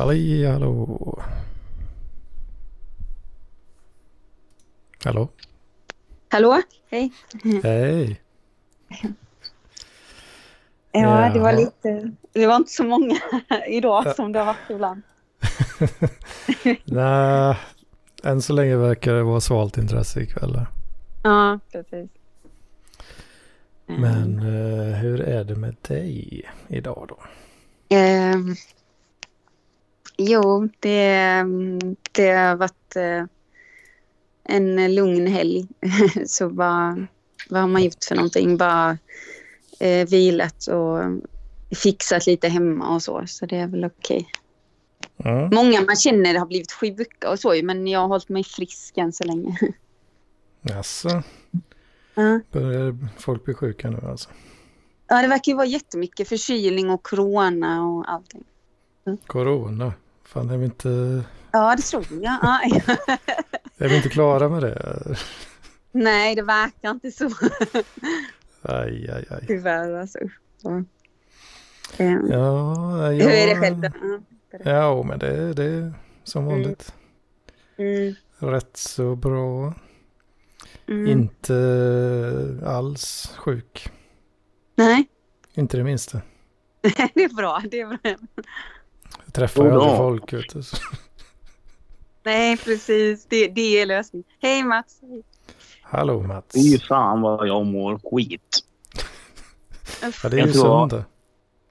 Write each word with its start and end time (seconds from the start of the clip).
Halli 0.00 0.46
hallå. 0.46 1.22
Hallå? 5.04 5.28
Hallå? 6.28 6.62
Hej. 6.90 7.12
Hej. 7.62 8.20
Ja, 10.92 11.30
det 11.34 11.40
var 11.40 11.52
lite... 11.52 12.12
Det 12.32 12.46
var 12.46 12.56
inte 12.56 12.72
så 12.72 12.84
många 12.84 13.16
idag 13.68 14.16
som 14.16 14.32
det 14.32 14.38
har 14.38 14.46
varit 14.46 14.70
ibland. 14.70 15.02
Nej, 16.84 17.56
än 18.24 18.42
så 18.42 18.52
länge 18.52 18.76
verkar 18.76 19.14
det 19.14 19.22
vara 19.22 19.40
svalt 19.40 19.78
intresse 19.78 20.20
ikväll. 20.20 20.60
Ja, 21.22 21.58
precis. 21.72 22.10
Men 23.86 24.38
eh, 24.38 24.96
hur 24.96 25.20
är 25.20 25.44
det 25.44 25.54
med 25.54 25.76
dig 25.82 26.42
idag 26.68 27.06
då? 27.08 27.18
Ehm, 27.96 28.54
jo, 30.20 30.68
det, 30.80 31.44
det 32.12 32.30
har 32.30 32.56
varit 32.56 32.96
eh, 32.96 33.24
en 34.44 34.94
lugn 34.94 35.26
helg. 35.26 35.68
Så 36.26 36.48
vad, 36.48 37.06
vad 37.48 37.60
har 37.60 37.68
man 37.68 37.84
gjort 37.84 38.04
för 38.08 38.14
någonting? 38.14 38.56
Bara 38.56 38.98
eh, 39.80 40.08
vilat 40.08 40.66
och 40.66 40.98
fixat 41.76 42.26
lite 42.26 42.48
hemma 42.48 42.94
och 42.94 43.02
så. 43.02 43.24
Så 43.26 43.46
det 43.46 43.56
är 43.56 43.66
väl 43.66 43.84
okej. 43.84 44.28
Mm. 45.24 45.50
Många 45.54 45.80
man 45.80 45.96
känner 45.96 46.34
har 46.38 46.46
blivit 46.46 46.72
sjuka 46.72 47.30
och 47.30 47.38
så 47.38 47.62
men 47.62 47.86
jag 47.86 48.00
har 48.00 48.08
hållit 48.08 48.28
mig 48.28 48.44
frisk 48.44 48.98
än 48.98 49.12
så 49.12 49.24
länge. 49.24 49.58
Jaså, 50.62 51.22
Ja. 52.14 52.40
börjar 52.52 52.96
folk 53.18 53.44
bli 53.44 53.54
sjuka 53.54 53.90
nu 53.90 54.00
alltså? 54.08 54.28
Ja, 55.08 55.22
det 55.22 55.28
verkar 55.28 55.52
ju 55.52 55.56
vara 55.56 55.66
jättemycket 55.66 56.28
förkylning 56.28 56.90
och 56.90 57.02
corona 57.02 57.86
och 57.86 58.10
allting. 58.10 58.44
Corona? 59.26 59.92
Fan, 60.32 60.50
är 60.50 60.56
vi 60.56 60.64
inte, 60.64 61.22
Ja, 61.52 61.74
det 61.76 61.82
tror 61.82 62.04
jag. 62.10 62.20
Ja. 62.22 62.60
är 63.78 63.88
vi 63.88 63.96
inte 63.96 64.08
klara 64.08 64.48
med 64.48 64.62
det? 64.62 65.16
Nej, 65.92 66.34
det 66.34 66.42
verkar 66.42 66.90
inte 66.90 67.10
så. 67.12 67.30
Aj, 68.62 69.10
aj, 69.10 69.24
aj. 69.30 69.44
Tyvärr 69.46 69.92
alltså. 70.00 70.18
Så. 70.62 70.84
Ehm, 71.98 72.26
Ja, 72.30 72.74
Hur 73.08 73.30
är 73.30 73.46
det 73.46 73.52
ja, 73.52 73.60
själv 73.60 73.80
då? 73.80 73.88
Ja. 74.50 74.58
Ja, 74.64 75.02
men 75.02 75.18
det, 75.18 75.52
det 75.54 75.64
är 75.64 75.92
som 76.24 76.42
Mm. 76.44 76.54
vanligt. 76.54 76.94
Mm, 77.76 78.14
Rätt 78.38 78.76
så 78.76 79.16
bra. 79.16 79.74
mm. 80.88 81.06
Inte 81.06 82.60
alls 82.66 83.32
sjuk. 83.36 83.90
Nej, 84.74 85.08
Inte 85.54 85.76
det 85.76 85.84
minsta. 85.84 86.20
det 87.14 87.24
är 87.24 87.34
bra. 87.36 87.62
Det 87.70 87.80
är 87.80 87.86
bra. 87.86 88.14
Jag 89.24 89.34
träffar 89.34 89.62
ju 89.64 89.68
Jodå. 89.68 89.80
aldrig 89.80 89.96
folk. 89.98 90.32
Vet 90.32 90.54
du. 90.54 90.62
så- 90.62 90.76
Nej, 92.22 92.56
precis. 92.56 93.26
Det, 93.28 93.48
det 93.48 93.80
är 93.80 93.86
lösningen. 93.86 94.24
Hej 94.42 94.62
Mats. 94.64 95.00
Hallå 95.82 96.22
Mats. 96.22 96.46
Fy 96.54 96.78
fan 96.78 97.20
vad 97.20 97.48
jag 97.48 97.66
mår 97.66 97.98
skit. 98.10 98.58
Ja, 100.02 100.28
det 100.28 100.36
är 100.36 100.38
Jag 100.38 100.46
ju 100.46 100.52
söndag. 100.52 101.04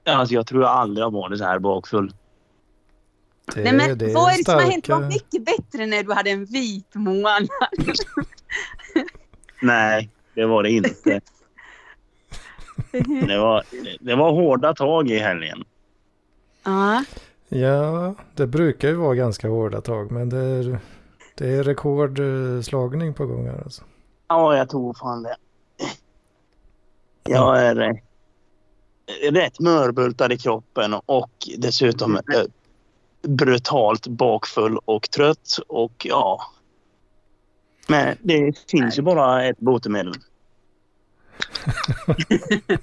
Alltså 0.06 0.34
jag 0.34 0.46
tror 0.46 0.62
jag 0.62 0.70
aldrig 0.70 1.04
har 1.04 1.10
varit 1.10 1.38
så 1.38 1.44
här 1.44 1.58
bakfull. 1.58 2.14
Det, 3.54 3.62
Nej, 3.62 3.72
men 3.72 3.98
det 3.98 4.10
är 4.10 4.14
vad 4.14 4.32
är 4.32 4.38
det 4.38 4.44
som 4.44 4.54
har 4.54 4.60
hänt? 4.62 4.74
Det 4.74 4.80
starka- 4.92 5.00
var 5.00 5.08
mycket 5.08 5.44
bättre 5.44 5.86
när 5.86 6.02
du 6.02 6.12
hade 6.12 6.30
en 6.30 6.44
vit 6.44 6.94
månad. 6.94 7.48
Nej, 9.62 10.10
det 10.34 10.46
var 10.46 10.62
det 10.62 10.70
inte. 10.70 10.90
Det 13.26 13.38
var, 13.38 13.64
det 14.00 14.14
var 14.14 14.30
hårda 14.32 14.74
tag 14.74 15.10
i 15.10 15.18
helgen. 15.18 15.64
ja, 16.64 17.04
Ja, 17.52 18.14
det 18.34 18.46
brukar 18.46 18.88
ju 18.88 18.94
vara 18.94 19.14
ganska 19.14 19.48
hårda 19.48 19.80
tag. 19.80 20.10
Men 20.10 20.28
det 20.28 20.38
är, 20.38 20.78
det 21.34 21.48
är 21.48 21.64
rekordslagning 21.64 23.14
på 23.14 23.26
gång 23.26 23.46
här 23.46 23.62
alltså. 23.62 23.84
Ja, 24.28 24.56
jag 24.56 24.68
tror 24.68 24.94
fan 24.94 25.22
det. 25.22 25.36
Jag 27.22 27.62
är 27.62 27.80
eh, 27.80 29.32
rätt 29.32 29.60
mörbultad 29.60 30.32
i 30.32 30.38
kroppen 30.38 30.94
och 31.06 31.30
dessutom 31.58 32.16
eh, 32.16 32.22
brutalt 33.22 34.06
bakfull 34.06 34.78
och 34.84 35.10
trött 35.10 35.58
och 35.68 36.06
ja. 36.08 36.40
Men 37.88 38.16
det 38.20 38.58
finns 38.70 38.98
ju 38.98 39.02
bara 39.02 39.44
ett 39.44 39.58
botemedel. 39.58 40.14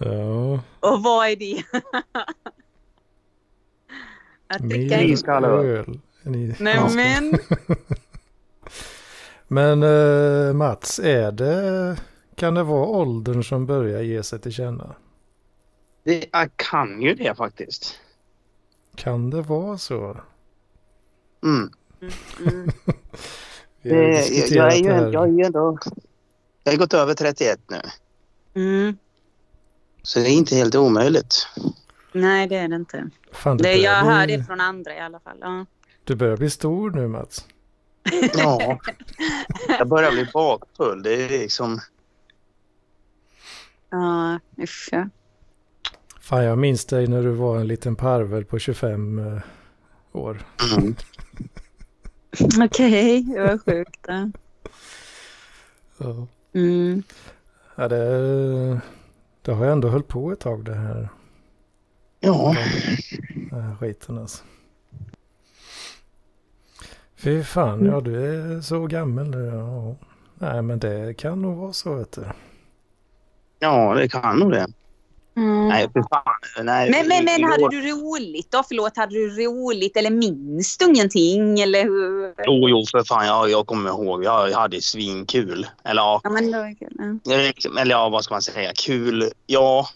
Ja, 0.00 0.60
och 0.80 1.02
vad 1.02 1.28
är 1.28 1.36
det? 1.36 1.62
Att 4.48 4.62
dricka 4.62 4.96
en... 4.96 5.10
iskall 5.10 5.44
öl. 5.44 6.00
Nej 6.22 6.80
men. 6.94 7.38
Men 9.48 9.82
eh, 9.82 10.52
Mats, 10.52 10.98
är 10.98 11.32
det, 11.32 11.96
kan 12.34 12.54
det 12.54 12.62
vara 12.62 12.86
åldern 12.86 13.44
som 13.44 13.66
börjar 13.66 14.02
ge 14.02 14.22
sig 14.22 14.38
till 14.38 14.52
känna? 14.52 14.94
Det, 16.04 16.28
jag 16.32 16.50
kan 16.56 17.02
ju 17.02 17.14
det 17.14 17.34
faktiskt. 17.36 18.00
Kan 18.94 19.30
det 19.30 19.42
vara 19.42 19.78
så? 19.78 20.16
Mm. 21.42 21.70
Mm. 23.82 23.90
Det, 23.94 24.54
jag, 24.54 24.72
är 24.72 24.76
ju, 24.76 25.12
jag 25.12 25.24
är 25.24 25.32
ju 25.32 25.44
ändå... 25.44 25.78
Jag 26.64 26.72
har 26.72 26.78
gått 26.78 26.94
över 26.94 27.14
31 27.14 27.60
nu. 27.68 27.80
Mm. 28.54 28.96
Så 30.02 30.18
det 30.18 30.30
är 30.30 30.32
inte 30.32 30.56
helt 30.56 30.74
omöjligt. 30.74 31.46
Nej, 32.20 32.46
det 32.46 32.56
är 32.56 32.68
det 32.68 32.76
inte. 32.76 33.10
Fan, 33.32 33.56
Det, 33.56 33.76
jag 33.76 34.04
börjar 34.04 34.16
hör 34.16 34.26
bli, 34.26 34.36
det 34.36 34.44
från 34.44 34.60
andra 34.60 34.96
i 34.96 35.00
alla 35.00 35.20
fall. 35.20 35.36
Ja. 35.40 35.66
du 36.04 36.14
börjar 36.14 36.36
bli 36.36 36.50
stor 36.50 36.90
nu 36.90 37.08
Mats. 37.08 37.46
Ja. 38.34 38.78
Jag 39.78 39.88
börjar 39.88 40.12
bli 40.12 40.26
bakfull. 40.34 41.02
Det 41.02 41.24
är 41.24 41.28
liksom... 41.28 41.80
Ja, 43.90 44.38
usch 44.58 44.88
ja. 44.92 45.08
Fan, 46.20 46.44
jag 46.44 46.58
minns 46.58 46.84
dig 46.84 47.06
när 47.06 47.22
du 47.22 47.30
var 47.30 47.58
en 47.58 47.66
liten 47.66 47.96
parvel 47.96 48.44
på 48.44 48.58
25 48.58 49.18
eh, 49.18 49.40
år. 50.12 50.42
Mm. 50.76 50.94
Okej, 52.64 53.22
det 53.22 53.40
var 53.40 53.58
sjukt. 53.58 54.00
Ja. 54.06 54.30
Ja. 55.98 56.26
Mm. 56.52 57.02
Ja, 57.74 57.88
det, 57.88 58.80
det 59.42 59.52
har 59.52 59.66
ändå 59.66 59.88
hållit 59.88 60.08
på 60.08 60.32
ett 60.32 60.40
tag 60.40 60.64
det 60.64 60.74
här, 60.74 61.08
Ja. 62.20 62.56
den 63.50 63.60
här 63.62 63.76
skiten 63.76 64.18
alltså. 64.18 64.44
Fy 67.16 67.42
fan, 67.44 67.86
ja 67.86 68.00
du 68.00 68.26
är 68.56 68.60
så 68.60 68.86
gammal 68.86 69.30
nu. 69.30 69.44
Ja. 69.46 69.96
Nej 70.34 70.62
men 70.62 70.78
det 70.78 71.16
kan 71.16 71.42
nog 71.42 71.56
vara 71.56 71.72
så 71.72 71.94
vet 71.94 72.12
du. 72.12 72.24
ja, 73.58 73.94
det 73.94 74.08
kan 74.08 74.38
nog 74.38 74.52
det. 74.52 74.66
Mm. 75.38 75.68
Nej, 75.68 75.88
för 75.92 76.02
fan. 76.02 76.64
Nej, 76.64 76.90
Men, 76.90 77.08
men, 77.08 77.24
men 77.24 77.44
hade 77.44 77.68
du 77.70 77.90
roligt 77.90 78.50
då? 78.50 78.62
Förlåt, 78.68 78.96
hade 78.96 79.14
du 79.14 79.44
roligt 79.44 79.96
eller 79.96 80.10
minns 80.10 80.78
du 80.78 80.84
ingenting? 80.84 81.60
Eller 81.60 81.82
hur? 81.84 82.34
Jo, 82.46 82.68
jo, 82.68 82.84
för 82.90 83.04
fan. 83.04 83.26
Jag, 83.26 83.50
jag 83.50 83.66
kommer 83.66 83.90
ihåg. 83.90 84.24
Jag 84.24 84.50
hade 84.50 84.82
svinkul. 84.82 85.66
Eller 85.84 86.02
ja, 86.02 86.20
Ja, 86.24 86.30
men 86.30 86.50
det 86.50 86.58
var 86.58 86.78
kul. 86.78 87.18
Ja. 87.24 87.80
eller 87.80 87.90
ja, 87.90 88.08
vad 88.08 88.24
ska 88.24 88.34
man 88.34 88.42
säga? 88.42 88.72
Kul. 88.74 89.30
Ja. 89.46 89.88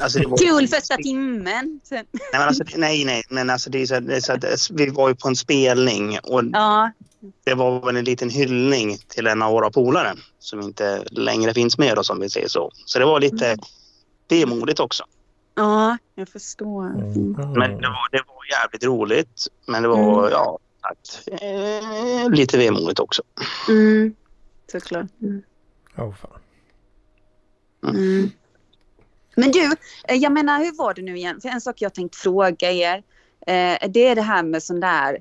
Alltså, 0.00 0.28
var... 0.28 0.38
Kul 0.38 0.68
första 0.68 0.96
timmen. 0.96 1.80
Sen, 1.84 2.04
Nej, 2.12 2.22
men 2.32 2.42
alltså, 2.42 2.64
nej, 2.76 3.04
nej. 3.04 3.22
Men 3.28 3.50
alltså, 3.50 3.70
det 3.70 3.82
är 3.82 3.86
så, 3.86 4.00
det 4.00 4.16
är 4.16 4.20
så 4.20 4.32
att 4.32 4.70
vi 4.70 4.90
var 4.90 5.08
ju 5.08 5.14
på 5.14 5.28
en 5.28 5.36
spelning 5.36 6.18
och 6.22 6.42
ja, 6.52 6.90
det 7.44 7.54
var 7.54 7.86
väl 7.86 7.96
en 7.96 8.04
liten 8.04 8.30
hyllning 8.30 8.98
till 9.08 9.26
en 9.26 9.42
av 9.42 9.52
våra 9.52 9.70
polare 9.70 10.14
som 10.38 10.60
inte 10.60 11.04
längre 11.10 11.54
finns 11.54 11.78
med 11.78 11.98
oss 11.98 12.10
om 12.10 12.20
vi 12.20 12.30
säger 12.30 12.48
så. 12.48 12.70
Så 12.84 12.98
det 12.98 13.04
var 13.04 13.20
lite 13.20 13.56
vemodigt 14.28 14.80
också. 14.80 15.04
ja, 15.54 15.98
jag 16.14 16.28
förstår. 16.28 16.84
Mm. 16.86 17.32
Men 17.32 17.70
det 17.80 17.88
var, 17.88 18.10
det 18.12 18.22
var 18.26 18.44
jävligt 18.62 18.84
roligt. 18.84 19.46
Men 19.66 19.82
det 19.82 19.88
var, 19.88 20.18
Mm. 20.18 20.30
ja, 20.32 20.58
sagt, 20.82 21.28
eh, 21.42 22.30
lite 22.30 22.58
vemodigt 22.58 23.00
också. 23.00 23.22
Mm. 23.68 24.14
Såklart. 24.72 25.06
Mm. 25.22 25.42
Ja, 25.96 26.14
fan. 26.20 26.30
Mm. 27.96 28.30
Men 29.36 29.50
du, 29.50 29.64
eh, 30.08 30.16
jag 30.16 30.32
menar 30.32 30.58
hur 30.58 30.76
var 30.78 30.94
det 30.94 31.02
nu 31.02 31.16
igen? 31.16 31.40
För 31.40 31.48
en 31.48 31.60
sak 31.60 31.82
jag 31.82 31.94
tänkt 31.94 32.16
fråga 32.16 32.70
er. 32.72 32.96
Eh, 33.46 33.88
det 33.88 34.06
är 34.06 34.14
det 34.14 34.22
här 34.22 34.42
med 34.42 34.62
sån 34.62 34.80
där. 34.80 35.18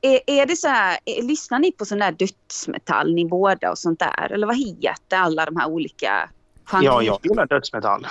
Är, 0.00 0.20
är 0.26 0.46
det 0.46 0.56
så 0.56 0.68
här, 0.68 0.98
är, 1.04 1.22
lyssnar 1.22 1.58
ni 1.58 1.72
på 1.72 1.84
sån 1.84 1.98
där 1.98 2.12
dödsmetall 2.12 3.14
ni 3.14 3.24
båda 3.24 3.70
och 3.70 3.78
sånt 3.78 3.98
där? 3.98 4.32
Eller 4.32 4.46
vad 4.46 4.56
heter 4.56 5.16
alla 5.16 5.44
de 5.44 5.56
här 5.56 5.68
olika 5.68 6.30
genrerna? 6.66 6.94
Ja, 6.94 7.02
jag 7.02 7.18
gillar 7.22 7.46
dödsmetall. 7.46 8.06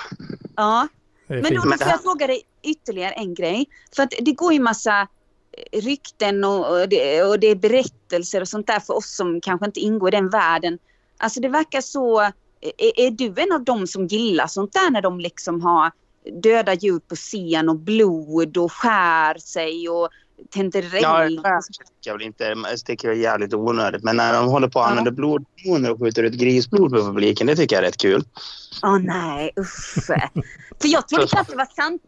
Ja, 0.56 0.88
men 1.26 1.42
då, 1.42 1.48
då 1.48 1.68
Men 1.68 1.78
jag 1.80 2.02
fråga 2.02 2.26
dig 2.26 2.42
ytterligare 2.62 3.12
en 3.12 3.34
grej. 3.34 3.66
För 3.96 4.02
att 4.02 4.12
det 4.20 4.32
går 4.32 4.52
ju 4.52 4.60
massa 4.60 5.00
eh, 5.00 5.80
rykten 5.80 6.44
och, 6.44 6.80
och, 6.80 6.88
det, 6.88 7.22
och 7.22 7.40
det 7.40 7.46
är 7.46 7.54
berättelser 7.54 8.40
och 8.40 8.48
sånt 8.48 8.66
där 8.66 8.80
för 8.80 8.94
oss 8.94 9.16
som 9.16 9.40
kanske 9.40 9.66
inte 9.66 9.80
ingår 9.80 10.08
i 10.08 10.16
den 10.16 10.28
världen. 10.28 10.78
Alltså 11.18 11.40
det 11.40 11.48
verkar 11.48 11.80
så... 11.80 12.20
Är, 12.78 13.00
är 13.00 13.10
du 13.10 13.34
en 13.36 13.52
av 13.52 13.64
dem 13.64 13.86
som 13.86 14.06
gillar 14.06 14.46
sånt 14.46 14.72
där 14.72 14.90
när 14.90 15.02
de 15.02 15.20
liksom 15.20 15.60
har 15.62 15.92
döda 16.42 16.74
djur 16.74 16.98
på 16.98 17.16
scen 17.16 17.68
och 17.68 17.76
blod 17.76 18.56
och 18.56 18.72
skär 18.72 19.38
sig 19.38 19.88
och 19.88 20.08
tänder 20.50 20.90
Ja, 21.02 21.20
regn. 21.20 21.36
det 21.42 21.60
tycker 21.72 21.92
jag 22.04 22.12
väl 22.14 22.22
inte. 22.26 22.54
Det 22.54 22.76
tycker 22.76 23.08
jag 23.08 23.16
är 23.16 23.20
jävligt 23.20 23.54
onödigt. 23.54 24.02
Men 24.02 24.16
när 24.16 24.32
de 24.34 24.46
håller 24.48 24.68
på 24.68 24.80
att 24.80 24.84
Ja. 24.86 24.90
använda 24.90 25.10
blodhormoner 25.10 25.90
och 25.92 25.98
skjuter 26.00 26.22
ut 26.22 26.32
grisblod 26.34 26.90
på 26.92 26.96
publiken, 26.98 27.46
det 27.46 27.56
tycker 27.56 27.76
jag 27.76 27.82
är 27.84 27.86
rätt 27.86 27.96
kul. 27.96 28.24
Åh 28.82 28.98
nej, 28.98 29.50
usch. 29.60 30.04
För 30.06 30.88
jag 30.88 31.08
trodde 31.08 31.22
inte 31.24 31.38
att 31.40 31.48
det 31.48 31.56
var 31.56 31.68
sant. 31.76 32.02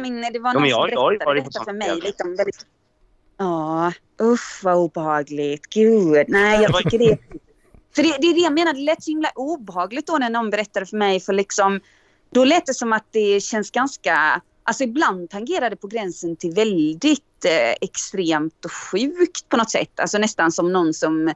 Men 0.00 0.32
det 0.32 0.38
var 0.38 0.50
Ja, 0.50 0.52
någon 0.52 0.62
som 0.62 0.68
jag- 0.68 0.90
jag 0.90 1.12
ju 1.12 1.18
berättade 1.18 1.24
varit 1.24 1.44
på 1.44 1.50
detta 1.50 1.64
för 1.64 1.72
mig. 1.72 2.00
Lite 2.00 2.22
om 2.24 2.36
väldigt... 2.36 2.66
Ja, 3.38 3.92
usch 4.22 4.60
vad 4.64 4.76
obehagligt. 4.76 5.66
Gud, 5.70 6.24
nej 6.28 6.62
jag 6.62 6.76
tycker 6.78 6.98
det... 6.98 7.18
För 7.94 8.02
det, 8.02 8.16
det 8.20 8.26
är 8.26 8.34
det 8.34 8.40
jag 8.40 8.52
menar, 8.52 8.72
det 8.74 8.80
lät 8.80 9.02
så 9.02 9.10
himla 9.10 9.30
obehagligt 9.34 10.06
då 10.06 10.18
när 10.18 10.30
någon 10.30 10.50
berättade 10.50 10.86
för 10.86 10.96
mig. 10.96 11.20
För 11.20 11.32
liksom, 11.32 11.80
då 12.34 12.44
lät 12.44 12.66
det 12.66 12.74
som 12.74 12.92
att 12.92 13.06
det 13.10 13.40
känns 13.42 13.70
ganska... 13.70 14.40
Alltså 14.66 14.84
ibland 14.84 15.30
tangerar 15.30 15.70
det 15.70 15.76
på 15.76 15.86
gränsen 15.86 16.36
till 16.36 16.54
väldigt 16.54 17.44
eh, 17.44 17.74
extremt 17.80 18.64
och 18.64 18.72
sjukt 18.72 19.48
på 19.48 19.56
något 19.56 19.70
sätt. 19.70 20.00
Alltså 20.00 20.18
nästan 20.18 20.52
som 20.52 20.72
någon 20.72 20.94
som 20.94 21.32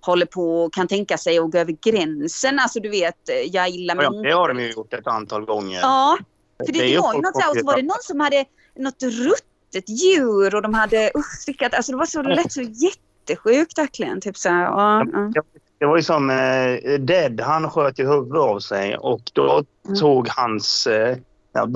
håller 0.00 0.26
på 0.26 0.64
och 0.64 0.74
kan 0.74 0.88
tänka 0.88 1.18
sig 1.18 1.38
att 1.38 1.50
gå 1.50 1.58
över 1.58 1.76
gränsen. 1.82 2.58
Alltså 2.58 2.80
du 2.80 2.88
vet, 2.88 3.28
eh, 3.28 3.34
jag 3.36 3.68
gillar 3.68 4.02
Ja, 4.02 4.10
min... 4.10 4.22
det 4.22 4.32
har 4.32 4.48
de 4.48 4.60
ju 4.60 4.72
gjort 4.72 4.92
ett 4.92 5.06
antal 5.06 5.44
gånger. 5.44 5.80
Ja, 5.80 6.18
för 6.66 6.72
det, 6.72 6.78
det 6.78 6.86
ju 6.86 6.98
var 6.98 7.14
ju 7.14 7.20
något 7.20 7.34
så 7.34 7.40
här, 7.40 7.50
och 7.50 7.56
så 7.56 7.66
var 7.66 7.76
det 7.76 7.82
någon 7.82 8.02
som 8.02 8.20
hade 8.20 8.44
något 8.76 9.02
ruttet 9.02 9.88
djur 9.88 10.54
och 10.54 10.62
de 10.62 10.74
hade 10.74 11.10
usch, 11.14 11.40
stickat, 11.40 11.74
alltså 11.74 11.92
det 11.92 11.98
var 11.98 12.06
så, 12.06 12.22
det 12.22 12.34
lät 12.34 12.52
så 12.52 12.62
jättesjukt 13.26 13.78
verkligen. 13.78 14.20
Typ 14.20 14.36
så 14.36 14.48
här, 14.48 14.62
ja, 14.62 15.04
ja. 15.34 15.42
Det 15.78 15.86
var 15.86 15.96
ju 15.96 16.02
som 16.02 16.30
eh, 16.30 16.98
Dead, 17.00 17.40
han 17.40 17.70
sköt 17.70 17.98
ju 17.98 18.06
huvudet 18.08 18.38
av 18.40 18.60
sig 18.60 18.96
och 18.96 19.20
då 19.32 19.64
Mm. 19.86 20.00
tog 20.00 20.28
hans 20.28 20.86
eh, 20.86 21.16
ja, 21.52 21.66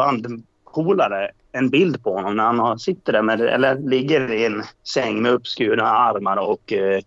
bandpolare 0.73 1.31
en 1.53 1.71
bild 1.71 2.03
på 2.03 2.15
honom 2.15 2.37
när 2.37 2.65
han 2.65 2.79
sitter 2.79 3.13
där 3.13 3.23
med, 3.23 3.41
eller 3.41 3.79
ligger 3.79 4.33
i 4.33 4.47
en 4.47 4.63
säng 4.95 5.23
med 5.23 5.33
uppskurna 5.33 5.83
armar 5.83 6.37
och 6.37 6.73
eh, 6.73 7.01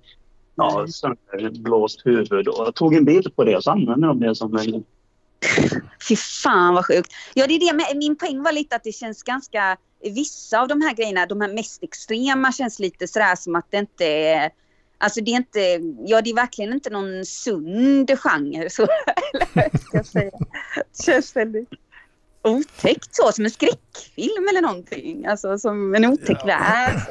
ja, 0.56 0.88
sönderblåst 0.88 2.06
huvud 2.06 2.48
och 2.48 2.76
tog 2.76 2.94
en 2.94 3.06
bild 3.06 3.36
på 3.36 3.44
det 3.44 3.56
och 3.56 3.64
så 3.64 3.72
använde 3.72 4.08
de 4.08 4.20
det 4.20 4.36
som 4.36 4.58
en... 4.58 4.84
Fy 6.08 6.16
fan 6.16 6.74
vad 6.74 6.86
sjukt. 6.86 7.14
Ja, 7.34 7.48
det 7.48 7.54
är 7.54 7.60
det 7.90 8.00
min 8.00 8.16
poäng 8.16 8.44
var 8.44 8.52
lite 8.52 8.76
att 8.76 8.84
det 8.84 8.92
känns 8.92 9.24
ganska, 9.24 9.78
vissa 10.04 10.62
av 10.62 10.68
de 10.68 10.82
här 10.82 10.96
grejerna, 10.96 11.26
de 11.26 11.42
här 11.42 11.54
mest 11.54 11.84
extrema 11.84 12.52
känns 12.52 12.80
lite 12.80 13.08
sådär 13.08 13.36
som 13.36 13.56
att 13.56 13.72
det 13.72 13.78
inte 13.78 14.06
är, 14.06 14.50
alltså 14.98 15.22
det 15.22 15.32
är 15.32 15.36
inte, 15.36 15.60
ja 16.06 16.22
det 16.22 16.30
är 16.30 16.36
verkligen 16.36 16.74
inte 16.74 16.90
någon 16.90 17.26
sund 17.26 18.20
genre 18.20 18.70
så, 18.70 18.82
eller 19.54 19.78
ska 19.78 19.98
jag 19.98 20.06
säga. 20.06 20.32
Det 20.76 21.04
känns 21.04 21.36
väldigt 21.36 21.70
otäckt 22.46 23.16
så, 23.16 23.32
som 23.32 23.46
en 23.46 23.52
skräckfilm 23.52 24.48
eller 24.50 24.62
någonting, 24.62 25.26
alltså 25.26 25.58
som 25.60 25.96
en 25.96 26.06
otäck 26.06 26.38
Ja. 26.42 26.46
värld. 26.46 27.02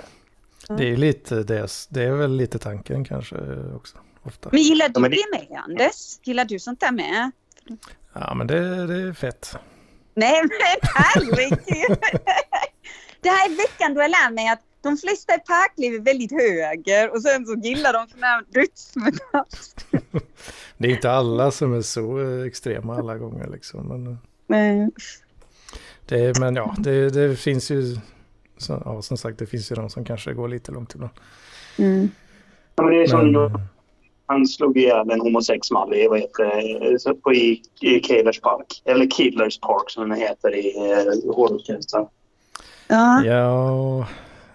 Det 0.69 0.85
är 0.85 0.89
ju 0.89 0.97
lite 0.97 1.35
det, 1.43 1.69
det 1.89 2.03
är 2.03 2.13
väl 2.13 2.37
lite 2.37 2.59
tanken 2.59 3.05
kanske 3.05 3.37
också. 3.77 3.99
Ofta. 4.23 4.49
Men 4.53 4.61
gillar 4.63 4.89
du 4.89 4.93
Ja, 4.95 5.01
men 5.01 5.11
det... 5.11 5.17
det- 5.17 5.49
med 5.51 5.59
Anders? 5.65 6.19
Gillar 6.23 6.45
du 6.45 6.59
sånt 6.59 6.81
där 6.81 6.93
med? 6.93 7.31
Ja 8.13 8.35
men 8.35 8.47
det, 8.47 8.87
det 8.87 8.95
är 9.09 9.13
fett. 9.13 9.57
Nej 10.15 10.41
men 10.43 10.51
herregud! 10.95 11.99
Det 13.21 13.29
här 13.31 13.51
är 13.51 13.57
veckan 13.57 13.95
då 13.95 14.01
jag 14.01 14.11
lär 14.11 14.31
mig 14.31 14.49
att 14.49 14.61
de 14.83 14.97
flesta 14.97 15.35
i 15.35 15.39
parkliv 15.39 15.95
är 15.95 15.99
väldigt 16.01 16.33
höger 16.33 17.11
och 17.15 17.23
sen 17.23 17.47
så 17.47 17.55
gillar 17.55 17.93
de 17.93 18.09
sån 18.09 18.23
här. 18.23 18.45
Det 20.79 20.89
är 20.89 20.91
inte 20.93 21.11
alla 21.11 21.51
som 21.51 21.75
är 21.75 21.83
så 21.83 22.21
eh, 22.21 22.47
extrema 22.47 22.97
alla 22.97 23.19
gånger 23.19 23.49
liksom. 23.51 23.89
Men, 23.89 24.07
eh, 24.07 24.17
Nej. 24.47 24.91
Det, 26.07 26.39
men 26.39 26.57
ja, 26.57 26.75
det, 26.79 27.11
det 27.11 27.37
finns 27.37 27.71
ju, 27.71 27.97
så, 28.57 28.83
ja 28.85 29.03
som 29.03 29.17
sagt 29.17 29.39
det 29.39 29.47
finns 29.47 29.71
ju 29.71 29.75
de 29.75 29.91
som 29.91 30.05
kanske 30.05 30.33
går 30.33 30.49
lite 30.49 30.73
långt 30.73 30.95
ibland. 30.95 31.13
Mm. 31.79 32.11
Ja, 32.77 32.83
men 32.83 32.93
det 32.93 33.03
är 33.03 33.07
som 33.07 33.19
Men, 33.19 33.33
då, 33.33 33.45
eh, 33.45 33.61
han 34.27 34.47
slog 34.47 34.79
ihjäl 34.79 35.11
en 35.11 35.21
homosexuell 35.21 35.95
i, 35.95 36.09
vad 36.09 36.21
heter 36.21 36.91
det, 36.91 36.99
så 36.99 37.15
på 37.15 37.33
i, 37.33 37.63
i 37.81 38.01
Killers 38.01 38.41
Park. 38.41 38.83
Eller 38.85 39.11
Killers 39.11 39.61
Park 39.61 39.91
som 39.91 40.09
den 40.09 40.19
heter 40.19 40.55
i 40.55 40.77
eh, 40.77 41.35
hårdrockskretsar. 41.35 42.09
Ja. 42.89 43.25
ja, 43.25 44.07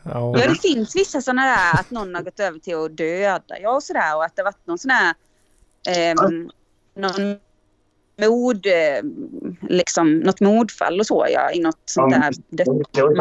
ja, 0.03 0.39
ja, 0.39 0.47
det 0.47 0.61
finns 0.61 0.95
vissa 0.95 1.21
sådana 1.21 1.41
där 1.41 1.79
att 1.79 1.91
någon 1.91 2.15
har 2.15 2.21
gått 2.21 2.39
över 2.39 2.59
till 2.59 2.75
att 2.75 2.97
döda 2.97 3.59
ja, 3.61 3.75
och 3.75 3.83
sådär 3.83 4.15
och 4.15 4.23
att 4.23 4.35
det 4.35 4.43
varit 4.43 4.67
någon 4.67 4.77
sån 4.77 4.91
här 4.91 5.13
ehm, 5.87 6.49
någon 6.95 7.37
mord, 8.19 8.65
eh, 8.65 9.03
liksom 9.69 10.19
något 10.19 10.41
mordfall 10.41 10.99
och 10.99 11.05
så 11.05 11.25
ja, 11.29 11.51
i 11.51 11.59
något 11.59 11.81
sånt 11.85 12.13
där 12.13 12.33
Det 12.49 12.63
var 12.65 13.15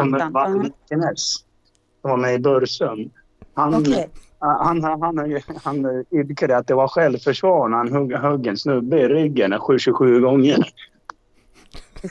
som 2.01 2.09
var 2.09 2.17
med 2.17 2.35
i 2.35 2.39
Börsön. 2.39 3.11
Han, 3.53 3.75
Okej. 3.75 4.09
han, 4.39 4.83
han, 4.83 5.01
han, 5.01 5.41
han 5.63 6.05
yrkade 6.11 6.57
att 6.57 6.67
det 6.67 6.73
var 6.73 6.87
självförsvar 6.87 7.69
när 7.69 7.77
han 7.77 7.91
högg, 7.91 8.13
högg 8.13 8.47
en 8.47 8.57
snubbe 8.57 8.99
i 8.99 9.07
ryggen 9.07 9.53
27 9.79 10.21
gånger. 10.21 10.57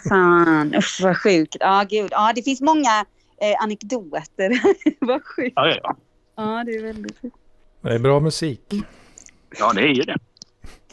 Fan, 0.08 0.75
usch 0.75 1.00
vad 1.02 1.17
sjukt. 1.17 1.56
Ja, 1.61 1.85
gud. 1.90 2.08
Ja, 2.11 2.32
det 2.35 2.43
finns 2.43 2.61
många 2.61 3.05
eh, 3.40 3.62
anekdoter. 3.62 4.61
vad 5.06 5.25
sjukt. 5.25 5.52
Ja, 5.56 5.69
ja, 5.69 5.76
ja. 5.82 5.96
Ja, 6.37 6.64
det 6.64 6.73
är 6.73 6.82
väldigt 6.82 7.20
sjukt. 7.20 7.37
det 7.82 7.94
är 7.94 7.99
bra 7.99 8.20
musik. 8.20 8.75
ja 9.58 9.73
det 9.73 9.81
är 9.81 9.94
ju 9.94 10.02
det. 10.02 10.17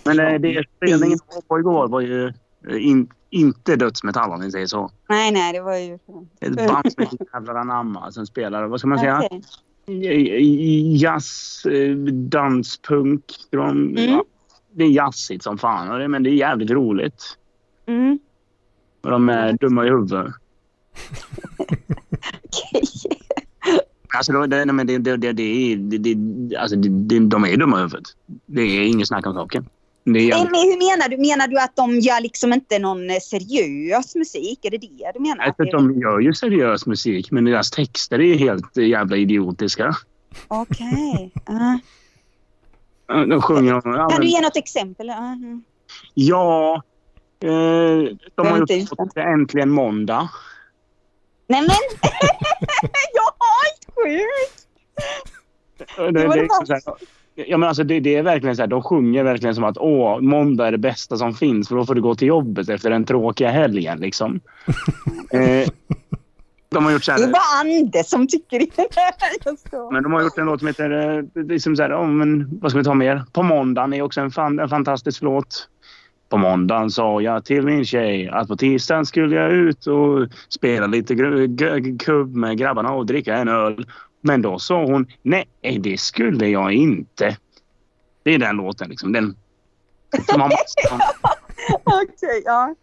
Men 0.05 0.19
eh, 0.19 0.39
det 0.39 0.63
spelningen 0.77 1.19
på 1.47 1.59
igår 1.59 1.87
var 1.87 2.01
ju 2.01 2.27
eh, 2.27 2.87
in, 2.87 3.09
inte 3.29 3.75
dödsmetall 3.75 4.31
om 4.31 4.41
vi 4.41 4.51
säger 4.51 4.67
så. 4.67 4.91
Nej, 5.09 5.31
nej, 5.31 5.53
det 5.53 5.61
var 5.61 5.77
ju... 5.77 5.93
Ett 6.39 6.55
band 6.67 6.93
som 6.93 7.03
heter 7.03 7.17
Jävlar 7.33 7.55
anamma 7.55 8.11
som 8.11 8.25
spelar, 8.25 8.67
vad 8.67 8.79
ska 8.79 8.87
man 8.87 8.99
säga, 8.99 9.29
i- 9.87 10.97
jazz, 10.97 11.65
eh, 11.65 11.95
danspunk. 12.11 13.23
De, 13.49 13.69
Mm. 13.69 13.95
ja, 14.11 14.23
det 14.71 14.83
är 14.83 14.89
jazzigt 14.89 15.43
som 15.43 15.57
fan, 15.57 15.99
det- 15.99 16.07
men 16.07 16.23
det 16.23 16.29
är 16.29 16.33
jävligt 16.33 16.69
roligt. 16.71 17.23
Mm. 17.85 18.19
Och 19.01 19.11
de 19.11 19.29
är 19.29 19.53
dumma 19.53 19.85
i 19.85 19.89
huvudet. 19.89 20.27
Okej. 22.43 22.83
Alltså, 24.17 24.31
det, 24.31 24.47
det, 24.65 24.83
det, 24.83 24.97
det, 24.97 25.17
det, 25.17 25.31
det, 25.33 25.43
är- 25.43 25.77
det, 25.77 25.97
det, 25.97 26.55
alltså, 26.57 26.75
det, 26.75 26.89
det, 26.89 27.19
de 27.19 27.45
är 27.45 27.57
dumma 27.57 27.77
i 27.77 27.81
huvudet. 27.81 28.03
Det 28.45 28.61
är 28.61 28.87
inget 28.87 29.07
snack 29.07 29.27
om 29.27 29.33
saken. 29.33 29.65
Eh, 30.07 30.13
jävligt, 30.13 30.51
Men 30.51 30.61
hur 30.61 30.77
menar 30.77 31.09
du? 31.09 31.17
Menar 31.17 31.47
du 31.47 31.59
att 31.59 31.75
de 31.75 31.99
gör 31.99 32.21
liksom 32.21 32.53
inte 32.53 32.79
någon 32.79 33.09
eh, 33.09 33.19
seriös 33.19 34.15
musik? 34.15 34.65
Är 34.65 34.71
det 34.71 34.77
det 34.77 35.11
du 35.13 35.19
menar? 35.19 35.45
Att 35.45 35.59
alltså, 35.59 35.77
de 35.77 35.99
gör 35.99 36.19
ju 36.19 36.33
seriös 36.33 36.85
musik, 36.85 37.31
men 37.31 37.45
deras 37.45 37.71
texter 37.71 38.21
är 38.21 38.35
helt 38.37 38.77
jävla 38.77 39.17
idiotiska. 39.17 39.95
Okej. 40.47 41.31
Ja. 43.07 43.25
De 43.25 43.41
sjunger. 43.41 43.73
Ja, 43.73 43.81
Kan 43.81 44.07
men, 44.11 44.21
du 44.21 44.27
ge 44.27 44.41
något 44.41 44.57
exempel? 44.57 45.07
Ja, 45.07 45.17
mm. 45.17 45.63
ja 46.13 46.83
eh, 47.39 47.49
de 47.49 48.17
har 48.37 48.45
Jag 48.45 48.57
är 48.57 48.61
inte 48.61 48.73
ute. 48.73 49.21
Äntligen 49.21 49.69
måndag. 49.69 50.29
Nej 51.47 51.61
men! 51.61 51.69
ja, 53.13 53.35
sjukt! 53.95 54.67
Det, 55.97 56.11
Det 56.11 56.27
det, 56.27 56.47
det 57.35 57.41
är 57.41 57.45
så 57.45 57.47
här, 57.47 57.51
ja, 57.51 57.57
men 57.57 57.69
alltså 57.69 57.83
det, 57.83 57.99
det 57.99 58.15
är 58.15 58.23
verkligen 58.23 58.55
så 58.55 58.61
här, 58.61 58.67
de 58.67 58.83
sjunger 58.83 59.23
verkligen 59.23 59.55
som 59.55 59.63
att 59.63 59.77
åh, 59.77 60.21
måndag 60.21 60.67
är 60.67 60.71
det 60.71 60.77
bästa 60.77 61.17
som 61.17 61.33
finns 61.33 61.67
för 61.67 61.75
då 61.75 61.85
får 61.85 61.95
du 61.95 62.01
gå 62.01 62.15
till 62.15 62.27
jobbet 62.27 62.69
efter 62.69 62.89
den 62.89 63.05
tråkiga 63.05 63.49
helgen. 63.49 63.99
Liksom. 63.99 64.39
eh, 65.33 65.69
de 66.69 66.85
har 66.85 66.91
gjort 66.91 67.03
så 67.03 67.11
Det 67.11 67.17
är 67.17 67.25
här, 67.25 67.31
bara 67.31 67.59
Anders 67.61 68.05
som 68.05 68.27
tycker 68.27 68.59
det. 68.59 69.91
Men 69.91 70.03
de 70.03 70.13
har 70.13 70.21
gjort 70.21 70.37
en 70.37 70.45
låt 70.45 70.59
som 70.59 70.67
heter, 70.67 71.17
eh, 71.17 71.43
det 71.43 71.55
är 71.55 71.59
som 71.59 71.75
så 71.75 71.83
här, 71.83 72.01
oh, 72.01 72.07
men, 72.07 72.59
vad 72.61 72.71
ska 72.71 72.77
vi 72.77 72.83
ta 72.83 72.93
mer? 72.93 73.23
På 73.33 73.43
måndagen 73.43 73.93
är 73.93 74.01
också 74.01 74.21
en, 74.21 74.31
fan, 74.31 74.59
en 74.59 74.69
fantastisk 74.69 75.21
låt. 75.21 75.69
På 76.29 76.37
måndagen 76.37 76.91
sa 76.91 77.21
jag 77.21 77.45
till 77.45 77.61
min 77.61 77.85
tjej 77.85 78.29
att 78.29 78.47
på 78.47 78.55
tisdagen 78.55 79.05
skulle 79.05 79.35
jag 79.35 79.51
ut 79.51 79.87
och 79.87 80.27
spela 80.49 80.87
lite 80.87 81.15
kubb 81.99 82.35
med 82.35 82.57
grabbarna 82.57 82.93
och 82.93 83.05
dricka 83.05 83.35
en 83.35 83.47
öl. 83.47 83.85
Men 84.25 84.41
då 84.41 84.59
sa 84.59 84.85
hon 84.85 85.07
nej, 85.21 85.47
det 85.79 85.97
skulle 85.99 86.47
jag 86.47 86.73
inte. 86.73 87.37
Det 88.23 88.33
är 88.33 88.39
den 88.39 88.55
låten 88.55 88.89
liksom. 88.89 89.11
Den, 89.11 89.35
som 90.29 90.39
man 90.39 90.49
måste, 90.49 91.05
Okej, 91.83 92.41
ja. 92.45 92.75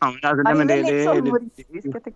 ja, 0.00 0.06
alltså, 0.22 0.42
nej, 0.42 0.52
det 0.52 0.58
men 0.58 0.66
det, 0.66 0.74
väldigt 0.74 0.92
det, 0.92 1.04
så 1.04 1.12
det, 1.14 1.20
humoristiska 1.20 2.00
texter. 2.00 2.14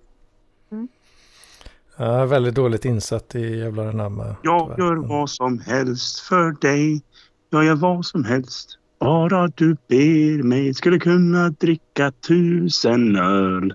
Jag 1.96 2.20
är 2.20 2.26
väldigt 2.26 2.54
dåligt 2.54 2.84
insatt 2.84 3.34
i 3.34 3.58
jävlar 3.58 3.86
anamma. 3.86 4.36
jag 4.42 4.74
gör 4.78 4.96
vad 4.96 5.30
som 5.30 5.58
helst 5.58 6.20
för 6.20 6.52
dig. 6.60 7.02
Jag 7.50 7.64
gör 7.64 7.76
vad 7.76 8.06
som 8.06 8.24
helst. 8.24 8.78
Bara 9.00 9.48
du 9.48 9.76
ber 9.88 10.42
mig. 10.42 10.74
Skulle 10.74 10.98
kunna 10.98 11.50
dricka 11.50 12.12
tusen 12.12 13.16
öl. 13.16 13.74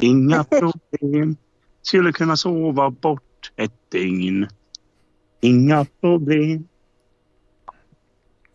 Inga 0.00 0.44
problem. 0.60 1.36
Skulle 1.82 2.12
kunna 2.12 2.36
sova 2.36 2.90
bort 2.90 3.22
ett 3.56 3.72
dygn. 3.90 4.46
Inga 5.40 5.86
problem. 6.00 6.68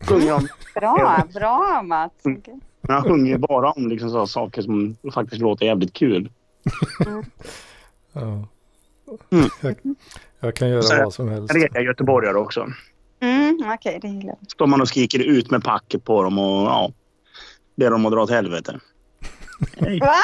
Sjunger 0.08 0.34
om. 0.34 0.48
Bra, 0.74 1.24
bra 1.34 1.82
Mats. 1.82 2.12
Han 2.88 3.02
sjunger 3.02 3.30
ju 3.32 3.38
bara 3.38 3.70
om 3.70 3.88
liksom 3.88 4.10
så 4.10 4.26
saker 4.26 4.62
som 4.62 4.96
faktiskt 5.14 5.42
låter 5.42 5.66
jävligt 5.66 5.92
kul. 5.92 6.30
Ja. 8.12 8.48
Mm. 9.30 9.48
Jag, 9.62 9.76
jag 10.40 10.54
kan 10.54 10.68
göra 10.68 10.82
Så- 10.82 10.96
vad 11.04 11.14
som 11.14 11.28
helst. 11.28 11.54
Det 11.54 11.78
är 11.78 11.80
göteborgare 11.80 12.36
också. 12.38 12.66
Mm, 13.20 13.58
Okej, 13.74 13.98
det 14.02 14.08
gillar 14.08 14.36
jag. 14.40 14.50
Står 14.50 14.66
man 14.66 14.80
och 14.80 14.88
skriker 14.88 15.18
ut 15.18 15.50
med 15.50 15.64
packet 15.64 16.04
på 16.04 16.22
dem 16.22 16.38
och 16.38 16.66
ja, 16.66 16.92
ber 17.76 17.90
dem 17.90 18.06
att 18.06 18.12
dra 18.12 18.22
åt 18.22 18.30
helvete. 18.30 18.80
Va? 20.00 20.14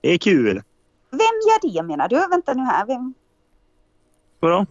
Det 0.00 0.08
är 0.12 0.18
kul. 0.18 0.62
Vem 1.14 1.20
gör 1.48 1.72
det 1.74 1.82
menar 1.82 2.08
du? 2.08 2.16
Vänta 2.30 2.54
nu 2.54 2.62
här. 2.62 2.86
Vem, 2.86 3.14
Vadå? 4.40 4.66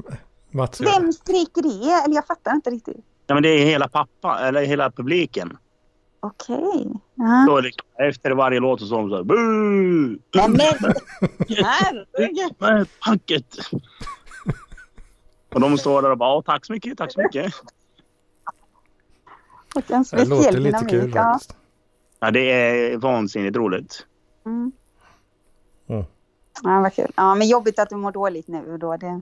Mats 0.52 0.80
gör 0.82 0.88
det. 0.92 1.00
vem 1.00 1.14
skriker 1.14 1.62
det? 1.62 1.92
Eller 2.06 2.16
jag 2.16 2.28
fattar 2.28 2.52
inte 2.52 2.70
riktigt. 2.70 3.06
Ja, 3.28 3.34
men 3.34 3.44
det 3.44 3.50
är 3.50 3.66
hela 3.66 3.88
pappa, 3.88 4.40
eller 4.40 4.62
hela 4.66 4.92
publiken. 4.92 5.58
Okej. 6.20 6.88
Ja. 7.16 7.46
Då 7.48 7.60
liksom, 7.60 7.88
efter 8.00 8.32
varje 8.32 8.60
låt 8.60 8.80
så 8.80 8.86
står 8.86 8.98
de 8.98 9.10
så 9.10 9.16
här 9.16 9.24
Boo! 9.24 9.36
Nej 10.58 10.78
men 10.82 10.94
herregud. 11.66 12.56
Med 12.60 12.88
packet! 13.00 13.56
Och 15.54 15.60
de 15.62 15.78
står 15.78 16.02
där 16.02 16.12
och 16.12 16.18
bara 16.18 16.30
"Ja, 16.30 16.42
tack 16.46 16.66
så 16.66 16.74
mycket, 16.74 16.98
tack 16.98 17.12
så 17.14 17.22
mycket. 17.22 17.54
Vilken 19.76 20.06
Det 20.12 20.26
låter 20.26 20.52
lite 20.52 20.60
dynamik. 20.60 20.90
kul 20.90 21.12
Ja. 21.16 21.24
faktiskt. 21.24 21.56
Ja, 22.20 22.32
det 22.32 22.40
är 22.52 22.98
vansinnigt 22.98 23.58
roligt. 23.58 24.06
Mm. 24.46 24.72
Ja, 26.64 26.82
vad 26.82 26.94
kul. 26.94 27.12
Ja, 27.16 27.36
men 27.36 27.48
jobbigt 27.48 27.80
att 27.80 27.90
du 27.90 27.96
mår 27.96 28.12
dåligt 28.12 28.48
nu 28.48 28.78
då. 28.78 28.98
Det, 28.98 29.22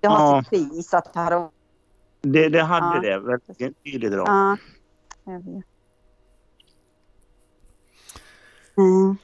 det 0.00 0.08
har 0.08 0.36
Ja. 0.36 0.42
sitt 0.42 0.50
pris 0.50 0.94
att 0.94 1.14
ha 1.14 1.50
Det, 2.20 2.48
det 2.48 2.62
hade 2.62 3.08
Ja. 3.08 3.18
det 3.18 3.26
väldigt 3.26 3.84
tydligt 3.84 4.12
idag. 4.12 4.26
Ja, 4.28 4.56
jag 5.24 5.32
vet. 5.44 5.64
Mm. 8.76 9.16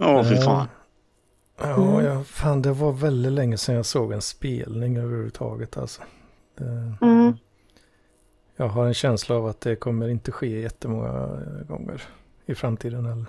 Åh, 0.00 0.28
fy 0.28 0.36
fan. 0.36 0.66
Ja, 1.60 1.74
Mm. 1.74 2.04
ja, 2.04 2.24
fan 2.24 2.62
det 2.62 2.72
var 2.72 2.92
väldigt 2.92 3.32
länge 3.32 3.58
sedan 3.58 3.74
jag 3.74 3.86
såg 3.86 4.12
en 4.12 4.22
spelning 4.22 4.96
överhuvudtaget 4.96 5.76
alltså. 5.76 6.02
Det, 6.54 6.92
Mm. 7.00 7.32
Jag 8.56 8.68
har 8.68 8.86
en 8.86 8.94
känsla 8.94 9.36
av 9.36 9.46
att 9.46 9.60
det 9.60 9.76
kommer 9.76 10.08
inte 10.08 10.32
ske 10.32 10.60
jättemånga 10.60 11.26
gånger 11.68 12.02
i 12.46 12.54
framtiden 12.54 13.04
heller. 13.06 13.26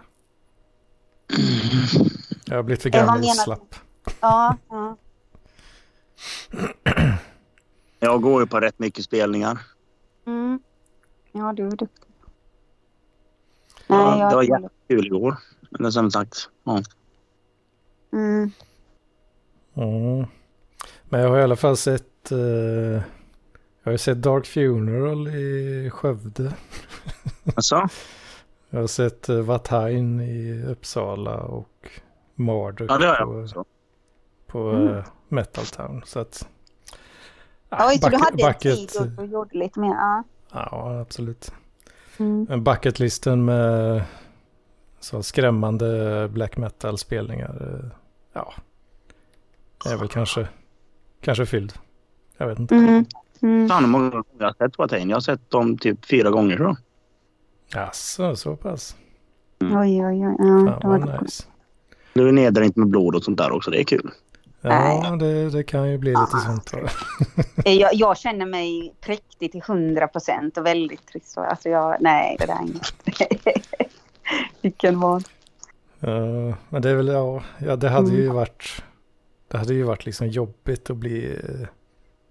Jag 2.50 2.56
har 2.56 2.63
blivit 2.63 2.82
för 2.82 2.96
Eh, 2.96 3.06
gammal 3.06 3.24
slapp. 3.24 3.75
Ja, 4.22 4.58
ja. 4.70 4.98
Jag 8.00 8.22
går 8.22 8.41
ju 8.41 8.48
på 8.48 8.60
rätt 8.60 8.79
mycket 8.79 9.06
spelningar. 9.06 9.60
Mm. 10.27 10.60
Ja, 11.32 11.53
du 11.53 11.68
är 11.68 11.72
duktig. 11.72 12.10
Ja, 13.88 14.12
Nej, 14.12 14.20
jag 14.20 14.32
det 14.32 14.36
var 14.36 14.44
är 14.44 14.48
jävligt 14.48 14.72
kul 14.88 15.06
igår. 15.06 15.38
Eller 15.79 15.89
som 15.89 16.12
sagt. 16.12 16.50
Ja. 16.63 16.84
mm. 18.13 18.51
Mm. 19.75 20.25
Men 21.10 21.22
jag 21.22 21.29
har 21.29 21.39
i 21.39 21.44
alla 21.44 21.56
fall 21.56 21.77
sett, 21.77 22.32
eh, 22.32 22.38
jag 22.38 23.03
har 23.84 23.91
ju 23.91 23.98
sett 23.98 24.22
Dark 24.22 24.46
Funeral 24.46 25.27
i 25.27 25.89
Skövde. 25.94 26.53
Alltså? 27.56 27.88
Jag 28.72 28.79
har 28.79 28.88
sett 28.88 29.29
uh, 29.29 29.41
Vatain 29.41 30.22
i 30.22 30.63
Uppsala 30.63 31.38
och 31.38 31.89
Marduk 32.39 32.91
Ja, 32.91 32.98
det 32.98 33.08
har 33.08 33.15
jag 33.15 33.27
på, 33.27 33.39
också. 33.41 33.65
på 34.48 34.69
Mm. 34.69 34.98
eh, 34.98 35.03
Metal 35.27 35.65
Town. 35.65 36.01
Så 36.05 36.19
att, 36.19 36.48
Oj, 37.72 37.79
så 37.79 38.10
du 38.10 38.12
bucket- 38.12 38.19
hade 38.25 38.43
en 38.43 38.48
bucket- 38.53 38.89
tid 38.89 39.17
och, 39.19 39.25
gjorde 39.25 39.58
lite 39.58 39.79
mer. 39.79 39.89
Ja. 39.93 40.24
Ja, 40.51 41.00
absolut. 41.01 41.51
Mm. 42.19 42.48
En 42.50 42.63
bucketlisten 42.63 43.46
med 43.46 44.03
så 45.00 45.24
skrämmande 45.24 46.29
black 46.34 46.58
metal-spelningar. 46.58 47.79
eh, 47.84 47.91
Ja, 48.34 48.53
är 49.91 49.98
väl 49.98 50.08
kanske, 50.08 50.48
kanske 51.22 51.46
fylld. 51.46 51.74
Jag 52.38 52.48
vet 52.48 52.60
inte. 52.60 52.75
Mm. 52.75 53.05
Mm. 53.41 53.69
Fan 53.69 53.84
hur 53.84 53.91
många 53.91 54.10
gånger 54.10 54.25
jag 54.38 54.46
har 54.46 54.53
sett 54.53 54.77
Watain. 54.77 55.10
Jag 55.10 55.15
har 55.15 55.22
sett 55.22 55.50
dem 55.50 55.77
typ 55.77 56.05
fyra 56.05 56.29
gånger 56.29 56.55
tror 56.58 56.67
jag. 56.67 56.77
Jaså, 57.84 58.36
så 58.36 58.55
pass. 58.55 58.96
Oj, 59.62 59.72
oj, 59.75 60.05
oj. 60.05 60.17
Ja, 60.22 60.36
Fan 60.38 60.65
det 60.65 60.88
var 60.88 61.00
vad 61.00 61.22
nice. 61.24 61.43
Nu 62.19 62.27
är 62.27 62.31
nedar 62.31 62.61
inte 62.61 62.79
med 62.79 62.89
blod 62.89 63.15
och 63.15 63.23
sånt 63.23 63.38
där 63.38 63.51
också. 63.51 63.71
Det 63.71 63.79
är 63.81 63.83
kul. 63.83 64.09
Ja, 64.61 65.17
det, 65.19 65.49
det 65.49 65.63
kan 65.63 65.91
ju 65.91 65.97
bli 65.97 66.09
lite 66.09 66.38
sånt. 66.45 66.73
va. 66.73 66.79
Eh, 67.65 67.73
Jag, 67.73 67.93
jag 67.93 68.17
känner 68.17 68.45
mig 68.45 68.93
präktig 69.01 69.51
till 69.51 69.61
hundra 69.61 70.07
procent 70.07 70.57
och 70.57 70.65
väldigt 70.65 71.07
trist. 71.07 71.38
Alltså 71.38 71.69
jag, 71.69 71.97
nej, 71.99 72.35
det 72.39 72.45
där 72.45 72.53
är 72.53 72.61
inget. 72.61 72.93
Vilken 74.61 74.99
vad. 74.99 75.23
Ja, 75.99 76.53
men 76.69 76.81
det 76.81 76.89
är 76.89 76.95
väl, 76.95 77.07
ja, 77.07 77.43
ja 77.59 77.75
det 77.75 77.89
hade 77.89 78.09
Mm. 78.09 78.21
ju 78.21 78.29
varit, 78.29 78.83
det 79.47 79.57
hade 79.57 79.73
ju 79.73 79.83
varit 79.83 80.05
liksom 80.05 80.27
jobbigt 80.27 80.89
att 80.89 80.97
bli 80.97 81.25
eh, 81.43 81.67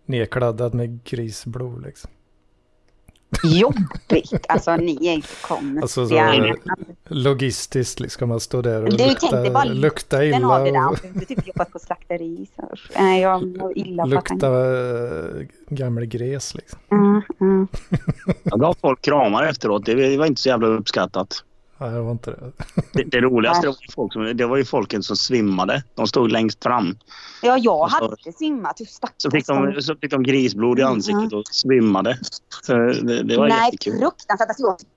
nedkladdad 0.06 0.74
med 0.74 1.04
grisblod 1.04 1.82
liksom. 1.84 2.10
Jobbigt. 3.44 4.46
Alltså 4.48 4.76
ni 4.76 5.06
är 5.06 5.46
konstiga. 5.48 5.82
Alltså 5.82 6.06
så 6.06 6.54
logistiskt 7.08 8.00
liksom, 8.00 8.14
ska 8.14 8.26
man 8.26 8.40
stå 8.40 8.62
där 8.62 8.82
och 8.84 8.90
Du 8.90 8.96
tänkte 8.96 9.50
bara 9.50 9.64
lukta, 9.64 9.74
lukta 9.74 10.24
illa 10.24 10.46
har 10.46 10.64
det 10.64 10.70
där. 10.70 10.88
och 10.88 10.98
Du 11.14 11.24
typ 11.24 11.46
jobbat 11.46 11.72
på 11.72 11.78
slakteri. 11.78 12.46
Så. 12.56 12.68
Nej, 12.98 13.22
jag 13.22 13.56
mår 13.58 13.78
illa 13.78 14.02
på 14.02 14.08
lukta 14.08 14.46
eh, 14.46 15.46
gammal 15.68 16.04
gräs 16.04 16.54
liksom. 16.54 16.78
Mm, 16.92 17.22
mm. 17.40 17.68
Jag 18.42 18.60
gav 18.60 18.76
folk 18.80 19.02
kramar 19.02 19.44
efteråt. 19.44 19.86
Det 19.86 20.16
var 20.16 20.26
inte 20.26 20.40
så 20.40 20.48
jävla 20.48 20.66
uppskattat. 20.66 21.44
Nej, 21.80 21.90
det 21.90 22.00
var 22.00 22.12
inte 22.12 22.30
det. 22.30 22.52
Det, 22.92 23.04
det 23.04 23.20
roligaste 23.20 23.66
var 23.66 23.76
ju, 23.80 23.92
folk 23.94 24.12
som, 24.12 24.36
det 24.36 24.46
var 24.46 24.56
ju 24.56 24.64
folken 24.64 25.02
som 25.02 25.16
svimmade. 25.16 25.82
De 25.94 26.06
stod 26.06 26.30
längst 26.32 26.62
fram. 26.62 26.98
Ja, 27.42 27.56
jag 27.58 27.80
Och 27.82 27.90
så- 27.90 27.96
hade 28.04 28.32
simmat. 28.32 28.80
Hur 28.80 28.84
stackars 28.86 29.14
Så 29.18 29.30
fick 29.30 29.46
de, 29.46 29.82
så 29.82 29.96
fick 29.96 30.10
de 30.10 30.22
grisblod 30.22 30.78
i 30.78 30.82
Mm, 30.82 30.92
ansiktet 30.94 31.32
och 31.32 31.42
svimmade. 31.50 32.18
Så 32.62 32.72
det, 32.76 33.22
det 33.22 33.36
var 33.36 33.48
Nej, 33.48 33.64
jättekul. 33.72 33.98
fruktansvärt. 34.00 34.48
Alltså, 34.48 34.62
jag 34.62 34.78
tycker 34.78 34.90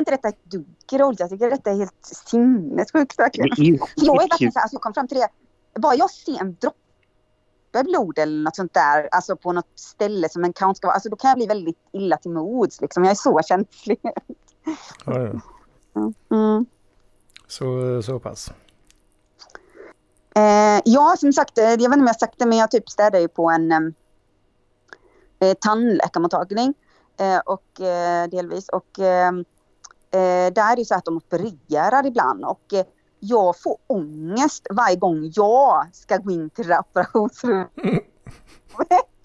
inte 0.00 0.10
detta 0.10 0.28
är 0.28 0.32
ett 0.32 0.44
dugg 0.44 1.00
roligt. 1.00 1.20
Jag 1.20 1.30
tycker 1.30 1.50
detta 1.50 1.70
är 1.70 1.76
helt 1.76 1.92
sinnessjukt. 2.26 3.16
Det 3.16 3.22
är 3.22 3.30
jag 3.34 3.44
är 3.46 3.48
verkligen 3.48 3.76
skitkul. 4.28 4.52
så 4.52 4.58
här, 4.58 4.62
alltså 4.62 4.74
jag 4.74 4.82
kom 4.82 4.94
fram 4.94 5.08
till 5.08 5.18
det. 5.18 5.28
Bara 5.80 5.94
jag 5.94 6.10
ser 6.10 6.40
en 6.40 6.56
droppe 6.60 7.84
blod 7.84 8.18
eller 8.18 8.42
något 8.44 8.56
sånt 8.56 8.74
där, 8.74 9.08
alltså 9.12 9.36
på 9.36 9.52
något 9.52 9.72
ställe 9.74 10.28
som 10.28 10.44
en 10.44 10.52
count 10.52 10.76
ska 10.76 10.86
vara, 10.86 10.94
alltså 10.94 11.08
då 11.08 11.16
kan 11.16 11.28
jag 11.28 11.38
bli 11.38 11.46
väldigt 11.46 11.76
illa 11.92 12.16
till 12.16 12.30
mods 12.30 12.80
liksom. 12.80 13.04
Jag 13.04 13.10
är 13.10 13.14
så 13.14 13.40
känslig. 13.48 13.98
Ja, 15.04 15.18
ja. 15.22 15.40
Mm. 16.30 16.66
Så, 17.46 18.02
så 18.02 18.18
pass. 18.18 18.50
Eh, 20.34 20.80
ja, 20.84 21.16
som 21.18 21.32
sagt, 21.32 21.58
eh, 21.58 21.64
jag 21.64 21.76
vet 21.76 21.82
inte 21.82 21.98
om 21.98 22.06
jag 22.06 22.20
sagt 22.20 22.38
det, 22.38 22.46
men 22.46 22.58
jag 22.58 22.70
typ 22.70 22.88
städar 22.88 23.18
ju 23.18 23.28
på 23.28 23.50
en 23.50 23.72
eh, 23.72 25.54
tandläkarmottagning. 25.60 26.74
Eh, 27.20 27.38
och 27.38 27.80
eh, 27.80 28.28
delvis. 28.28 28.68
Och 28.68 28.98
eh, 28.98 29.32
där 30.52 30.72
är 30.72 30.76
det 30.76 30.84
så 30.84 30.94
att 30.94 31.04
de 31.04 31.16
opererar 31.16 32.06
ibland. 32.06 32.44
Och 32.44 32.74
eh, 32.74 32.84
jag 33.20 33.60
får 33.60 33.76
ångest 33.86 34.66
varje 34.70 34.96
gång 34.96 35.32
jag 35.34 35.86
ska 35.92 36.16
gå 36.16 36.30
in 36.30 36.50
till 36.50 36.68
det 36.68 36.78
operationsrummet. 36.78 37.70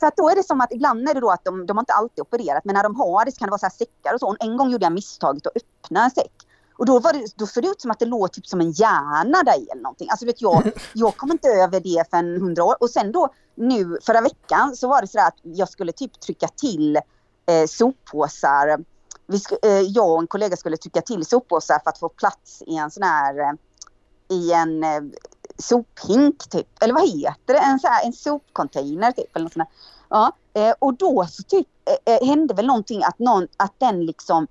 Så 0.00 0.06
att 0.06 0.16
då 0.16 0.28
är 0.28 0.36
det 0.36 0.46
som 0.46 0.60
att 0.60 0.72
ibland 0.72 1.08
är 1.08 1.14
det 1.14 1.20
då 1.20 1.30
att 1.30 1.44
de, 1.44 1.66
de 1.66 1.76
har 1.76 1.82
inte 1.82 1.92
alltid 1.92 2.22
opererat, 2.22 2.64
men 2.64 2.74
när 2.74 2.82
de 2.82 2.96
har 2.96 3.24
det 3.24 3.32
så 3.32 3.38
kan 3.38 3.46
det 3.46 3.50
vara 3.50 3.58
så 3.58 3.66
här 3.66 3.70
säckar 3.70 4.14
och 4.14 4.20
så. 4.20 4.36
En 4.40 4.56
gång 4.56 4.70
gjorde 4.70 4.84
jag 4.84 4.92
misstaget 4.92 5.46
att 5.46 5.52
öppna 5.56 6.04
en 6.04 6.10
säck. 6.10 6.32
Och 6.78 6.86
då, 6.86 6.98
var 7.00 7.12
det, 7.12 7.32
då 7.36 7.46
såg 7.46 7.62
det 7.62 7.68
ut 7.68 7.80
som 7.80 7.90
att 7.90 7.98
det 7.98 8.06
låg 8.06 8.32
typ 8.32 8.46
som 8.46 8.60
en 8.60 8.70
hjärna 8.70 9.42
där 9.42 9.58
i 9.58 9.68
eller 9.70 9.82
någonting. 9.82 10.08
Alltså 10.10 10.26
vet 10.26 10.42
jag, 10.42 10.70
jag 10.94 11.16
kom 11.16 11.32
inte 11.32 11.48
över 11.48 11.80
det 11.80 12.10
för 12.10 12.16
en 12.16 12.40
hundra 12.40 12.64
år. 12.64 12.76
Och 12.80 12.90
sen 12.90 13.12
då 13.12 13.28
nu 13.54 13.98
förra 14.02 14.20
veckan 14.20 14.76
så 14.76 14.88
var 14.88 15.00
det 15.02 15.08
så 15.08 15.20
att 15.20 15.36
jag 15.42 15.68
skulle 15.68 15.92
typ 15.92 16.20
trycka 16.20 16.48
till 16.48 16.96
eh, 17.46 17.66
soppåsar. 17.68 18.84
Vi 19.26 19.36
sk- 19.38 19.58
eh, 19.62 19.80
jag 19.80 20.12
och 20.12 20.18
en 20.20 20.26
kollega 20.26 20.56
skulle 20.56 20.76
trycka 20.76 21.00
till 21.00 21.26
soppåsar 21.26 21.78
för 21.84 21.90
att 21.90 21.98
få 21.98 22.08
plats 22.08 22.62
i 22.66 22.76
en 22.76 22.90
sån 22.90 23.02
här 23.02 23.38
eh, 23.40 23.52
i 24.36 24.52
en 24.52 24.84
eh, 24.84 25.00
sophink 25.62 26.48
typ. 26.50 26.82
Eller 26.82 26.94
vad 26.94 27.08
heter 27.08 27.54
det? 27.54 27.58
En, 27.58 27.78
så 27.78 27.88
här, 27.88 28.06
en 28.06 28.12
sopcontainer 28.12 29.12
typ. 29.12 29.36
Eller 29.36 29.44
något 29.44 29.52
sånt 29.52 29.68
där. 29.68 29.74
Ja, 30.10 30.32
eh, 30.54 30.74
och 30.78 30.94
då 30.94 31.26
så 31.30 31.42
typ 31.42 31.66
eh, 32.06 32.14
eh, 32.14 32.26
hände 32.28 32.54
väl 32.54 32.66
någonting 32.66 33.02
att, 33.04 33.18
någon, 33.18 33.48
att 33.56 33.74
den 33.78 34.06
liksom 34.06 34.46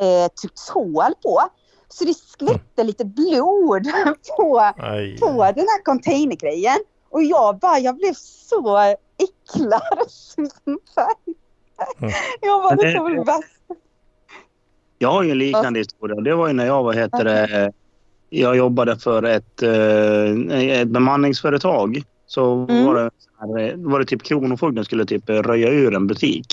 eh, 0.00 0.28
tryckts 0.40 0.68
hål 0.70 1.14
på. 1.22 1.40
Så 1.88 2.04
det 2.04 2.14
skvätte 2.14 2.84
lite 2.84 3.04
blod 3.04 3.86
på, 4.36 4.60
Aj. 4.76 5.18
på 5.18 5.26
den 5.26 5.66
här 5.68 5.82
containergrejen. 5.84 6.78
Och 7.10 7.22
jag 7.22 7.58
bara, 7.58 7.78
jag 7.78 7.96
blev 7.96 8.14
så 8.14 8.78
äcklad. 9.18 9.82
jag 12.40 12.62
bara, 12.62 12.76
det 12.76 12.92
det- 12.92 13.00
var 13.00 13.10
det 13.10 13.24
värsta. 13.24 13.74
Jag 14.98 15.12
har 15.12 15.22
ju 15.22 15.30
en 15.30 15.38
liknande 15.38 15.78
historia. 15.78 16.20
Det 16.20 16.34
var 16.34 16.46
ju 16.46 16.52
när 16.52 16.66
jag 16.66 16.82
var, 16.82 16.92
heter 16.92 17.24
det, 17.24 17.72
jag 18.30 18.56
jobbade 18.56 18.96
för 18.98 19.22
ett, 19.22 19.62
eh, 19.62 20.80
ett 20.80 20.88
bemanningsföretag. 20.88 22.02
Så 22.26 22.66
Mm. 22.70 22.84
var, 22.86 22.94
det, 22.94 23.10
eh, 23.70 23.76
var 23.76 23.98
det 23.98 24.04
typ 24.04 24.22
Kronofogden 24.22 24.84
skulle 24.84 25.04
typ 25.04 25.28
röja 25.30 25.68
ur 25.68 25.94
en 25.94 26.06
butik. 26.06 26.46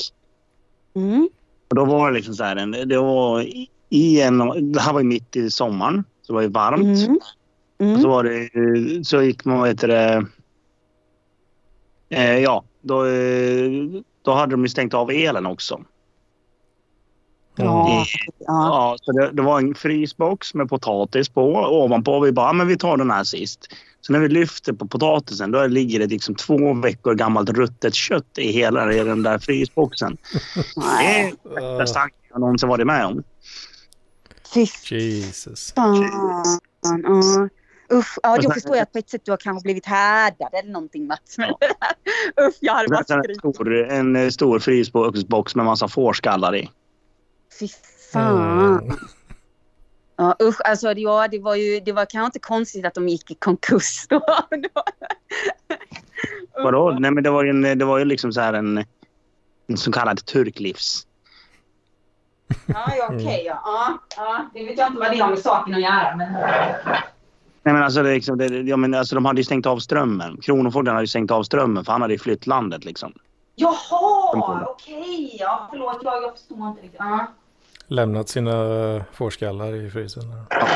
Mm. 0.96 1.30
Och 1.70 1.76
då 1.76 1.86
var 1.86 2.12
det 2.12 2.16
liksom 2.18 2.34
så 2.34 2.44
här, 2.44 2.56
en, 2.56 2.72
det 2.72 2.98
var 2.98 3.42
i- 3.90 4.22
en, 4.22 4.72
det 4.74 4.82
här 4.82 4.94
var 4.94 5.04
mitt 5.04 5.36
i 5.36 5.50
sommaren, 5.52 6.04
så 6.22 6.32
det 6.34 6.36
var 6.36 6.42
ju 6.42 6.48
varmt. 6.48 7.08
Mm. 7.80 7.96
Och 7.96 8.00
så 8.02 8.08
Mm. 8.08 8.10
var 8.10 8.24
det, 8.24 9.06
så 9.06 9.22
gick 9.22 9.46
man, 9.46 9.60
vad 9.60 9.68
heter 9.70 9.88
det, 9.88 10.26
eh, 12.10 12.38
ja, 12.40 12.64
då, 12.82 13.06
eh, 13.06 13.72
då 14.22 14.32
hade 14.32 14.52
de 14.52 14.62
ju 14.64 14.70
stängt 14.70 14.94
av 14.94 15.12
elen 15.12 15.46
också. 15.46 15.82
Ja. 17.58 17.90
ja. 17.90 18.06
Ja, 18.48 18.96
så 19.02 19.12
det, 19.12 19.32
det 19.32 19.42
var 19.42 19.60
en 19.60 19.76
frysbox 19.76 20.54
med 20.54 20.70
potatis 20.70 21.30
på 21.30 21.42
ovanpå. 21.56 22.20
Vi 22.20 22.32
bara, 22.32 22.48
"Ja, 22.50 22.54
men 22.54 22.68
vi 22.68 22.78
tar 22.78 22.98
den 22.98 23.12
här 23.12 23.24
sist. 23.24 23.68
Så 24.02 24.14
när 24.14 24.20
vi 24.20 24.28
lyfter 24.30 24.74
på 24.74 24.88
potatisen 24.88 25.52
då 25.52 25.68
ligger 25.68 26.00
det 26.00 26.06
liksom 26.08 26.36
två 26.36 26.74
veckor 26.74 27.14
gammalt 27.14 27.50
ruttet 27.50 27.94
kött 27.96 28.38
i 28.38 28.52
hela 28.52 28.94
i 28.94 29.00
den 29.04 29.24
där 29.24 29.40
frysboxen. 29.40 30.18
Det 30.76 31.06
är 31.20 31.32
det 31.72 31.78
värsta 31.78 32.00
jag 32.30 32.40
någonsin 32.40 32.70
varit 32.70 32.88
med 32.88 33.06
om. 33.06 33.24
Fy 34.54 34.96
Jesus. 34.96 35.74
Ja. 35.76 35.96
Usch, 37.94 38.18
ja, 38.24 38.38
sen- 38.42 38.52
förstår 38.52 38.76
jag 38.76 38.84
att 38.84 38.92
på 38.92 39.00
ett 39.00 39.10
sätt 39.10 39.22
du 39.26 39.32
har 39.32 39.38
kanske 39.38 39.64
blivit 39.66 39.86
härdad 39.86 40.50
eller 40.54 40.72
någonting 40.72 41.08
Mats. 41.08 41.38
Men 41.38 41.50
Usch, 42.48 42.56
jag 42.60 42.74
hade 42.74 42.88
bara 42.88 42.98
En 43.00 43.24
skrikit. 43.24 43.40
stor, 43.40 43.74
en 43.92 44.32
stor 44.32 44.60
frysbox 44.60 45.56
med 45.56 45.66
massa 45.66 45.88
fårskallar 45.88 46.56
i. 46.56 46.70
Fy 47.60 47.68
fan. 48.14 48.80
Mm. 48.80 48.98
Ja, 50.18 50.36
usch, 50.44 50.62
alltså 50.66 50.92
ja, 50.92 51.28
det 51.28 51.40
var 51.40 51.56
ju, 51.56 51.80
det 51.80 51.92
var 51.92 52.06
kanske 52.06 52.26
inte 52.26 52.40
konstigt 52.40 52.86
att 52.86 52.94
de 52.94 53.08
gick 53.10 53.32
i 53.32 53.36
konkurs 53.36 54.08
då. 54.10 54.22
Vadå? 56.54 56.98
Nej, 57.00 57.12
men 57.12 57.24
det 57.24 57.30
var 57.30 57.44
ju, 57.44 57.50
en, 57.50 57.80
det 57.80 57.86
var 57.86 57.98
ju 57.98 58.06
liksom 58.06 58.34
så 58.34 58.42
här 58.42 58.54
en, 58.54 58.86
en 59.68 59.78
så 59.78 59.92
kallad 59.92 60.26
turklivs. 60.26 61.08
Ja, 62.66 62.86
okej. 63.10 63.44
ja. 63.46 63.62
Ja, 63.66 64.00
ja. 64.18 64.50
Det 64.54 64.66
vet 64.66 64.78
jag 64.78 64.88
inte 64.88 65.00
vad 65.00 65.12
det 65.12 65.18
har 65.18 65.30
med 65.30 65.40
saken 65.40 65.74
att 65.74 65.82
göra. 65.82 66.16
Men... 66.16 66.34
Nej, 67.64 67.74
men 67.74 67.84
alltså, 67.84 68.04
det, 68.04 68.14
liksom, 68.14 68.38
det, 68.38 68.48
ja, 68.48 68.78
men 68.78 68.94
alltså, 68.94 69.16
de 69.16 69.26
hade 69.26 69.40
ju 69.40 69.44
stängt 69.44 69.66
av 69.66 69.80
strömmen. 69.80 70.38
Kronofogden 70.42 70.94
hade 70.94 71.04
ju 71.04 71.08
stängt 71.08 71.32
av 71.32 71.44
strömmen 71.44 71.86
för 71.86 71.92
han 71.92 72.02
hade 72.02 72.14
ju 72.14 72.20
flytt 72.20 72.48
landet. 72.48 72.86
Liksom. 72.86 73.14
Jaha, 73.56 74.66
okej. 74.68 75.38
Ja, 75.40 75.68
förlåt, 75.72 76.00
jag, 76.04 76.24
jag 76.24 76.34
förstår 76.34 76.68
inte 76.68 76.82
riktigt. 76.82 77.00
Ja. 77.00 77.28
Lämnat 77.88 78.30
sina 78.30 79.06
fårskallar 79.14 79.76
i 79.76 79.90
frysen. 79.90 80.24
Ja. 80.50 80.68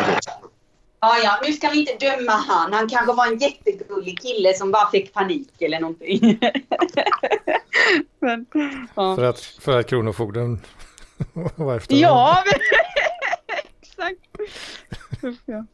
Ja, 1.01 1.17
ja, 1.23 1.39
nu 1.45 1.53
ska 1.53 1.69
vi 1.69 1.79
inte 1.79 2.05
döma 2.09 2.31
han. 2.31 2.73
Han 2.73 2.89
kanske 2.89 3.13
var 3.13 3.27
en 3.27 3.37
jättegullig 3.37 4.19
kille 4.21 4.53
som 4.53 4.71
bara 4.71 4.89
fick 4.91 5.13
panik 5.13 5.61
eller 5.61 5.79
någonting. 5.79 6.39
Men, 8.19 8.45
ja. 8.95 9.15
För 9.15 9.23
att, 9.23 9.39
för 9.39 9.79
att 9.79 9.87
Kronofogden 9.89 10.59
var 11.55 11.75
efter. 11.77 11.95
Ja, 11.95 12.43
men... 12.45 12.59
exakt. 13.81 14.19
Ja. 15.45 15.65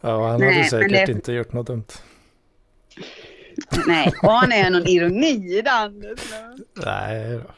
Ja, 0.00 0.28
han 0.28 0.40
Nej, 0.40 0.54
hade 0.54 0.68
säkert 0.68 1.06
det- 1.06 1.12
inte 1.12 1.32
gjort 1.32 1.52
något 1.52 1.66
dumt. 1.66 1.84
Nej, 3.86 4.12
och 4.22 4.32
han 4.32 4.52
är 4.52 4.70
någon 4.70 4.86
ironi 4.86 5.58
i 5.58 5.62
den. 5.62 6.04
Nej 6.74 7.38
då. 7.38 7.50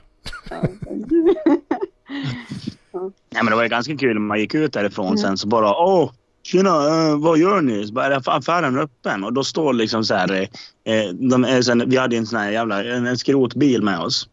Nej, 3.33 3.43
men 3.43 3.47
det 3.47 3.55
var 3.57 3.63
ju 3.63 3.69
ganska 3.69 3.97
kul 3.97 4.15
när 4.15 4.21
man 4.21 4.39
gick 4.39 4.55
ut 4.55 4.73
därifrån 4.73 5.07
Mm. 5.07 5.19
sen 5.19 5.39
så 5.39 5.49
bara 5.49 5.77
åh, 5.77 6.11
tjena, 6.43 6.71
eh, 6.71 7.17
vad 7.19 7.39
gör 7.39 7.61
ni? 7.61 7.87
Så 7.87 7.93
bara, 7.93 8.07
är 8.07 8.23
affären 8.37 8.79
öppen? 8.79 9.25
Och 9.25 9.33
då 9.33 9.45
står 9.45 9.73
liksom 9.73 10.05
så 10.05 10.15
här, 10.15 10.49
eh, 10.85 11.09
de, 11.13 11.45
är 11.45 11.63
sen, 11.63 11.91
vi 11.91 11.97
hade 11.97 12.17
en 12.17 12.27
sån 12.27 12.39
här 12.39 12.51
jävla 12.51 12.85
en, 12.85 13.07
en 13.07 13.19
skrotbil 13.19 13.83
med 13.83 13.99
oss. 13.99 14.29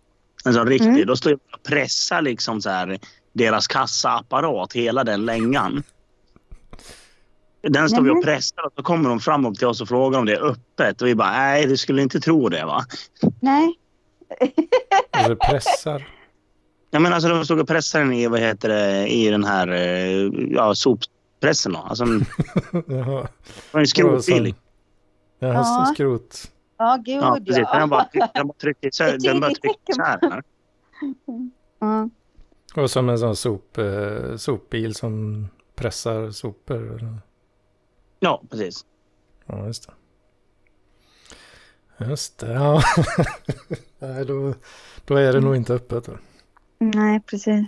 En 0.45 0.53
sån 0.53 0.67
riktig. 0.67 0.89
Mm. 0.89 1.07
Då 1.07 1.15
står 1.15 1.31
jag 1.31 1.39
och 1.53 1.63
pressar 1.63 2.21
liksom 2.21 2.61
så 2.61 2.69
här 2.69 2.99
deras 3.33 3.67
kassaapparat 3.67 4.73
hela 4.73 5.03
den 5.03 5.25
längan. 5.25 5.83
Den 7.61 7.89
står 7.89 8.01
vi 8.01 8.09
och 8.09 8.23
pressar 8.23 8.65
och 8.65 8.73
så 8.75 8.83
kommer 8.83 9.09
de 9.09 9.19
fram 9.19 9.45
upp 9.45 9.57
till 9.57 9.67
oss 9.67 9.81
och 9.81 9.87
frågar 9.87 10.19
om 10.19 10.25
det 10.25 10.33
är 10.33 10.41
öppet. 10.45 11.01
Och 11.01 11.07
vi 11.07 11.15
bara, 11.15 11.31
nej, 11.31 11.65
du 11.65 11.77
skulle 11.77 12.01
inte 12.01 12.19
tro 12.19 12.49
det 12.49 12.65
va? 12.65 12.85
Nej. 13.39 13.73
Alltså 15.11 15.35
pressar. 15.35 16.07
Ja, 16.93 16.99
men 16.99 17.13
alltså 17.13 17.29
de 17.29 17.45
stod 17.45 17.59
och 17.59 17.67
pressade 17.67 18.03
den 18.03 18.13
i, 18.13 18.27
vad 18.27 18.39
heter 18.39 18.69
det, 18.69 19.07
i 19.07 19.29
den 19.29 19.43
här 19.43 19.67
eh, 19.67 20.31
ja, 20.49 20.75
soppressen. 20.75 21.73
Då. 21.73 21.79
Alltså, 21.79 22.05
det 22.71 22.95
Jaha. 22.95 23.27
var 23.71 23.79
en 23.81 23.87
skrotbil. 23.87 24.55
Ja. 25.39 25.63
så 25.63 25.93
skrot. 25.93 26.51
Ja, 26.77 27.01
gud 27.05 27.21
Ja, 27.21 27.37
precis. 27.45 27.67
Den 27.73 27.89
bara, 27.89 28.09
ja. 28.13 28.29
den 28.33 28.47
bara 28.47 28.53
trycker 28.53 28.87
isär. 28.87 29.17
Den 29.17 29.39
bara 29.39 29.51
tecken 29.51 29.75
isär. 29.89 30.43
Ja. 31.79 32.09
Och 32.75 32.91
som 32.91 33.09
en 33.09 33.19
sån 33.19 33.35
sop, 33.35 33.77
eh, 33.77 34.35
sopbil 34.35 34.95
som 34.95 35.47
pressar 35.75 36.31
sopor. 36.31 36.95
eller? 36.95 37.17
Ja, 38.19 38.43
precis. 38.49 38.85
Ja, 39.45 39.65
just 39.65 39.87
det. 39.87 39.93
Just 42.05 42.39
det, 42.39 42.53
ja. 42.53 42.81
Nej, 43.99 44.25
då, 44.25 44.53
då 45.05 45.15
är 45.15 45.33
det 45.33 45.39
nog 45.39 45.55
inte 45.55 45.73
öppet. 45.73 46.05
Då. 46.05 46.13
Nej, 46.81 47.19
precis. 47.19 47.65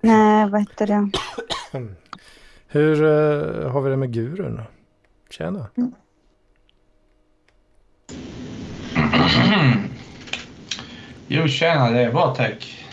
Nej, 0.00 0.50
vad 0.50 0.60
heter 0.60 0.86
det? 0.86 1.10
Hur 2.66 3.02
eh, 3.04 3.70
har 3.70 3.80
vi 3.80 3.90
det 3.90 3.96
med 3.96 4.12
gurun? 4.12 4.62
Tjena. 5.30 5.66
Jo, 11.28 11.48
tjena, 11.48 11.90
det 11.90 12.00
är 12.00 12.12
bra 12.12 12.34
tack. 12.34 12.86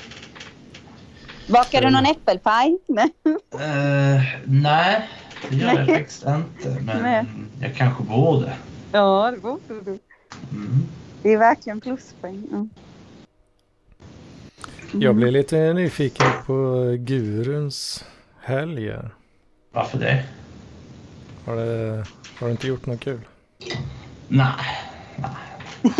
Bakar 1.47 1.81
du 1.81 1.89
någon 1.89 2.05
äppelpaj? 2.05 2.77
Nej. 2.87 3.09
Uh, 3.25 4.21
nej, 4.45 5.09
det 5.49 5.55
gör 5.55 5.73
jag 5.73 5.87
faktiskt 5.87 6.25
inte. 6.25 6.81
Men 6.81 7.01
Nej. 7.03 7.25
jag 7.61 7.75
kanske 7.75 8.03
borde. 8.03 8.53
Ja, 8.91 9.31
det 9.31 9.37
borde 9.37 9.61
du. 9.67 9.99
Mm. 10.51 10.87
Det 11.27 11.33
är 11.33 11.37
verkligen 11.37 11.81
pluspoäng. 11.81 12.43
Ja. 12.51 12.67
Jag 14.91 15.15
blir 15.15 15.31
lite 15.31 15.73
nyfiken 15.73 16.27
på 16.45 16.85
guruns 16.99 18.05
helg. 18.41 18.89
här. 18.89 19.09
Varför 19.71 19.97
det? 19.97 20.23
Har, 21.45 21.55
det, 21.55 22.05
har 22.39 22.47
du 22.47 22.51
inte 22.51 22.67
gjort 22.67 22.85
något 22.85 22.99
kul? 22.99 23.19
Nej. 24.27 24.51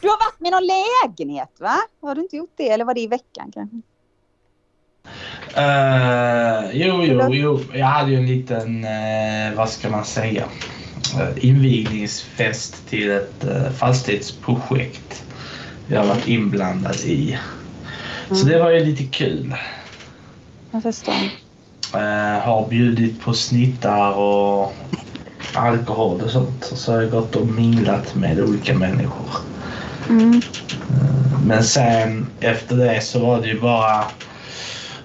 Du 0.00 0.08
har 0.08 0.26
varit 0.26 0.40
med 0.40 0.52
någon 0.52 0.66
lägenhet, 0.66 1.60
va? 1.60 1.76
Har 2.00 2.14
du 2.14 2.20
inte 2.20 2.36
gjort 2.36 2.52
det? 2.56 2.70
Eller 2.70 2.84
var 2.84 2.94
det 2.94 3.00
i 3.00 3.06
veckan 3.06 3.52
kanske? 3.54 3.76
Uh, 5.58 6.76
jo, 6.76 7.02
jo, 7.02 7.34
jo. 7.34 7.60
Jag 7.72 7.86
hade 7.86 8.10
ju 8.10 8.16
en 8.16 8.26
liten, 8.26 8.84
eh, 8.84 9.54
vad 9.56 9.68
ska 9.68 9.90
man 9.90 10.04
säga, 10.04 10.44
uh, 10.44 10.81
invigningsfest 11.36 12.88
till 12.88 13.10
ett 13.10 13.44
uh, 13.44 13.70
fastighetsprojekt 13.70 15.24
jag 15.86 16.06
varit 16.06 16.28
inblandad 16.28 16.96
i. 16.96 17.38
Så 18.28 18.46
det 18.46 18.58
var 18.58 18.70
ju 18.70 18.84
lite 18.84 19.04
kul. 19.04 19.54
Jag 20.70 20.82
förstår. 20.82 21.14
Eh, 21.94 22.40
har 22.40 22.68
bjudit 22.68 23.20
på 23.20 23.34
snittar 23.34 24.12
och 24.12 24.74
alkohol 25.54 26.20
och 26.20 26.30
sånt. 26.30 26.68
Och 26.72 26.78
så 26.78 26.92
har 26.92 27.02
jag 27.02 27.10
gått 27.10 27.36
och 27.36 27.46
minglat 27.46 28.14
med 28.14 28.40
olika 28.40 28.74
människor. 28.74 29.30
Mm. 30.08 30.40
Men 31.46 31.64
sen 31.64 32.26
efter 32.40 32.76
det 32.76 33.00
så 33.00 33.18
var 33.18 33.40
det 33.40 33.48
ju 33.48 33.60
bara 33.60 34.04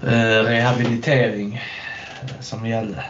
eh, 0.07 0.43
rehabilitering 0.43 1.55
eh, 1.55 2.41
som 2.41 2.67
gällde. 2.67 3.03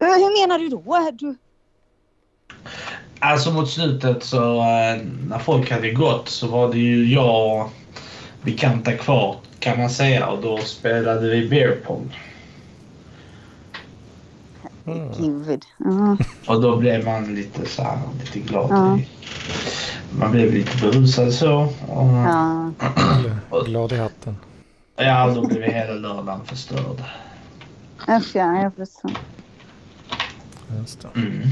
Eh, 0.00 0.06
Hur 0.06 0.40
menar 0.40 0.58
du 0.58 0.68
då? 0.68 1.10
Du... 1.12 1.36
Alltså 3.18 3.52
mot 3.52 3.70
slutet 3.70 4.24
så 4.24 4.54
eh, 4.60 5.02
när 5.28 5.38
folk 5.38 5.70
hade 5.70 5.90
gått 5.90 6.28
så 6.28 6.46
var 6.46 6.72
det 6.72 6.78
ju 6.78 7.12
jag 7.14 7.60
och 7.60 7.70
bekanta 8.42 8.92
kvar 8.92 9.36
kan 9.58 9.78
man 9.78 9.90
säga 9.90 10.26
och 10.28 10.42
då 10.42 10.58
spelade 10.58 11.28
vi 11.30 11.48
beer 11.48 11.76
pong. 11.86 12.18
Mm. 14.86 15.08
Gud. 15.18 15.62
Ja. 15.78 16.16
Och 16.46 16.60
då 16.60 16.76
blev 16.76 17.04
man 17.04 17.34
lite 17.34 17.66
så 17.66 17.82
här, 17.82 17.98
lite 18.20 18.38
glad. 18.38 18.70
Ja. 18.70 18.98
i- 18.98 19.08
Man 20.18 20.32
blev 20.32 20.54
lite 20.54 20.76
berusad 20.86 21.32
så. 21.34 21.56
Och, 21.88 22.06
ja. 22.06 22.70
Ja. 23.50 23.60
Glad 23.66 23.92
i 23.92 23.96
hatten. 23.96 24.36
då 25.34 25.46
blev 25.46 25.62
hela 25.62 25.92
lördagen 25.92 26.44
förstörd. 26.44 27.02
Usch, 28.08 28.36
ja, 28.36 28.62
jag 28.62 28.74
förstår. 28.76 29.10
Just 30.78 31.00
det. 31.00 31.08
Mm. 31.20 31.42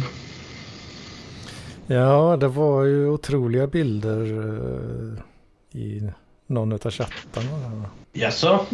Ja, 1.87 2.37
det 2.41 2.49
var 2.49 2.85
ju 2.85 3.09
otroliga 3.09 3.67
bilder 3.67 4.21
eh, 4.23 5.81
i 5.81 6.11
någon 6.47 6.73
av 6.73 6.91
chattarna. 6.91 7.85
Jaså? 8.13 8.67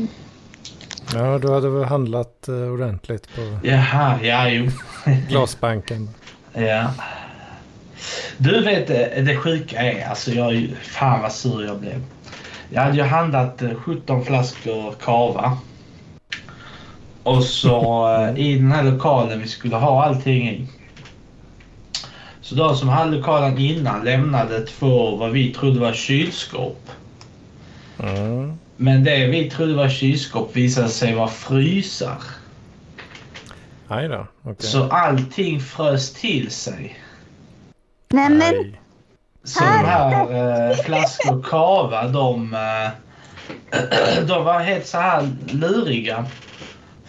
Ja, 1.15 1.39
du 1.39 1.53
hade 1.53 1.69
väl 1.71 1.85
handlat 1.85 2.49
eh, 2.49 2.55
ordentligt 2.55 3.35
på 3.35 3.59
Jaha, 3.63 4.19
ja 4.23 4.49
jo. 4.49 4.71
glasbanken. 5.29 6.09
ja. 6.53 6.91
Du 8.39 8.65
vet 8.65 8.91
eh, 8.91 9.25
det 9.25 9.37
sjuka 9.37 9.83
är, 9.83 10.09
alltså 10.09 10.31
jag, 10.31 10.75
fan 10.83 11.23
vad 11.23 11.33
sur 11.33 11.65
jag 11.65 11.81
blev. 11.81 12.03
Jag 12.71 12.83
hade 12.83 12.97
ju 12.97 13.03
handlat 13.03 13.63
eh, 13.63 13.75
17 13.75 14.25
flaskor 14.25 14.95
kava. 15.01 15.59
Och 17.25 17.45
så 17.45 18.09
eh, 18.15 18.39
i 18.39 18.59
den 18.59 18.73
här 18.73 18.83
lokalen 18.83 19.41
vi 19.41 19.49
skulle 19.49 19.77
ha 19.77 20.05
allting 20.05 20.49
i. 20.49 20.67
Så 22.41 22.55
de 22.55 22.77
som 22.77 22.89
hade 22.89 23.17
lokalen 23.17 23.59
innan 23.59 24.05
lämnade 24.05 24.61
två 24.61 25.17
vad 25.17 25.31
vi 25.31 25.55
trodde 25.55 25.81
var 25.81 25.93
kylskåp. 25.93 26.91
Mm. 27.99 28.59
Men 28.77 29.05
det 29.05 29.27
vi 29.27 29.51
trodde 29.51 29.75
var 29.75 29.89
kylskåp 29.89 30.57
visade 30.57 30.89
sig 30.89 31.15
vara 31.15 31.29
frysar. 31.29 32.19
Aj 33.89 34.09
då. 34.09 34.27
okej. 34.43 34.67
Så 34.67 34.89
allting 34.89 35.61
frös 35.61 36.13
till 36.13 36.51
sig. 36.51 36.99
Nej 38.09 38.31
men. 38.31 38.77
Så 39.45 39.61
de 39.61 39.67
här 39.71 40.71
eh, 40.71 40.77
flaskor 40.77 41.43
kava, 41.43 42.09
de, 42.09 42.55
eh, 42.55 42.91
de 44.27 44.45
var 44.45 44.61
helt 44.61 44.87
så 44.87 44.99
här 44.99 45.31
luriga. 45.47 46.27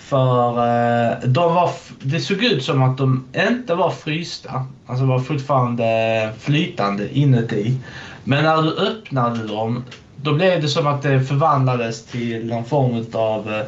För 0.06 0.50
eh, 0.50 1.18
de 1.28 1.54
var, 1.54 1.72
det 2.02 2.20
såg 2.20 2.44
ut 2.44 2.64
som 2.64 2.84
att 2.84 2.98
de 2.98 3.26
inte 3.50 3.76
var 3.76 3.90
frysta. 3.90 4.66
Alltså 4.86 5.06
var 5.06 5.20
fortfarande 5.20 6.34
flytande 6.40 7.18
inuti. 7.18 7.78
Men 8.24 8.44
när 8.44 8.62
du 8.62 8.78
öppnade 8.78 9.48
dem, 9.48 9.84
då 10.16 10.34
blev 10.34 10.62
det 10.62 10.68
som 10.68 10.88
att 10.88 11.02
det 11.02 11.22
förvandlades 11.22 12.06
till 12.06 12.48
någon 12.48 12.66
form 12.66 13.06
av 13.14 13.64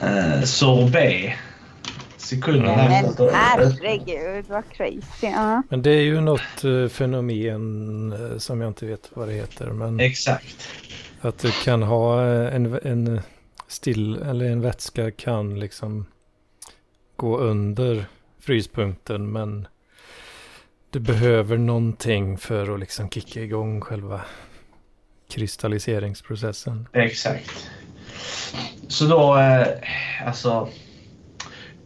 eh, 0.00 0.42
sorbet. 0.44 1.32
Sekunden 2.16 2.74
Mm. 2.74 2.86
Men 2.86 3.04
efter 3.04 3.26
att 3.26 3.32
herregud 3.34 4.44
vad 4.48 4.64
crazy. 4.72 5.00
Ja. 5.22 5.62
Men 5.68 5.82
det 5.82 5.90
är 5.90 6.02
ju 6.02 6.20
något 6.20 6.64
eh, 6.64 6.88
fenomen 6.88 8.12
eh, 8.12 8.38
som 8.38 8.60
jag 8.60 8.70
inte 8.70 8.86
vet 8.86 9.10
vad 9.14 9.28
det 9.28 9.34
heter. 9.34 9.66
Men 9.66 10.00
Exakt. 10.00 10.68
att 11.20 11.38
du 11.38 11.50
kan 11.50 11.82
ha 11.82 12.22
en, 12.22 12.78
en 12.82 13.20
still 13.68 14.22
eller 14.22 14.44
en 14.44 14.60
vätska 14.60 15.10
kan 15.10 15.60
liksom 15.60 16.06
gå 17.16 17.38
under 17.38 18.06
fryspunkten. 18.40 19.32
Men 19.32 19.66
du 20.90 21.00
behöver 21.00 21.58
någonting 21.58 22.38
för 22.38 22.74
att 22.74 22.80
liksom 22.80 23.10
kicka 23.10 23.42
igång 23.42 23.80
själva 23.80 24.20
kristalliseringsprocessen. 25.30 26.88
Exakt. 26.92 27.70
Så 28.88 29.04
då, 29.04 29.38
eh, 29.38 29.66
alltså. 30.26 30.68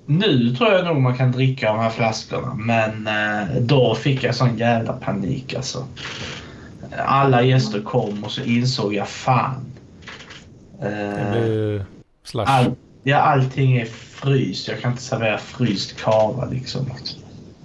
Nu 0.06 0.56
tror 0.56 0.72
jag 0.72 0.84
nog 0.84 1.00
man 1.00 1.16
kan 1.16 1.32
dricka 1.32 1.72
de 1.72 1.78
här 1.78 1.90
flaskorna, 1.90 2.54
men 2.54 3.06
eh, 3.06 3.56
då 3.60 3.94
fick 3.94 4.24
jag 4.24 4.34
sån 4.34 4.58
jävla 4.58 4.92
panik 4.92 5.54
alltså. 5.54 5.86
Alla 6.96 7.42
gäster 7.42 7.82
kom 7.82 8.24
och 8.24 8.32
så 8.32 8.42
insåg 8.42 8.94
jag 8.94 9.08
fan. 9.08 9.71
Det 10.82 11.76
Eh, 11.76 11.82
slash. 12.24 12.44
all, 12.48 12.74
ja, 13.02 13.16
allting 13.16 13.76
är 13.76 13.84
fryst. 13.84 14.68
Jag 14.68 14.80
kan 14.80 14.90
inte 14.90 15.02
servera 15.02 15.38
fryst 15.38 15.96
kava 16.00 16.44
liksom. 16.44 16.90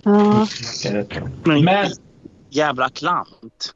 Ja. 0.03 0.47
Men, 1.43 1.63
Men 1.63 1.87
jävla 2.49 2.89
klant. 2.89 3.73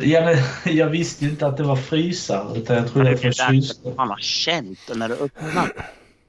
ja, 0.00 0.20
men, 0.20 0.36
jag 0.76 0.86
visste 0.86 1.24
ju 1.24 1.30
inte 1.30 1.46
att 1.46 1.56
det 1.56 1.62
var 1.62 1.76
frysar, 1.76 2.56
utan 2.56 2.76
jag 2.76 2.92
trodde 2.92 3.10
det 3.10 3.24
var 3.24 3.50
kylskåp. 3.50 3.96
Fan 3.96 4.08
vad 4.08 4.20
känt 4.20 4.78
när 4.94 5.08
du 5.08 5.14
öppnade. 5.14 5.72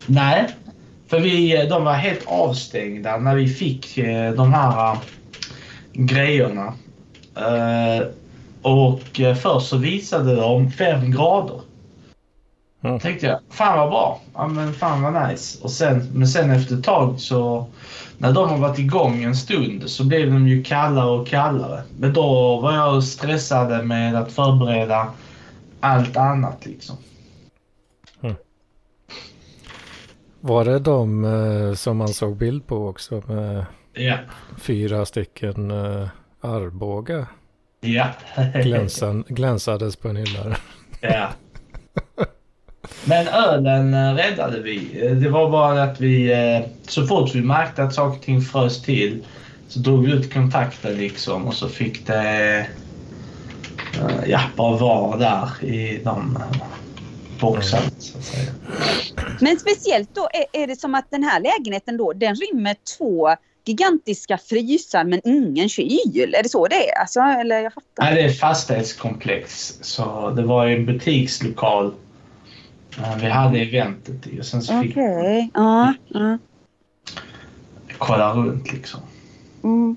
Nej, 0.05 0.55
för 1.07 1.19
vi, 1.19 1.67
de 1.69 1.83
var 1.83 1.93
helt 1.93 2.23
avstängda 2.25 3.17
när 3.17 3.35
vi 3.35 3.47
fick 3.47 3.97
eh, 3.97 4.33
de 4.33 4.53
här 4.53 4.91
eh, 4.91 4.97
grejerna. 5.93 6.73
Eh, 7.35 8.07
och 8.61 9.19
eh, 9.19 9.35
först 9.35 9.67
så 9.67 9.77
visade 9.77 10.35
de 10.35 10.71
fem 10.71 11.11
grader. 11.11 11.61
Mm. 12.83 12.99
tänkte 12.99 13.25
jag, 13.27 13.39
fan 13.49 13.77
vad 13.79 13.89
bra. 13.89 14.21
Ja 14.33 14.47
men 14.47 14.73
fan 14.73 15.01
vad 15.01 15.29
nice. 15.29 15.63
Och 15.63 15.71
sen, 15.71 16.09
men 16.13 16.27
sen 16.27 16.49
efter 16.51 16.75
ett 16.75 16.83
tag 16.83 17.19
så, 17.19 17.67
när 18.17 18.31
de 18.33 18.49
har 18.49 18.57
varit 18.57 18.79
igång 18.79 19.23
en 19.23 19.35
stund 19.35 19.89
så 19.89 20.03
blev 20.03 20.31
de 20.33 20.47
ju 20.47 20.63
kallare 20.63 21.09
och 21.09 21.27
kallare. 21.27 21.83
Men 21.99 22.13
då 22.13 22.59
var 22.59 22.73
jag 22.73 23.03
stressad 23.03 23.85
med 23.85 24.15
att 24.15 24.31
förbereda 24.31 25.07
allt 25.79 26.17
annat 26.17 26.65
liksom. 26.65 26.95
Var 30.43 30.65
det 30.65 30.79
de 30.79 31.25
eh, 31.25 31.73
som 31.73 31.97
man 31.97 32.07
såg 32.07 32.35
bild 32.37 32.67
på 32.67 32.87
också 32.87 33.23
med 33.27 33.65
Ja. 33.93 34.17
fyra 34.57 35.05
stycken 35.05 35.71
eh, 35.71 36.07
Arboga 36.41 37.27
Ja. 37.81 38.07
glänsan, 38.63 39.23
glänsades 39.27 39.95
på 39.95 40.07
en 40.09 40.15
hylla? 40.15 40.55
Ja. 41.01 41.29
Men 43.05 43.27
ölen 43.27 43.93
eh, 43.93 44.13
räddade 44.13 44.59
vi. 44.59 45.05
Eh, 45.05 45.11
Det 45.11 45.29
var 45.29 45.49
bara 45.49 45.83
att 45.83 46.01
vi, 46.01 46.31
eh, 46.31 46.69
så 46.87 47.07
fort 47.07 47.35
vi 47.35 47.41
märkte 47.41 47.83
att 47.83 47.93
saker 47.93 48.17
och 48.17 48.23
ting 48.23 48.41
frös 48.41 48.81
till 48.81 49.25
så 49.67 49.79
drog 49.79 50.05
vi 50.05 50.11
ut 50.11 50.33
kontakten 50.33 50.97
liksom 50.97 51.47
och 51.47 51.53
så 51.53 51.69
fick 51.69 52.07
det 52.07 52.67
ja, 54.25 54.41
bara 54.55 54.77
vara 54.77 55.17
där 55.17 55.65
i 55.65 56.01
de 56.03 56.39
boxarna 57.39 57.89
så 57.99 58.17
att 58.17 58.23
säga. 58.23 58.51
Men 59.39 59.59
speciellt 59.59 60.15
då 60.15 60.29
är, 60.33 60.63
är 60.63 60.67
det 60.67 60.75
som 60.75 60.95
att 60.95 61.05
den 61.09 61.23
här 61.23 61.39
lägenheten 61.39 61.97
då, 61.97 62.13
den 62.13 62.35
rymmer 62.35 62.75
två 62.97 63.29
gigantiska 63.65 64.37
frysar 64.37 65.03
men 65.03 65.21
ingen 65.27 65.69
kyl. 65.69 66.35
Är 66.37 66.43
det 66.43 66.49
så 66.49 66.67
det 66.67 66.89
är? 66.89 66.99
Alltså, 66.99 67.19
eller 67.19 67.59
jag 67.59 67.73
fattar. 67.73 68.03
Nej, 68.03 68.15
det 68.15 68.21
är 68.21 68.29
fastighetskomplex 68.29 69.73
så 69.81 70.29
det 70.29 70.43
var 70.43 70.67
en 70.67 70.85
butikslokal 70.85 71.93
vi 73.19 73.29
hade 73.29 73.59
eventet 73.59 74.27
i 74.27 74.41
och 74.41 74.45
sen 74.45 74.61
så 74.61 74.81
fick 74.81 74.91
Okej. 74.91 75.51
Ja. 75.53 75.93
ja. 76.07 76.37
vi 77.87 77.93
kolla 77.97 78.33
runt 78.33 78.73
liksom. 78.73 78.99
Mm. 79.63 79.95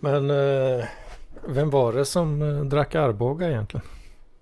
Men 0.00 0.30
eh, 0.30 0.84
vem 1.48 1.70
var 1.70 1.92
det 1.92 2.04
som 2.04 2.42
eh, 2.42 2.64
drack 2.64 2.94
Arboga 2.94 3.48
egentligen? 3.48 3.86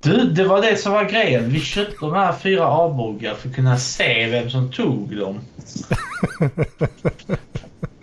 Du, 0.03 0.25
det 0.31 0.45
var 0.45 0.63
det 0.63 0.77
som 0.77 0.93
var 0.93 1.05
grejen. 1.05 1.51
Vi 1.51 1.61
köpte 1.61 1.97
de 2.01 2.13
här 2.13 2.33
fyra 2.33 2.67
avboggar 2.67 3.35
för 3.35 3.49
att 3.49 3.55
kunna 3.55 3.77
se 3.77 4.27
vem 4.27 4.51
som 4.51 4.73
tog 4.73 5.17
dem. 5.17 5.41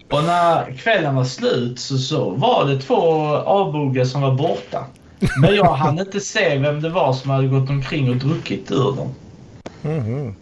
Och 0.09 0.23
när 0.23 0.71
kvällen 0.71 1.15
var 1.15 1.23
slut 1.23 1.79
så, 1.79 1.97
så 1.97 2.29
var 2.29 2.65
det 2.65 2.81
två 2.81 2.95
avboggar 3.35 4.05
som 4.05 4.21
var 4.21 4.33
borta. 4.35 4.85
Men 5.41 5.55
jag 5.55 5.73
hann 5.73 5.99
inte 5.99 6.19
se 6.19 6.57
vem 6.57 6.81
det 6.81 6.89
var 6.89 7.13
som 7.13 7.31
hade 7.31 7.47
gått 7.47 7.69
omkring 7.69 8.09
och 8.09 8.15
druckit 8.15 8.71
ur 8.71 8.95
dem. 8.95 9.09
Mhm. 9.81 10.35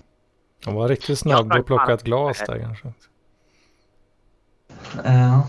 Han 0.66 0.76
var 0.76 0.88
riktigt 0.88 1.20
snabb 1.20 1.48
Jag 1.52 1.60
och 1.60 1.66
plocka 1.66 1.94
ett 1.94 2.04
glas 2.04 2.44
där 2.48 2.60
kanske. 2.60 2.94
Ja. 5.04 5.48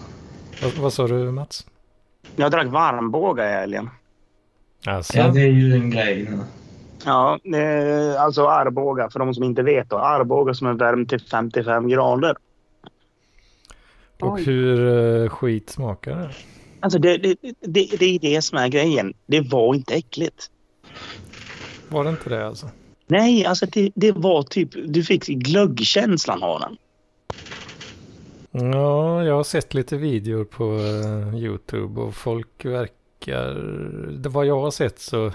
Vad, 0.63 0.73
vad 0.73 0.93
sa 0.93 1.07
du 1.07 1.31
Mats? 1.31 1.67
Jag 2.37 2.51
drack 2.51 2.67
varmbåga 2.67 3.49
i 3.49 3.53
helgen. 3.53 3.91
Alltså, 4.87 5.19
ja, 5.19 5.29
det 5.29 5.41
är 5.41 5.53
ju 5.53 5.75
en 5.75 5.91
grej 5.91 6.29
nu. 6.31 6.39
Ja, 7.05 7.39
alltså 8.19 8.47
Arboga 8.47 9.11
för 9.11 9.19
de 9.19 9.35
som 9.35 9.45
inte 9.45 9.63
vet. 9.63 9.91
Då. 9.91 9.99
Arboga 9.99 10.55
som 10.55 10.67
är 10.67 10.73
värmd 10.73 11.09
till 11.09 11.21
55 11.21 11.89
grader. 11.89 12.37
och 14.21 14.33
Oj. 14.33 14.45
hur 14.45 15.23
eh, 15.23 15.29
skit 15.29 15.71
smakar 15.71 16.17
det? 16.17 16.31
Alltså 16.85 16.99
det, 16.99 17.17
det, 17.17 17.37
det, 17.61 17.87
det 17.99 18.05
är 18.05 18.19
det 18.19 18.43
som 18.43 18.59
är 18.59 18.69
grejen. 18.69 19.15
Det 19.27 19.41
var 19.41 19.75
inte 19.75 19.95
äckligt. 19.95 20.51
Var 21.89 22.05
det 22.05 22.11
inte 22.11 22.31
det 22.31 22.47
alltså? 22.47 22.71
Nej, 23.07 23.47
alltså 23.47 23.67
det, 23.67 23.93
det 23.95 24.13
var 24.13 24.43
typ... 24.43 24.71
Du 24.87 25.03
fick 25.03 25.27
glöggkänslan 25.27 26.43
av 26.43 26.61
den. 26.61 26.77
Ja, 28.51 29.25
jag 29.25 29.35
har 29.35 29.45
sett 29.45 29.75
lite 29.75 29.97
videor 29.97 30.45
på 30.45 30.65
eh, 30.65 31.37
YouTube 31.37 32.01
och 32.01 32.15
folk 32.15 32.65
verkar... 32.65 33.55
Det 34.19 34.29
vad 34.29 34.47
jag 34.47 34.61
har 34.61 34.71
sett 34.71 34.99
så, 34.99 35.33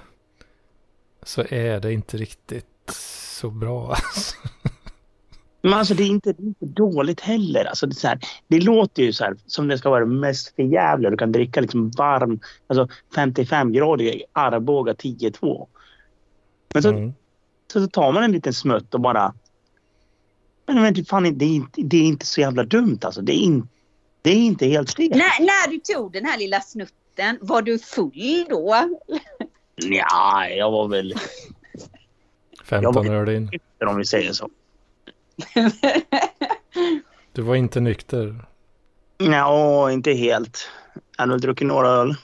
så 1.23 1.43
är 1.49 1.79
det 1.79 1.93
inte 1.93 2.17
riktigt 2.17 2.91
så 3.39 3.49
bra. 3.49 3.89
Alltså. 3.95 4.35
Men 5.61 5.73
alltså 5.73 5.93
det 5.93 6.03
är 6.03 6.07
inte, 6.07 6.33
det 6.33 6.43
är 6.43 6.47
inte 6.47 6.65
dåligt 6.65 7.19
heller. 7.19 7.65
Alltså 7.65 7.87
det, 7.87 7.91
är 7.91 7.95
så 7.95 8.07
här, 8.07 8.19
det 8.47 8.59
låter 8.59 9.03
ju 9.03 9.13
så 9.13 9.23
här, 9.23 9.35
som 9.45 9.67
det 9.67 9.77
ska 9.77 9.89
vara 9.89 9.99
det 10.05 10.11
mest 10.11 10.55
förjävliga. 10.55 11.11
Du 11.11 11.17
kan 11.17 11.31
dricka 11.31 11.61
liksom 11.61 11.91
varm, 11.91 12.39
alltså 12.67 12.87
55-gradig 13.15 14.21
Arboga 14.33 14.93
10-2. 14.93 15.67
Men 16.73 16.83
så, 16.83 16.89
Mm. 16.89 17.13
så 17.73 17.87
tar 17.87 18.11
man 18.11 18.23
en 18.23 18.31
liten 18.31 18.53
smutt 18.53 18.93
och 18.93 19.01
bara... 19.01 19.33
Men, 20.65 20.81
men 20.81 20.93
det, 20.93 21.05
fan, 21.05 21.37
det, 21.37 21.45
är 21.45 21.49
inte, 21.55 21.81
det 21.81 21.97
är 21.97 22.03
inte 22.03 22.25
så 22.25 22.41
jävla 22.41 22.63
dumt 22.63 22.99
alltså. 23.01 23.21
Det 23.21 23.33
är, 23.33 23.39
in, 23.43 23.67
det 24.21 24.29
är 24.29 24.35
inte 24.35 24.65
helt 24.65 24.93
fel. 24.93 25.09
När, 25.09 25.45
när 25.45 25.71
du 25.71 25.79
tog 25.79 26.11
den 26.11 26.25
här 26.25 26.37
lilla 26.37 26.61
snutten, 26.61 27.37
var 27.41 27.61
du 27.61 27.79
full 27.79 28.45
då? 28.49 28.97
Ja, 29.75 30.47
jag 30.47 30.71
var 30.71 30.87
väl 30.87 31.13
15 32.63 33.07
öl 33.09 33.29
in. 33.29 33.49
om 33.87 33.97
vi 33.97 34.05
säger 34.05 34.33
så. 34.33 34.49
Du 37.33 37.41
var 37.41 37.55
inte 37.55 37.79
nykter. 37.79 38.45
Ja, 39.17 39.91
inte 39.91 40.11
helt. 40.11 40.69
Jag 41.17 41.21
har 41.21 41.27
nog 41.27 41.41
druckit 41.41 41.67
några 41.67 41.89
öl. 41.89 42.15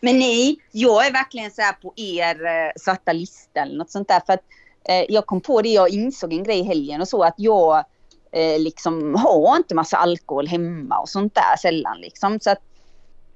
Men 0.00 0.18
nej, 0.18 0.58
jag 0.72 1.06
är 1.06 1.12
verkligen 1.12 1.50
så 1.50 1.62
här 1.62 1.72
på 1.72 1.92
er 1.96 2.46
eh, 2.46 2.70
svarta 2.76 3.12
lista 3.12 3.60
eller 3.60 3.78
något 3.78 3.90
sånt 3.90 4.08
där. 4.08 4.20
För 4.26 4.32
att 4.32 4.44
eh, 4.88 5.04
jag 5.08 5.26
kom 5.26 5.40
på 5.40 5.62
det, 5.62 5.68
jag 5.68 5.90
insåg 5.90 6.32
en 6.32 6.44
grej 6.44 6.58
i 6.58 6.62
helgen 6.62 7.00
och 7.00 7.08
så 7.08 7.22
att 7.22 7.34
jag 7.36 7.84
eh, 8.32 8.60
liksom 8.60 9.14
har 9.14 9.56
inte 9.56 9.74
massa 9.74 9.96
alkohol 9.96 10.46
hemma 10.46 10.98
och 10.98 11.08
sånt 11.08 11.34
där 11.34 11.56
sällan 11.62 12.00
liksom. 12.00 12.40
Så 12.40 12.50
att 12.50 12.62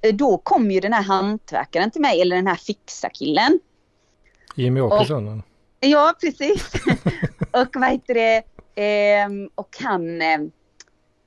eh, 0.02 0.14
då 0.14 0.38
kom 0.38 0.70
ju 0.70 0.80
den 0.80 0.92
här 0.92 1.02
hantverkaren 1.02 1.90
till 1.90 2.00
mig, 2.00 2.20
eller 2.20 2.36
den 2.36 2.46
här 2.46 2.56
fixa-killen. 2.56 3.60
Jimmy 4.54 4.80
Åkesson? 4.80 5.42
Ja, 5.80 6.14
precis. 6.20 6.72
och 7.50 7.68
vad 7.74 7.90
heter 7.90 8.14
det? 8.14 8.42
Eh, 8.74 9.28
och 9.54 9.76
han, 9.80 10.22
eh, 10.22 10.38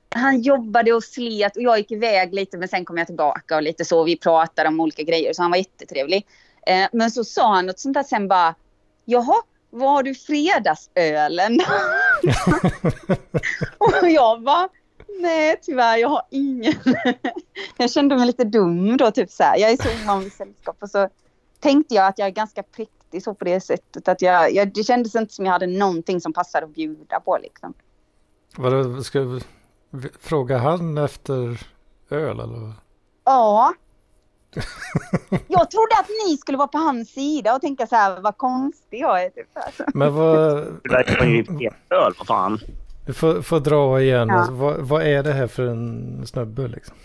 han 0.08 0.40
jobbade 0.40 0.92
och 0.92 1.04
slet 1.04 1.56
och 1.56 1.62
jag 1.62 1.78
gick 1.78 1.90
iväg 1.90 2.34
lite 2.34 2.58
men 2.58 2.68
sen 2.68 2.84
kom 2.84 2.98
jag 2.98 3.06
tillbaka 3.06 3.56
och 3.56 3.62
lite 3.62 3.84
så. 3.84 4.04
Vi 4.04 4.18
pratade 4.18 4.68
om 4.68 4.80
olika 4.80 5.02
grejer 5.02 5.32
så 5.32 5.42
han 5.42 5.50
var 5.50 5.58
jättetrevlig. 5.58 6.26
Eh, 6.66 6.88
men 6.92 7.10
så 7.10 7.24
sa 7.24 7.54
han 7.54 7.66
något 7.66 7.78
sånt 7.78 7.94
där 7.94 8.02
sen 8.02 8.28
bara, 8.28 8.54
jaha, 9.04 9.42
var 9.70 9.90
har 9.90 10.02
du 10.02 10.14
fredagsölen? 10.14 11.60
och 13.78 14.10
jag 14.10 14.42
bara, 14.42 14.68
nej 15.20 15.56
tyvärr 15.62 15.96
jag 15.96 16.08
har 16.08 16.22
ingen. 16.30 16.74
jag 17.76 17.90
kände 17.90 18.16
mig 18.16 18.26
lite 18.26 18.44
dum 18.44 18.96
då 18.96 19.10
typ 19.10 19.30
så 19.30 19.42
här. 19.42 19.58
Jag 19.58 19.70
är 19.70 19.76
så 19.76 20.04
ovan 20.04 20.20
vid 20.20 20.32
sällskap 20.32 20.76
och 20.80 20.90
så 20.90 21.08
tänkte 21.60 21.94
jag 21.94 22.06
att 22.06 22.18
jag 22.18 22.26
är 22.26 22.32
ganska 22.32 22.62
prick 22.62 22.90
präktig 23.06 23.22
så 23.22 23.34
på 23.34 23.44
det 23.44 23.60
sättet 23.60 24.08
att 24.08 24.22
jag, 24.22 24.52
jag, 24.52 24.74
det 24.74 24.84
kändes 24.84 25.14
inte 25.14 25.34
som 25.34 25.44
jag 25.44 25.52
hade 25.52 25.66
någonting 25.66 26.20
som 26.20 26.32
passade 26.32 26.66
att 26.66 26.74
bjuda 26.74 27.20
på 27.20 27.38
liksom. 27.42 27.74
Vadå, 28.56 29.02
ska 29.02 29.20
vi 29.20 29.40
fråga 30.20 30.58
han 30.58 30.98
efter 30.98 31.60
öl 32.10 32.40
eller? 32.40 32.72
Ja. 33.24 33.74
Jag 35.48 35.70
trodde 35.70 35.94
att 36.00 36.08
ni 36.26 36.36
skulle 36.36 36.58
vara 36.58 36.68
på 36.68 36.78
hans 36.78 37.08
sida 37.08 37.54
och 37.54 37.60
tänka 37.60 37.86
så 37.86 37.96
här, 37.96 38.20
vad 38.20 38.36
konstig 38.36 39.00
jag 39.00 39.24
är. 39.24 39.30
Typ. 39.30 39.48
Men 39.94 40.14
vad... 40.14 40.56
Det 40.82 40.88
där 40.88 41.16
var 41.18 41.26
ju 41.26 41.70
öl, 41.90 42.12
vad 42.18 42.26
fan. 42.26 42.58
Du 43.06 43.12
får, 43.12 43.42
får 43.42 43.60
dra 43.60 44.00
igen. 44.00 44.28
Ja. 44.28 44.34
Alltså, 44.34 44.52
vad, 44.52 44.76
vad 44.80 45.02
är 45.02 45.22
det 45.22 45.32
här 45.32 45.46
för 45.46 45.66
en 45.66 46.26
snubbe 46.26 46.68
liksom? 46.68 46.96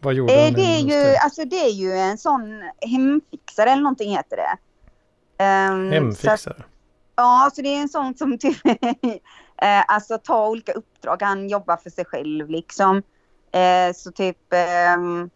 Vad 0.00 0.14
gjorde 0.14 0.32
Eh, 0.32 0.44
han? 0.44 0.52
det, 0.52 0.62
är 0.62 0.80
ju, 0.80 1.16
alltså, 1.16 1.44
det 1.44 1.56
är 1.56 1.70
ju 1.72 1.92
en 1.92 2.18
sån 2.18 2.62
hemfixare 2.90 3.70
eller 3.70 3.82
någonting 3.82 4.10
heter 4.16 4.36
det. 4.36 4.56
Ehm, 5.42 5.90
så 5.90 5.96
att- 5.96 6.02
Hemfixare? 6.02 6.62
Ja, 7.16 7.50
så 7.54 7.62
det 7.62 7.68
är 7.68 7.80
en 7.82 7.88
sån 7.88 8.14
som 8.14 8.38
typ, 8.38 8.56
eh, 9.62 9.84
alltså 9.88 10.18
tar 10.18 10.48
olika 10.48 10.72
uppdrag. 10.72 11.22
Han 11.22 11.48
jobbar 11.48 11.76
för 11.76 11.90
sig 11.90 12.04
själv 12.04 12.50
liksom. 12.50 13.02
Eh, 13.52 13.94
så 13.94 14.12
typ, 14.12 14.52
ehm, 14.52 15.30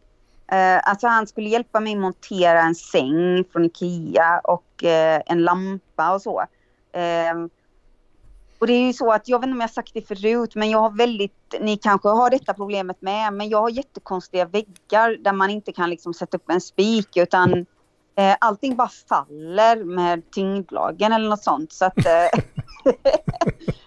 eh, 0.52 0.80
alltså 0.90 1.06
han 1.06 1.26
skulle 1.26 1.48
hjälpa 1.48 1.80
mig 1.80 1.96
montera 1.96 2.60
en 2.62 2.74
säng 2.74 3.44
från 3.52 3.64
Ikea 3.64 4.40
och 4.44 4.84
eh, 4.84 5.22
en 5.26 5.44
lampa 5.44 6.14
och 6.14 6.22
så. 6.22 6.44
Ehm, 6.92 7.50
och 8.58 8.66
det 8.66 8.72
är 8.72 8.86
ju 8.86 8.92
så 8.92 9.12
att, 9.12 9.28
jag 9.28 9.38
vet 9.38 9.46
inte 9.46 9.54
om 9.54 9.60
jag 9.60 9.70
sagt 9.70 9.94
det 9.94 10.08
förut, 10.08 10.54
men 10.54 10.70
jag 10.70 10.78
har 10.78 10.90
väldigt, 10.90 11.54
ni 11.60 11.76
kanske 11.76 12.08
har 12.08 12.30
detta 12.30 12.54
problemet 12.54 13.02
med, 13.02 13.32
men 13.32 13.48
jag 13.48 13.60
har 13.60 13.70
jättekonstiga 13.70 14.44
väggar 14.44 15.16
där 15.24 15.32
man 15.32 15.50
inte 15.50 15.72
kan 15.72 15.90
liksom 15.90 16.14
sätta 16.14 16.36
upp 16.36 16.50
en 16.50 16.60
spik 16.60 17.16
utan 17.16 17.66
eh, 18.16 18.36
allting 18.40 18.76
bara 18.76 18.90
faller 19.08 19.84
med 19.84 20.30
tyngdlagen 20.30 21.12
eller 21.12 21.28
något 21.28 21.42
sånt. 21.42 21.72
Så 21.72 21.84
att, 21.84 22.06
eh, 22.06 22.40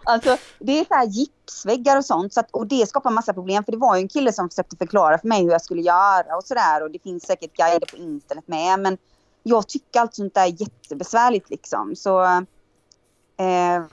alltså, 0.03 0.37
det 0.59 0.79
är 0.79 0.85
så 0.85 0.93
här 0.93 1.05
gipsväggar 1.05 1.97
och 1.97 2.05
sånt 2.05 2.33
så 2.33 2.39
att, 2.39 2.51
och 2.51 2.67
det 2.67 2.89
skapar 2.89 3.11
massa 3.11 3.33
problem 3.33 3.63
för 3.63 3.71
det 3.71 3.77
var 3.77 3.95
ju 3.95 4.01
en 4.01 4.07
kille 4.07 4.33
som 4.33 4.49
försökte 4.49 4.77
förklara 4.77 5.17
för 5.17 5.27
mig 5.27 5.43
hur 5.43 5.51
jag 5.51 5.61
skulle 5.61 5.81
göra 5.81 6.35
och 6.37 6.43
sådär 6.43 6.83
och 6.83 6.91
det 6.91 6.99
finns 6.99 7.23
säkert 7.23 7.57
guider 7.57 7.87
på 7.87 7.97
internet 7.97 8.47
med 8.47 8.79
men 8.79 8.97
jag 9.43 9.67
tycker 9.67 9.99
allt 9.99 10.15
sånt 10.15 10.33
där 10.33 10.43
är 10.43 10.61
jättebesvärligt 10.61 11.49
liksom. 11.49 11.95
Så, 11.95 12.23
eh, 13.37 13.83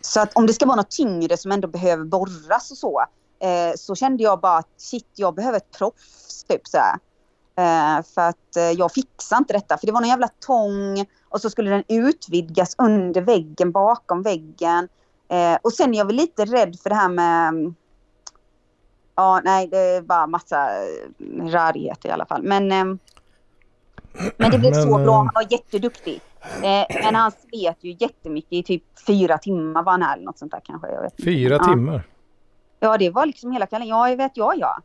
så 0.00 0.20
att 0.20 0.36
om 0.36 0.46
det 0.46 0.52
ska 0.52 0.66
vara 0.66 0.76
något 0.76 0.90
tyngre 0.90 1.36
som 1.36 1.52
ändå 1.52 1.68
behöver 1.68 2.04
borras 2.04 2.70
och 2.70 2.78
så 2.78 3.04
eh, 3.40 3.74
så 3.76 3.94
kände 3.94 4.22
jag 4.22 4.40
bara 4.40 4.58
att 4.58 4.70
shit, 4.76 5.10
jag 5.14 5.34
behöver 5.34 5.56
ett 5.56 5.78
proffs 5.78 6.44
typ 6.48 6.66
så 6.66 6.76
här. 6.76 6.98
Eh, 7.58 8.02
för 8.14 8.20
att 8.28 8.56
eh, 8.56 8.62
jag 8.70 8.92
fixar 8.92 9.36
inte 9.36 9.52
detta. 9.52 9.78
För 9.78 9.86
det 9.86 9.92
var 9.92 10.00
någon 10.00 10.08
jävla 10.08 10.28
tång 10.46 11.06
och 11.28 11.40
så 11.40 11.50
skulle 11.50 11.70
den 11.70 11.84
utvidgas 11.88 12.74
under 12.78 13.20
väggen, 13.20 13.72
bakom 13.72 14.22
väggen. 14.22 14.88
Eh, 15.28 15.58
och 15.62 15.72
sen 15.72 15.94
är 15.94 15.98
jag 15.98 16.04
väl 16.04 16.16
lite 16.16 16.44
rädd 16.44 16.76
för 16.82 16.90
det 16.90 16.96
här 16.96 17.08
med... 17.08 17.48
mm, 17.48 17.74
Ja, 19.18 19.40
nej, 19.44 19.66
det 19.66 19.78
är 19.78 20.02
bara 20.02 20.26
massa 20.26 20.68
eh, 20.82 21.46
rörigheter 21.46 22.08
i 22.08 22.12
alla 22.12 22.26
fall. 22.26 22.42
Men, 22.42 22.72
eh, 22.72 22.84
men 24.36 24.50
det 24.50 24.58
blev 24.58 24.72
Men, 24.72 24.82
så 24.82 24.98
eh, 24.98 25.04
bra. 25.04 25.16
Han 25.16 25.30
var 25.34 25.46
jätteduktig. 25.50 26.20
Eh, 26.62 26.96
men 27.02 27.14
han 27.14 27.30
slet 27.32 27.76
ju 27.80 27.96
jättemycket 27.98 28.52
i 28.52 28.62
typ 28.62 28.82
fyra 29.06 29.38
timmar 29.38 29.82
var 29.82 29.92
han 29.92 30.02
här 30.02 30.14
eller 30.16 30.24
något 30.24 30.38
sånt 30.38 30.52
där 30.52 30.60
kanske. 30.64 30.88
Fyra 31.24 31.54
Ja. 31.54 31.64
timmar? 31.64 32.02
Ja, 32.80 32.96
det 32.98 33.10
var 33.10 33.26
liksom 33.26 33.52
hela 33.52 33.66
kvällen. 33.66 33.88
Ja, 33.88 34.08
jag 34.10 34.16
vet 34.16 34.36
jag, 34.36 34.54
ja. 34.58 34.78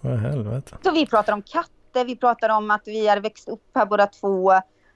Vad 0.00 0.14
i 0.14 0.16
helvete? 0.16 0.76
Så 0.82 0.90
vi 0.90 1.06
pratade 1.06 1.34
om 1.34 1.42
katter, 1.92 2.04
vi 2.04 2.16
pratade 2.16 2.54
om 2.54 2.70
att 2.70 2.82
vi 2.86 3.08
hade 3.08 3.20
växt 3.20 3.48
upp 3.48 3.62
här 3.74 3.86
båda 3.86 4.06
två. 4.06 4.52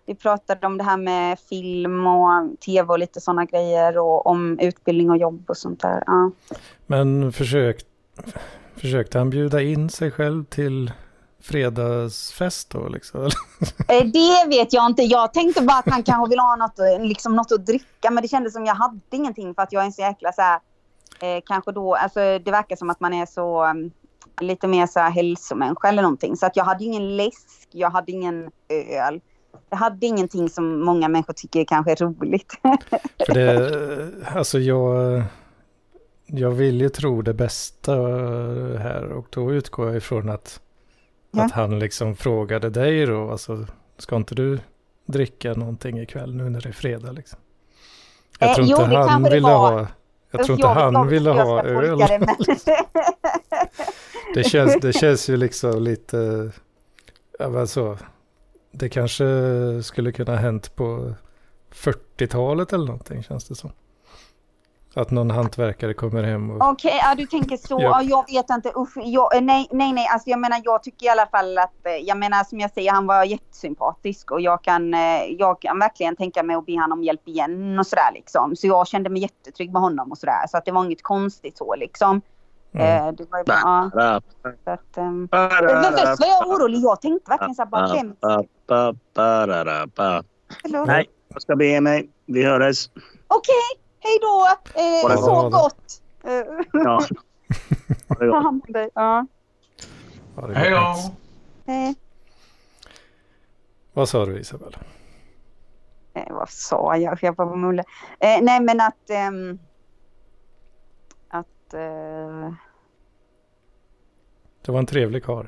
Vi 0.07 0.15
pratade 0.15 0.67
om 0.67 0.79
det 0.79 0.85
här 0.85 0.97
med 0.97 1.39
film 1.39 2.07
och 2.07 2.61
tv 2.61 2.93
och 2.93 2.99
lite 2.99 3.21
sådana 3.21 3.45
grejer 3.45 3.99
och 3.99 4.27
om 4.27 4.59
utbildning 4.59 5.11
och 5.11 5.17
jobb 5.17 5.45
och 5.49 5.57
sånt 5.57 5.81
där. 5.81 6.03
Ja. 6.07 6.31
Men 6.87 7.33
försök, 7.33 7.81
försökte 8.77 9.19
han 9.19 9.31
bjuda 9.31 9.63
in 9.63 9.91
sig 9.91 10.11
själv 10.11 10.45
till 10.45 10.93
fredagsfest 11.43 12.71
då 12.71 12.89
liksom? 12.89 13.21
Eh, 13.89 14.05
Det 14.07 14.49
vet 14.49 14.73
jag 14.73 14.87
inte. 14.87 15.03
Jag 15.03 15.33
tänkte 15.33 15.63
bara 15.63 15.79
att 15.79 15.91
han 15.91 16.03
kanske 16.03 16.31
vill 16.31 16.39
ha 16.39 16.57
något, 16.57 17.01
liksom 17.01 17.37
något 17.37 17.53
att 17.53 17.67
dricka 17.67 18.11
men 18.11 18.23
det 18.23 18.29
kändes 18.29 18.53
som 18.53 18.65
jag 18.67 18.75
hade 18.75 19.01
ingenting 19.11 19.55
för 19.55 19.63
att 19.63 19.73
jag 19.73 19.83
är 19.83 19.87
en 19.87 19.93
så 19.93 20.03
jäkla 20.03 20.33
så 20.33 20.43
här, 20.43 20.61
eh, 21.21 21.43
kanske 21.47 21.73
då, 21.73 21.95
alltså 21.95 22.21
det 22.21 22.51
verkar 22.51 22.77
som 22.77 22.91
att 22.91 23.01
man 23.01 23.13
är 23.15 23.27
så 23.27 23.65
um, 23.67 23.91
lite 24.41 24.67
mer 24.69 24.87
så 24.87 25.01
här 25.01 25.11
hälsomänniska 25.11 25.89
eller 25.89 26.03
någonting. 26.03 26.37
Så 26.37 26.47
att 26.47 26.57
jag 26.57 26.65
hade 26.65 26.85
ingen 26.85 27.17
läsk, 27.17 27.69
jag 27.71 27.91
hade 27.91 28.13
ingen 28.13 28.51
öl. 28.69 29.21
Jag 29.71 29.77
hade 29.77 30.07
ingenting 30.07 30.49
som 30.49 30.85
många 30.85 31.09
människor 31.09 31.33
tycker 31.33 31.65
kanske 31.65 31.93
är 31.93 31.97
roligt. 31.97 32.53
För 33.27 33.35
det, 33.35 34.11
alltså 34.39 34.59
jag, 34.59 35.23
jag 36.27 36.51
vill 36.51 36.81
ju 36.81 36.89
tro 36.89 37.23
det 37.23 37.35
bästa 37.35 37.93
här 38.79 39.13
och 39.13 39.27
då 39.31 39.53
utgår 39.53 39.87
jag 39.87 39.97
ifrån 39.97 40.29
att, 40.29 40.61
Ja. 41.31 41.45
att 41.45 41.53
han 41.53 41.79
liksom 41.79 42.17
frågade 42.17 42.71
dig 42.71 43.07
då, 43.07 43.31
alltså 43.31 43.67
ska 43.99 44.17
inte 44.17 44.35
du 44.35 44.59
dricka 45.07 45.55
någonting 45.55 45.99
ikväll 46.01 46.35
nu 46.35 46.51
när 46.51 46.61
det 46.61 46.69
är 46.69 46.73
fredag 46.73 47.13
liksom? 47.13 47.39
Jag 48.39 48.49
Eh, 48.51 48.55
tror 48.55 48.67
inte 48.67 48.85
han 48.97 49.23
ville 49.23 49.49
ha, 49.49 49.87
jag 50.31 50.45
tror 50.45 50.57
inte 50.59 50.69
han 50.69 51.09
ville 51.09 51.31
ha 51.31 51.63
öl. 51.63 51.99
Det, 54.35 54.45
känns, 54.45 54.81
det 54.81 54.93
känns 54.93 55.29
ju 55.29 55.37
liksom 55.37 55.83
lite, 55.83 56.51
ja 57.39 57.49
men 57.49 57.69
så, 57.69 57.99
det 58.73 58.89
kanske 58.89 59.25
skulle 59.83 60.13
kunna 60.13 60.33
ha 60.33 60.39
hänt 60.39 60.77
på 60.77 61.15
40-talet 61.75 62.73
eller 62.73 62.87
någonting 62.87 63.23
känns 63.23 63.45
det 63.45 63.55
som. 63.55 63.73
Att 64.97 65.11
någon 65.11 65.31
hantverkare 65.31 65.95
kommer 65.95 66.23
hem 66.23 66.51
och... 66.51 66.71
Okej, 66.71 67.01
ja, 67.03 67.15
du 67.15 67.27
tänker 67.27 67.57
så. 67.57 67.79
Ja. 67.81 68.03
Ja. 68.03 68.03
jag 68.03 68.35
vet 68.35 68.51
inte. 68.51 68.73
Usch, 68.77 68.97
jag, 68.97 69.37
eh, 69.37 69.43
nej, 69.43 69.69
nej, 69.71 69.93
nej. 69.93 70.07
Alltså, 70.13 70.31
jag 70.31 70.39
menar, 70.39 70.61
jag 70.65 70.83
tycker 70.83 71.07
i 71.07 71.09
alla 71.09 71.27
fall 71.27 71.59
att, 71.59 71.87
eh, 71.87 71.93
jag 71.93 72.19
menar 72.19 72.45
som 72.45 72.61
jag 72.61 72.71
säger, 72.71 72.93
han 72.93 73.07
var 73.07 73.25
jättesympatisk 73.25 74.31
och 74.31 74.41
jag 74.41 74.65
kan, 74.65 74.95
eh, 74.95 75.25
jag 75.39 75.61
kan 75.61 75.79
verkligen 75.79 76.17
tänka 76.17 76.43
mig 76.43 76.57
att 76.57 76.67
be 76.67 76.73
honom 76.73 76.99
om 76.99 77.05
hjälp 77.05 77.29
igen 77.29 77.79
och 77.79 77.87
sådär 77.87 78.13
liksom. 78.15 78.57
Så 78.57 78.67
jag 78.67 78.87
kände 78.87 79.11
mig 79.11 79.23
jättetrygg 79.23 79.73
med 79.73 79.83
honom 79.83 80.11
och 80.11 80.19
sådär. 80.19 80.47
Så 80.49 80.57
att 80.57 80.65
det 80.65 80.73
var 80.73 80.85
inget 80.85 81.03
konstigt 81.03 81.59
så 81.59 81.75
liksom. 81.75 82.21
Mm. 82.75 83.09
Eh, 83.09 83.13
det 83.13 83.31
var 83.31 83.39
ju 83.39 83.45
bara, 83.45 83.91
ja, 83.95 84.21
så 84.65 84.71
att, 84.71 84.97
men 84.97 85.29
först 85.93 86.21
var 86.21 86.27
jag 86.27 86.49
orolig. 86.49 86.81
Jag 86.81 87.01
tänkte 87.01 87.31
verkligen 87.31 87.55
så 87.55 87.63
här, 87.63 87.71
bara. 89.95 90.25
Förlåt. 90.63 90.87
Nej, 90.87 91.11
jag 91.29 91.43
ska 91.43 91.57
bege 91.57 91.81
mig. 91.81 92.11
Vi 92.27 92.45
hörs. 92.45 92.91
Okej, 93.29 93.55
hej 94.01 94.19
då. 94.21 94.47
Eh, 94.81 95.17
sov 95.17 95.51
gott. 95.51 96.03
Ja. 96.73 97.01
Ha 98.09 98.15
Ta 98.17 98.41
hand 98.41 98.63
om 98.67 98.73
dig. 98.73 98.91
Ja. 98.95 99.27
Hej 100.55 100.71
då! 100.71 100.95
Hej. 101.67 101.95
Vad 103.93 104.09
sa 104.09 104.25
du 104.27 104.39
Isabel? 104.39 104.77
Eh, 106.15 106.33
vad 106.35 106.51
sa 106.51 106.97
jag? 106.97 107.19
Jag 107.23 107.37
var 107.37 107.47
på 107.47 107.57
mulle. 107.57 107.85
Eh, 108.19 108.39
nej 108.43 108.61
men 108.61 108.81
att... 108.81 109.11
ehm, 109.11 109.59
att... 111.29 111.75
eh, 111.75 112.53
det 114.65 114.73
var 114.73 114.79
en 114.79 114.87
trevlig 114.87 115.25
karl. 115.25 115.47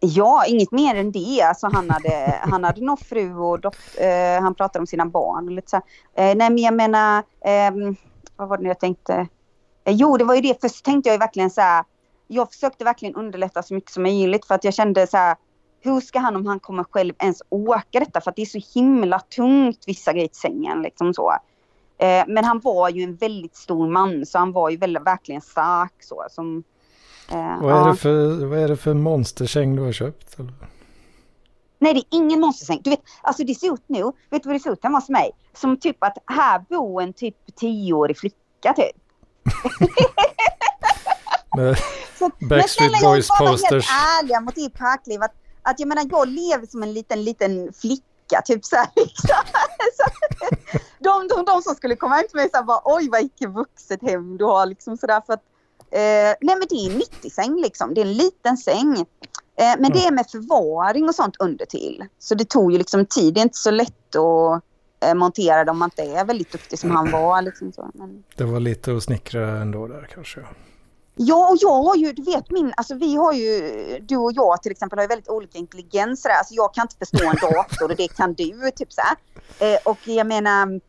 ja, 0.00 0.44
inget 0.46 0.72
mer 0.72 0.94
än 0.94 1.12
det. 1.12 1.42
Alltså 1.42 1.66
han 1.66 1.90
hade, 1.90 2.40
han 2.50 2.64
hade 2.64 2.80
nog 2.84 3.00
fru 3.00 3.36
och 3.38 3.60
dot, 3.60 3.76
eh, 3.98 4.42
han 4.42 4.54
pratade 4.54 4.80
om 4.80 4.86
sina 4.86 5.06
barn 5.06 5.44
och 5.44 5.52
lite 5.52 5.70
så. 5.70 5.76
Eh, 5.76 5.82
nej 6.14 6.36
men 6.36 6.58
jag 6.58 6.74
menar... 6.74 7.18
eh, 7.40 7.94
vad 8.36 8.48
var 8.48 8.56
det 8.56 8.62
nu 8.62 8.68
jag 8.68 8.80
tänkte? 8.80 9.14
Eh, 9.84 9.94
jo, 9.94 10.16
det 10.16 10.24
var 10.24 10.34
ju 10.34 10.40
det. 10.40 10.60
Först 10.60 10.84
tänkte 10.84 11.08
jag 11.08 11.14
ju 11.14 11.18
verkligen 11.18 11.50
så 11.50 11.60
här. 11.60 11.84
Jag 12.26 12.48
försökte 12.52 12.84
verkligen 12.84 13.14
underlätta 13.14 13.62
så 13.62 13.74
mycket 13.74 13.90
som 13.90 14.02
möjligt 14.02 14.46
för 14.46 14.54
att 14.54 14.64
jag 14.64 14.74
kände 14.74 15.06
så 15.06 15.16
här. 15.16 15.36
Hur 15.80 16.00
ska 16.00 16.18
han 16.18 16.36
om 16.36 16.46
han 16.46 16.60
kommer 16.60 16.84
själv 16.84 17.14
ens 17.18 17.42
åka 17.48 18.00
detta? 18.00 18.20
För 18.20 18.30
att 18.30 18.36
det 18.36 18.42
är 18.42 18.46
så 18.46 18.60
himla 18.74 19.18
tungt 19.18 19.84
vissa 19.86 20.12
grejer 20.12 20.28
i 20.30 20.34
sängen 20.34 20.82
liksom 20.82 21.14
så. 21.14 21.32
Eh, 21.98 22.24
men 22.26 22.44
han 22.44 22.60
var 22.60 22.88
ju 22.88 23.02
en 23.02 23.16
väldigt 23.16 23.56
stor 23.56 23.88
man 23.90 24.26
så 24.26 24.38
han 24.38 24.52
var 24.52 24.70
ju 24.70 24.76
väldigt, 24.76 25.06
verkligen 25.06 25.40
stark 25.40 25.94
så. 26.00 26.26
Som, 26.30 26.64
eh, 27.28 27.62
vad, 27.62 27.72
är 27.72 27.78
ja. 27.78 27.86
det 27.86 27.96
för, 27.96 28.46
vad 28.46 28.58
är 28.58 28.68
det 28.68 28.76
för 28.76 28.94
monstersäng 28.94 29.76
du 29.76 29.82
har 29.82 29.92
köpt? 29.92 30.38
Eller? 30.38 30.52
Nej, 31.78 31.94
det 31.94 32.00
är 32.00 32.18
ingen 32.18 32.40
monstersäng. 32.40 32.80
Du 32.84 32.90
vet, 32.90 33.02
alltså 33.22 33.44
det 33.44 33.54
ser 33.54 33.74
ut 33.74 33.84
nu, 33.86 34.02
vet 34.30 34.42
du 34.42 34.48
vad 34.48 34.54
det 34.54 34.60
ser 34.60 34.72
ut 34.72 34.82
hemma 34.82 34.98
hos 34.98 35.08
mig? 35.08 35.30
Som 35.56 35.76
typ 35.76 35.96
att 36.04 36.18
här 36.26 36.64
bor 36.68 37.02
en 37.02 37.12
typ 37.12 37.36
tioårig 37.56 38.18
flicka 38.18 38.72
typ. 38.76 38.96
så, 42.18 42.30
Backstreet 42.48 42.92
men 42.92 43.00
Boys 43.02 43.28
posters. 43.28 43.70
Men 43.70 43.82
snälla, 43.82 44.40
mot 44.40 44.54
ditt 44.54 44.74
parkliv. 44.74 45.22
Att, 45.22 45.34
att 45.62 45.80
jag 45.80 45.88
menar, 45.88 46.06
jag 46.10 46.28
lever 46.28 46.66
som 46.66 46.82
en 46.82 46.92
liten, 46.92 47.24
liten 47.24 47.72
flicka. 47.72 48.42
Typ 48.44 48.64
så 48.64 48.76
här, 48.76 48.88
liksom. 48.96 49.36
så, 49.96 50.04
de, 50.98 51.28
de, 51.28 51.44
de 51.44 51.62
som 51.62 51.74
skulle 51.74 51.96
komma 51.96 52.14
hem 52.14 52.24
till 52.28 52.36
mig 52.36 52.50
så 52.50 52.56
här 52.56 52.64
bara, 52.64 52.80
oj 52.84 53.08
vad 53.10 53.20
icke 53.20 53.46
vuxet 53.46 54.02
hem 54.02 54.36
du 54.36 54.44
har 54.44 54.66
liksom 54.66 54.96
sådär. 54.96 55.22
För 55.26 55.32
att, 55.32 55.42
eh, 55.90 56.34
nej 56.40 56.56
men 56.56 56.66
det 56.68 56.74
är 56.74 56.90
en 56.90 57.02
90-säng 57.02 57.60
liksom. 57.60 57.94
Det 57.94 58.00
är 58.00 58.06
en 58.06 58.12
liten 58.12 58.56
säng. 58.56 59.06
Eh, 59.58 59.74
men 59.78 59.92
det 59.92 59.98
är 59.98 60.12
med 60.12 60.26
förvaring 60.30 61.08
och 61.08 61.14
sånt 61.14 61.36
under 61.38 61.66
till. 61.66 62.04
Så 62.18 62.34
det 62.34 62.48
tog 62.48 62.72
ju 62.72 62.78
liksom 62.78 63.06
tid. 63.06 63.34
Det 63.34 63.40
är 63.40 63.42
inte 63.42 63.58
så 63.58 63.70
lätt 63.70 64.16
att 64.16 64.62
eh, 65.04 65.14
montera 65.14 65.64
det 65.64 65.70
om 65.70 65.78
man 65.78 65.86
inte 65.86 66.02
är 66.02 66.24
väldigt 66.24 66.52
duktig 66.52 66.78
som 66.78 66.90
han 66.90 67.10
var. 67.10 67.42
Liksom 67.42 67.72
så. 67.72 67.90
Men... 67.94 68.24
Det 68.36 68.44
var 68.44 68.60
lite 68.60 68.96
att 68.96 69.02
snickra 69.02 69.48
ändå 69.48 69.86
där 69.86 70.08
kanske. 70.14 70.40
Ja, 71.18 71.50
och 71.50 71.56
jag 71.60 71.82
har 71.82 71.96
ju, 71.96 72.12
du 72.12 72.22
vet 72.22 72.50
min, 72.50 72.72
alltså 72.76 72.94
vi 72.94 73.16
har 73.16 73.32
ju, 73.32 73.60
du 74.02 74.16
och 74.16 74.32
jag 74.32 74.62
till 74.62 74.72
exempel 74.72 74.98
har 74.98 75.04
ju 75.04 75.08
väldigt 75.08 75.28
olika 75.28 75.58
intelligenser. 75.58 76.30
Alltså 76.30 76.54
jag 76.54 76.74
kan 76.74 76.82
inte 76.84 76.96
förstå 76.96 77.24
en 77.24 77.36
dator 77.50 77.90
och 77.90 77.96
det 77.96 78.08
kan 78.16 78.34
du, 78.34 78.70
typ 78.76 78.92
så 78.92 79.02
eh, 79.64 79.78
och 79.84 79.98
jag 80.04 80.26
menar... 80.26 80.80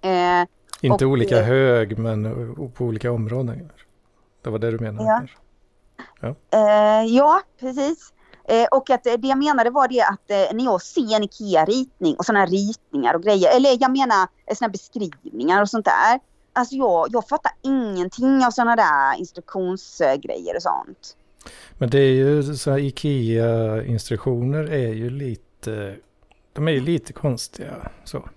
Eh, 0.00 0.46
inte 0.80 1.04
och, 1.04 1.10
olika 1.10 1.42
hög, 1.42 1.98
men 1.98 2.34
på 2.74 2.84
olika 2.84 3.12
områden. 3.12 3.70
Det 4.46 4.50
var 4.50 4.58
det 4.58 4.70
du 4.70 4.78
menade? 4.78 5.04
Ja. 5.04 5.26
Ja, 6.20 6.34
eh, 6.58 7.14
ja 7.14 7.42
precis. 7.60 8.12
Eh, 8.48 8.66
och 8.70 8.90
att 8.90 9.04
det 9.04 9.18
jag 9.22 9.38
menade 9.38 9.70
var 9.70 9.88
det 9.88 10.00
att 10.00 10.30
eh, 10.30 10.56
när 10.56 10.64
jag 10.64 10.82
ser 10.82 11.16
en 11.16 11.22
IKEA-ritning 11.22 12.16
och 12.16 12.24
sådana 12.24 12.46
ritningar 12.46 13.14
och 13.14 13.22
grejer, 13.22 13.56
eller 13.56 13.76
jag 13.80 13.90
menar 13.90 14.28
eh, 14.46 14.54
sådana 14.54 14.72
beskrivningar 14.72 15.62
och 15.62 15.70
sånt 15.70 15.84
där. 15.84 16.20
Alltså 16.52 16.74
jag, 16.74 17.06
jag 17.10 17.28
fattar 17.28 17.52
ingenting 17.62 18.44
av 18.46 18.50
sådana 18.50 18.76
där 18.76 19.18
instruktionsgrejer 19.18 20.56
och 20.56 20.62
sånt. 20.62 21.16
Men 21.78 21.90
det 21.90 21.98
är 21.98 22.12
ju 22.12 22.42
så 22.42 22.70
här 22.70 22.78
IKEA-instruktioner 22.78 24.64
är 24.64 24.92
ju 24.92 25.10
lite, 25.10 25.96
de 26.52 26.68
är 26.68 26.72
ju 26.72 26.80
lite 26.80 27.12
konstiga 27.12 27.90
så. 28.04 28.28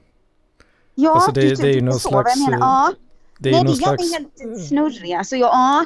Ja, 0.96 1.12
alltså 1.12 1.32
det, 1.32 1.62
det 1.62 1.68
är 1.68 1.74
ju 1.74 1.82
någon 1.82 1.94
slags... 1.94 2.36
Jag 2.36 2.52
menar. 2.52 2.68
Ja. 2.68 2.94
Det 3.42 3.50
är 3.50 3.54
Nej, 3.54 3.64
det 3.64 3.70
gör 3.70 3.76
slags... 3.76 4.14
helt 4.14 4.68
snurrig. 4.68 5.14
Alltså 5.14 5.36
ja. 5.36 5.86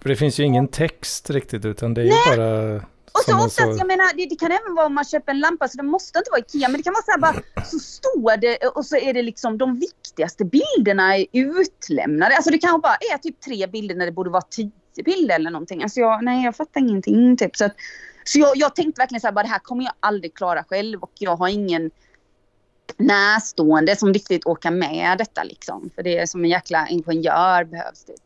För 0.00 0.08
det 0.08 0.16
finns 0.16 0.40
ju 0.40 0.44
ingen 0.44 0.68
text 0.68 1.30
riktigt 1.30 1.64
utan 1.64 1.94
det 1.94 2.00
är 2.00 2.04
Nej. 2.04 2.18
ju 2.30 2.36
bara... 2.36 2.86
Och 3.14 3.20
så 3.26 3.36
oftast, 3.36 3.56
så... 3.56 3.76
jag 3.78 3.86
menar, 3.86 4.16
det, 4.16 4.26
det, 4.26 4.36
kan 4.36 4.52
även 4.52 4.74
vara 4.74 4.86
om 4.86 4.94
man 4.94 5.04
köper 5.04 5.32
en 5.32 5.40
lampa 5.40 5.68
så 5.68 5.76
det 5.76 5.82
måste 5.82 6.18
inte 6.18 6.30
vara 6.30 6.40
Ikea 6.40 6.68
men 6.68 6.76
det 6.76 6.82
kan 6.82 6.92
vara 6.92 7.02
så 7.02 7.10
här 7.10 7.18
bara, 7.18 7.64
så 7.64 7.78
står 7.78 8.36
det 8.36 8.56
och 8.56 8.86
så 8.86 8.96
är 8.96 9.14
det 9.14 9.22
liksom 9.22 9.58
de 9.58 9.78
viktigaste 9.78 10.44
bilderna 10.44 11.16
är 11.16 11.26
utlämnade. 11.32 12.36
Alltså 12.36 12.50
det 12.50 12.58
kanske 12.58 12.80
bara 12.80 12.96
är 13.14 13.18
typ 13.18 13.40
tre 13.40 13.66
bilder 13.66 13.94
när 13.94 14.06
det 14.06 14.12
borde 14.12 14.30
vara 14.30 14.42
tio 14.42 14.70
bilder 15.04 15.34
eller 15.34 15.50
någonting. 15.50 15.82
Alltså 15.82 16.00
jag, 16.00 16.24
nej 16.24 16.44
jag 16.44 16.56
fattar 16.56 16.80
ingenting 16.80 17.36
typ. 17.36 17.56
Så, 17.56 17.64
att, 17.64 17.72
så 18.24 18.38
jag, 18.38 18.50
jag 18.54 18.74
tänkte 18.74 19.00
verkligen 19.00 19.20
så 19.20 19.26
här, 19.26 19.34
bara 19.34 19.42
det 19.42 19.48
här 19.48 19.58
kommer 19.58 19.84
jag 19.84 19.94
aldrig 20.00 20.34
klara 20.34 20.64
själv 20.64 21.02
och 21.02 21.12
jag 21.18 21.36
har 21.36 21.48
ingen 21.48 21.90
närstående 22.96 23.96
som 23.96 24.12
riktigt 24.12 24.46
åker 24.46 24.70
med 24.70 25.18
detta 25.18 25.44
liksom. 25.44 25.90
För 25.94 26.02
det 26.02 26.18
är 26.18 26.26
som 26.26 26.44
en 26.44 26.50
jäkla 26.50 26.88
ingenjör 26.88 27.64
behövs 27.64 28.04
det. 28.04 28.16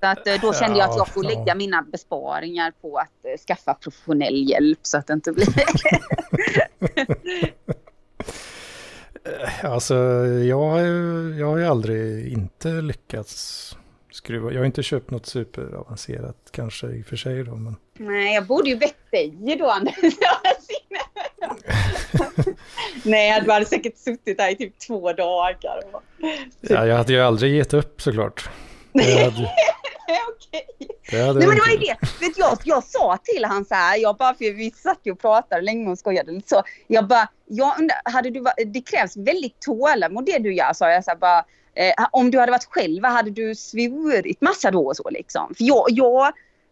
Så 0.00 0.06
att, 0.06 0.26
eh, 0.26 0.34
då 0.42 0.52
kände 0.52 0.78
jag 0.78 0.90
att 0.90 0.96
jag 0.96 1.08
får 1.08 1.22
lägga 1.22 1.54
mina 1.54 1.82
besparingar 1.82 2.72
på 2.80 2.96
att 2.98 3.12
uh, 3.24 3.36
skaffa 3.46 3.74
professionell 3.74 4.50
hjälp 4.50 4.78
så 4.82 4.98
att 4.98 5.06
det 5.06 5.12
inte 5.12 5.32
blir... 5.32 5.46
alltså, 9.66 9.94
jag, 10.26 10.86
jag 11.38 11.46
har 11.46 11.58
ju 11.58 11.66
aldrig 11.66 12.32
inte 12.32 12.68
lyckats 12.68 13.76
skruva. 14.10 14.52
Jag 14.52 14.58
har 14.58 14.66
inte 14.66 14.82
köpt 14.82 15.10
något 15.10 15.26
superavancerat 15.26 16.36
kanske 16.50 16.86
i 16.86 17.02
och 17.02 17.06
för 17.06 17.16
sig 17.16 17.44
då. 17.44 17.56
Men... 17.56 17.76
Nej, 17.94 18.34
jag 18.34 18.46
borde 18.46 18.68
ju 18.68 18.76
bett 18.76 19.10
dig 19.10 19.56
då 19.58 19.70
Anders. 19.70 19.94
Nej, 23.02 23.42
du 23.44 23.52
hade 23.52 23.66
säkert 23.66 23.98
suttit 23.98 24.38
där 24.38 24.50
i 24.50 24.56
typ 24.56 24.78
två 24.78 25.12
dagar. 25.12 25.80
Ja, 26.60 26.86
jag 26.86 26.96
hade 26.96 27.12
ju 27.12 27.20
aldrig 27.20 27.54
gett 27.54 27.74
upp 27.74 28.02
såklart. 28.02 28.48
Hade... 28.94 29.50
Okej. 30.28 30.66
Nej 31.12 31.26
men 31.26 31.40
det 31.40 31.46
var 31.46 31.70
ju 31.70 31.76
det. 31.76 31.96
Vet 32.20 32.38
jag, 32.38 32.58
jag 32.64 32.84
sa 32.84 33.18
till 33.22 33.44
han 33.44 33.64
så 33.64 33.74
här, 33.74 33.98
jag 33.98 34.16
bara, 34.16 34.34
för 34.34 34.52
vi 34.54 34.70
satt 34.70 35.00
ju 35.02 35.12
och 35.12 35.20
pratade 35.20 35.62
länge 35.62 35.90
och 35.90 35.98
skojade 35.98 36.32
lite 36.32 36.48
så. 36.48 36.62
Jag 36.86 37.06
bara, 37.06 37.28
jag 37.46 37.78
undrar, 37.78 37.96
hade 38.04 38.30
du, 38.30 38.44
det 38.66 38.80
krävs 38.80 39.16
väldigt 39.16 39.60
tålamod 39.60 40.26
det 40.26 40.38
du 40.38 40.54
gör, 40.54 40.72
sa 40.72 40.90
jag. 40.90 41.04
Så 41.04 41.10
här, 41.10 41.18
bara, 41.18 41.44
eh, 41.74 42.06
om 42.12 42.30
du 42.30 42.38
hade 42.38 42.52
varit 42.52 42.68
själv, 42.70 43.04
hade 43.04 43.30
du 43.30 43.54
svurit 43.54 44.40
massa 44.40 44.70
då 44.70 44.86
och 44.86 44.96
så 44.96 45.10
liksom? 45.10 45.54
För 45.56 45.64
jag, 45.64 45.84
jag 45.88 46.26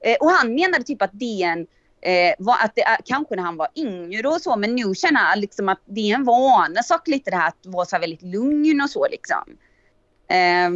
eh, 0.05 0.17
och 0.21 0.31
han 0.31 0.55
menade 0.55 0.85
typ 0.85 1.03
att 1.03 1.11
det 1.13 1.43
är 1.43 1.49
en 1.49 1.67
Eh, 2.05 2.35
var 2.38 2.57
att 2.61 2.73
det 2.75 2.85
kanske 3.05 3.37
när 3.37 3.43
han 3.43 3.57
var 3.57 3.69
yngre 3.77 4.29
och 4.29 4.40
så, 4.40 4.57
men 4.57 4.75
nu 4.75 4.95
känner 4.95 5.31
jag 5.31 5.38
liksom 5.38 5.69
att 5.69 5.81
det 5.85 6.11
är 6.11 6.14
en 6.14 6.25
vanesak 6.25 7.09
lite 7.09 7.31
det 7.31 7.37
här 7.37 7.49
att 7.49 7.67
vara 7.67 7.87
så 7.87 7.99
väldigt 7.99 8.23
lugn 8.23 8.81
och 8.81 8.90
så 8.90 9.09
liksom. 9.11 9.57
Eh, 10.29 10.71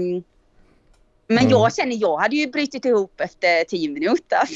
men 1.31 1.39
mm. 1.39 1.51
jag 1.51 1.75
känner, 1.75 1.97
jag 1.97 2.19
hade 2.19 2.37
ju 2.37 2.47
brutit 2.47 2.85
ihop 2.85 3.21
efter 3.21 3.65
tio 3.65 3.89
minuter. 3.89 4.49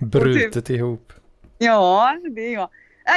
Brutit 0.00 0.52
typ, 0.52 0.70
ihop. 0.70 1.12
Ja, 1.58 2.16
det 2.34 2.40
är 2.40 2.52
jag. 2.52 2.68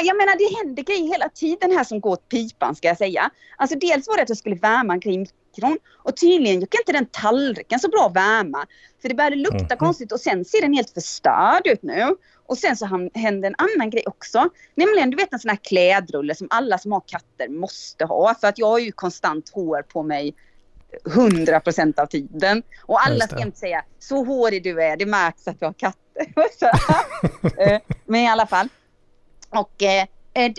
Jag 0.01 0.17
menar 0.17 0.37
det 0.37 0.57
händer 0.57 0.83
grejer 0.83 1.07
hela 1.07 1.29
tiden 1.29 1.71
här 1.71 1.83
som 1.83 1.99
går 1.99 2.11
åt 2.11 2.29
pipan 2.29 2.75
ska 2.75 2.87
jag 2.87 2.97
säga. 2.97 3.29
Alltså 3.57 3.77
dels 3.77 4.07
var 4.07 4.17
det 4.17 4.23
att 4.23 4.29
jag 4.29 4.37
skulle 4.37 4.55
värma 4.55 4.93
en 4.93 5.09
i 5.09 5.17
mikron 5.17 5.77
och 5.93 6.17
tydligen 6.17 6.59
gick 6.59 6.75
inte 6.75 6.91
den 6.91 7.05
tallriken 7.05 7.79
så 7.79 7.89
bra 7.89 8.05
att 8.05 8.15
värma. 8.15 8.65
För 9.01 9.09
det 9.09 9.15
började 9.15 9.35
lukta 9.35 9.57
mm. 9.57 9.77
konstigt 9.77 10.11
och 10.11 10.19
sen 10.19 10.45
ser 10.45 10.61
den 10.61 10.73
helt 10.73 10.89
förstörd 10.89 11.67
ut 11.67 11.83
nu. 11.83 12.15
Och 12.45 12.57
sen 12.57 12.77
så 12.77 13.09
hände 13.13 13.47
en 13.47 13.55
annan 13.57 13.89
grej 13.89 14.03
också. 14.05 14.49
Nämligen 14.75 15.09
du 15.09 15.17
vet 15.17 15.33
en 15.33 15.39
sån 15.39 15.49
här 15.49 15.59
klädrulle 15.63 16.35
som 16.35 16.47
alla 16.49 16.77
som 16.77 16.91
har 16.91 17.01
katter 17.07 17.49
måste 17.49 18.05
ha. 18.05 18.35
För 18.35 18.47
att 18.47 18.57
jag 18.57 18.67
har 18.67 18.79
ju 18.79 18.91
konstant 18.91 19.49
hår 19.49 19.81
på 19.81 20.03
mig 20.03 20.35
100 21.07 21.59
procent 21.59 21.99
av 21.99 22.05
tiden. 22.05 22.63
Och 22.81 23.07
alla 23.07 23.27
ska 23.27 23.41
inte 23.41 23.59
säga 23.59 23.83
så 23.99 24.23
hårig 24.23 24.63
du 24.63 24.83
är, 24.83 24.97
det 24.97 25.05
märks 25.05 25.47
att 25.47 25.59
du 25.59 25.65
har 25.65 25.73
katter. 25.73 25.99
Eh, 27.57 27.79
men 28.05 28.21
i 28.21 28.27
alla 28.27 28.47
fall. 28.47 28.69
Och, 29.55 29.83
eh, 29.83 30.05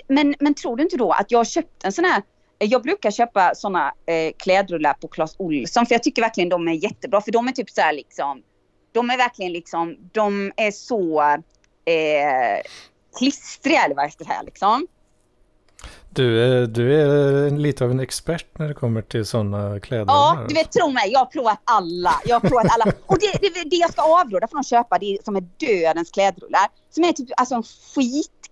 men, 0.09 0.35
men 0.41 0.55
tror 0.55 0.77
du 0.77 0.83
inte 0.83 0.97
då 0.97 1.13
att 1.13 1.31
jag 1.31 1.47
köpte 1.47 1.87
en 1.87 1.93
sån 1.93 2.05
här 2.05 2.23
jag 2.59 2.83
brukar 2.83 3.11
köpa 3.11 3.55
såna 3.55 3.95
eh, 4.07 4.33
klädrullar 4.37 4.95
på 4.95 5.09
Clas 5.09 5.35
Olsson 5.39 5.87
för 5.87 5.95
jag 5.95 6.03
tycker 6.03 6.23
verkligen 6.23 6.49
de 6.49 6.69
är 6.69 6.73
jättebra 6.73 7.21
för 7.21 7.33
de 7.33 7.49
är 7.49 7.53
typ 7.53 7.71
så 7.71 7.81
här 7.81 7.93
liksom 7.93 8.43
De 8.93 9.11
är 9.11 9.17
verkligen 9.17 9.53
liksom, 9.53 9.97
de 10.13 10.53
är 10.57 10.71
så 10.71 11.23
eh, 11.85 12.63
klistriga 13.19 13.85
eller 13.85 13.95
vad 13.95 14.05
jag 14.05 14.13
ska 14.13 14.25
säga 14.25 14.43
liksom. 14.43 14.87
Du 16.11 16.43
är, 16.43 16.67
du 16.67 17.01
är 17.01 17.51
lite 17.51 17.85
av 17.85 17.91
en 17.91 18.01
expert 18.01 18.59
när 18.59 18.69
det 18.69 18.75
kommer 18.75 19.03
till 19.03 19.25
sådana 19.25 19.81
kläder. 19.81 20.05
Ja, 20.09 20.45
du 20.49 20.55
vet, 20.55 20.73
tro 20.73 20.91
mig, 20.91 21.13
jag 21.13 21.19
har 21.19 21.27
provat 21.27 21.61
alla. 21.65 22.15
Jag 22.25 22.41
har 22.41 22.49
provat 22.49 22.67
alla. 22.71 22.93
Och 23.07 23.19
det, 23.19 23.33
det, 23.41 23.71
det 23.71 23.77
jag 23.77 23.93
ska 23.93 24.03
avråda 24.21 24.49
från 24.49 24.61
att 24.61 24.67
köpa, 24.67 24.99
det 24.99 25.07
är 25.07 25.23
som 25.25 25.37
är 25.37 25.41
dödens 25.41 26.11
klädrullar. 26.11 26.67
Som 26.91 27.05
är 27.05 27.13
typ 27.13 27.29
alltså 27.37 27.55
en 27.55 27.63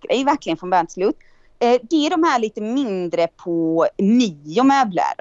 skitgrej 0.03 0.23
verkligen 0.23 0.57
från 0.57 0.69
början 0.69 0.87
till 0.87 0.93
slut. 0.93 1.15
Eh, 1.59 1.79
det 1.89 2.05
är 2.05 2.09
de 2.09 2.23
här 2.23 2.39
lite 2.39 2.61
mindre 2.61 3.27
på 3.27 3.87
Mio 3.97 4.63
möbler. 4.63 5.15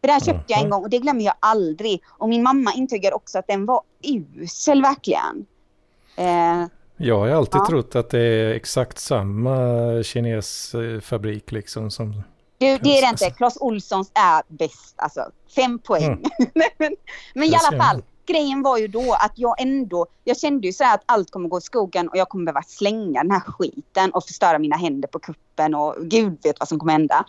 För 0.00 0.08
där 0.08 0.20
köpte 0.20 0.52
jag 0.52 0.62
en 0.62 0.70
gång 0.70 0.82
och 0.82 0.90
det 0.90 0.98
glömmer 0.98 1.24
jag 1.24 1.34
aldrig. 1.40 2.02
Och 2.08 2.28
min 2.28 2.42
mamma 2.42 2.72
intygar 2.72 3.14
också 3.14 3.38
att 3.38 3.46
den 3.46 3.66
var 3.66 3.82
usel 4.02 4.82
verkligen. 4.82 5.46
Eh, 6.16 6.66
jag 6.96 7.18
har 7.18 7.28
alltid 7.28 7.60
ja. 7.60 7.66
trott 7.66 7.96
att 7.96 8.10
det 8.10 8.20
är 8.20 8.54
exakt 8.54 8.98
samma 8.98 9.58
kinesfabrik 10.02 11.52
liksom 11.52 11.90
som... 11.90 12.22
Du, 12.58 12.78
det 12.78 12.98
är 12.98 13.02
det 13.02 13.08
inte. 13.08 13.30
Clas 13.30 13.56
Olssons 13.60 14.12
är 14.14 14.42
bäst. 14.48 14.94
Alltså, 14.96 15.30
fem 15.56 15.78
poäng. 15.78 16.04
Mm. 16.04 16.20
men, 16.54 16.68
men 17.34 17.44
i 17.48 17.54
alla 17.54 17.84
fall, 17.84 18.02
grejen 18.26 18.62
var 18.62 18.78
ju 18.78 18.88
då 18.88 19.12
att 19.12 19.32
jag 19.34 19.60
ändå, 19.60 20.06
jag 20.24 20.38
kände 20.38 20.66
ju 20.66 20.72
så 20.72 20.84
att 20.84 21.02
allt 21.06 21.30
kommer 21.30 21.48
gå 21.48 21.58
i 21.58 21.60
skogen 21.60 22.08
och 22.08 22.16
jag 22.16 22.28
kommer 22.28 22.44
behöva 22.44 22.62
slänga 22.62 23.22
den 23.22 23.30
här 23.30 23.40
skiten 23.40 24.10
och 24.10 24.24
förstöra 24.24 24.58
mina 24.58 24.76
händer 24.76 25.08
på 25.08 25.18
kuppen 25.18 25.74
och 25.74 25.96
gud 26.00 26.38
vet 26.42 26.60
vad 26.60 26.68
som 26.68 26.78
kommer 26.78 26.92
hända. 26.92 27.24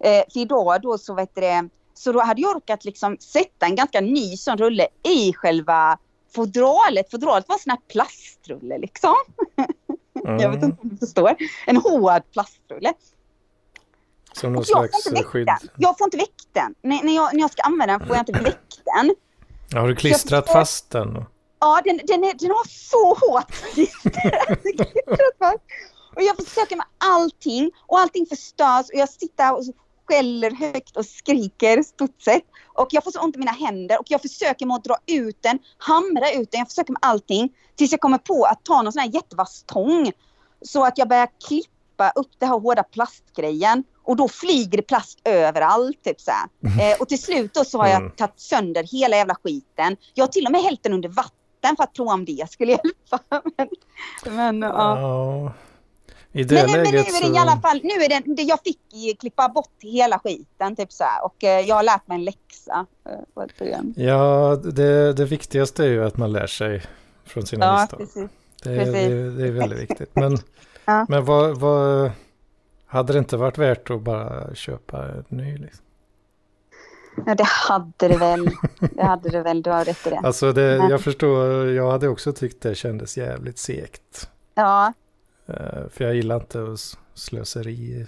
Eh, 0.00 0.22
för 0.32 0.40
idag 0.40 0.82
då 0.82 0.98
så 0.98 1.14
vet 1.14 1.34
det, 1.34 1.68
Så 1.94 2.12
då 2.12 2.20
hade 2.20 2.40
jag 2.40 2.56
råkat 2.56 2.84
liksom 2.84 3.16
sätta 3.20 3.66
en 3.66 3.74
ganska 3.74 4.00
ny 4.00 4.36
sån 4.36 4.58
rulle 4.58 4.88
i 5.02 5.32
själva 5.32 5.98
fodralet. 6.34 7.10
Fodralet 7.10 7.48
var 7.48 7.54
en 7.54 7.60
sån 7.60 7.70
här 7.70 7.80
plastrulle 7.88 8.78
liksom. 8.78 9.14
Mm. 10.24 10.38
Jag 10.40 10.50
vet 10.50 10.62
inte 10.62 10.82
om 10.82 10.88
du 10.88 10.96
förstår. 10.96 11.36
En 11.66 11.76
hård 11.76 12.22
plastrulle. 12.32 12.92
Som 14.32 14.52
någon 14.52 14.60
Och 14.60 14.64
jag 14.68 14.92
får 14.92 15.10
slags 15.10 15.26
skydd. 15.26 15.48
Jag 15.76 15.98
får 15.98 16.04
inte 16.04 16.16
väck 16.16 16.34
den. 16.52 16.74
När, 16.82 17.02
när, 17.04 17.16
jag, 17.16 17.34
när 17.34 17.40
jag 17.40 17.50
ska 17.50 17.62
använda 17.62 17.98
den 17.98 18.06
får 18.06 18.16
jag 18.16 18.28
inte 18.28 18.42
väck 18.42 18.80
den. 18.84 19.14
Ja, 19.70 19.80
har 19.80 19.88
du 19.88 19.94
klistrat 19.96 20.44
försöker- 20.46 20.60
fast 20.60 20.90
den? 20.90 21.24
Ja, 21.60 21.80
den, 21.84 22.00
den, 22.04 22.24
är, 22.24 22.34
den 22.34 22.50
har 22.50 22.68
så 22.68 23.14
hårt 23.14 23.50
klistrat 23.74 25.38
fast. 25.38 25.58
Och 26.16 26.22
jag 26.22 26.36
försöker 26.36 26.76
med 26.76 26.86
allting 26.98 27.70
och 27.86 27.98
allting 27.98 28.26
förstörs 28.26 28.86
och 28.92 28.98
jag 28.98 29.08
sitter 29.08 29.54
och 29.54 29.62
skäller 30.08 30.50
högt 30.50 30.96
och 30.96 31.06
skriker 31.06 31.82
sett. 32.24 32.42
Och 32.66 32.88
jag 32.90 33.04
får 33.04 33.10
så 33.10 33.20
ont 33.20 33.36
i 33.36 33.38
mina 33.38 33.50
händer 33.52 33.98
och 34.00 34.06
jag 34.08 34.22
försöker 34.22 34.66
med 34.66 34.74
att 34.74 34.84
dra 34.84 34.96
ut 35.06 35.36
den, 35.40 35.58
hamra 35.78 36.30
ut 36.32 36.50
den, 36.50 36.58
jag 36.58 36.68
försöker 36.68 36.92
med 36.92 37.00
allting. 37.02 37.52
Tills 37.76 37.90
jag 37.92 38.00
kommer 38.00 38.18
på 38.18 38.44
att 38.44 38.64
ta 38.64 38.82
någon 38.82 38.92
sån 38.92 39.00
här 39.02 39.08
jättevass 39.14 39.64
tång. 39.66 40.12
Så 40.62 40.84
att 40.84 40.98
jag 40.98 41.08
börjar 41.08 41.28
klippa 41.48 42.10
upp 42.14 42.30
det 42.38 42.46
här 42.46 42.58
hårda 42.60 42.82
plastgrejen. 42.82 43.84
Och 44.08 44.16
då 44.16 44.28
flyger 44.28 44.76
det 44.78 44.82
plast 44.82 45.18
överallt. 45.24 46.04
Typ 46.04 46.20
så 46.20 46.30
här. 46.30 46.48
Eh, 46.92 47.00
och 47.00 47.08
till 47.08 47.22
slut 47.22 47.54
då 47.54 47.64
så 47.64 47.78
har 47.78 47.88
jag 47.88 47.96
Mm. 48.00 48.10
tagit 48.10 48.40
sönder 48.40 48.84
hela 48.92 49.16
jävla 49.16 49.34
skiten. 49.44 49.96
Jag 50.14 50.22
har 50.24 50.28
till 50.32 50.46
och 50.46 50.52
med 50.52 50.60
hällt 50.62 50.82
den 50.82 50.92
under 50.92 51.08
vatten 51.08 51.76
för 51.76 51.82
att 51.84 51.92
prova 51.94 52.12
om 52.12 52.24
det 52.24 52.50
skulle 52.50 52.70
hjälpa. 52.72 53.18
men, 54.24 54.58
men, 54.58 54.60
ja. 54.70 55.00
Ja. 55.00 55.52
I 56.32 56.44
det 56.44 56.54
men, 56.54 56.66
nu- 56.66 56.72
men 56.72 56.84
nu 56.84 56.90
läget 56.92 57.14
är 57.22 57.28
det 57.28 57.34
i 57.34 57.38
alla 57.38 57.60
fall, 57.60 57.80
nu 57.82 57.90
är 58.04 58.08
det, 58.08 58.34
det 58.36 58.42
jag 58.42 58.58
fick 58.64 59.20
klippa 59.20 59.48
bort 59.48 59.72
hela 59.82 60.18
skiten 60.18 60.76
typ 60.76 60.92
så 60.92 61.04
här. 61.04 61.24
Och 61.24 61.44
eh, 61.44 61.60
jag 61.60 61.74
har 61.76 61.82
lärt 61.82 62.06
mig 62.08 62.14
en 62.14 62.24
läxa. 62.24 62.86
eh. 63.08 63.94
Ja, 63.96 64.56
det, 64.56 65.12
det 65.12 65.24
viktigaste 65.24 65.84
är 65.84 65.88
ju 65.88 66.04
att 66.06 66.16
man 66.16 66.32
lär 66.32 66.46
sig 66.46 66.82
från 67.26 67.46
sina 67.46 67.66
Ja, 67.66 67.80
misstag. 67.80 67.98
precis. 67.98 68.30
Det, 68.62 68.78
precis. 68.78 68.94
det, 68.94 69.30
det 69.30 69.46
är 69.46 69.50
väldigt 69.52 69.78
viktigt. 69.78 70.10
Men, 70.14 70.38
Ja. 70.84 71.06
men 71.08 71.24
vad, 71.24 71.58
vad... 71.60 72.10
Hade 72.90 73.12
det 73.12 73.18
inte 73.18 73.36
varit 73.36 73.58
värt 73.58 73.90
att 73.90 74.00
bara 74.02 74.54
köpa 74.54 75.04
en 75.08 75.24
ny? 75.28 75.56
Liksom? 75.58 75.84
Ja, 77.26 77.34
det 77.34 77.44
hade 77.46 78.08
det 78.08 78.16
väl. 78.16 78.50
Det 78.94 79.02
hade 79.02 79.28
det 79.30 79.42
väl, 79.42 79.62
du 79.62 79.70
har 79.70 79.84
rätt 79.84 80.06
i 80.06 80.10
det. 80.10 80.18
Alltså 80.18 80.52
det, 80.52 80.62
Ja. 80.76 80.90
jag 80.90 81.00
förstår, 81.00 81.66
jag 81.66 81.90
hade 81.90 82.08
också 82.08 82.32
tyckt 82.32 82.62
det 82.62 82.74
kändes 82.74 83.16
jävligt 83.16 83.58
segt. 83.58 84.30
Ja, 84.54 84.92
Eh, 85.50 85.88
För 85.90 86.04
jag 86.04 86.14
gillar 86.14 86.36
inte 86.36 86.62
att 86.62 86.98
slöseri 87.14 88.06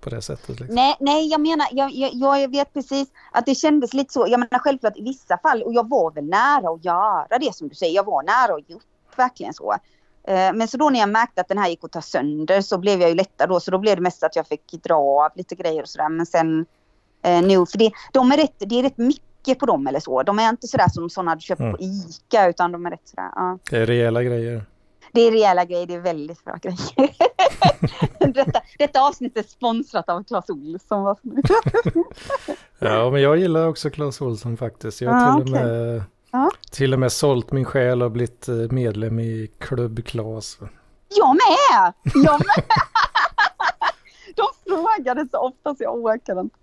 på 0.00 0.10
det 0.10 0.22
sättet. 0.22 0.48
Liksom. 0.60 0.74
nej, 0.74 0.96
nej, 1.00 1.28
jag 1.30 1.40
menar, 1.40 1.66
jag, 1.72 1.90
jag, 1.92 2.14
jag 2.40 2.50
vet 2.50 2.72
precis 2.72 3.08
att 3.32 3.46
det 3.46 3.54
kändes 3.54 3.94
lite 3.94 4.12
så. 4.12 4.26
Jag 4.28 4.40
menar 4.40 4.58
självklart 4.58 4.96
i 4.96 5.02
vissa 5.02 5.38
fall, 5.38 5.62
och 5.62 5.72
jag 5.74 5.88
var 5.88 6.10
väl 6.10 6.24
nära 6.24 6.70
att 6.74 6.84
göra 6.84 7.38
det 7.40 7.54
som 7.54 7.68
du 7.68 7.74
säger. 7.74 7.94
Jag 7.94 8.04
var 8.06 8.22
nära 8.22 8.54
att 8.58 8.70
gjort 8.70 8.82
verkligen 9.16 9.54
så. 9.54 9.74
Eh, 10.28 10.52
Men 10.54 10.68
så 10.68 10.76
då 10.76 10.90
när 10.90 11.00
jag 11.00 11.08
märkte 11.08 11.40
att 11.40 11.48
den 11.48 11.58
här 11.58 11.68
gick 11.68 11.84
att 11.84 11.92
ta 11.92 12.02
sönder 12.02 12.60
så 12.60 12.78
blev 12.78 13.00
jag 13.00 13.08
ju 13.10 13.16
lättad 13.16 13.48
då. 13.48 13.60
Så 13.60 13.70
då 13.70 13.78
blev 13.78 13.96
det 13.96 14.02
mest 14.02 14.22
att 14.22 14.36
jag 14.36 14.46
fick 14.46 14.72
dra 14.72 14.94
av 14.94 15.30
lite 15.34 15.54
grejer 15.54 15.82
och 15.82 15.88
sådär. 15.88 16.08
Men 16.08 16.26
sen 16.26 16.66
eh, 17.24 17.42
nu, 17.42 17.66
för 17.66 17.78
det, 17.78 17.90
de 18.12 18.32
är 18.32 18.36
rätt, 18.36 18.54
det 18.58 18.78
är 18.78 18.82
rätt 18.82 18.98
mycket 18.98 19.58
på 19.58 19.66
dem 19.66 19.86
eller 19.86 20.00
så. 20.00 20.22
De 20.22 20.38
är 20.38 20.48
inte 20.48 20.66
sådär 20.66 20.88
som 20.88 21.10
sådana 21.10 21.34
du 21.34 21.40
köper 21.40 21.64
Mm. 21.64 21.76
på 21.76 21.82
ICA 21.82 22.48
utan 22.48 22.72
de 22.72 22.86
är 22.86 22.90
rätt 22.90 23.08
sådär. 23.08 23.28
Ja. 23.34 23.58
Det 23.70 23.76
är 23.78 23.86
rejäla 23.86 24.22
grejer. 24.22 24.64
Det 25.12 25.20
är 25.20 25.30
rejäla 25.30 25.64
grejer, 25.64 25.86
det 25.86 25.94
är 25.94 26.00
väldigt 26.00 26.44
bra 26.44 26.56
grejer. 26.62 27.10
detta, 28.34 28.60
detta 28.78 29.00
avsnitt 29.00 29.36
är 29.36 29.42
sponsrat 29.42 30.08
av 30.08 30.24
Clas 30.24 30.50
Ohlson. 30.50 31.16
Ja, 32.78 33.10
men 33.10 33.22
jag 33.22 33.36
gillar 33.38 33.66
också 33.68 33.90
Clas 33.90 34.20
Ohlson 34.20 34.56
faktiskt. 34.56 35.00
Jag 35.00 35.14
Ja, 35.14 35.34
till, 35.34 35.42
och 35.54 35.60
med, 35.60 36.02
Ja. 36.34 36.50
till 36.70 36.92
och 36.92 36.98
med 37.00 37.12
sålt 37.12 37.52
min 37.52 37.64
själ 37.64 38.02
och 38.02 38.10
blivit 38.10 38.48
eh, 38.48 38.54
medlem 38.54 39.20
i 39.20 39.50
Klubb 39.58 40.04
Clas. 40.04 40.58
Jag 41.08 41.34
med! 41.36 41.92
Jag 42.14 42.40
med! 42.46 42.64
De 44.36 44.44
frågade 44.66 45.28
så 45.30 45.38
ofta 45.38 45.74
så 45.74 45.82
jag 45.82 45.94
orkade 45.94 46.40
inte. 46.40 46.56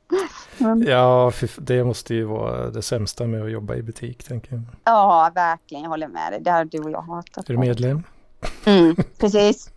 Men, 0.57 0.82
Ja, 0.82 1.32
det 1.57 1.84
måste 1.84 2.13
ju 2.15 2.24
vara 2.24 2.70
det 2.70 2.82
sämsta 2.82 3.28
med 3.28 3.43
att 3.43 3.51
jobba 3.51 3.76
i 3.76 3.82
butik, 3.82 4.24
tänker 4.24 4.51
jag. 4.53 4.61
ja, 4.84 5.32
verkligen. 5.36 5.84
Jag 5.84 5.89
håller 5.89 6.07
med 6.07 6.32
dig. 6.34 6.41
Det 6.41 6.51
har 6.51 6.65
du 6.65 6.80
och 6.80 6.91
jag 6.91 7.01
hatat. 7.01 7.49
Är 7.49 7.53
du 7.53 7.59
medlem? 7.59 8.03
Mm, 8.65 8.95
precis. 9.17 9.72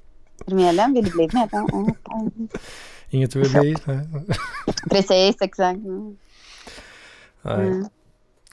Är 0.46 0.50
du 0.50 0.56
medlem? 0.56 0.94
Vill 0.94 1.04
du 1.04 1.10
bli 1.10 1.28
medlem? 1.32 1.66
Mm, 1.72 1.84
mm. 2.14 2.48
Inget 3.10 3.32
du 3.32 3.40
vill 3.42 3.52
bli? 3.60 3.76
Precis, 4.90 5.36
exakt. 5.40 5.76
Mm. 5.78 6.16
Nej. 7.42 7.84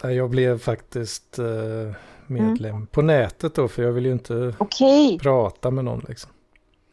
Mm. 0.03 0.17
Jag 0.17 0.29
blev 0.29 0.59
faktiskt 0.59 1.39
eh, 1.39 1.95
medlem 2.27 2.87
på 2.87 3.01
nätet 3.01 3.55
då, 3.55 3.67
för 3.67 3.83
jag 3.83 3.91
vill 3.91 4.05
ju 4.05 4.11
inte 4.11 4.53
Okej. 4.57 5.19
prata 5.21 5.71
med 5.71 5.85
någon 5.85 6.05
liksom. 6.07 6.31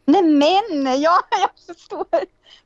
Nej 0.05 0.23
men, 0.23 1.01
ja, 1.01 1.19
jag 1.31 1.75
förstår. 1.75 2.05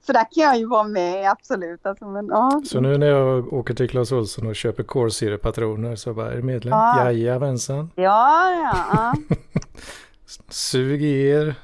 Så 0.06 0.14
där 0.14 0.26
kan 0.32 0.44
jag 0.44 0.58
ju 0.58 0.66
vara 0.66 0.84
med, 0.84 1.32
absolut. 1.32 1.86
Alltså, 1.86 2.06
men, 2.06 2.28
ja. 2.28 2.62
Så 2.66 2.80
nu 2.80 2.98
när 2.98 3.08
jag 3.08 3.54
åker 3.54 3.74
till 3.74 3.90
Clas 3.90 4.12
Ohlson 4.12 4.48
och 4.48 4.56
köper 4.56 4.84
kolsyrepatroner 4.84 5.96
så 5.96 6.14
bara, 6.14 6.32
är 6.32 6.36
du 6.36 6.44
medlem? 6.44 6.72
Ja. 6.72 7.12
Jajamensan. 7.12 7.92
Ja, 7.96 8.52
ja, 8.52 8.86
ja. 8.94 9.36
Sug 10.50 11.04
i 11.04 11.28
er 11.28 11.56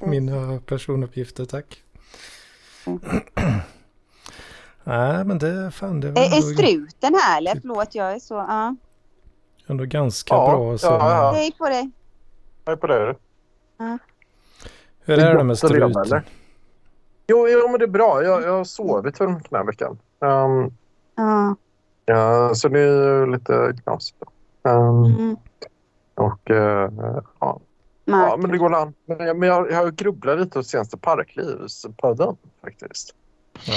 mina 0.06 0.60
personuppgifter, 0.66 1.44
tack. 1.44 1.82
Mm. 2.86 3.00
Nej, 4.84 5.24
men 5.24 5.38
det 5.38 5.70
fan, 5.70 6.00
det 6.00 6.10
var 6.10 6.22
Är, 6.22 6.26
är 6.26 6.40
struten 6.40 7.14
här 7.14 7.38
eller? 7.38 7.60
Förlåt, 7.60 7.94
jag 7.94 8.12
är 8.12 8.18
så... 8.18 8.34
Ja. 8.34 8.76
ändå 9.66 9.84
ganska 9.84 10.34
Ja, 10.34 10.50
bra. 10.50 10.78
Så. 10.78 10.86
ja, 10.86 11.10
ja. 11.10 11.32
Hej 11.34 11.52
på 11.58 11.64
dig. 11.68 11.90
Är 12.64 12.76
på 12.76 12.86
det. 12.86 13.14
Hur 15.04 15.18
är 15.18 15.34
det 15.34 15.44
med 15.44 15.58
struten? 15.58 16.22
Jo, 17.26 17.48
jo, 17.48 17.68
men 17.68 17.78
det 17.78 17.84
är 17.84 17.88
bra. 17.88 18.22
Jag, 18.22 18.42
jag 18.42 18.52
har 18.52 18.64
sovit 18.64 19.16
för 19.18 19.26
den 19.26 19.40
här 19.52 19.64
veckan. 19.64 19.98
Um, 20.20 20.74
Ja. 21.16 21.56
ja, 22.04 22.54
så 22.54 22.68
det 22.68 22.80
är 22.80 22.86
ju 23.20 23.26
lite 23.32 23.76
knasigt. 23.82 24.22
Um, 24.62 25.04
Mm. 25.04 25.36
och 26.14 26.50
uh, 26.50 26.56
ja. 27.40 27.60
ja, 28.04 28.36
men 28.38 28.50
det 28.50 28.58
går 28.58 28.74
an. 28.74 28.94
Men, 29.06 29.26
jag- 29.26 29.36
men 29.38 29.48
jag, 29.48 29.70
jag 29.70 29.76
har 29.76 29.90
grubblat 29.90 30.38
lite 30.40 30.58
åt 30.58 30.66
senaste 30.66 30.96
Parklivspodden 30.98 32.36
faktiskt. 32.62 33.14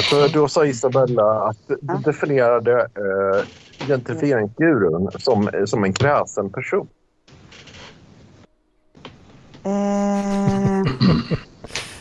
För 0.10 0.30
då 0.34 0.48
sa 0.48 0.66
Isabella 0.66 1.42
att 1.42 1.68
du 1.68 1.78
Ja. 1.82 2.02
definierade 2.06 2.72
uh, 2.74 3.88
gentrifieringsgurun 3.88 5.12
som, 5.20 5.50
som 5.66 5.84
en 5.84 5.94
kräsen 5.94 6.52
person. 6.52 6.88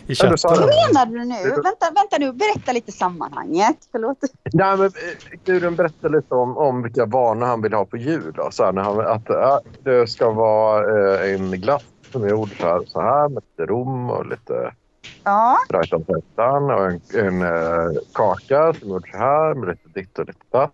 I 0.08 0.14
Eh, 0.24 0.30
vad 0.42 0.60
menar 0.60 1.06
du 1.06 1.24
nu? 1.24 1.50
Vänta, 1.50 1.86
vänta 1.94 2.16
nu, 2.18 2.32
berätta 2.32 2.72
lite 2.72 2.92
sammanhanget. 2.92 3.76
Förlåt. 3.92 4.18
Nej, 4.52 4.76
men, 4.76 4.86
eh, 4.86 4.92
Gudrun 5.44 5.76
berättade 5.76 6.16
lite 6.16 6.34
om, 6.34 6.56
om 6.56 6.82
vilka 6.82 7.06
vanor 7.06 7.46
han 7.46 7.62
vill 7.62 7.72
ha 7.72 7.86
på 7.86 7.96
jul. 7.96 8.32
Då. 8.36 8.48
Så 8.50 8.64
här, 8.64 8.72
när 8.72 8.82
han, 8.82 9.00
att 9.00 9.22
ja, 9.26 9.60
det 9.84 10.06
ska 10.06 10.30
vara 10.30 10.80
eh, 11.24 11.34
en 11.34 11.50
glass 11.50 11.82
som 12.12 12.24
är 12.24 12.28
gjord 12.28 12.56
så 12.60 12.66
här, 12.66 12.82
så 12.86 13.00
här 13.00 13.28
med 13.28 13.42
lite 13.42 13.72
rom 13.72 14.10
och 14.10 14.26
lite 14.26 14.72
Ja, 15.24 15.58
Brighton-pettan 15.68 16.64
och 16.70 16.86
en, 16.86 17.00
en 17.14 17.42
eh, 17.42 18.00
kaka 18.12 18.74
som 18.74 18.88
så 18.88 19.02
här 19.12 19.54
med 19.54 19.68
lite 19.68 20.00
ditt 20.00 20.18
och 20.18 20.26
lite 20.26 20.44
datt. 20.50 20.72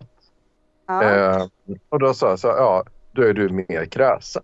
ja. 0.87 1.03
Eh, 1.03 1.45
och 1.89 1.99
då 1.99 2.13
sa 2.13 2.29
jag 2.29 2.39
så 2.39 2.47
ja, 2.47 2.83
då 3.11 3.21
är 3.21 3.33
du 3.33 3.49
mer 3.49 3.85
kräsen. 3.85 4.43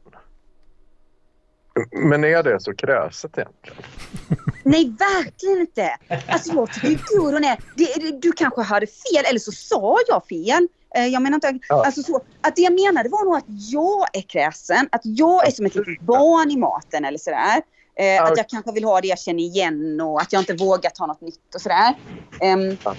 Men 1.91 2.23
är 2.23 2.43
det 2.43 2.59
så 2.61 2.75
kräset 2.75 3.37
egentligen? 3.37 3.77
Nej, 4.63 4.95
verkligen 4.99 5.59
inte. 5.59 5.97
Alltså 6.27 6.53
jag 6.53 6.73
tycker 6.73 7.15
gurun 7.15 7.43
är... 7.43 7.59
Det, 7.75 7.85
det, 8.01 8.21
du 8.21 8.31
kanske 8.31 8.61
hörde 8.61 8.87
fel, 8.87 9.25
eller 9.29 9.39
så 9.39 9.51
sa 9.51 9.97
jag 10.07 10.27
fel. 10.27 10.67
Eh, 10.95 11.05
Jag 11.07 11.21
menar 11.21 11.35
inte... 11.35 11.59
Ja. 11.69 11.85
Alltså 11.85 12.03
så, 12.03 12.21
att 12.41 12.55
det 12.55 12.61
jag 12.61 12.73
menade 12.73 13.09
var 13.09 13.25
nog 13.25 13.35
att 13.35 13.45
jag 13.47 14.05
är 14.13 14.21
kräsen. 14.21 14.89
Att 14.91 15.01
jag 15.03 15.47
är 15.47 15.51
som 15.51 15.65
ett 15.65 15.75
litet 15.75 16.01
barn 16.01 16.51
i 16.51 16.57
maten 16.57 17.05
eller 17.05 17.17
sådär. 17.17 17.61
Eh. 17.99 18.23
Att 18.23 18.37
jag 18.37 18.49
kanske 18.49 18.71
vill 18.71 18.83
ha 18.83 19.01
det 19.01 19.07
jag 19.07 19.19
känner 19.19 19.43
igen 19.43 20.01
och 20.01 20.21
att 20.21 20.33
jag 20.33 20.41
inte 20.41 20.53
vågar 20.53 20.89
ta 20.89 21.05
något 21.05 21.21
nytt 21.21 21.55
och 21.55 21.61
sådär. 21.61 21.93
Ja. 22.39 22.95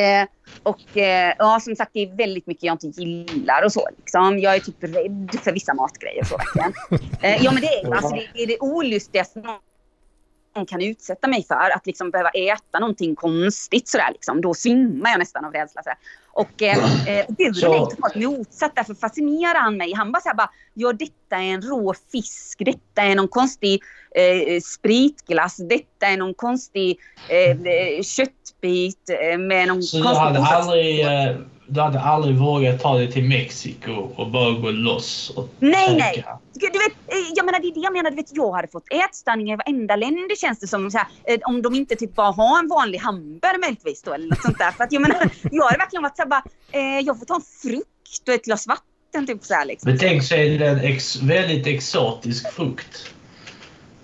eh, 0.00 0.28
och 0.62 0.96
eh, 0.96 1.34
ja, 1.38 1.60
som 1.60 1.76
sagt 1.76 1.90
det 1.94 2.02
är 2.02 2.16
väldigt 2.16 2.46
mycket 2.46 2.64
jag 2.64 2.74
inte 2.74 2.86
gillar 2.86 3.64
och 3.64 3.72
så. 3.72 3.88
Liksom. 3.96 4.38
Jag 4.38 4.54
är 4.54 4.60
typ 4.60 4.82
rädd 4.84 5.38
för 5.42 5.52
vissa 5.52 5.74
matgrejer 5.74 6.24
så 6.24 6.36
verkligen. 6.36 6.72
Eh, 7.22 7.44
ja 7.44 7.52
men 7.52 7.60
det 7.60 7.68
är 7.68 7.94
alltså 7.94 8.14
det, 8.14 8.28
det, 8.34 8.42
är 8.42 8.46
det 8.46 8.58
olustigaste 8.60 9.42
kan 10.66 10.82
utsätta 10.82 11.28
mig 11.28 11.44
för. 11.44 11.70
Att 11.76 11.86
liksom 11.86 12.10
behöva 12.10 12.30
äta 12.30 12.78
någonting 12.78 13.14
konstigt 13.16 13.88
sådär 13.88 14.08
liksom. 14.12 14.40
Då 14.40 14.54
svimmar 14.54 15.10
jag 15.10 15.18
nästan 15.18 15.44
av 15.44 15.52
rädsla. 15.52 15.82
Sådär. 15.82 15.98
Och 16.32 16.62
eh, 16.62 16.76
eh, 17.18 17.52
Så- 17.54 17.74
är 17.74 17.90
totalt 17.90 18.14
motsatt. 18.14 18.72
Därför 18.74 18.94
fascinerar 18.94 19.60
han 19.60 19.76
mig. 19.76 19.94
Han 19.94 20.12
bara 20.12 20.20
såhär 20.20 20.36
bara, 20.36 20.50
ja 20.74 20.92
detta 20.92 21.36
är 21.36 21.42
en 21.54 21.62
rå 21.62 21.94
fisk. 22.12 22.58
Detta 22.64 23.02
är 23.02 23.14
någon 23.14 23.28
konstig 23.28 23.82
eh, 24.14 24.60
spritglass. 24.60 25.56
Detta 25.56 26.06
är 26.06 26.16
någon 26.16 26.34
konstig 26.34 26.98
eh, 27.28 27.50
eh, 27.50 28.02
köttbit 28.02 29.10
eh, 29.32 29.38
med 29.38 29.68
någon 29.68 29.82
Så 29.82 29.96
du 29.96 30.02
konstig 30.02 30.20
hade 30.20 30.36
tillsats. 30.36 30.66
aldrig, 30.66 31.00
eh, 31.00 31.36
du 31.66 31.80
hade 31.80 32.00
aldrig 32.00 32.36
vågat 32.36 32.80
ta 32.80 32.94
dig 32.98 33.12
till 33.12 33.24
Mexiko 33.24 33.92
och 33.92 34.30
bara 34.30 34.50
gå 34.50 34.70
loss 34.70 35.30
och 35.36 35.48
Nej, 35.58 35.86
käka? 36.00 36.00
nej. 36.54 36.70
Du 36.72 36.78
vet, 36.78 36.92
eh, 37.08 37.32
jag 37.34 37.46
menar 37.46 37.60
det 37.60 37.66
är 37.68 37.74
det 37.74 37.80
jag 37.80 37.92
menar. 37.92 38.10
Du 38.10 38.16
vet, 38.16 38.36
jag 38.36 38.52
hade 38.52 38.68
fått 38.68 38.84
ätstörningar 38.92 39.54
i 39.54 39.56
varenda 39.56 39.96
länder 39.96 40.36
känns 40.36 40.60
det 40.60 40.66
som. 40.66 40.90
Så 40.90 40.98
här, 40.98 41.06
eh, 41.24 41.38
om 41.42 41.62
de 41.62 41.74
inte 41.74 41.96
typ 41.96 42.14
bara 42.14 42.30
har 42.32 42.58
en 42.58 42.68
vanlig 42.68 42.98
hamburgare 42.98 43.58
möjligtvis 43.58 44.02
då 44.02 44.12
eller 44.12 44.26
något 44.28 44.42
sånt 44.42 44.58
där. 44.58 44.70
För 44.70 44.84
att 44.84 44.92
jag 44.92 45.02
menar, 45.02 45.30
jag 45.52 45.64
hade 45.64 45.78
verkligen 45.78 46.02
varit 46.02 46.16
så 46.16 46.22
här 46.22 46.28
bara, 46.28 46.42
eh, 46.72 47.00
jag 47.06 47.18
får 47.18 47.26
ta 47.26 47.34
en 47.34 47.42
frukt 47.62 48.28
och 48.28 48.34
ett 48.34 48.44
glas 48.44 48.66
vatten 48.66 49.26
typ 49.26 49.44
så 49.44 49.54
här 49.54 49.64
liksom. 49.64 49.90
Men 49.90 49.98
tänk 49.98 50.22
det 50.58 50.66
en 50.66 50.78
ex, 50.80 51.16
väldigt 51.22 51.66
exotisk 51.66 52.52
frukt. 52.52 53.10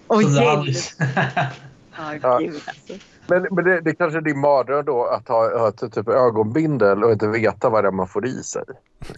Du 0.08 0.22
hjälp. 0.22 0.48
aldrig- 0.48 0.76
Ja. 2.22 2.38
gud 2.38 2.54
alltså. 2.66 3.06
Men, 3.30 3.46
men 3.50 3.64
det, 3.64 3.80
det 3.80 3.94
kanske 3.94 4.18
är 4.18 4.22
din 4.22 4.38
mardröm 4.40 4.84
då 4.84 5.04
att 5.04 5.28
ha, 5.28 5.68
ett 5.68 5.92
typ 5.94 6.08
ögonbindel 6.08 7.04
och 7.04 7.12
inte 7.12 7.26
veta 7.26 7.68
vad 7.70 7.84
det 7.84 7.88
är 7.88 7.92
man 7.92 8.08
får 8.08 8.26
i 8.26 8.42
sig. 8.42 8.62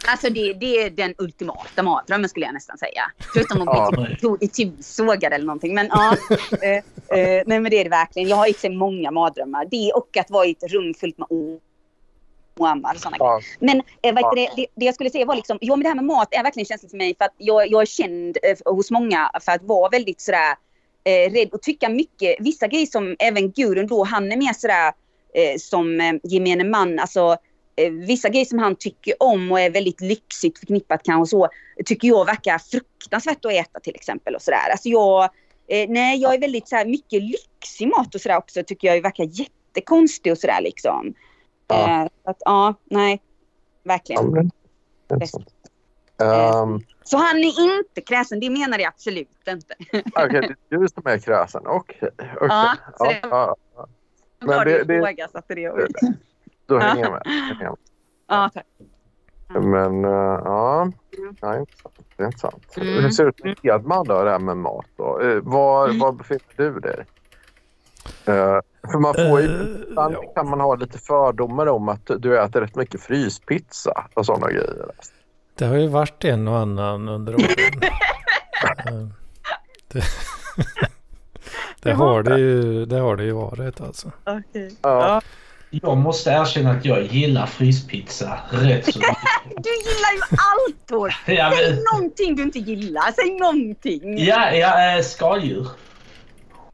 Alltså 0.08 0.30
det, 0.30 0.52
det 0.52 0.82
är 0.82 0.90
den 0.90 1.14
ultimata 1.18 1.82
mardrömmen 1.82 2.28
skulle 2.28 2.46
jag 2.46 2.54
nästan 2.54 2.78
säga. 2.78 3.02
Förutom 3.34 3.60
om 3.60 3.66
Ja. 3.66 3.90
man 3.96 4.04
blir 4.04 4.16
typ 4.38 4.42
itusågad 4.58 5.32
eller 5.32 5.46
någonting. 5.46 5.74
Men 5.74 5.86
ja, 5.90 6.16
eh, 6.62 6.70
eh, 7.18 7.42
nej 7.46 7.60
men 7.60 7.64
det 7.64 7.76
är 7.80 7.84
det 7.84 7.90
verkligen. 7.90 8.28
Jag 8.28 8.36
har 8.36 8.50
i 8.50 8.52
sig 8.54 8.70
många 8.76 9.10
mardrömmar. 9.10 9.64
Det 9.70 9.92
och 9.94 10.16
att 10.16 10.30
vara 10.30 10.46
i 10.46 10.50
ett 10.50 10.72
rum 10.72 10.94
fullt 10.94 11.18
med 11.18 11.26
o- 11.30 11.60
oammar 12.58 12.94
och 12.94 13.00
sådana 13.00 13.16
Ja. 13.20 13.40
Men 13.58 13.82
eh, 14.02 14.14
Ja. 14.20 14.32
det, 14.56 14.66
det 14.74 14.84
jag 14.84 14.94
skulle 14.94 15.10
säga 15.10 15.26
var 15.26 15.36
liksom, 15.36 15.58
jo 15.60 15.76
men 15.76 15.82
det 15.82 15.88
här 15.88 15.96
med 15.96 16.04
mat 16.04 16.28
är 16.30 16.42
verkligen 16.42 16.66
känsligt 16.66 16.90
för 16.90 16.98
mig 16.98 17.14
för 17.18 17.24
att 17.24 17.34
jag, 17.36 17.70
jag 17.70 17.82
är 17.82 17.86
känd 17.86 18.38
eh, 18.42 18.72
hos 18.74 18.90
många 18.90 19.30
för 19.40 19.52
att 19.52 19.62
vara 19.62 19.88
väldigt 19.88 20.20
sådär 20.20 20.54
eh, 21.04 21.32
rädd 21.32 21.48
och 21.52 21.62
tycka 21.62 21.88
mycket, 21.88 22.36
vissa 22.38 22.66
grejer 22.66 22.86
som 22.86 23.16
även 23.18 23.50
Gurun 23.50 23.86
då, 23.86 24.04
han 24.04 24.32
är 24.32 24.36
mer 24.36 24.52
sådär 24.52 24.92
eh, 25.34 25.58
som 25.58 26.00
eh, 26.00 26.14
gemene 26.22 26.64
man, 26.64 26.98
alltså 26.98 27.36
eh, 27.76 27.90
vissa 27.92 28.28
grejer 28.28 28.44
som 28.44 28.58
han 28.58 28.76
tycker 28.76 29.14
om 29.22 29.52
och 29.52 29.60
är 29.60 29.70
väldigt 29.70 30.00
lyxigt 30.00 30.58
förknippat 30.58 31.02
kanske 31.02 31.30
så, 31.30 31.48
tycker 31.84 32.08
jag 32.08 32.24
verkar 32.24 32.58
fruktansvärt 32.58 33.44
att 33.44 33.52
äta 33.52 33.80
till 33.80 33.94
exempel 33.94 34.34
och 34.34 34.42
sådär. 34.42 34.70
Alltså 34.70 34.88
jag, 34.88 35.24
eh, 35.68 35.88
nej 35.88 36.18
jag 36.18 36.34
är 36.34 36.38
väldigt 36.38 36.68
såhär 36.68 36.86
mycket 36.86 37.22
lyxig 37.22 37.88
mat 37.88 38.14
och 38.14 38.20
sådär 38.20 38.36
också 38.36 38.62
tycker 38.66 38.88
jag 38.88 39.02
verkar 39.02 39.24
jättekonstig 39.24 40.32
och 40.32 40.38
sådär 40.38 40.60
liksom. 40.62 41.14
Ja. 41.68 42.02
Eh, 42.02 42.08
så 42.24 42.30
att, 42.30 42.42
ja, 42.44 42.74
nej. 42.84 43.20
Ja, 43.82 43.88
Verkligen. 43.92 44.30
men 44.30 44.50
det 45.06 45.26
är 47.04 47.08
Så 47.08 47.16
han 47.16 47.36
är 47.36 47.76
inte 47.78 48.00
kräsen, 48.00 48.40
det 48.40 48.50
menar 48.50 48.78
jag 48.78 48.88
absolut 48.88 49.28
inte. 49.48 49.74
Okej, 50.14 50.54
det 50.68 50.74
är 50.76 50.78
du 50.80 50.88
som 50.88 51.02
är 51.06 51.18
kräsen. 51.18 51.62
Okej. 51.66 52.10
okej. 52.18 52.26
Ja, 52.48 52.74
så 52.98 53.04
Ja, 53.04 53.08
det- 53.10 53.20
ja, 53.30 53.56
ja. 53.76 53.86
Men 54.40 54.48
det- 54.58 54.64
det, 54.64 54.84
det- 54.84 54.94
ifrågasatte 54.94 55.54
det. 55.54 55.70
och- 55.70 55.78
Då 56.66 56.78
hänger 56.78 57.02
jag 57.02 57.12
med. 57.12 57.22
Hänger 57.26 57.64
jag 57.64 57.76
Ja, 58.28 58.50
tack. 58.54 58.66
med. 59.48 59.62
Men 59.64 60.04
uh, 60.04 60.10
ja, 60.44 60.82
Mm. 60.82 61.60
intressant. 61.60 61.94
Det 62.16 62.22
är 62.22 62.26
intressant. 62.26 62.76
Mm. 62.76 63.02
Hur 63.02 63.10
ser 63.10 63.24
det 63.24 63.30
ut 63.30 63.42
med 63.64 63.74
Edman 63.74 64.06
då, 64.06 64.22
det 64.24 64.30
här 64.30 64.38
med 64.38 64.56
mat? 64.56 64.86
Då? 64.96 65.20
Eh, 65.20 65.38
var, 65.42 65.84
Mm. 65.88 65.98
var 65.98 66.12
befinner 66.12 66.40
du 66.56 66.80
dig? 66.80 67.04
Eh, 68.26 68.60
för 68.92 68.98
man 68.98 69.14
får 69.14 69.40
ju, 69.40 69.46
ibland 69.90 70.14
ja. 70.14 70.32
kan 70.34 70.48
man 70.50 70.60
ha 70.60 70.74
lite 70.74 70.98
fördomar 70.98 71.66
om 71.66 71.88
att 71.88 72.10
du 72.18 72.38
äter 72.38 72.60
rätt 72.60 72.76
mycket 72.76 73.00
fryspizza 73.00 74.06
och 74.14 74.26
sådana 74.26 74.50
grejer. 74.50 74.90
Det 75.54 75.64
har 75.64 75.76
ju 75.76 75.86
varit 75.86 76.24
en 76.24 76.48
och 76.48 76.58
annan 76.58 77.08
under 77.08 77.34
åren. 77.34 77.46
Eh, 78.86 79.06
det, 79.88 80.04
det, 81.82 81.92
har 81.92 82.22
det, 82.22 82.38
ju, 82.38 82.84
det 82.86 82.98
har 82.98 83.16
det 83.16 83.24
ju 83.24 83.32
varit 83.32 83.80
alltså. 83.80 84.10
Okej. 84.26 84.76
Ja. 84.82 85.20
Jag 85.70 85.96
måste 85.96 86.30
erkänna 86.30 86.70
att 86.70 86.84
jag 86.84 87.02
gillar 87.02 87.46
fryspizza 87.46 88.40
rätt 88.50 88.92
så 88.92 88.98
mycket. 88.98 89.16
Du 89.56 89.70
gillar 89.70 90.12
ju 90.14 90.20
allt. 90.30 91.10
Ja, 91.26 91.52
Säg 91.56 91.70
men, 91.70 91.84
någonting 91.92 92.36
du 92.36 92.42
inte 92.42 92.58
gillar. 92.58 93.12
Säg 93.12 93.38
någonting. 93.38 94.24
ja, 94.24 94.52
ja 94.52 94.96
äh, 94.96 95.02
skaldjur. 95.02 95.68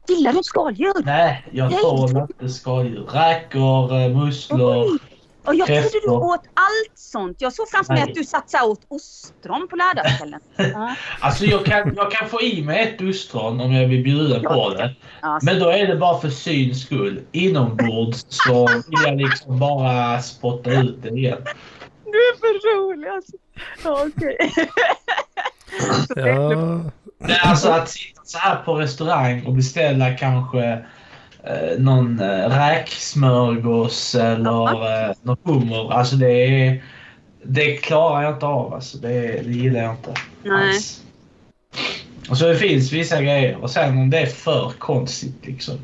Gillar 0.07 0.33
du 0.33 0.43
skaldjur? 0.43 1.05
Nej, 1.05 1.47
jag 1.51 1.71
tål 1.71 2.17
inte 2.17 2.49
skaldjur. 2.49 3.09
Räkor, 3.13 4.01
eh, 4.01 4.09
musslor. 4.09 4.83
Oj. 4.83 4.99
Och 5.45 5.55
jag 5.55 5.67
trodde 5.67 5.99
du 6.05 6.11
åt 6.11 6.43
allt 6.53 6.91
sånt. 6.95 7.41
Jag 7.41 7.53
såg 7.53 7.69
framför 7.69 7.93
mig 7.93 8.03
att 8.03 8.15
du 8.15 8.23
satt 8.23 8.49
så 8.49 8.71
åt 8.71 8.81
ostron 8.87 9.67
på 9.67 9.75
lördagskvällen. 9.75 10.39
Ja. 10.73 10.95
Alltså 11.19 11.45
jag 11.45 11.65
kan, 11.65 11.93
jag 11.95 12.11
kan 12.11 12.29
få 12.29 12.41
i 12.41 12.63
mig 12.63 12.79
ett 12.79 13.01
ostron 13.01 13.61
om 13.61 13.71
jag 13.73 13.89
blir 13.89 14.03
bjuden 14.03 14.43
på 14.43 14.69
det. 14.69 14.95
Ja, 15.21 15.39
Men 15.41 15.59
då 15.59 15.69
är 15.69 15.87
det 15.87 15.95
bara 15.95 16.19
för 16.19 16.29
syns 16.29 16.81
skull. 16.83 17.21
Inombords 17.31 18.25
så 18.29 18.67
vill 18.67 18.99
jag 19.05 19.17
liksom 19.17 19.59
bara 19.59 20.21
spotta 20.21 20.71
ut 20.71 21.03
det 21.03 21.09
igen. 21.09 21.41
Du 22.05 22.17
är 22.17 22.39
för 22.39 22.77
rolig 22.77 23.07
alltså. 23.07 23.31
Ja, 23.83 24.07
okej. 24.07 24.37
Ja, 26.15 26.49
Men 27.17 27.35
alltså 27.43 27.69
att 27.69 27.89
sitta 27.89 28.21
så 28.23 28.37
här 28.37 28.55
på 28.55 28.75
restaurang 28.75 29.45
och 29.45 29.53
beställa 29.53 30.13
kanske 30.13 30.85
eh, 31.49 31.79
någon 31.79 32.19
eh, 32.19 32.49
räksmörgås 32.49 34.15
eller 34.15 35.07
eh, 35.09 35.15
någon 35.21 35.37
hummer. 35.43 35.93
Alltså 35.93 36.15
det 36.15 36.31
är... 36.31 36.83
Det 37.43 37.77
klarar 37.77 38.23
jag 38.23 38.33
inte 38.33 38.45
av 38.45 38.73
alltså. 38.73 38.97
Det, 38.97 39.41
det 39.43 39.51
gillar 39.51 39.79
jag 39.79 39.91
inte 39.91 40.13
Nej. 40.43 40.69
alls. 40.69 41.03
Och 42.29 42.37
så 42.37 42.47
det 42.47 42.55
finns 42.55 42.91
vissa 42.91 43.21
grejer. 43.21 43.57
Och 43.61 43.69
sen 43.69 43.97
om 43.97 44.09
det 44.09 44.19
är 44.19 44.25
för 44.25 44.71
konstigt 44.77 45.45
liksom. 45.45 45.75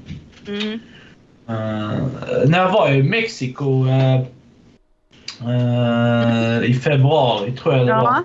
Mm. 0.47 0.79
Eh, 1.47 1.99
när 2.47 2.59
jag 2.59 2.71
var 2.71 2.91
i 2.91 3.03
Mexiko 3.03 3.87
eh, 3.87 4.21
eh, 5.41 6.63
i 6.63 6.73
februari 6.73 7.51
tror 7.51 7.75
jag 7.75 7.87
det 7.87 7.93
var. 7.93 8.23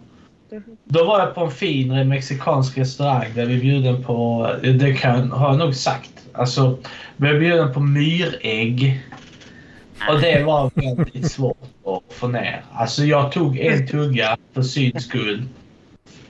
Då 0.84 1.05
var 1.05 1.20
jag 1.20 1.34
på 1.34 1.40
en 1.40 1.51
fin 1.51 2.09
mexikansk 2.09 2.78
restaurang 2.78 3.26
där 3.34 3.46
vi 3.46 3.59
bjuden 3.59 4.05
på, 4.05 4.48
det 4.62 4.94
kan, 4.94 5.30
har 5.30 5.48
jag 5.48 5.59
nog 5.59 5.74
sagt, 5.74 6.11
alltså 6.32 6.78
vi 7.16 7.28
blev 7.28 7.40
bjuden 7.40 7.72
på 7.72 7.80
myrägg. 7.80 9.01
Och 10.09 10.20
det 10.20 10.44
var 10.44 10.70
väldigt 10.74 11.30
svårt 11.30 11.57
att 11.86 12.14
få 12.14 12.28
ner. 12.28 12.64
Alltså 12.72 13.05
jag 13.05 13.32
tog 13.32 13.59
en 13.59 13.86
tugga 13.86 14.36
för 14.53 14.62
syns 14.62 15.05
skull. 15.05 15.48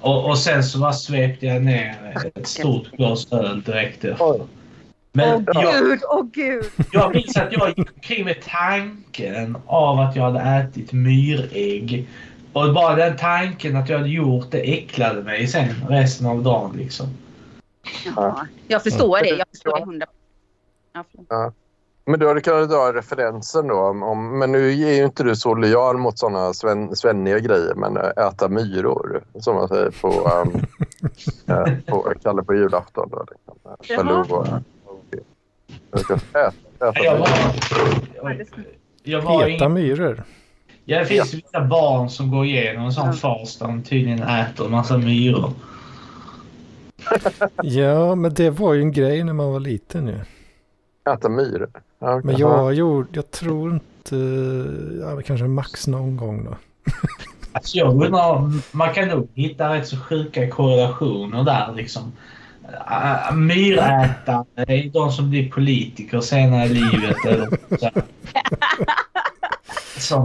Och, 0.01 0.29
och 0.29 0.39
sen 0.39 0.65
så 0.65 0.79
bara 0.79 0.93
svepte 0.93 1.47
jag 1.47 1.63
ner 1.63 1.95
ett 2.35 2.47
stort 2.47 2.91
glas 2.91 3.33
öl 3.33 3.63
direkt 3.63 4.05
efter. 4.05 4.41
Men 5.13 5.47
Åh 5.55 5.63
jag, 5.63 5.85
gud, 5.85 6.01
åh 6.11 6.27
gud. 6.33 6.65
jag 6.93 7.15
minns 7.15 7.37
att 7.37 7.53
jag 7.53 7.69
gick 7.69 7.93
omkring 7.95 8.25
med 8.25 8.37
tanken 8.43 9.57
av 9.67 10.01
att 10.01 10.17
jag 10.17 10.23
hade 10.23 10.41
ätit 10.41 10.93
myrägg. 10.93 12.09
Och 12.53 12.75
bara 12.75 12.97
den 12.97 13.17
tanken 13.17 13.77
att 13.77 13.89
jag 13.89 13.99
hade 13.99 14.11
gjort 14.11 14.51
det 14.51 14.73
äcklade 14.73 15.23
mig 15.23 15.47
sen 15.47 15.69
resten 15.89 16.27
av 16.27 16.43
dagen 16.43 16.77
liksom. 16.77 17.07
Ja, 18.17 18.47
jag 18.69 18.83
förstår 18.83 19.19
det. 19.19 19.29
Jag 19.29 19.49
förstår 19.49 19.79
det 19.79 19.85
hundra. 19.85 20.07
Ja. 21.29 21.53
Men 22.05 22.21
du 22.21 22.29
hade 22.29 22.41
kunnat 22.41 22.71
dra 22.71 22.93
referensen 22.93 23.69
då. 23.69 23.75
Om, 23.75 24.03
om, 24.03 24.39
men 24.39 24.53
nu 24.53 24.69
är 24.69 24.95
ju 24.97 25.05
inte 25.05 25.23
du 25.23 25.37
så 25.37 25.55
lojal 25.55 25.99
mot 25.99 26.19
sådana 26.19 26.53
sven, 26.55 26.97
svenniga 26.97 27.39
grejer. 27.39 27.75
Men 27.75 27.97
äh, 27.97 28.27
äta 28.27 28.49
myror, 28.49 29.25
som 29.41 29.55
man 29.55 29.69
säger 29.69 29.91
på, 29.91 30.09
um, 30.09 30.67
äh, 31.57 31.75
på 31.87 32.15
Kalle 32.23 32.43
på 32.43 32.55
julafton. 32.55 33.09
Då, 33.11 33.27
liksom. 33.31 34.09
Och, 34.09 34.31
och, 34.31 34.47
jag 35.91 36.01
ska 36.01 36.15
äta, 36.15 36.53
äta 36.89 37.05
Jag 37.05 37.19
var, 37.19 37.29
jag, 38.15 38.47
jag 39.03 39.23
var 39.23 39.47
heta 39.47 39.69
myror. 39.69 40.25
Ja, 40.91 40.99
det 40.99 41.07
finns 41.07 41.35
vissa 41.35 41.65
barn 41.65 42.11
som 42.11 42.31
går 42.31 42.45
igenom 42.47 42.85
en 42.85 42.93
sån 42.93 43.07
Ja. 43.07 43.13
fas 43.13 43.57
där 43.59 43.67
de 43.67 43.83
tydligen 43.83 44.23
äter 44.23 44.67
en 44.67 44.73
massa 44.73 44.99
myror. 44.99 45.53
Ja, 47.63 48.15
men 48.15 48.35
det 48.35 48.51
var 48.51 48.75
ju 48.75 48.81
en 48.81 48.93
grej 48.93 49.25
när 49.25 49.33
man 49.33 49.53
var 49.53 49.61
liten 49.61 50.07
ju. 50.07 50.19
Äta 51.15 51.29
myror. 51.29 51.69
Ja, 51.99 52.15
okej. 52.15 52.21
Men 52.25 52.37
jag 52.37 52.75
gjorde, 52.75 53.09
jag 53.13 53.31
tror 53.31 53.73
inte, 53.73 54.17
ja, 55.01 55.23
kanske 55.27 55.47
max 55.47 55.87
någon 55.87 56.17
gång 56.17 56.45
då. 56.45 56.57
Alltså 57.53 57.79
jag 57.79 57.89
undrar, 58.05 58.53
man 58.77 58.95
kan 58.95 59.09
nog 59.09 59.29
hitta 59.35 59.75
rätt 59.75 59.89
så 59.89 59.97
sjuka 59.97 60.51
korrelationer 60.51 61.45
där 61.45 61.73
liksom. 61.77 62.13
Äh, 62.91 63.35
Myrätare 63.35 64.45
är 64.57 64.91
de 64.93 65.13
som 65.13 65.31
blir 65.31 65.51
politiker 65.51 66.21
senare 66.21 66.65
i 66.65 66.69
livet. 66.69 67.17
Eller 67.27 67.49
så 67.79 67.91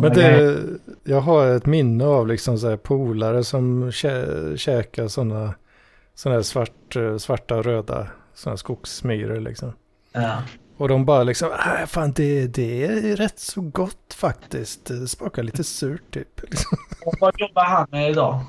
Men 0.01 0.13
det, 0.13 0.63
jag 1.03 1.21
har 1.21 1.47
ett 1.47 1.65
minne 1.65 2.05
av 2.05 2.27
liksom 2.27 2.57
så 2.57 2.69
här 2.69 2.77
polare 2.77 3.43
som 3.43 3.91
kä, 3.91 4.25
käkar 4.57 5.07
sådana 5.07 5.53
såna 6.15 6.35
här 6.35 6.41
svart, 6.41 6.95
svarta 7.17 7.61
röda 7.61 8.07
här 8.45 8.55
skogsmyror 8.55 9.39
liksom. 9.39 9.73
Ja. 10.13 10.37
Och 10.77 10.87
de 10.87 11.05
bara 11.05 11.23
liksom, 11.23 11.49
äh, 11.51 11.85
fan 11.85 12.11
det, 12.11 12.47
det 12.47 12.85
är 12.85 13.15
rätt 13.15 13.39
så 13.39 13.61
gott 13.61 14.13
faktiskt. 14.13 14.85
Det 14.85 15.07
smakar 15.07 15.43
lite 15.43 15.63
surt 15.63 16.11
typ. 16.11 16.41
Liksom. 16.49 16.77
Och 17.05 17.15
vad 17.19 17.33
jobbar 17.39 17.63
han 17.63 17.87
med 17.91 18.09
idag? 18.11 18.39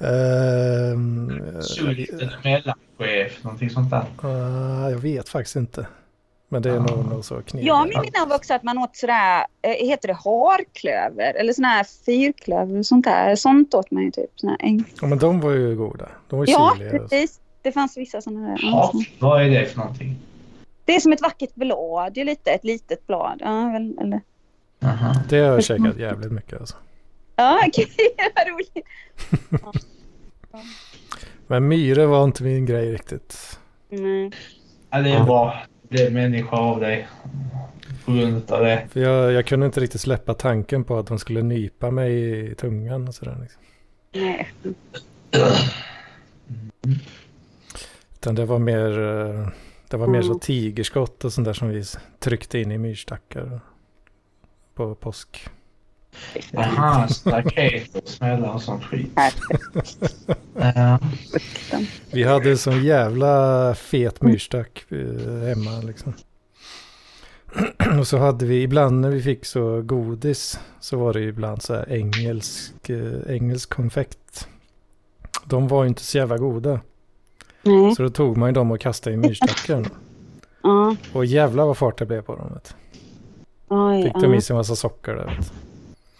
Ehm, 0.00 1.62
Sult 1.62 2.08
eller 2.08 2.38
mellanchef, 2.44 3.44
någonting 3.44 3.70
sånt 3.70 3.90
där. 3.90 4.04
eh, 4.24 4.90
jag 4.90 4.98
vet 4.98 5.28
faktiskt 5.28 5.56
inte. 5.56 5.86
Men 6.52 6.62
det 6.62 6.70
är 6.70 6.80
nog, 6.80 7.06
nog 7.10 7.24
så 7.24 7.34
knepigt. 7.34 7.66
Jag 7.68 7.88
minns 7.88 8.34
också 8.34 8.54
att 8.54 8.62
man 8.62 8.78
åt 8.78 8.96
sådär, 8.96 9.46
eh, 9.62 9.70
heter 9.86 10.08
det 10.08 10.14
harklöver? 10.14 11.34
Eller 11.34 11.52
sån 11.52 11.64
här 11.64 11.84
fyrklöver 12.06 12.78
och 12.78 12.86
sånt 12.86 13.04
där. 13.04 13.36
Sånt 13.36 13.74
åt 13.74 13.90
man 13.90 14.02
ju 14.02 14.10
typ. 14.10 14.30
Äng- 14.42 14.84
Ja, 15.00 15.06
men 15.06 15.18
de 15.18 15.40
var 15.40 15.50
ju 15.50 15.76
goda. 15.76 16.08
De 16.28 16.38
var 16.38 16.46
Ja, 16.48 16.72
chiliga. 16.78 16.90
precis. 16.98 17.40
Det 17.62 17.72
fanns 17.72 17.96
vissa 17.96 18.20
sådana 18.20 18.48
där. 18.48 18.58
Ja, 18.62 18.92
vad 19.18 19.42
är 19.42 19.50
det 19.50 19.66
för 19.66 19.78
någonting? 19.78 20.16
Det 20.84 20.96
är 20.96 21.00
som 21.00 21.12
ett 21.12 21.20
vackert 21.22 21.54
blad, 21.54 22.12
det 22.14 22.20
är 22.20 22.24
lite, 22.24 22.50
ett 22.50 22.64
litet 22.64 23.06
blad. 23.06 23.36
Ja, 23.44 23.70
väl, 23.72 23.98
eller... 24.00 24.20
Aha. 24.84 25.14
Det 25.28 25.38
har 25.38 25.46
jag 25.46 25.64
käkat 25.64 25.96
jävligt 25.98 26.32
mycket 26.32 26.60
alltså. 26.60 26.76
ja 27.36 27.60
okej, 27.68 27.86
vad 28.34 28.46
roligt. 28.48 28.86
Men 31.46 31.68
myror 31.68 32.06
var 32.06 32.24
inte 32.24 32.42
min 32.42 32.66
grej 32.66 32.92
riktigt. 32.92 33.58
Nej. 33.88 34.30
Ja, 34.90 34.98
det 34.98 35.10
är 35.10 35.24
är 35.90 36.10
människa 36.10 36.56
av 36.56 36.80
dig. 36.80 37.08
På 38.04 38.12
grund 38.12 38.50
av 38.50 38.64
det. 38.64 38.86
För 38.90 39.00
jag, 39.00 39.32
jag 39.32 39.46
kunde 39.46 39.66
inte 39.66 39.80
riktigt 39.80 40.00
släppa 40.00 40.34
tanken 40.34 40.84
på 40.84 40.98
att 40.98 41.06
de 41.06 41.18
skulle 41.18 41.42
nypa 41.42 41.90
mig 41.90 42.40
i 42.50 42.54
tungan 42.54 43.08
och 43.08 43.14
sådär. 43.14 43.36
Liksom. 43.40 43.62
Nej. 44.14 44.48
Utan 48.14 48.34
det 48.34 48.44
var 48.44 48.58
mer, 48.58 48.90
det 49.90 49.96
var 49.96 50.06
mer 50.06 50.22
så 50.22 50.28
Mm. 50.28 50.38
tigerskott 50.40 51.24
och 51.24 51.32
sånt 51.32 51.44
där 51.44 51.52
som 51.52 51.68
vi 51.68 51.84
tryckte 52.18 52.58
in 52.58 52.72
i 52.72 52.78
myrstackar 52.78 53.60
på 54.74 54.94
påsk. 54.94 55.48
Jaha, 56.50 57.08
staket 57.08 57.94
och 57.94 58.08
smällar 58.08 58.54
och 58.54 58.62
sånt 58.62 58.84
skit. 58.84 59.18
Ja. 60.54 60.98
Vi 62.12 62.22
hade 62.24 62.56
sån 62.56 62.84
jävla 62.84 63.74
fet 63.74 64.22
myrstack 64.22 64.84
eh, 64.88 65.48
hemma 65.48 65.80
liksom. 65.80 66.12
Och 67.98 68.06
så 68.06 68.18
hade 68.18 68.46
vi 68.46 68.62
ibland 68.62 69.00
när 69.00 69.10
vi 69.10 69.22
fick 69.22 69.44
så 69.44 69.82
godis 69.82 70.60
så 70.80 70.96
var 70.98 71.12
det 71.12 71.20
ju 71.20 71.28
ibland 71.28 71.62
så 71.62 71.74
här 71.74 71.92
engelsk, 71.92 72.90
eh, 72.90 73.34
engelsk 73.34 73.74
konfekt. 73.74 74.48
De 75.44 75.68
var 75.68 75.82
ju 75.82 75.88
inte 75.88 76.02
så 76.02 76.18
jävla 76.18 76.38
goda. 76.38 76.80
Nej. 77.62 77.94
Så 77.94 78.02
då 78.02 78.08
tog 78.08 78.36
man 78.36 78.48
ju 78.48 78.52
dem 78.52 78.70
och 78.70 78.80
kastade 78.80 79.14
i 79.14 79.16
myrstacken. 79.16 79.86
Ja. 80.62 80.96
Och 81.12 81.24
jävlar 81.24 81.66
vad 81.66 81.76
fart 81.76 81.98
det 81.98 82.06
blev 82.06 82.22
på 82.22 82.36
dem. 82.36 82.50
Vet. 82.54 82.74
Oj, 83.68 84.02
Fick 84.02 84.14
de 84.14 84.34
i 84.34 84.40
sig 84.40 84.54
en 84.54 84.58
massa 84.58 84.76
socker 84.76 85.14
där. 85.14 85.26
Vet. 85.26 85.52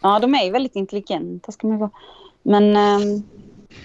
Ja, 0.02 0.18
de 0.18 0.34
är 0.34 0.44
ju 0.44 0.50
väldigt 0.50 0.76
intelligenta 0.76 1.52
ska 1.52 1.66
man 1.66 1.78
vara. 1.78 1.90
Men 2.42 2.76
ehm, 2.76 3.22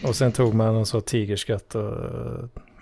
Och 0.08 0.16
sen 0.16 0.32
tog 0.32 0.54
man 0.54 0.76
en 0.76 0.86
så 0.86 1.02
tigerskatt 1.02 1.76
och 1.76 1.94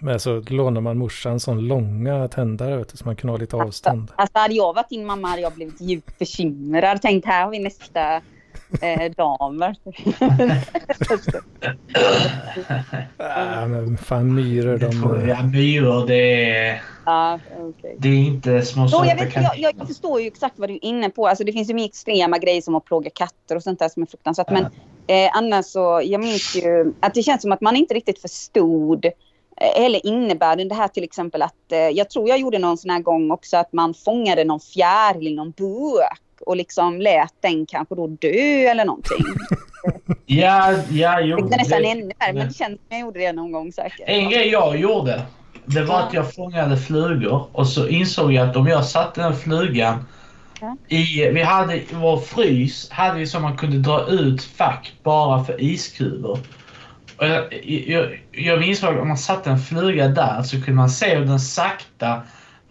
med 0.04 0.22
så 0.22 0.40
lånade 0.40 0.82
man 0.82 0.98
morsan 0.98 1.40
sån 1.40 1.68
långa 1.68 2.28
tändare 2.28 2.78
vet 2.78 2.90
du, 2.92 2.98
så 2.98 3.06
man 3.06 3.16
kunde 3.16 3.34
ha 3.34 3.38
lite 3.38 3.56
avstånd. 3.56 4.12
alltså, 4.16 4.40
hade 4.40 4.54
jag 4.54 4.74
varit 4.74 4.90
din 4.90 5.06
mamma 5.06 5.28
hade 5.28 5.42
jag 5.42 5.54
blivit 5.54 5.82
djupt 5.82 6.20
bekymrad. 6.20 7.02
Tänkt 7.02 7.26
här 7.26 7.44
har 7.44 7.52
vi 7.52 7.60
nästa 7.60 8.22
eh, 8.82 9.12
damer. 9.18 9.76
Äh, 13.18 13.68
men 13.68 13.98
fan 13.98 14.36
myror 14.36 14.78
de... 14.78 15.28
Ja, 15.30 15.44
myror 15.44 16.08
det 16.08 16.50
är, 16.58 16.82
ja, 17.06 17.40
okej. 17.60 17.96
det 18.00 18.10
är 18.10 18.14
inte 18.14 18.62
små 18.62 18.88
Jo, 18.92 19.06
jag, 19.06 19.16
vet, 19.16 19.36
jag, 19.36 19.58
jag, 19.58 19.74
jag 19.78 19.88
förstår 19.88 20.22
ju 20.22 20.28
exakt 20.28 20.60
vad 20.60 20.70
du 20.70 20.74
är 20.74 20.86
inne 20.86 21.10
på. 21.10 21.28
Alltså, 21.28 21.44
det 21.44 21.52
finns 21.52 21.70
ju 21.70 21.74
mer 21.74 21.86
extrema 21.86 22.38
grejer 22.38 22.62
som 22.62 22.76
att 22.76 22.86
plåga 22.86 23.10
katter 23.10 23.56
och 23.56 23.64
sånt 23.64 23.80
där 23.80 23.90
som 23.90 24.04
är 24.04 24.08
fruktansvärt. 24.08 24.50
Men 24.50 24.66
eh, 25.08 25.32
annars 25.34 25.66
så, 25.66 26.02
jag 26.04 26.22
minns 26.22 26.56
ju 26.56 26.94
att 27.00 27.14
det 27.14 27.24
känns 27.24 27.42
som 27.42 27.52
att 27.52 27.62
man 27.62 27.76
inte 27.76 27.94
riktigt 27.94 28.20
förstod 28.20 29.06
eh, 29.06 29.84
eller 29.86 30.06
innebörden 30.06 30.68
det 30.68 30.76
här 30.76 30.88
till 30.88 31.04
exempel 31.04 31.42
att 31.42 31.72
eh, 31.72 31.80
jag 31.80 32.10
tror 32.10 32.30
jag 32.30 32.40
gjorde 32.40 32.60
någon 32.60 32.78
sån 32.78 32.90
här 32.90 33.00
gång 33.00 33.32
också 33.32 33.58
att 33.58 33.74
man 33.74 33.94
fångade 33.94 34.44
någon 34.44 34.60
fjäril 34.60 35.28
i 35.28 35.36
någon 35.36 35.52
burk 35.52 36.23
och 36.46 36.58
liksom 36.58 37.02
lät 37.02 37.34
den 37.42 37.66
kanske 37.66 37.96
då 37.96 38.08
dö 38.08 38.30
eller 38.72 38.86
någonting. 38.86 39.18
Ja, 40.26 40.74
ja, 40.92 41.20
jo. 41.22 41.38
Det 41.48 41.54
är 41.56 41.58
nästan 41.58 41.82
det- 41.82 41.88
ännu 41.92 42.02
värre 42.20 42.34
men 42.34 42.48
det 42.48 42.54
känns 42.54 42.58
som 42.58 42.78
jag 42.90 43.00
gjorde 43.00 43.20
det 43.20 43.32
någon 43.34 43.52
gång 43.52 43.72
säkert. 43.72 44.02
En 44.06 44.30
grej 44.30 44.48
jag 44.48 44.78
gjorde, 44.78 45.22
det 45.66 45.82
var 45.84 45.96
Ja. 45.96 46.04
att 46.04 46.14
jag 46.14 46.34
fångade 46.34 46.78
flugor 46.78 47.48
och 47.52 47.68
så 47.68 47.88
insåg 47.88 48.34
jag 48.34 48.50
att 48.50 48.56
om 48.56 48.68
jag 48.68 48.86
satte 48.86 49.22
den 49.22 49.36
flugan 49.36 50.06
Ja. 50.62 50.78
i, 50.88 51.30
vi 51.30 51.42
hade 51.44 51.76
i 51.76 51.86
vår 51.92 52.18
frys, 52.18 52.90
hade 52.92 53.20
vi 53.20 53.28
så 53.28 53.40
man 53.40 53.58
kunde 53.58 53.78
dra 53.78 54.08
ut 54.08 54.44
fack 54.44 54.94
bara 55.04 55.44
för 55.44 55.62
iskulor. 55.62 56.40
Och 57.18 57.28
jag, 57.28 57.54
jag, 57.88 58.20
jag 58.32 58.64
insåg 58.64 58.94
att 58.96 59.02
om 59.02 59.08
man 59.08 59.18
satte 59.18 59.50
en 59.50 59.60
fluga 59.60 60.08
där 60.08 60.44
så 60.44 60.56
kunde 60.56 60.72
man 60.74 60.90
se 60.90 61.16
hur 61.16 61.26
den 61.26 61.40
sakta 61.40 62.22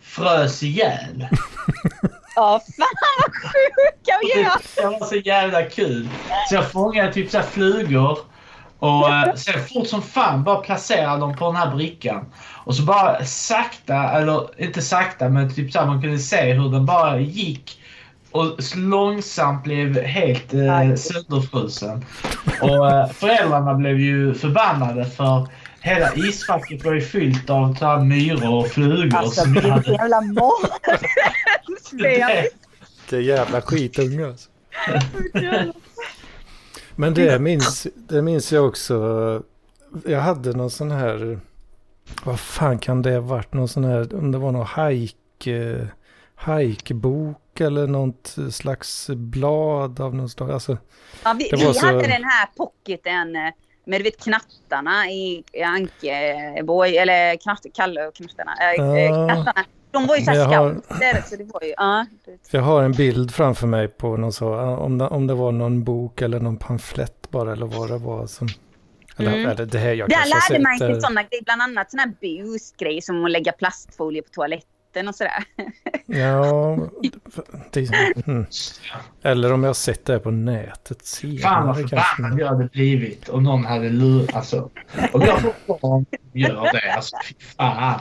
frös 0.01 0.63
ihjäl. 0.63 1.27
Ja, 2.37 2.61
fan 2.79 2.89
vad 3.19 3.35
sjuka 3.35 4.19
vi 4.23 4.43
är! 4.43 4.53
Det 4.77 4.99
var 4.99 5.07
så 5.07 5.17
jävla 5.17 5.63
kul. 5.63 6.09
Så 6.49 6.55
jag 6.55 6.71
fångade 6.71 7.13
typ 7.13 7.31
så 7.31 7.39
här 7.39 7.45
flugor 7.45 8.19
och 8.79 9.09
eh, 9.09 9.35
sen 9.35 9.65
fort 9.73 9.87
som 9.87 10.03
fan 10.03 10.45
bara 10.45 10.57
placerade 10.57 11.21
dem 11.21 11.37
på 11.37 11.47
den 11.47 11.57
här 11.57 11.75
brickan. 11.75 12.33
Och 12.65 12.75
så 12.75 12.83
bara 12.83 13.25
sakta, 13.25 13.95
eller 13.95 14.63
inte 14.63 14.83
sakta, 14.83 15.29
men 15.29 15.55
typ 15.55 15.73
så 15.73 15.79
här, 15.79 15.87
man 15.87 16.03
kunde 16.03 16.19
se 16.19 16.53
hur 16.53 16.69
den 16.69 16.87
bara 16.87 17.21
gick 17.21 17.79
och 18.33 18.59
långsamt 18.77 19.65
blev 19.65 20.03
helt 20.03 20.55
eh, 20.55 20.95
sönderfrusen. 20.95 22.05
Och 22.61 22.91
eh, 22.91 23.09
föräldrarna 23.09 23.75
blev 23.75 24.01
ju 24.01 24.35
förbannade 24.35 25.05
för 25.05 25.49
hela 25.83 26.15
isfacket 26.15 26.85
var 26.85 26.93
ju 26.93 27.01
fyllt 27.01 27.51
av 27.51 27.75
så 27.75 27.87
här 27.87 28.01
myror 28.05 28.55
och 28.55 28.69
flugor. 28.69 29.17
Alltså 29.19 29.41
som 29.43 29.55
jag 29.55 29.63
vilken 29.63 29.71
hade 29.73 29.93
jävla 29.93 30.21
mardrömsspel. 30.21 32.49
Det 33.11 33.17
är 33.17 33.21
jävla 33.21 33.61
skitunga 33.63 34.27
alltså. 34.27 34.49
Men 36.97 37.15
det 37.15 37.41
minns, 37.41 37.87
det 37.95 38.23
minns 38.23 38.53
jag 38.53 38.67
också. 38.67 39.43
Jag 40.07 40.21
hade 40.21 40.53
någon 40.53 40.71
sån 40.71 40.91
här. 40.91 41.41
Vad 42.25 42.41
fan 42.41 42.79
kan 42.79 43.03
det 43.03 43.13
ha 43.15 43.21
varit? 43.21 43.53
Någon 43.53 43.69
sån 43.69 43.85
här. 43.85 44.15
Om 44.15 44.33
det 44.33 44.39
var 44.39 44.53
någon 44.53 44.89
hike. 44.89 45.89
Hikebok 46.47 47.61
eller 47.61 47.87
något 47.87 48.37
slags 48.51 49.11
blad 49.11 50.01
av 50.01 50.15
något 50.15 50.31
slag. 50.31 50.51
Alltså, 50.51 50.79
Ja, 51.25 51.35
vi 51.39 51.49
vi 51.53 51.75
så- 51.75 51.87
hade 51.87 51.99
den 52.03 52.25
här 52.25 52.49
pocketen 52.57 53.33
med 53.85 54.01
du 54.01 54.05
vet 54.05 54.23
knattarna 54.25 55.11
i, 55.11 55.45
i 55.53 55.63
Ankeborg, 55.63 56.97
eller 56.97 57.37
knatt, 57.37 57.67
Kalle 57.75 58.07
och 58.07 58.15
knattarna. 58.15 58.53
Äh, 58.73 58.75
knattarna. 59.27 59.65
De 59.91 60.07
var 60.07 60.17
ju 60.17 60.25
Men 60.25 60.35
jag 60.35 60.45
såhär 60.45 60.59
har- 60.59 60.75
scouter 60.75 61.23
så 61.27 61.37
det 61.37 61.45
var 61.45 61.63
ju, 61.63 61.75
ja. 61.77 62.07
jag 62.51 62.63
har 62.63 62.83
en 62.83 62.93
bild 62.93 63.35
framför 63.35 63.67
mig 63.67 63.89
på 63.89 64.17
någon 64.17 64.33
så. 64.33 64.55
Om 64.57 64.99
det, 64.99 65.05
om 65.09 65.27
det 65.27 65.35
var 65.35 65.53
någon 65.53 65.85
bok 65.85 66.23
eller 66.23 66.41
någon 66.41 66.57
pamflett 66.57 67.31
bara 67.31 67.53
eller 67.53 67.67
vad 67.67 67.91
det 67.91 67.99
var 67.99 68.27
som. 68.27 68.49
Eller, 69.19 69.33
Mm. 69.33 69.49
eller 69.51 69.67
det 69.67 69.79
här 69.79 69.93
jag 69.93 70.09
Där 70.09 70.17
har 70.17 70.51
lärde 70.51 70.63
man 70.63 70.79
sig 70.79 70.91
eh, 70.91 70.99
sådana 70.99 71.23
grejer, 71.23 71.45
bland 71.45 71.63
annat 71.63 71.91
sådana 71.91 72.13
här 72.21 72.43
busgrejer 72.43 73.01
som 73.01 73.25
att 73.25 73.31
lägga 73.31 73.53
plastfolie 73.53 74.23
på 74.23 74.29
toaletten 74.29 74.69
och 74.97 75.15
sådär. 75.15 75.45
Ja, 76.07 76.79
det, 77.71 77.89
mm. 78.27 78.47
Eller 79.23 79.53
om 79.53 79.65
jag 79.65 79.77
sett 79.77 80.05
det 80.05 80.19
på 80.19 80.31
nätet 80.31 81.07
senare 81.07 81.39
Fan 81.39 81.67
vad 81.67 81.77
förbannad 81.77 82.41
jag 82.41 82.47
hade 82.47 82.65
blivit 82.65 83.29
om 83.29 83.43
någon 83.43 83.65
hade 83.65 83.89
lurat. 83.89 84.35
Alltså, 84.37 84.71
om 85.13 85.21
jag 85.21 85.41
fortfarande 85.67 86.07
gör 86.33 86.73
det, 86.73 86.93
alltså 86.93 87.17
fy 87.29 87.35
fan. 87.57 88.01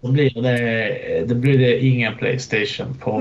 Då 0.00 0.12
blir 0.12 0.42
det, 0.42 1.24
då 1.28 1.34
blir 1.34 1.58
det 1.58 1.80
ingen 1.84 2.16
Playstation 2.16 2.94
på... 2.94 3.10
Vad 3.10 3.20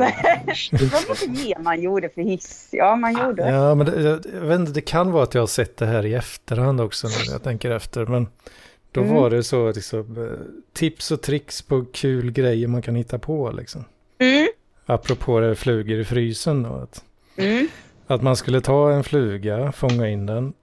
var 1.07 1.45
det 1.45 1.63
man 1.63 1.81
gjorde 1.81 2.09
för 2.09 2.21
hiss? 2.21 2.69
Ja, 2.71 2.95
man 2.95 3.13
gjorde. 3.13 3.49
Ja, 3.49 3.75
men 3.75 3.85
det, 3.85 4.01
jag, 4.01 4.25
jag 4.33 4.41
vet 4.41 4.59
inte, 4.59 4.71
det 4.71 4.81
kan 4.81 5.11
vara 5.11 5.23
att 5.23 5.33
jag 5.33 5.41
har 5.41 5.47
sett 5.47 5.77
det 5.77 5.85
här 5.85 6.05
i 6.05 6.13
efterhand 6.13 6.81
också 6.81 7.07
när 7.07 7.31
jag 7.33 7.43
tänker 7.43 7.71
efter. 7.71 8.05
Men 8.05 8.27
då 8.93 9.01
Mm. 9.01 9.13
var 9.15 9.29
det 9.29 9.43
så 9.43 9.71
liksom, 9.71 10.17
eh, 10.23 10.39
tips 10.73 11.11
och 11.11 11.21
tricks 11.21 11.61
på 11.61 11.85
kul 11.93 12.31
grejer 12.31 12.67
man 12.67 12.81
kan 12.81 12.95
hitta 12.95 13.19
på 13.19 13.51
liksom. 13.51 13.85
Mm, 14.19 14.47
Apropå 14.85 15.39
det 15.39 15.55
flugor 15.55 15.99
i 15.99 16.05
frysen 16.05 16.63
då. 16.63 16.69
Att, 16.73 17.03
mm. 17.37 17.67
att 18.07 18.21
man 18.21 18.35
skulle 18.35 18.61
ta 18.61 18.91
en 18.91 19.03
fluga, 19.03 19.71
fånga 19.71 20.09
in 20.09 20.25
den, 20.25 20.53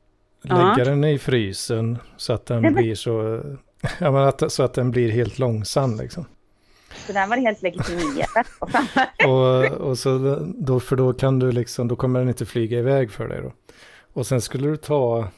Ja. 0.42 0.74
lägga 0.76 0.90
den 0.90 1.04
i 1.04 1.18
frysen 1.18 1.98
så 2.16 2.32
att 2.32 2.46
den 2.46 2.74
blir 2.74 2.94
så, 2.94 3.42
ja, 3.98 4.10
men 4.10 4.22
att, 4.22 4.52
så 4.52 4.62
att 4.62 4.74
den 4.74 4.90
blir 4.90 5.10
helt 5.10 5.38
långsam 5.38 5.96
liksom. 5.96 6.24
Så 7.06 7.12
där 7.12 7.26
var 7.26 7.36
helt 7.36 7.62
fan? 8.58 9.30
Och, 9.30 9.64
och 9.88 9.98
så 9.98 10.38
då, 10.58 10.80
för 10.80 10.96
då 10.96 11.12
kan 11.12 11.38
du 11.38 11.52
liksom, 11.52 11.88
då 11.88 11.96
kommer 11.96 12.20
den 12.20 12.28
inte 12.28 12.46
flyga 12.46 12.78
iväg 12.78 13.10
för 13.10 13.28
dig 13.28 13.40
då. 13.42 13.52
Och 14.12 14.26
sen 14.26 14.40
skulle 14.40 14.68
du 14.68 14.76
ta 14.76 15.28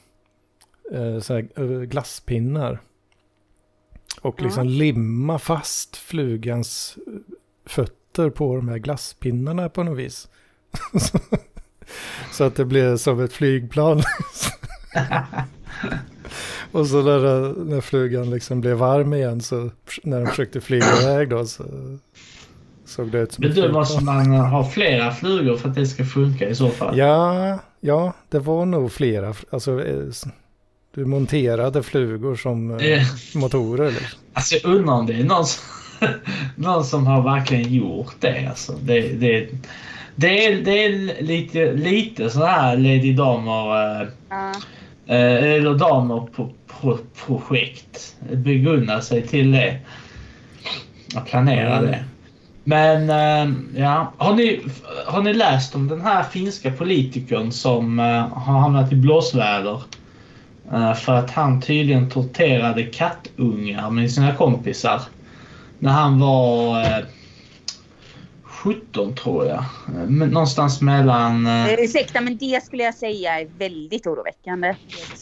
så 1.21 1.35
här, 1.35 1.49
eh, 1.57 1.65
glasspinnar. 1.65 2.81
Och 4.21 4.43
liksom 4.43 4.69
limma 4.69 5.39
fast 5.39 5.97
flugans 5.97 6.99
fötter 7.67 8.31
på 8.31 8.57
de 8.57 8.69
här 8.69 8.79
glasspinnarna 8.79 9.69
på 9.69 9.83
något 9.83 9.99
vis. 9.99 10.29
så 12.33 12.45
att 12.45 12.57
det 12.57 12.65
blev 12.65 12.97
som 12.97 13.21
ett 13.21 13.33
flygplan. 13.33 14.03
och 16.73 16.87
så 16.87 17.03
när, 17.03 17.65
när 17.65 17.81
flugan 17.81 18.31
liksom 18.31 18.61
blev 18.61 18.77
varm 18.77 19.15
igen 19.15 19.41
så 19.41 19.71
när 20.03 20.21
de 20.21 20.27
försökte 20.27 20.61
flyga 20.61 20.87
iväg 21.03 21.29
då 21.29 21.47
så 21.47 21.65
såg 22.85 23.11
det 23.11 23.19
ut 23.19 23.33
som 23.33 23.45
Men 23.45 23.53
flygplan. 23.53 23.75
måste 23.75 24.05
man 24.05 24.27
ha 24.27 24.65
flera 24.65 25.11
flugor 25.11 25.57
för 25.57 25.69
att 25.69 25.75
det 25.75 25.87
ska 25.87 26.05
funka 26.05 26.49
i 26.49 26.55
så 26.55 26.69
fall? 26.69 26.99
Ja, 26.99 27.59
ja, 27.81 28.13
det 28.29 28.39
var 28.39 28.67
nog 28.67 28.93
flera. 28.93 29.35
Alltså, 29.51 29.85
eh, 29.85 30.11
du 30.95 31.05
monterade 31.05 31.83
flugor 31.83 32.37
som 32.37 32.71
eh, 32.71 32.87
Eh, 32.87 33.03
motorer. 33.35 33.91
Liksom. 33.91 34.19
Alltså 34.33 34.55
jag 34.55 34.65
undrar 34.65 34.95
om 34.95 35.07
det 35.07 35.13
är 35.15 35.25
någon 35.25 35.47
som, 35.47 35.65
någon 36.57 36.85
som 36.85 37.07
har 37.07 37.23
verkligen 37.23 37.75
gjort 37.75 38.15
det. 38.21 38.47
Alltså, 38.49 38.73
det, 38.83 39.01
det, 39.01 39.49
det, 40.17 40.47
är, 40.47 40.63
det 40.63 40.85
är 40.85 41.23
lite, 41.23 41.73
lite 41.73 42.31
så 42.31 42.45
här 42.45 42.77
Lady 42.77 43.13
Damer 43.13 44.01
eh, 44.03 44.09
Ja. 44.29 44.53
eh, 45.07 45.45
eller 45.55 45.75
damer 45.75 46.21
på, 46.37 46.53
på 46.81 46.99
projekt. 47.27 48.17
Begunna 48.33 49.01
sig 49.01 49.23
till 49.27 49.53
det. 49.53 49.77
Att 51.15 51.27
planera 51.27 51.79
Mm. 51.79 51.91
det. 51.91 52.05
Men 52.65 53.11
eh, 53.11 53.55
ja, 53.83 54.13
har 54.19 54.35
ni, 54.35 54.61
har 55.07 55.23
ni 55.23 55.35
läst 55.35 55.75
om 55.75 55.89
den 55.89 56.01
här 56.01 56.23
finska 56.23 56.71
politikern 56.71 57.53
som 57.53 58.01
eh, 58.01 58.29
har 58.29 58.59
hamnat 58.61 58.93
i 58.93 58.97
blåsväder? 58.97 59.83
Eh, 60.73 60.95
för 60.95 61.13
att 61.15 61.31
han 61.31 61.61
tydligen 61.61 62.11
torterade 62.11 62.83
kattungar 62.83 63.91
med 63.91 64.13
sina 64.13 64.35
kompisar. 64.35 65.03
När 65.79 65.91
han 65.93 66.21
var 66.21 66.81
eh, 66.81 67.05
17 68.45 69.15
tror 69.15 69.47
jag. 69.47 69.65
Eh, 69.89 70.09
Någonstans 70.09 70.81
mellan... 70.81 71.47
eh, 71.47 71.73
Eh, 71.73 71.81
Ursäkta, 71.81 72.21
men 72.21 72.37
det 72.37 72.65
skulle 72.65 72.83
jag 72.83 72.95
säga 72.95 73.41
är 73.41 73.49
väldigt 73.59 74.07
oroväckande. 74.07 74.75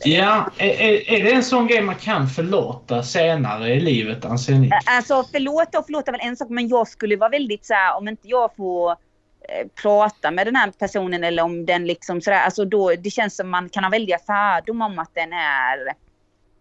Ja, 0.05 0.51
är, 0.59 1.11
är, 1.13 1.25
det 1.25 1.33
en 1.33 1.43
sån 1.45 1.67
grej 1.67 1.83
man 1.83 1.95
kan 1.95 2.29
förlåta 2.29 3.03
senare 3.03 3.75
i 3.75 3.81
livet 3.81 4.25
anser 4.25 4.55
ni? 4.55 4.71
Alltså 4.87 5.25
förlåta 5.33 5.79
och 5.79 5.87
förlåta 5.87 6.11
är 6.11 6.13
väl 6.13 6.29
en 6.29 6.37
sak, 6.37 6.49
men 6.51 6.69
jag 6.69 6.89
skulle 6.89 7.17
vara 7.17 7.31
väldigt 7.31 7.67
så 7.67 7.75
här, 7.75 7.97
om 7.97 8.09
inte 8.09 8.29
jag 8.29 8.57
får 8.57 8.91
eh, 8.91 8.97
prata 9.83 10.31
med 10.31 10.47
den 10.47 10.57
här 10.57 10.71
personen 10.71 11.25
eller 11.25 11.43
om 11.43 11.67
den 11.67 11.87
liksom 11.87 12.21
sådär, 12.21 12.41
alltså 12.41 12.65
då, 12.65 12.95
det 12.95 13.11
känns 13.11 13.37
som 13.37 13.51
man 13.51 13.69
kan 13.69 13.85
ha 13.85 13.91
väldiga 13.91 14.19
fördomar 14.19 14.87
om 14.87 14.99
att 14.99 15.15
den 15.15 15.33
är, 15.33 15.95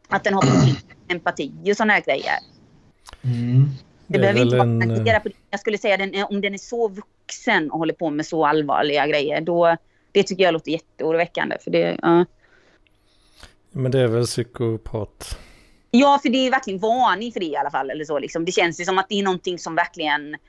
att 0.08 0.24
den 0.24 0.34
har 0.34 0.44
empati 1.08 1.52
och 1.72 1.78
sådana 1.78 1.94
här 1.94 2.02
grejer. 2.02 2.38
Mm. 3.22 3.70
Det, 4.08 4.18
är 4.18 4.22
behöver 4.22 4.42
inte 4.42 4.58
vara 4.58 4.68
en, 4.68 4.82
eh, 4.82 5.20
på 5.20 5.30
det. 5.30 5.36
Jag 5.50 5.60
skulle 5.60 5.78
säga 5.78 5.98
den, 5.98 6.26
om 6.30 6.42
den 6.42 6.54
är 6.54 6.58
så 6.58 6.88
vuxen 6.88 7.72
och 7.72 7.80
håller 7.80 7.94
på 7.94 8.10
med 8.10 8.26
så 8.26 8.46
allvarliga 8.46 9.08
grejer, 9.08 9.42
då, 9.42 9.78
det 10.12 10.24
tycker 10.24 10.44
jag 10.44 10.54
låter 10.54 10.72
jätteoroväckande. 10.72 11.58
För 11.64 11.72
det, 11.72 11.98
ja. 12.02 12.26
Men 13.72 13.92
det 13.92 14.00
är 14.00 14.08
väl 14.08 14.26
psykopat. 14.26 15.38
Ja, 15.92 16.20
för 16.22 16.30
det 16.30 16.48
är 16.48 16.52
verkligen 16.52 16.80
varning 16.80 17.32
för 17.32 17.40
det 17.40 17.46
i 17.46 17.56
alla 17.56 17.72
fall. 17.72 17.90
Eller 17.90 18.06
så, 18.06 18.20
liksom. 18.20 18.46
Det 18.46 18.52
känns 18.52 18.80
ju 18.80 18.86
som 18.86 18.98
att 18.98 19.10
det 19.10 19.20
är 19.20 19.24
någonting 19.24 19.60
som 19.60 19.76
verkligen, 19.76 20.34
eh, 20.34 20.40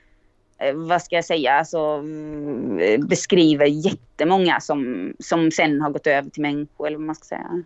vad 0.73 1.01
ska 1.01 1.15
jag 1.15 1.25
säga, 1.25 1.53
alltså, 1.53 1.79
mm, 1.79 2.79
eh, 2.79 2.99
beskriver 2.99 3.65
jättemånga 3.65 4.59
som, 4.59 5.11
som 5.19 5.51
sen 5.51 5.81
har 5.81 5.89
gått 5.89 6.07
över 6.07 6.29
till 6.29 6.41
människor, 6.41 6.87
eller 6.87 6.97
vad 6.97 7.05
man 7.05 7.15
ska 7.15 7.25
säga. 7.25 7.63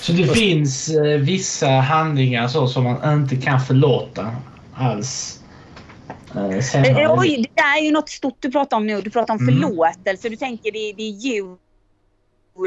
Så 0.00 0.12
det 0.12 0.26
finns 0.26 0.88
eh, 0.88 1.18
vissa 1.20 1.68
handlingar 1.68 2.48
så 2.48 2.66
som 2.66 2.84
man 2.84 3.20
inte 3.20 3.36
kan 3.36 3.60
förlåta 3.60 4.36
alls. 4.74 5.38
Eh, 6.34 6.42
Eh, 6.74 7.14
Oj, 7.18 7.46
det 7.54 7.60
är 7.60 7.84
ju 7.84 7.90
något 7.90 8.08
stort 8.08 8.36
du 8.40 8.50
pratar 8.50 8.76
om 8.76 8.86
nu. 8.86 9.00
Du 9.00 9.10
pratar 9.10 9.34
om 9.34 9.40
Mm. 9.48 9.54
förlåtelse. 9.54 10.28
Du 10.28 10.36
tänker 10.36 10.72
det, 10.72 10.92
det 10.96 11.02
är 11.02 11.10
jul 11.10 11.56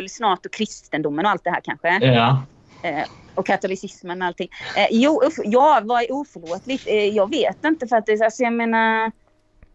snart 0.10 0.46
och 0.46 0.54
kristendomen 0.54 1.26
och 1.26 1.32
allt 1.32 1.44
det 1.44 1.50
här 1.50 1.62
kanske? 1.64 2.06
Ja. 2.06 2.44
Eh, 2.84 3.04
och 3.36 3.46
katolicismen 3.46 4.22
och 4.22 4.28
allting. 4.28 4.50
Eh, 4.78 4.88
jo, 4.92 5.22
uff, 5.26 5.34
ja, 5.44 5.82
vad 5.84 6.02
är 6.02 6.12
oförlåtligt? 6.12 6.88
Eh, 6.88 6.94
jag 6.94 7.30
vet 7.30 7.66
inte 7.66 7.88
för 7.88 7.96
att 7.96 8.06
det, 8.06 8.22
alltså, 8.22 8.44
jag 8.44 8.54
menar, 8.54 9.12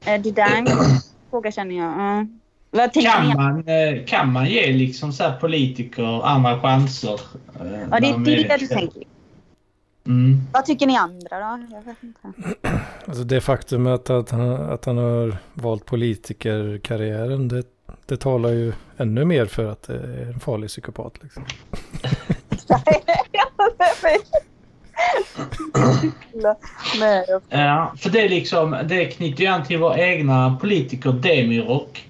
eh, 0.06 0.20
det 0.22 0.30
där 0.30 0.50
är 0.54 0.58
en 0.58 0.66
fråga 1.30 1.52
känner 1.52 1.76
jag. 1.76 1.90
Ja. 1.90 2.26
Vad 2.72 2.92
Kan 2.92 3.28
ni? 3.28 3.34
man, 3.34 3.68
eh, 3.68 4.04
kan 4.06 4.32
man 4.32 4.46
ge 4.46 4.72
liksom 4.72 5.12
så 5.12 5.22
här 5.24 5.36
politiker 5.36 6.26
andra 6.26 6.61
chanser? 6.61 7.12
eh, 7.14 7.20
Ja, 7.61 7.86
när 7.88 8.00
det 8.00 8.06
är 8.08 8.12
de 8.12 8.24
det 8.24 8.56
du 8.56 8.66
tänker. 8.66 9.02
Mm. 10.06 10.40
Vad 10.52 10.64
tycker 10.64 10.86
ni 10.86 10.96
andra 10.96 11.38
då? 11.40 11.66
Jag 11.70 11.82
vet 11.82 12.02
inte. 12.02 12.48
Alltså 13.06 13.24
det 13.24 13.40
faktumet 13.40 14.11
att 14.11 14.30
han, 14.30 14.50
att 14.70 14.84
han 14.84 14.96
har 14.98 15.36
valt 15.54 15.84
politikerkarriären, 15.84 17.48
det, 17.48 17.62
det 18.06 18.16
talar 18.16 18.50
ju 18.50 18.72
ännu 18.96 19.24
mer 19.24 19.46
för 19.46 19.64
att 19.64 19.82
det 19.82 19.94
är 19.94 20.26
en 20.34 20.40
farlig 20.40 20.68
psykopat. 20.68 21.14
Liksom. 21.22 21.44
Ja, 27.48 27.92
för 27.98 28.10
det 28.10 28.20
är 28.20 28.28
liksom, 28.28 28.76
det 28.84 29.04
knyter 29.04 29.42
ju 29.42 29.46
an 29.46 29.64
till 29.64 29.78
vår 29.78 29.98
egna 29.98 30.56
politiker 30.60 31.12
Demirok. 31.12 32.06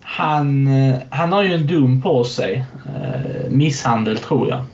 Han, 0.00 0.66
eh, 0.66 0.96
han 1.10 1.32
har 1.32 1.42
ju 1.42 1.54
en 1.54 1.66
dom 1.66 2.02
på 2.02 2.24
sig. 2.24 2.64
Eh, 2.86 3.50
misshandel 3.50 4.18
tror 4.18 4.48
jag. 4.48 4.64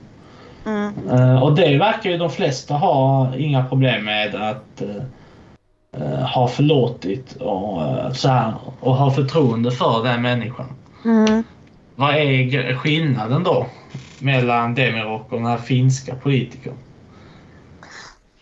Mm. 0.67 0.93
Eh, 1.11 1.43
och 1.43 1.55
det 1.55 1.79
verkar 1.79 2.11
ju 2.11 2.19
de 2.19 2.31
flesta 2.31 2.75
ha 2.75 3.33
inga 3.37 3.65
problem 3.65 4.05
med 4.05 4.35
att 4.35 4.83
ha 6.35 6.49
förlåtit 6.49 7.37
och, 7.37 7.83
så 8.17 8.29
här, 8.29 8.53
och 8.81 8.95
ha 8.95 9.11
förtroende 9.11 9.71
för 9.71 10.05
den 10.05 10.23
människan. 10.23 10.67
Mm. 11.05 11.45
Vad 11.95 12.15
är 12.15 12.77
skillnaden 12.77 13.43
då 13.43 13.67
mellan 14.25 14.75
Demirok 14.75 15.33
och 15.33 15.39
den 15.39 15.47
här 15.47 15.59
finska 15.59 16.15
politikern? 16.15 16.79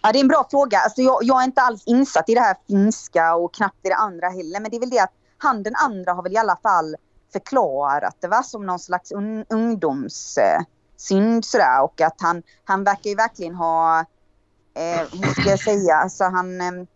Ja, 0.02 0.12
det 0.12 0.18
är 0.18 0.20
en 0.20 0.28
bra 0.28 0.46
fråga. 0.50 0.78
Alltså, 0.78 1.02
jag, 1.02 1.18
jag 1.22 1.40
är 1.40 1.44
inte 1.44 1.60
alls 1.60 1.82
insatt 1.86 2.28
i 2.28 2.34
det 2.34 2.40
här 2.40 2.56
finska 2.66 3.34
och 3.34 3.54
knappt 3.54 3.86
i 3.86 3.88
det 3.88 3.94
andra 3.94 4.28
heller. 4.28 4.60
Men 4.60 4.70
det 4.70 4.76
är 4.76 4.80
väl 4.80 4.90
det 4.90 4.98
att 4.98 5.12
han 5.38 5.62
den 5.62 5.74
andra 5.76 6.12
har 6.12 6.22
väl 6.22 6.32
i 6.32 6.36
alla 6.36 6.56
fall 6.62 6.96
förklarat 7.32 8.16
det 8.20 8.28
va? 8.28 8.42
som 8.42 8.66
någon 8.66 8.78
slags 8.78 9.12
un, 9.12 9.44
ungdomssynd 9.48 11.36
eh, 11.36 11.40
sådär. 11.40 11.82
Och 11.82 12.00
att 12.00 12.20
han, 12.20 12.42
han 12.64 12.84
verkar 12.84 13.10
ju 13.10 13.16
verkligen 13.16 13.54
ha, 13.54 14.00
eh, 14.74 15.00
hur 15.12 15.40
ska 15.40 15.50
jag 15.50 15.60
säga, 15.60 15.94
alltså 15.94 16.24
han... 16.24 16.60
Eh, 16.60 16.86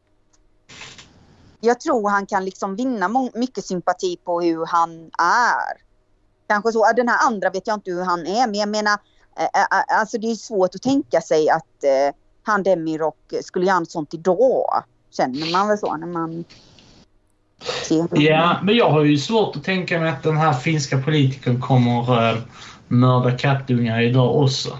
jag 1.60 1.80
tror 1.80 2.08
han 2.08 2.26
kan 2.26 2.44
liksom 2.44 2.76
vinna 2.76 3.30
mycket 3.34 3.64
sympati 3.64 4.16
på 4.24 4.40
hur 4.40 4.66
han 4.66 5.10
är. 5.18 5.85
Kanske 6.46 6.72
så. 6.72 6.92
Den 6.96 7.08
här 7.08 7.26
andra 7.26 7.50
vet 7.50 7.66
jag 7.66 7.76
inte 7.76 7.90
hur 7.90 8.04
han 8.04 8.26
är, 8.26 8.46
men 8.46 8.54
jag 8.54 8.68
menar, 8.68 8.98
alltså 9.98 10.18
det 10.18 10.30
är 10.30 10.34
svårt 10.34 10.74
att 10.74 10.82
tänka 10.82 11.20
sig 11.20 11.50
att 11.50 11.84
eh, 11.84 12.14
han 12.42 12.62
Demirok 12.62 13.34
skulle 13.42 13.66
göra 13.66 13.78
något 13.78 13.90
sånt 13.90 14.14
idag. 14.14 14.84
Känner 15.10 15.52
man 15.52 15.68
väl 15.68 15.78
så 15.78 15.96
när 15.96 16.06
man 16.06 16.44
ser 17.88 18.08
Ja, 18.10 18.60
men 18.62 18.76
jag 18.76 18.90
har 18.90 19.04
ju 19.04 19.18
svårt 19.18 19.56
att 19.56 19.64
tänka 19.64 20.00
mig 20.00 20.10
att 20.10 20.22
den 20.22 20.36
här 20.36 20.52
finska 20.52 20.98
politikern 20.98 21.60
kommer 21.60 22.30
eh, 22.30 22.38
mörda 22.88 23.38
kattungar 23.38 24.02
idag 24.02 24.36
också. 24.36 24.78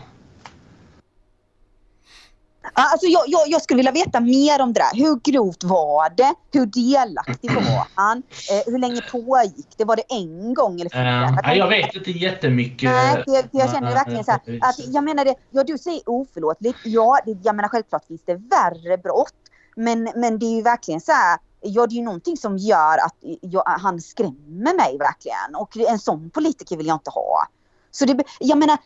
Alltså 2.78 3.06
jag, 3.06 3.22
jag, 3.26 3.48
jag 3.48 3.62
skulle 3.62 3.76
vilja 3.76 3.92
veta 3.92 4.20
mer 4.20 4.62
om 4.62 4.72
det 4.72 4.80
där. 4.80 5.04
Hur 5.04 5.20
grovt 5.32 5.64
var 5.64 6.10
det? 6.16 6.34
Hur 6.52 6.66
delaktig 6.66 7.50
var 7.54 7.86
han? 7.94 8.22
Eh, 8.50 8.72
hur 8.72 8.78
länge 8.78 9.00
pågick 9.10 9.68
det? 9.76 9.84
Var 9.84 9.96
det 9.96 10.02
en 10.08 10.54
gång 10.54 10.80
eller 10.80 10.90
flera? 10.90 11.30
Nej, 11.30 11.58
jag 11.58 11.68
vet 11.68 11.94
inte 11.94 12.10
jättemycket. 12.10 12.90
Nej, 12.90 13.22
jag, 13.26 13.44
jag 13.50 13.70
känner 13.70 13.94
verkligen 13.94 14.24
så 14.24 14.30
här, 14.30 14.40
att 14.60 14.78
jag 14.86 15.04
menar 15.04 15.24
det, 15.24 15.34
ja 15.50 15.64
du 15.64 15.78
säger 15.78 16.02
oförlåtligt, 16.06 16.78
ja 16.84 17.18
det, 17.26 17.38
jag 17.42 17.56
menar 17.56 17.68
självklart 17.68 18.04
finns 18.06 18.22
det 18.24 18.34
värre 18.34 18.98
brott. 18.98 19.34
Men, 19.76 20.12
men 20.14 20.38
det 20.38 20.46
är 20.46 20.56
ju 20.56 20.62
verkligen 20.62 21.00
så 21.00 21.12
här, 21.12 21.38
ja 21.60 21.86
det 21.86 21.94
är 21.94 21.96
ju 21.96 22.02
någonting 22.02 22.36
som 22.36 22.56
gör 22.58 22.98
att 22.98 23.16
jag, 23.40 23.64
han 23.66 24.00
skrämmer 24.00 24.76
mig 24.76 24.98
verkligen. 24.98 25.54
Och 25.56 25.76
en 25.76 25.98
sån 25.98 26.30
politiker 26.30 26.76
vill 26.76 26.86
jag 26.86 26.94
inte 26.94 27.10
ha. 27.10 27.48
Så 27.90 28.04
det, 28.04 28.24
jag 28.40 28.58
menar 28.58 28.78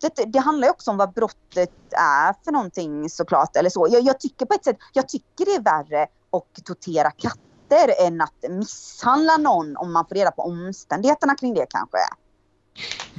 brottet, 0.00 0.32
det 0.32 0.38
handlar 0.38 0.68
ju 0.68 0.70
också 0.70 0.90
om 0.90 0.96
vad 0.96 1.12
brottet 1.12 1.70
är 1.96 2.34
för 2.44 2.52
någonting 2.52 3.10
såklart. 3.10 3.56
Eller 3.56 3.70
så. 3.70 3.88
Jag, 3.90 4.02
jag 4.02 4.20
tycker 4.20 4.46
på 4.46 4.54
ett 4.54 4.64
sätt, 4.64 4.76
jag 4.92 5.08
tycker 5.08 5.44
det 5.44 5.54
är 5.54 5.62
värre 5.62 6.02
att 6.02 6.64
tortera 6.64 7.10
katter 7.10 8.06
än 8.06 8.20
att 8.20 8.44
misshandla 8.50 9.36
någon 9.36 9.76
om 9.76 9.92
man 9.92 10.06
får 10.08 10.14
reda 10.14 10.30
på 10.30 10.42
omständigheterna 10.42 11.34
kring 11.34 11.54
det 11.54 11.66
kanske. 11.70 11.98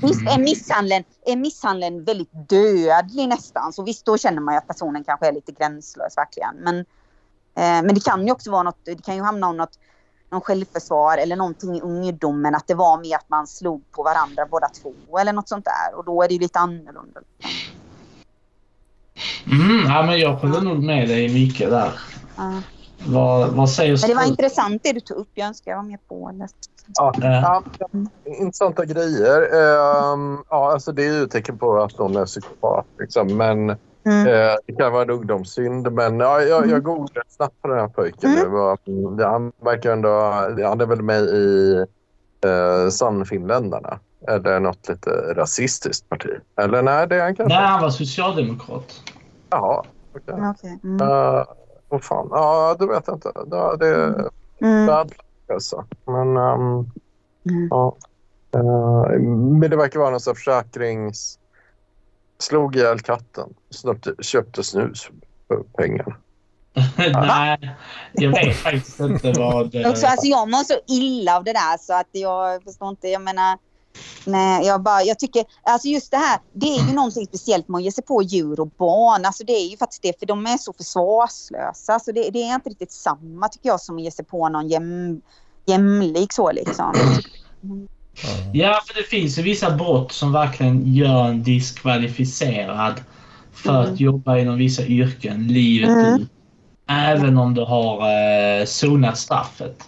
Visst 0.02 0.22
är 0.22 0.40
misshandeln, 0.40 1.04
är 1.26 1.36
misshandeln 1.36 2.04
väldigt 2.04 2.50
dödlig 2.50 3.28
nästan. 3.28 3.74
Så 3.74 3.84
visst 3.84 4.06
då 4.06 4.18
känner 4.18 4.42
man 4.42 4.54
ju 4.54 4.58
att 4.58 4.68
personen 4.68 5.04
kanske 5.04 5.28
är 5.28 5.32
lite 5.32 5.52
gränslös 5.52 6.18
verkligen. 6.18 6.56
Men, 6.56 6.80
eh, 7.56 7.86
men 7.86 7.96
det 7.96 8.04
kan 8.04 8.26
ju 8.26 8.32
också 8.32 8.52
vara 8.52 8.64
något, 8.64 8.80
det 8.86 9.06
kan 9.06 9.16
ju 9.16 9.22
hamna 9.22 9.48
om 9.48 9.58
något 9.58 9.80
någon 10.30 10.42
självförsvar 10.42 11.18
eller 11.18 11.36
någonting 11.36 11.76
i 11.76 11.82
ungdomen 11.82 12.56
att 12.56 12.68
det 12.68 12.74
var 12.74 12.98
med 12.98 13.16
att 13.16 13.30
man 13.30 13.48
slog 13.48 13.92
på 13.92 14.04
varandra 14.04 14.46
båda 14.52 14.68
två 14.82 15.18
eller 15.18 15.34
något 15.34 15.50
sånt 15.50 15.66
där 15.66 15.98
och 15.98 16.06
då 16.06 16.24
är 16.24 16.28
det 16.28 16.34
ju 16.34 16.40
lite 16.40 16.60
annorlunda. 16.60 17.22
Mm, 19.52 19.86
ja, 19.88 20.04
men 20.04 20.20
jag 20.20 20.34
håller 20.34 20.62
nog 20.62 20.84
med 20.84 21.08
dig 21.08 21.34
mycket 21.34 21.70
där. 21.70 22.00
Ja. 22.38 22.62
Vad, 23.08 23.50
vad 23.50 23.70
säger 23.70 23.98
Men 24.02 24.10
det 24.10 24.16
var 24.16 24.28
intressant 24.28 24.84
det 24.84 24.94
du 24.94 25.00
tog 25.00 25.18
upp. 25.18 25.30
Jag 25.34 25.48
önskar 25.48 25.72
jag 25.72 25.78
var 25.78 25.84
med 25.84 26.08
på 26.08 26.32
det. 26.34 26.48
Ja, 26.96 27.14
ja, 27.22 27.64
intressanta 28.26 28.86
grejer. 28.86 29.42
Ehm, 29.42 30.44
ja, 30.50 30.72
alltså 30.72 30.92
det 30.92 31.06
är 31.06 31.14
ju 31.14 31.24
ett 31.24 31.32
tecken 31.32 31.58
på 31.58 31.84
att 31.84 31.98
någon 32.00 32.16
är 32.16 32.26
psykopat. 32.26 32.86
Liksom. 33.00 33.38
Men 33.38 33.78
Mm. 34.06 34.28
eh, 34.28 34.56
det 34.68 34.74
kan 34.74 34.92
vara 34.92 35.02
en 35.04 35.10
ungdomssynd. 35.10 35.92
Men 35.92 36.20
ja, 36.20 36.42
jag, 36.42 36.70
jag 36.70 36.84
googlade 36.84 37.30
snabbt 37.30 37.62
på 37.62 37.68
den 37.68 37.80
här 37.80 37.88
pojken. 37.88 38.30
Mm. 38.30 38.44
Det 38.44 38.50
var, 38.50 38.78
ja, 39.20 39.30
han 39.30 39.52
verkar 39.62 39.92
ändå... 39.94 40.10
Han 40.68 40.82
är 40.82 40.86
väl 40.86 41.02
med 41.02 41.22
i 41.24 41.76
eh, 42.46 42.90
Sannfinländarna. 42.90 44.00
Eller 44.28 44.60
något 44.60 44.90
lite 44.90 45.10
rasistiskt 45.36 46.10
parti. 46.10 46.30
Eller 46.62 46.82
nej, 46.82 47.08
det 47.08 47.16
är 47.16 47.22
han 47.24 47.36
kanske. 47.36 47.58
nej, 47.58 47.68
han 47.68 47.82
var 47.82 47.90
socialdemokrat. 47.90 49.02
Jaha. 49.50 49.84
okej. 50.16 50.36
Okej. 50.52 50.80
Mm. 50.84 51.02
Uh, 51.08 51.44
vad 51.90 52.04
fan. 52.04 52.28
Ja, 52.32 52.76
det 52.80 52.88
vet 52.88 53.04
jag 53.08 53.16
inte. 53.16 53.32
Det, 53.46 53.78
det 53.78 53.88
är 53.88 54.30
Mm. 54.62 54.86
bad 54.88 55.08
luck 55.10 55.52
alltså. 55.54 55.86
Men... 56.06 56.38
ehm, 56.38 56.86
Mm. 57.50 57.68
Ja. 57.72 57.96
Men 59.60 59.70
det 59.70 59.76
verkar 59.78 60.00
vara 60.00 60.10
någon 60.10 60.20
sorts 60.20 60.44
försäkrings... 60.44 61.40
Slog 62.40 62.76
ihjäl 62.76 63.00
katten. 63.00 63.54
Snöpte, 63.70 64.14
köpte 64.20 64.64
snus 64.64 65.10
för 65.48 65.64
pengar. 65.64 66.18
nej, 66.98 67.76
jag 68.14 68.32
vet 68.32 68.58
faktiskt 68.58 69.00
inte 69.00 69.32
vad... 69.32 69.66
Också, 69.66 70.08
alltså, 70.08 70.28
jag 70.28 70.50
mår 70.50 70.64
så 70.64 70.74
illa 70.88 71.38
av 71.38 71.44
det 71.44 71.54
där 71.54 71.78
så 71.78 71.94
att 71.94 72.10
jag 72.12 72.64
förstår 72.64 72.90
inte. 72.90 73.08
Jag 73.08 73.22
menar, 73.22 73.58
nej, 74.26 74.66
jag 74.66 74.82
bara, 74.82 75.04
jag 75.04 75.20
tycker, 75.20 75.46
alltså 75.64 75.88
just 75.88 76.12
det 76.12 76.18
här, 76.18 76.40
det 76.54 76.66
är 76.66 76.88
ju 76.88 76.94
någonting 76.94 77.26
speciellt 77.26 77.68
med 77.68 77.78
att 77.78 77.84
ge 77.84 77.92
sig 77.92 78.04
på 78.04 78.22
djur 78.22 78.60
och 78.60 78.68
barn. 78.68 79.26
Alltså 79.26 79.44
det 79.44 79.54
är 79.54 79.68
ju 79.68 79.78
faktiskt 79.78 80.02
det, 80.02 80.20
för 80.20 80.26
de 80.26 80.46
är 80.46 80.58
så 80.58 80.74
försvarslösa. 80.74 82.00
Så 82.00 82.12
det, 82.12 82.30
det 82.30 82.44
är 82.44 82.56
inte 82.56 82.70
riktigt 82.70 82.92
samma 82.92 83.48
tycker 83.50 83.70
jag 83.70 83.82
som 83.82 83.96
att 83.96 84.02
ge 84.02 84.12
sig 84.12 84.26
på 84.26 84.50
någon 84.50 84.68
jäm, 84.68 85.22
jämlik 85.66 86.34
så 86.34 86.52
liksom. 86.52 86.94
Ja. 88.24 88.30
Ja, 88.54 88.82
för 88.88 88.94
det 89.02 89.04
finns 89.10 89.40
ju 89.40 89.42
vissa 89.42 89.72
brott 89.76 90.12
som 90.12 90.32
verkligen 90.32 90.94
gör 90.94 91.28
en 91.28 91.44
diskvalificerad 91.44 93.02
för 93.54 93.82
Mm. 93.82 93.94
att 93.94 94.00
jobba 94.00 94.38
inom 94.38 94.58
vissa 94.58 94.86
yrken 94.86 95.48
livet 95.48 95.90
Mm. 95.90 96.22
ut. 96.22 96.30
Även 96.88 97.38
om 97.38 97.54
du 97.54 97.62
har 97.62 98.02
eh, 98.60 98.66
sonat 98.66 99.18
straffet. 99.18 99.84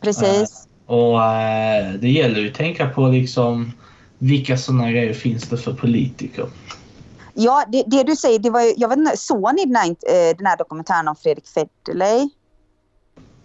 Precis. 0.00 0.66
Och 0.86 1.24
eh, 1.24 1.92
det 1.92 2.10
gäller 2.10 2.40
ju 2.40 2.48
att 2.48 2.54
tänka 2.54 2.88
på 2.88 3.08
liksom 3.08 3.72
vilka 4.18 4.56
sådana 4.58 4.90
grejer 4.90 5.14
finns 5.14 5.42
det 5.48 5.56
för 5.56 5.72
politiker. 5.72 6.46
Ja, 7.34 7.64
det, 7.68 7.84
det 7.86 8.02
du 8.02 8.16
säger, 8.16 8.38
det 8.38 8.50
var 8.50 8.60
ju, 8.62 8.74
jag 8.76 8.88
vet 8.88 8.98
inte, 8.98 9.16
såg 9.16 9.54
ni 9.54 9.64
den 9.64 9.76
här, 9.76 9.88
eh, 9.88 10.36
den 10.36 10.46
här 10.46 10.56
dokumentären 10.56 11.08
om 11.08 11.16
Fredrik 11.16 11.44
Federley? 11.46 12.28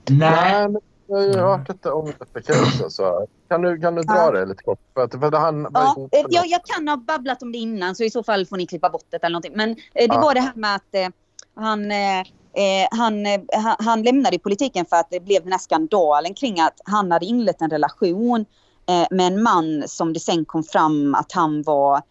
Nej, 0.10 0.68
jag 1.08 1.18
har 1.18 1.24
ju 1.24 1.38
hört 1.38 1.70
lite 1.70 1.92
om 1.92 2.06
detta 2.06 2.42
caset. 2.42 2.92
Så 2.92 3.28
kan 3.50 3.62
du, 3.62 3.80
kan 3.80 3.96
du 3.96 4.02
dra 4.04 4.16
Ja. 4.16 4.32
det 4.32 4.46
lite 4.46 4.64
kort? 4.64 4.80
För 4.94 5.04
att, 5.04 5.12
för 5.12 5.28
att 5.28 5.34
han 5.42 5.64
var 5.64 5.72
Ja, 5.72 6.10
jag, 6.30 6.48
jag 6.48 6.62
kan 6.66 6.88
ha 6.88 6.98
babblat 6.98 7.42
om 7.44 7.52
det 7.52 7.58
innan 7.58 7.96
så 7.96 8.04
i 8.04 8.10
så 8.10 8.24
fall 8.24 8.46
får 8.46 8.58
ni 8.58 8.68
klippa 8.68 8.90
bort 8.90 9.06
det 9.10 9.18
eller 9.24 9.30
någonting. 9.34 9.54
Men 9.56 9.70
eh, 9.70 9.76
det 9.94 10.16
Ja. 10.16 10.22
var 10.22 10.34
det 10.34 10.42
här 10.42 10.56
med 10.56 10.76
att 10.76 10.96
eh, 10.96 11.08
han, 11.56 11.92
eh, 11.92 12.20
eh, 12.20 12.88
han, 12.92 13.26
eh, 13.26 13.42
han, 13.54 13.76
han 13.80 14.04
lämnade 14.04 14.36
i 14.36 14.40
politiken 14.40 14.86
för 14.86 14.96
att 14.96 15.08
det 15.12 15.20
blev 15.20 15.44
den 15.44 15.52
här 15.52 15.60
skandalen 15.60 16.34
kring 16.34 16.60
att 16.60 16.82
han 16.86 17.12
hade 17.12 17.26
inlett 17.26 17.62
en 17.62 17.70
relation 17.70 18.46
eh, 18.90 19.08
med 19.12 19.28
en 19.28 19.44
man 19.44 19.84
som 19.88 20.14
det 20.14 20.20
sen 20.20 20.46
kom 20.46 20.64
fram 20.64 21.16
att 21.16 21.32
han 21.32 21.64
var, 21.64 22.02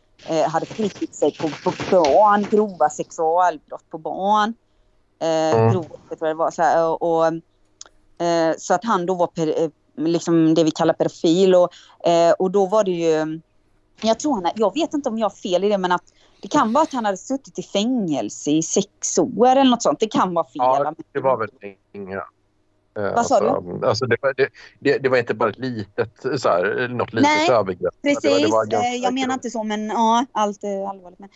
hade 0.49 0.67
förgripit 0.67 1.15
sig 1.15 1.37
på, 1.39 1.49
på 1.49 1.73
barn, 1.91 2.47
grova 2.51 2.89
sexualbrott 2.89 3.91
på 3.91 3.99
barn. 3.99 4.55
Eh, 5.23 5.59
Mm. 5.61 5.73
grovt, 5.73 5.91
jag 6.09 6.19
tror 6.19 6.29
det 6.29 6.35
var 6.35 6.51
så 6.51 6.63
här, 6.63 6.89
och, 6.89 7.03
och, 7.03 7.33
så 8.59 8.75
att 8.75 8.85
han 8.85 9.07
då 9.07 9.15
var 9.15 9.27
per, 9.27 9.63
eh, 9.63 9.71
liksom 9.97 10.55
det 10.55 10.65
vi 10.65 10.71
kallar 10.71 10.95
pedofil 10.95 11.55
och, 11.55 11.71
eh, 12.09 12.33
och 12.33 12.51
då 12.51 12.67
var 12.67 12.85
det 12.85 12.91
ju 12.91 13.41
jag 14.01 14.19
tror 14.19 14.35
han, 14.35 14.53
jag 14.55 14.75
vet 14.75 14.95
inte 14.95 15.09
om 15.09 15.19
jag 15.19 15.25
har 15.25 15.37
fel 15.37 15.65
i 15.65 15.69
det 15.69 15.79
men 15.79 15.93
att 15.93 16.13
det 16.43 16.49
kan 16.49 16.73
vara 16.73 16.83
att 16.83 16.93
han 16.93 17.05
hade 17.05 17.17
suttit 17.17 17.59
i 17.59 17.63
fängelse 17.63 18.51
i 18.51 18.63
sex 18.63 19.19
år 19.19 19.47
eller 19.47 19.71
något 19.71 19.83
sånt. 19.83 20.01
Det 20.01 20.09
kan 20.09 20.35
vara 20.35 20.45
fel. 20.45 20.53
Ja, 20.55 20.95
det 21.13 21.21
var 21.21 21.37
väl 21.37 21.51
inga. 21.93 22.23
Eh, 22.97 23.03
Vad 23.15 23.27
sa 23.27 23.37
alltså, 23.37 23.87
Alltså 23.87 24.07
det, 24.07 24.17
var, 24.23 24.35
det, 24.37 24.49
det, 24.81 24.99
det 24.99 25.09
var 25.09 25.19
inte 25.19 25.35
bara 25.35 25.51
ett 25.51 25.59
litet, 25.59 26.11
så 26.41 26.49
här, 26.49 26.89
något 26.89 27.13
litet 27.13 27.31
Nej, 27.37 27.51
övergrepp. 27.51 27.95
Det 28.03 28.09
var- 28.15 28.21
Precis, 28.21 28.43
det 28.43 28.49
var 28.49 28.67
ganska 28.67 28.89
eh, 28.89 28.95
jag 28.97 29.15
menar 29.15 29.35
inte 29.35 29.51
så 29.51 29.63
men 29.63 29.87
ja, 29.89 30.27
allt 30.33 30.65
är 30.65 30.89
allvarligt. 30.89 31.19
Men, 31.19 31.29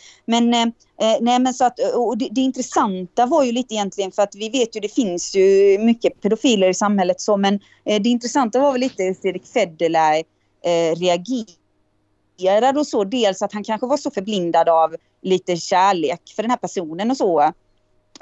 men, 0.51 0.55
eh, 0.55 1.13
eh, 1.13 1.19
nej, 1.21 1.39
men 1.39 1.55
så 1.55 1.65
att, 1.65 1.79
och 1.95 2.19
det, 2.19 2.29
det 2.31 2.41
intressanta 2.41 3.27
var 3.27 3.45
ju 3.45 3.53
lite 3.53 3.75
egentligen 3.75 4.13
för 4.13 4.23
att 4.23 4.35
vi 4.35 4.49
vet 4.49 4.77
ju 4.77 4.81
det 4.81 4.95
finns 4.95 5.35
ju 5.37 5.79
mycket 5.79 6.21
pedofiler 6.21 6.69
i 6.69 6.75
samhället 6.75 7.21
så 7.21 7.37
men 7.37 7.55
eh, 7.85 8.03
det 8.03 8.09
intressanta 8.09 8.61
var 8.61 8.73
väl 8.73 8.81
lite 8.81 9.03
hur 9.03 9.15
Fredrik 9.15 9.47
Federley 9.47 10.23
eh, 10.65 10.97
reagerade 10.97 12.81
och 12.81 12.87
så. 12.87 13.05
Dels 13.05 13.43
att 13.43 13.53
han 13.53 13.65
kanske 13.65 13.87
var 13.87 13.97
så 13.97 14.11
förblindad 14.11 14.69
av 14.69 14.97
lite 15.23 15.57
kärlek 15.57 16.21
för 16.37 16.43
den 16.43 16.51
här 16.51 16.59
personen 16.59 17.11
och 17.11 17.17
så. 17.17 17.53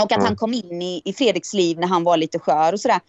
Och 0.03 0.13
att 0.13 0.13
Mm. 0.13 0.27
han 0.27 0.37
kom 0.37 0.55
in 0.55 0.83
i, 0.83 1.03
i 1.05 1.13
Fredriks 1.13 1.55
liv 1.55 1.79
när 1.79 1.89
han 1.89 2.05
var 2.05 2.17
lite 2.17 2.39
skör 2.39 2.73
och 2.73 2.81
sådär. 2.81 3.01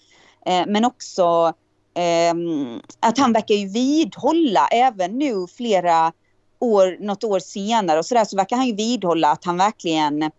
Eh, 0.46 0.64
men 0.68 0.86
också 0.86 1.54
ehm, 2.00 2.82
att 3.00 3.18
han 3.18 3.34
verkar 3.34 3.56
ju 3.56 3.68
vidhålla 3.70 4.68
även 4.68 5.20
nu 5.20 5.48
flera 5.58 6.14
år, 6.60 6.98
något 7.06 7.24
år 7.24 7.40
senare 7.40 8.00
och 8.00 8.06
sådär 8.06 8.26
så 8.26 8.38
verkar 8.38 8.58
han 8.58 8.68
ju 8.68 8.76
vidhålla 8.76 9.32
att 9.32 9.46
han 9.46 9.58
verkligen 9.58 10.32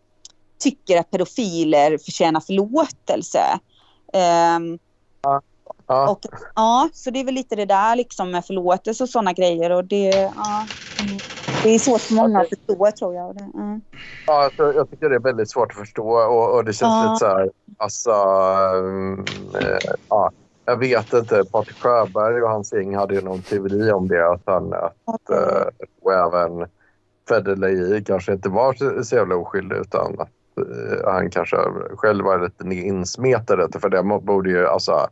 tycker 0.63 0.99
att 1.01 1.11
pedofiler 1.11 1.99
förtjänar 1.99 2.41
förlåtelse. 2.41 3.61
Ehm, 4.15 4.79
Ja, 5.89 6.11
och, 6.11 6.21
ja, 6.55 6.91
så 6.93 7.11
det 7.11 7.21
är 7.21 7.25
väl 7.25 7.35
lite 7.35 7.57
det 7.57 7.67
där 7.67 7.97
liksom 7.97 8.31
med 8.31 8.45
förlåtelse 8.47 9.03
och 9.05 9.11
sådana 9.11 9.33
grejer 9.33 9.71
och 9.71 9.85
det, 9.85 10.33
ja, 10.37 10.63
mm. 10.63 10.90
Det 11.63 11.75
är 11.75 11.79
svårt 11.79 12.01
för 12.01 12.15
många 12.15 12.41
att 12.41 12.49
förstå 12.49 12.91
tror 12.99 13.15
jag. 13.15 13.41
mm. 13.55 13.81
ja, 14.27 14.45
alltså, 14.45 14.73
jag 14.73 14.91
tycker 14.91 15.09
det 15.09 15.15
är 15.15 15.21
väldigt 15.21 15.51
svårt 15.51 15.71
att 15.71 15.79
förstå 15.79 16.09
och, 16.11 16.55
och 16.55 16.65
det 16.65 16.73
känns 16.73 16.93
Ja. 16.95 17.03
lite 17.05 17.17
så 17.17 17.27
här, 17.27 17.51
alltså, 17.79 18.11
eh, 19.61 19.93
ja, 20.09 20.31
jag 20.65 20.77
vet 20.77 21.13
inte. 21.13 21.45
Patrik 21.53 21.77
Sjöberg 21.77 22.43
och 22.43 22.51
hans 22.51 22.73
gäng 22.73 22.97
hade 22.97 23.15
ju 23.15 23.21
någon 23.23 23.43
teori 23.43 23.93
om 23.93 24.09
det, 24.09 24.29
att 24.31 24.43
han, 24.47 24.73
att, 24.73 25.31
eh, 25.31 25.67
och 26.03 26.13
även 26.13 26.69
Federley 27.29 28.05
kanske 28.05 28.33
inte 28.33 28.49
var 28.49 28.75
så, 28.75 29.05
så 29.05 29.17
jävla 29.17 29.37
oskyldig 29.37 29.77
utan 29.77 30.21
att 30.21 30.29
eh, 30.59 31.13
han 31.13 31.31
kanske 31.31 31.57
själv 31.97 32.25
var 32.25 32.39
lite 32.39 32.75
insmetad. 32.75 33.81
För 33.81 33.89
det 33.89 34.03
borde 34.03 34.51
ju, 34.51 34.67
alltså, 34.67 35.09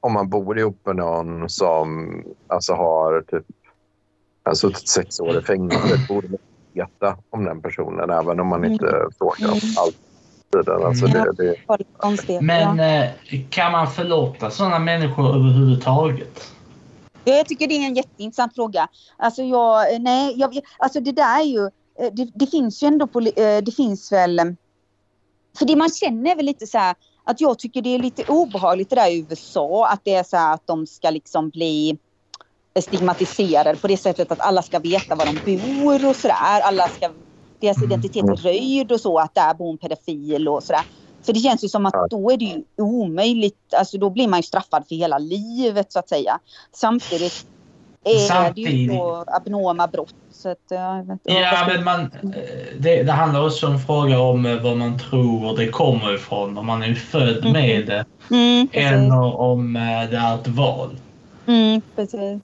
om 0.00 0.12
man 0.12 0.28
bor 0.28 0.58
ihop 0.58 0.80
med 0.86 0.96
någon 0.96 1.48
som 1.48 2.22
alltså, 2.48 2.74
har 2.74 3.20
typ 3.20 3.44
har 4.50 4.54
suttit 4.54 4.88
sex 4.88 5.20
år 5.20 5.38
i 5.38 5.42
fängelse 5.42 6.06
borde 6.08 6.28
man 6.28 6.38
veta 6.72 7.16
om 7.30 7.44
den 7.44 7.62
personen 7.62 8.10
även 8.10 8.40
om 8.40 8.46
man 8.46 8.64
inte 8.64 9.06
frågar 9.18 9.52
om 9.52 9.60
Mm. 9.62 9.74
allt. 9.78 9.96
Alltså, 10.84 11.06
det, 11.06 11.32
det, 11.32 11.56
Det 12.26 12.40
men 12.40 12.80
eh, 12.80 13.10
kan 13.50 13.72
man 13.72 13.90
förlåta 13.90 14.50
sådana 14.50 14.78
människor 14.78 15.28
överhuvudtaget? 15.28 16.52
Ja, 17.24 17.34
jag 17.34 17.46
tycker 17.46 17.68
det 17.68 17.74
är 17.74 17.86
en 17.86 17.94
jätteintressant 17.94 18.54
fråga. 18.54 18.88
Alltså, 19.16 19.42
jag, 19.42 20.00
nej, 20.00 20.34
jag, 20.36 20.60
alltså 20.78 21.00
det 21.00 21.12
där 21.12 21.40
är 21.40 21.44
ju, 21.44 21.64
eh, 21.98 22.12
det, 22.12 22.30
det 22.34 22.46
finns 22.46 22.82
ju 22.82 22.86
ändå, 22.86 23.04
eh, 23.36 23.62
det 23.62 23.76
finns 23.76 24.12
väl, 24.12 24.38
eh, 24.38 24.44
för 25.58 25.64
det 25.66 25.76
man 25.76 25.90
känner 25.90 26.30
är 26.30 26.36
väl 26.36 26.46
lite 26.46 26.66
så 26.66 26.78
här, 26.78 26.94
att 27.24 27.40
jag 27.40 27.58
tycker 27.58 27.82
det 27.82 27.94
är 27.94 27.98
lite 27.98 28.24
obehagligt 28.28 28.90
det 28.90 28.96
där 28.96 29.10
i 29.10 29.26
USA, 29.30 29.88
att 29.88 30.00
det 30.04 30.14
är 30.14 30.22
så 30.22 30.36
här 30.36 30.54
att 30.54 30.66
de 30.66 30.86
ska 30.86 31.10
liksom 31.10 31.50
bli 31.50 31.98
stigmatiserade 32.82 33.76
på 33.76 33.86
det 33.86 33.96
sättet 33.96 34.32
att 34.32 34.40
alla 34.40 34.62
ska 34.62 34.78
veta 34.78 35.14
var 35.14 35.26
de 35.26 35.56
bor 35.58 36.08
och 36.08 36.16
sådär. 36.16 36.60
Alla 36.62 36.88
ska, 36.88 37.10
deras 37.60 37.76
Mm. 37.76 37.90
identitet 37.90 38.24
är 38.24 38.36
röjd 38.36 38.92
och 38.92 39.00
så, 39.00 39.18
att 39.18 39.34
där 39.34 39.54
bor 39.54 39.70
en 39.70 39.78
pedofil 39.78 40.48
och 40.48 40.62
sådär. 40.62 40.82
För 41.26 41.32
det 41.32 41.40
känns 41.40 41.64
ju 41.64 41.68
som 41.68 41.86
att 41.86 42.10
då 42.10 42.30
är 42.30 42.36
det 42.36 42.44
ju 42.44 42.62
omöjligt, 42.80 43.74
alltså 43.76 43.98
då 43.98 44.10
blir 44.10 44.28
man 44.28 44.38
ju 44.38 44.42
straffad 44.42 44.84
för 44.88 44.94
hela 44.94 45.18
livet 45.18 45.92
så 45.92 45.98
att 45.98 46.08
säga. 46.08 46.38
Samtidigt 46.74 47.32
är 48.04 48.14
det 48.14 48.20
ju 48.20 48.28
Samtidigt. 48.28 48.90
så 48.92 49.24
abnorma 49.26 49.86
brott. 49.86 50.14
Så 50.32 50.48
att, 50.48 50.58
inte, 51.10 51.32
Ja, 51.32 51.66
men 51.68 51.84
man, 51.84 52.00
eh, 52.00 52.40
det, 52.78 53.02
det 53.02 53.12
handlar 53.12 53.46
också 53.46 53.66
om 53.66 53.78
fråga 53.78 54.20
om 54.20 54.46
eh, 54.46 54.62
vad 54.62 54.76
man 54.76 54.98
tror 54.98 55.56
det 55.56 55.68
kommer 55.68 56.14
ifrån. 56.14 56.58
Om 56.58 56.66
man 56.66 56.82
är 56.82 56.94
född 56.94 57.44
Mhm. 57.44 57.52
med 57.52 57.86
det. 57.86 58.04
Mm. 58.30 58.68
Eller 58.72 59.36
om 59.36 59.76
eh, 59.76 59.82
det 60.10 60.16
är 60.16 60.34
ett 60.34 60.48
val. 60.48 61.00
Mm, 61.46 61.82
precis. 61.96 62.42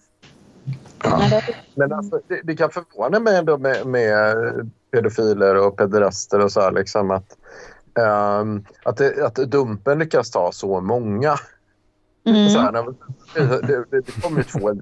Men 1.74 1.92
alltså, 1.92 2.20
det, 2.28 2.40
det 2.44 2.56
kan 2.56 2.70
förvåna 2.70 3.20
mig 3.20 3.36
ändå 3.36 3.58
med, 3.58 3.86
med 3.86 4.36
pedofiler 4.92 5.66
och 5.66 5.76
pederaster 5.76 6.40
och 6.40 6.52
så 6.52 6.60
här, 6.60 6.72
liksom 6.72 7.10
att, 7.10 7.36
ehm, 7.98 8.64
att, 8.84 8.96
det, 8.96 9.26
att 9.26 9.34
Dumpen 9.34 9.98
lyckas 9.98 10.30
ta 10.30 10.52
så 10.52 10.80
många. 10.80 11.36
mm, 12.26 12.48
Så 12.48 12.58
här, 12.58 12.72
det, 13.34 13.84
det, 13.90 14.00
det 14.00 14.22
kom 14.22 14.36
ju 14.36 14.42
två 14.42 14.72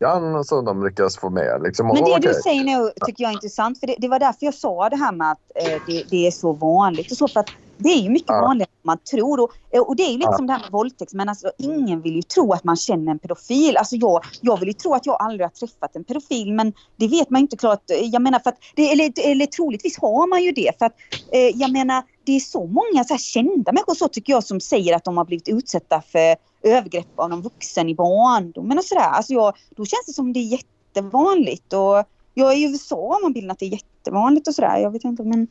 veckan 0.00 0.44
som 0.44 0.64
de 0.64 0.84
lyckas 0.84 1.16
få 1.16 1.30
med. 1.30 1.62
Liksom, 1.62 1.86
Men 1.86 2.04
det 2.04 2.28
du 2.28 2.34
säger 2.34 2.64
nu 2.64 2.90
tycker 3.06 3.24
jag 3.24 3.30
är 3.30 3.34
intressant. 3.34 3.80
För 3.80 3.86
det, 3.86 3.96
det 3.98 4.08
var 4.08 4.18
därför 4.18 4.46
jag 4.46 4.54
sa 4.54 4.88
det 4.88 4.96
här 4.96 5.12
med 5.12 5.30
att 5.30 5.38
eh, 5.54 5.80
det, 5.86 6.04
det 6.10 6.26
är 6.26 6.30
så 6.30 6.52
vanligt. 6.52 7.10
Och 7.10 7.16
så 7.16 7.28
för 7.28 7.40
att 7.40 7.50
det 7.82 7.88
är 7.88 8.00
ju 8.02 8.10
mycket 8.10 8.28
Ja. 8.28 8.40
vanligare 8.40 8.68
än 8.70 8.86
man 8.86 8.98
tror. 8.98 9.40
Och, 9.40 9.50
eh, 9.70 9.80
och 9.82 9.96
det 9.96 10.02
är 10.02 10.10
ju 10.10 10.16
lite 10.16 10.28
Ja. 10.30 10.36
som 10.36 10.46
det 10.46 10.52
här 10.52 10.60
med 10.60 10.70
våldtäkt. 10.70 11.12
Men 11.12 11.28
alltså, 11.28 11.50
ingen 11.58 12.00
vill 12.02 12.14
ju 12.16 12.22
tro 12.22 12.52
att 12.52 12.64
man 12.64 12.76
känner 12.76 13.10
en 13.12 13.18
pedofil. 13.18 13.76
Alltså, 13.76 13.96
jag, 13.96 14.24
jag 14.40 14.58
vill 14.60 14.68
ju 14.68 14.72
tro 14.72 14.94
att 14.94 15.06
jag 15.06 15.16
aldrig 15.22 15.40
har 15.46 15.50
träffat 15.50 15.96
en 15.96 16.04
pedofil. 16.04 16.52
Men 16.52 16.72
det 16.96 17.08
vet 17.08 17.30
man 17.30 17.40
ju 17.40 17.42
inte 17.42 17.56
klart. 17.56 17.90
Eh, 17.90 17.96
Jag 18.06 18.22
menar 18.22 18.38
för 18.38 18.50
att, 18.50 18.58
det, 18.76 18.92
eller, 18.92 19.12
eller 19.30 19.46
troligtvis 19.46 19.98
har 19.98 20.26
man 20.26 20.42
ju 20.42 20.52
det. 20.52 20.78
För 20.78 20.86
att 20.86 20.94
eh, 21.32 21.40
jag 21.40 21.72
menar 21.72 22.02
det 22.24 22.36
är 22.36 22.40
så 22.40 22.66
många 22.66 23.04
så 23.04 23.14
här 23.14 23.18
kända 23.18 23.72
människor 23.72 23.94
så 23.94 24.08
tycker 24.08 24.32
jag 24.32 24.44
som 24.44 24.60
säger 24.60 24.96
att 24.96 25.04
de 25.04 25.16
har 25.16 25.24
blivit 25.24 25.48
utsatta 25.48 26.02
för 26.02 26.36
övergrepp 26.62 27.06
av 27.18 27.30
någon 27.30 27.42
vuxen 27.42 27.88
i 27.88 27.94
barndomen 27.94 28.78
och 28.78 28.84
sådär. 28.84 29.02
Alltså 29.10 29.32
jag, 29.32 29.54
då 29.76 29.84
känns 29.84 30.06
det 30.06 30.12
som 30.12 30.32
det 30.32 30.40
är 30.40 30.58
jättevanligt. 30.58 31.72
Och 31.72 32.04
jag 32.34 32.52
är 32.52 32.56
i 32.56 32.62
USA 32.70 32.96
har 33.12 33.22
man 33.22 33.32
bilden 33.32 33.50
att 33.50 33.58
det 33.58 33.64
är 33.66 33.72
jättevanligt 33.72 34.48
och 34.48 34.54
sådär. 34.54 34.78
Jag 34.78 34.90
vet 34.90 35.04
inte 35.04 35.22
men... 35.22 35.42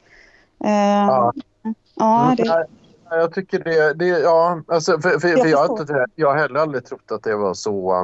Eh, 0.63 0.69
Ja. 1.07 1.34
Ja. 2.00 2.34
det, 2.38 2.43
Nej, 3.12 3.20
Jag 3.20 3.34
tycker 3.34 3.60
det, 3.64 3.93
det 3.93 4.06
ja, 4.08 4.62
alltså 4.68 5.00
för, 5.02 5.10
för, 5.10 5.20
för 5.20 5.28
Jag 5.28 5.47
jag, 5.50 5.58
har 5.58 5.78
förstår. 5.78 5.82
inte, 5.82 6.06
jag 6.16 6.28
har 6.30 6.38
heller 6.38 6.60
aldrig 6.60 6.86
trott 6.86 7.12
att 7.12 7.24
det 7.24 7.36
var 7.36 7.54
så 7.54 8.02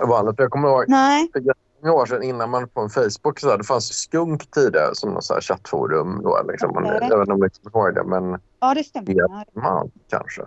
uh, 0.00 0.06
vanligt. 0.08 0.34
Jag 0.38 0.50
kommer 0.50 0.68
ihåg 0.68 0.84
nej. 0.88 1.28
för 1.32 1.42
många 1.82 1.94
år 1.94 2.06
sedan 2.06 2.22
innan 2.22 2.50
man 2.50 2.68
på 2.68 2.80
en 2.80 2.90
Facebook 2.90 3.40
så 3.40 3.50
här, 3.50 3.58
det 3.58 3.64
fanns 3.64 3.90
ju 3.90 3.94
skunk 3.94 4.50
tidigare 4.50 4.94
som 4.94 5.10
någon 5.12 5.22
så 5.22 5.34
här 5.34 5.40
chattforum 5.40 6.20
då 6.22 6.42
liksom. 6.48 6.70
Man, 6.74 6.84
Okej. 6.84 6.98
jag 7.10 7.18
vet 7.18 7.28
inte 7.28 7.32
om 7.32 7.40
ni 7.40 7.70
kommer 7.70 7.86
ihåg 7.86 7.94
det 7.94 8.04
men 8.04 8.40
Ja 8.60 8.74
det 8.74 8.84
stämmer. 8.84 9.14
Ja. 9.16 9.44
Man 9.52 9.90
kanske 10.10 10.42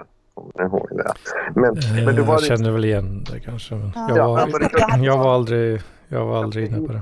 det. 0.90 1.14
Men, 1.56 1.78
Eh, 1.78 2.06
men 2.06 2.16
då 2.16 2.24
var 2.24 2.34
jag 2.34 2.42
det 2.42 2.46
känner 2.46 2.72
väl 2.72 2.86
igen 2.86 3.24
det 3.32 3.40
kanske. 3.40 3.76
Men 3.76 3.92
Ja. 3.96 4.08
jag, 4.10 4.18
Ja, 4.18 4.48
var, 4.52 4.60
det 4.60 5.06
jag, 5.06 5.18
var 5.18 5.34
aldrig, 5.36 5.82
jag 6.08 6.26
var 6.26 6.44
aldrig 6.44 6.68
inne 6.68 6.88
på 6.88 6.94
det. 6.94 7.02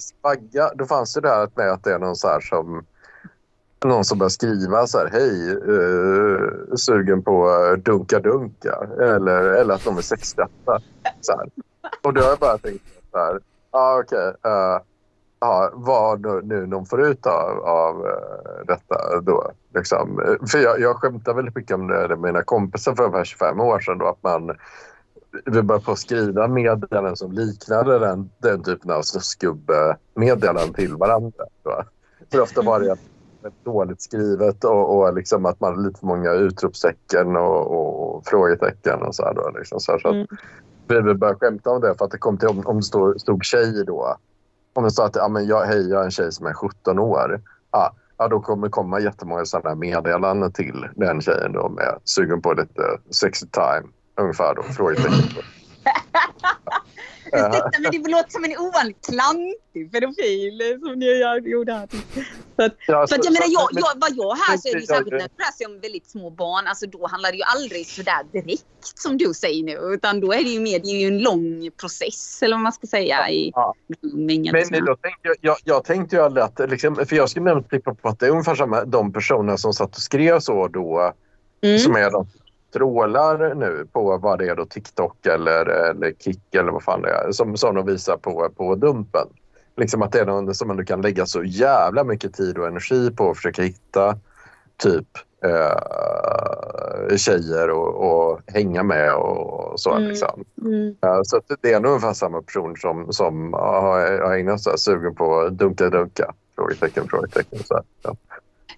spagga, 0.00 0.70
då 0.74 0.84
fanns 0.86 1.14
det 1.14 1.20
där 1.20 1.48
med 1.54 1.70
att 1.72 1.84
det 1.84 1.92
är 1.92 1.98
någon 1.98 2.16
så 2.16 2.28
här 2.28 2.40
som 2.40 2.84
någon 3.84 4.04
som 4.04 4.18
börjar 4.18 4.30
skriva 4.30 4.86
så 4.86 4.98
här, 4.98 5.08
hej, 5.12 5.56
uh, 5.56 6.74
sugen 6.76 7.22
på 7.22 7.48
eh, 7.50 7.78
dunka 7.78 8.20
dunka 8.20 8.78
eller, 9.00 9.42
eller 9.42 9.74
att 9.74 9.84
de 9.84 9.98
är 9.98 10.02
sexskatta. 10.02 10.80
Så 11.20 11.32
här. 11.32 11.48
Och 12.02 12.12
då 12.14 12.20
har 12.20 12.28
jag 12.28 12.38
bara 12.38 12.58
tänkt 12.58 12.84
så 13.10 13.18
här, 13.18 13.40
ah, 13.70 13.98
okej, 13.98 14.32
eh, 14.44 14.80
ja, 15.40 15.70
vad 15.74 16.44
nu, 16.44 16.66
de 16.66 16.86
får 16.86 17.06
ut 17.06 17.26
av, 17.26 17.58
av 17.64 18.06
eh, 18.06 18.66
detta 18.66 19.20
då. 19.20 19.50
Liksom. 19.74 20.20
För 20.50 20.58
jag, 20.58 20.80
jag 20.80 20.96
skämtar 20.96 21.34
väldigt 21.34 21.56
mycket 21.56 21.74
om 21.74 21.86
det 21.86 22.08
med 22.08 22.18
mina 22.18 22.42
kompisar 22.42 22.94
för 22.94 23.04
ungefär 23.04 23.24
25 23.24 23.60
år 23.60 23.80
sedan 23.80 23.98
då 23.98 24.06
att 24.06 24.22
man 24.22 24.56
vi 25.44 25.62
började 25.62 25.84
på 25.84 25.92
att 25.92 25.98
skriva 25.98 26.48
meddelanden 26.48 27.16
som 27.16 27.32
liknade 27.32 27.98
den, 27.98 28.30
den 28.38 28.62
typen 28.62 28.90
av 28.90 29.02
snuskgubbe-meddelanden 29.02 30.72
till 30.74 30.96
varandra. 30.96 31.44
Då. 31.62 31.82
För 32.30 32.40
ofta 32.40 32.62
var 32.62 32.80
det 32.80 32.96
väldigt 33.46 33.64
dåligt 33.64 34.02
skrivet 34.02 34.64
och, 34.64 34.96
och 34.96 35.14
liksom 35.14 35.46
att 35.46 35.60
man 35.60 35.70
hade 35.70 35.88
lite 35.88 36.00
för 36.00 36.06
många 36.06 36.32
utropstecken 36.32 37.36
och, 37.36 37.66
och, 37.66 38.16
och 38.16 38.26
frågetecken 38.26 39.02
och 39.02 39.14
så 39.14 39.24
här 39.24 39.34
då. 39.34 39.50
Liksom 39.58 39.80
så 39.80 39.92
här, 39.92 39.98
så 39.98 40.08
Mm. 40.08 40.26
vi 41.06 41.14
började 41.14 41.38
skämta 41.38 41.70
om 41.70 41.80
det 41.80 41.94
för 41.98 42.04
att 42.04 42.10
det 42.10 42.18
kom 42.18 42.38
till 42.38 42.48
om, 42.48 42.66
om 42.66 42.76
det 42.76 42.82
stod, 42.82 43.20
stod 43.20 43.44
tjej 43.44 43.84
då. 43.86 44.16
Om 44.74 44.84
det 44.84 44.90
stod 44.90 45.04
att 45.06 45.16
ja, 45.16 45.28
men 45.28 45.46
jag, 45.46 45.64
hej, 45.64 45.88
jag 45.88 46.00
är 46.00 46.04
en 46.04 46.10
tjej 46.10 46.32
som 46.32 46.46
är 46.46 46.52
17 46.52 46.98
år. 46.98 47.40
Ja, 47.70 47.92
ja, 48.18 48.28
då 48.28 48.40
kommer 48.40 48.66
det 48.66 48.70
komma 48.70 49.00
jättemånga 49.00 49.44
sådana 49.44 49.74
meddelanden 49.74 50.52
till 50.52 50.86
den 50.96 51.20
tjejen 51.20 51.52
då 51.52 51.68
med 51.68 51.98
sugen 52.04 52.42
på 52.42 52.52
lite 52.52 52.82
sexy 53.10 53.46
time. 53.46 53.88
Ungefär 54.20 54.54
då, 54.54 54.62
frågetecken. 54.62 55.42
Ursäkta, 57.32 57.70
men 57.80 58.02
det 58.02 58.10
låter 58.10 58.30
som 58.30 58.44
en 58.44 58.56
ovanligt 58.58 59.06
klantig 59.10 59.92
pedofil 59.92 60.78
som 60.82 60.98
ni 60.98 61.50
gjorde 61.50 61.72
här. 61.72 61.88
För 62.56 62.62
att, 62.62 62.74
ja, 62.86 62.94
för 62.96 63.02
att 63.02 63.08
så- 63.10 63.16
jag 63.24 63.32
menar, 63.32 63.46
så- 63.46 63.68
jag, 63.72 63.80
jag, 63.84 64.00
vad 64.00 64.10
jag 64.16 64.34
här 64.34 64.56
så 64.56 64.68
är 64.68 64.72
det 64.74 64.80
Ja, 64.80 64.86
särskilt 64.86 65.10
när 65.12 65.18
det 65.18 65.24
rör 65.44 65.52
sig 65.56 65.66
om 65.66 65.80
väldigt 65.80 66.10
små 66.10 66.30
barn. 66.30 66.66
Alltså 66.66 66.86
då 66.86 67.06
handlar 67.06 67.30
det 67.30 67.36
ju 67.36 67.42
aldrig 67.42 67.86
sådär 67.86 68.22
direkt 68.32 68.64
som 68.80 69.18
du 69.18 69.34
säger 69.34 69.62
nu. 69.64 69.94
Utan 69.94 70.20
då 70.20 70.32
är 70.32 70.42
det 70.44 70.50
ju 70.50 70.60
mer, 70.60 70.78
det 70.78 70.88
är 70.88 71.00
ju 71.00 71.06
en 71.06 71.18
lång 71.18 71.70
process 71.80 72.42
eller 72.42 72.56
vad 72.56 72.62
man 72.62 72.72
ska 72.72 72.86
säga 72.86 73.30
i 73.30 73.52
Ja. 73.54 73.74
Men 74.00 74.84
då 74.84 74.96
tänkte 74.96 75.20
jag, 75.28 75.36
jag, 75.40 75.56
jag 75.64 75.84
tänkte 75.84 76.16
ju 76.16 76.22
aldrig 76.22 76.44
att, 76.44 76.70
liksom, 76.70 76.96
för 77.08 77.16
jag 77.16 77.30
skulle 77.30 77.44
nämligen 77.44 77.68
tippa 77.68 77.94
på 77.94 78.08
att 78.08 78.20
det 78.20 78.26
är 78.26 78.30
ungefär 78.30 78.54
samma, 78.54 78.84
de 78.84 79.12
personer 79.12 79.56
som 79.56 79.72
satt 79.72 79.96
och 79.96 80.02
skrev 80.02 80.40
så 80.40 80.68
då, 80.68 81.12
Mm. 81.62 81.78
som 81.78 81.96
är 81.96 82.10
de 82.10 82.26
trålar 82.72 83.54
nu 83.54 83.86
på 83.92 84.18
vad 84.18 84.38
det 84.38 84.48
är 84.48 84.56
då 84.56 84.66
TikTok 84.66 85.26
eller, 85.26 85.66
eller 85.66 86.12
Kik 86.18 86.54
eller 86.54 86.72
vad 86.72 86.82
fan 86.82 87.02
det 87.02 87.10
är, 87.10 87.32
som, 87.32 87.56
som 87.56 87.74
de 87.74 87.86
visar 87.86 88.16
på, 88.16 88.48
på 88.56 88.74
Dumpen. 88.74 89.28
Liksom 89.76 90.02
att 90.02 90.12
det 90.12 90.20
är 90.20 90.26
någon 90.26 90.54
som 90.54 90.68
man 90.68 90.86
kan 90.86 91.02
lägga 91.02 91.26
så 91.26 91.44
jävla 91.44 92.04
mycket 92.04 92.34
tid 92.34 92.58
och 92.58 92.66
energi 92.66 93.10
på 93.10 93.30
att 93.30 93.36
försöka 93.36 93.62
hitta 93.62 94.18
typ 94.76 95.06
eh, 95.44 97.16
tjejer 97.16 97.70
och, 97.70 97.94
och 97.94 98.40
hänga 98.46 98.82
med 98.82 99.14
och 99.14 99.80
så. 99.80 99.92
Mm. 99.92 100.08
Liksom. 100.08 100.44
Mm. 100.62 100.94
Så 101.24 101.40
det 101.60 101.72
är 101.72 101.80
nog 101.80 101.90
ungefär 101.90 102.12
samma 102.12 102.42
person 102.42 102.76
som, 102.76 103.12
som 103.12 103.52
har, 103.52 104.20
har 104.20 104.36
ägnat 104.36 104.62
sig 104.62 104.78
sugen 104.78 105.14
på 105.14 105.40
att 105.40 105.58
dunka 105.58 105.90
dunka. 105.90 106.34
Frågetecken, 106.54 107.08
frågetecken. 107.08 107.58
Så 107.64 107.74
här. 107.74 107.84
Ja. 108.02 108.16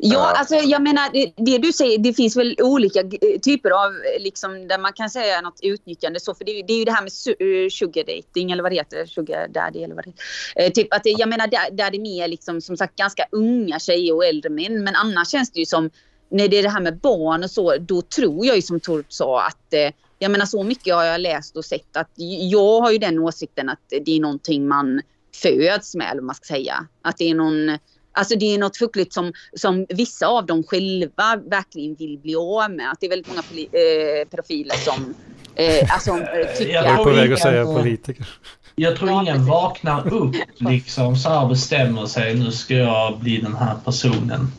Ja, 0.00 0.32
alltså 0.36 0.54
jag 0.54 0.82
menar 0.82 1.10
det, 1.12 1.32
det 1.36 1.58
du 1.58 1.72
säger, 1.72 1.98
det 1.98 2.12
finns 2.14 2.36
väl 2.36 2.56
olika 2.62 3.02
typer 3.42 3.70
av 3.70 3.92
eh, 3.92 4.22
liksom 4.22 4.68
där 4.68 4.78
man 4.78 4.92
kan 4.92 5.10
säga 5.10 5.40
något 5.40 5.58
utnyttjande 5.62 6.20
så 6.20 6.34
för 6.34 6.44
det, 6.44 6.50
är 6.52 6.56
ju- 6.56 6.62
det 6.62 6.72
är 6.72 6.78
ju 6.78 6.84
det 6.84 6.92
här 6.92 7.02
med 7.02 7.64
eh, 7.64 7.68
sugar 7.70 8.04
dating 8.16 8.50
eller 8.50 8.62
vad 8.62 8.72
det 8.72 8.76
heter, 8.76 9.06
sugar 9.06 9.48
daddy 9.48 9.82
eller 9.82 9.94
vad 9.94 10.04
det 10.04 10.10
heter. 10.10 10.22
Eh, 10.66 10.72
typ 10.72 10.94
att 10.94 11.04
det, 11.04 11.10
jag 11.10 11.28
menar 11.28 11.46
där, 11.46 11.70
där 11.72 11.90
det 11.90 11.96
är 11.96 12.00
mer 12.00 12.28
liksom 12.28 12.60
som 12.60 12.76
sagt 12.76 12.96
ganska 12.96 13.24
unga 13.32 13.78
tjejer 13.78 14.14
och 14.14 14.24
äldre 14.24 14.50
män 14.50 14.84
men 14.84 14.94
annars 14.94 15.30
känns 15.30 15.50
det 15.50 15.58
ju 15.60 15.66
som 15.66 15.90
när 16.30 16.48
det 16.48 16.56
är 16.58 16.62
det 16.62 16.68
här 16.70 16.80
med 16.80 16.96
barn 16.98 17.44
och 17.44 17.50
så 17.50 17.76
då 17.76 18.02
tror 18.02 18.46
jag 18.46 18.56
ju 18.56 18.62
som 18.62 18.80
Torp 18.80 19.12
sa 19.12 19.42
att 19.46 19.72
eh, 19.74 19.90
jag 20.18 20.30
menar 20.30 20.46
så 20.46 20.62
mycket 20.62 20.94
har 20.94 21.04
jag 21.04 21.20
läst 21.20 21.56
och 21.56 21.64
sett 21.64 21.96
att 21.96 22.10
jag 22.50 22.80
har 22.80 22.90
ju 22.92 22.98
den 22.98 23.18
åsikten 23.18 23.68
att 23.68 23.80
det 24.04 24.16
är 24.16 24.20
någonting 24.20 24.68
man 24.68 25.00
föds 25.42 25.94
med 25.94 26.06
eller 26.10 26.20
vad 26.20 26.26
man 26.26 26.34
ska 26.34 26.44
säga. 26.54 26.86
Att 27.02 27.16
det 27.16 27.30
är 27.30 27.34
någon 27.34 27.78
Alltså 28.18 28.38
det 28.38 28.54
är 28.54 28.58
något 28.58 28.76
fuckligt 28.76 29.12
som, 29.12 29.32
som 29.56 29.86
vissa 29.88 30.26
av 30.26 30.46
dem 30.46 30.64
själva 30.64 31.36
verkligen 31.50 31.94
vill 31.94 32.18
bli 32.18 32.34
av 32.36 32.70
med. 32.70 32.90
Att 32.90 33.00
det 33.00 33.06
är 33.06 33.10
väldigt 33.10 33.28
många 33.28 33.42
poli- 33.42 33.68
eh, 33.72 34.28
pedofiler 34.28 34.74
som 34.76 35.14
eh, 35.54 35.94
alltså, 35.94 36.10
eh, 36.10 36.56
tycker 36.58 36.72
Jag 36.72 36.84
är 36.86 36.94
tror 36.94 37.04
på 37.04 37.10
väg 37.10 37.32
att 37.32 37.38
säga 37.38 37.64
politiker. 37.64 38.28
Jag 38.74 38.96
tror 38.96 39.10
ingen 39.10 39.46
vaknar 39.46 40.14
upp 40.14 40.34
liksom 40.58 41.16
så 41.16 41.28
här 41.28 41.42
och 41.42 41.48
bestämmer 41.48 42.06
sig 42.06 42.34
nu 42.34 42.52
ska 42.52 42.74
jag 42.74 43.18
bli 43.18 43.40
den 43.40 43.56
här 43.56 43.74
personen. 43.84 44.52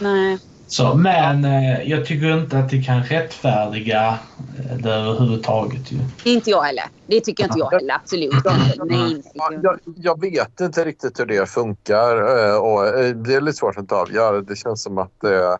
Nej. 0.00 0.38
Så, 0.72 0.94
men 0.94 1.44
eh, 1.44 1.90
jag 1.90 2.06
tycker 2.06 2.38
inte 2.38 2.58
att 2.58 2.70
det 2.70 2.82
kan 2.82 3.02
rättfärdiga 3.02 4.18
eh, 4.58 4.76
det 4.76 4.90
överhuvudtaget. 4.90 5.92
Ju. 5.92 5.98
Inte 6.24 6.50
jag 6.50 6.62
heller. 6.62 6.84
Det 7.06 7.20
tycker 7.20 7.44
inte 7.44 7.58
jag 7.58 7.70
heller. 7.70 7.94
Absolut 7.94 8.34
inte. 8.34 8.84
Nej, 8.84 9.22
Ja, 9.34 9.50
jag, 9.62 9.78
jag 9.96 10.20
vet 10.20 10.60
inte 10.60 10.84
riktigt 10.84 11.20
hur 11.20 11.26
det 11.26 11.48
funkar 11.48 12.16
eh, 12.16 12.56
och 12.56 12.86
eh, 12.86 13.14
det 13.16 13.34
är 13.34 13.40
lite 13.40 13.56
svårt 13.56 13.76
att 13.78 13.92
avgöra. 13.92 14.40
Det 14.40 14.56
känns 14.56 14.82
som 14.82 14.98
att 14.98 15.20
det 15.20 15.58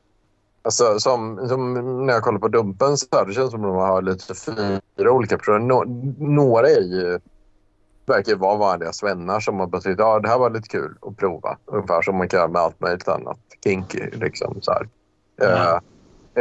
Alltså, 0.65 0.99
som, 0.99 1.49
som 1.49 1.75
när 2.07 2.13
jag 2.13 2.23
kollar 2.23 2.39
på 2.39 2.49
Dumpen 2.49 2.97
så 2.97 3.07
här, 3.13 3.27
det 3.27 3.33
känns 3.33 3.51
som 3.51 3.65
att 3.65 3.71
de 3.71 3.77
har 3.77 4.03
lite 4.03 4.35
fyra 4.35 5.13
olika 5.13 5.39
personer. 5.39 5.59
Nå, 5.59 5.85
några 6.19 6.69
är 6.69 6.81
ju, 6.81 7.19
verkar 8.07 8.37
vara 8.37 8.57
vanliga 8.57 8.93
svennar 8.93 9.41
som 9.41 9.61
har 9.61 9.67
bara 9.67 9.83
tyckt 9.83 9.99
ja, 9.99 10.21
det 10.21 10.29
här 10.29 10.39
var 10.39 10.51
lite 10.51 10.69
kul 10.69 10.95
att 11.03 11.17
prova. 11.17 11.57
Ungefär 11.67 12.03
som 12.03 12.17
man 12.17 12.29
kan 12.29 12.41
göra 12.41 12.49
med 12.49 12.63
allt 12.63 12.81
möjligt 12.81 13.09
annat. 13.09 13.39
Kinky 13.65 14.11
liksom 14.13 14.59
så 14.63 14.73
här. 14.73 14.89
Ja. 15.45 15.81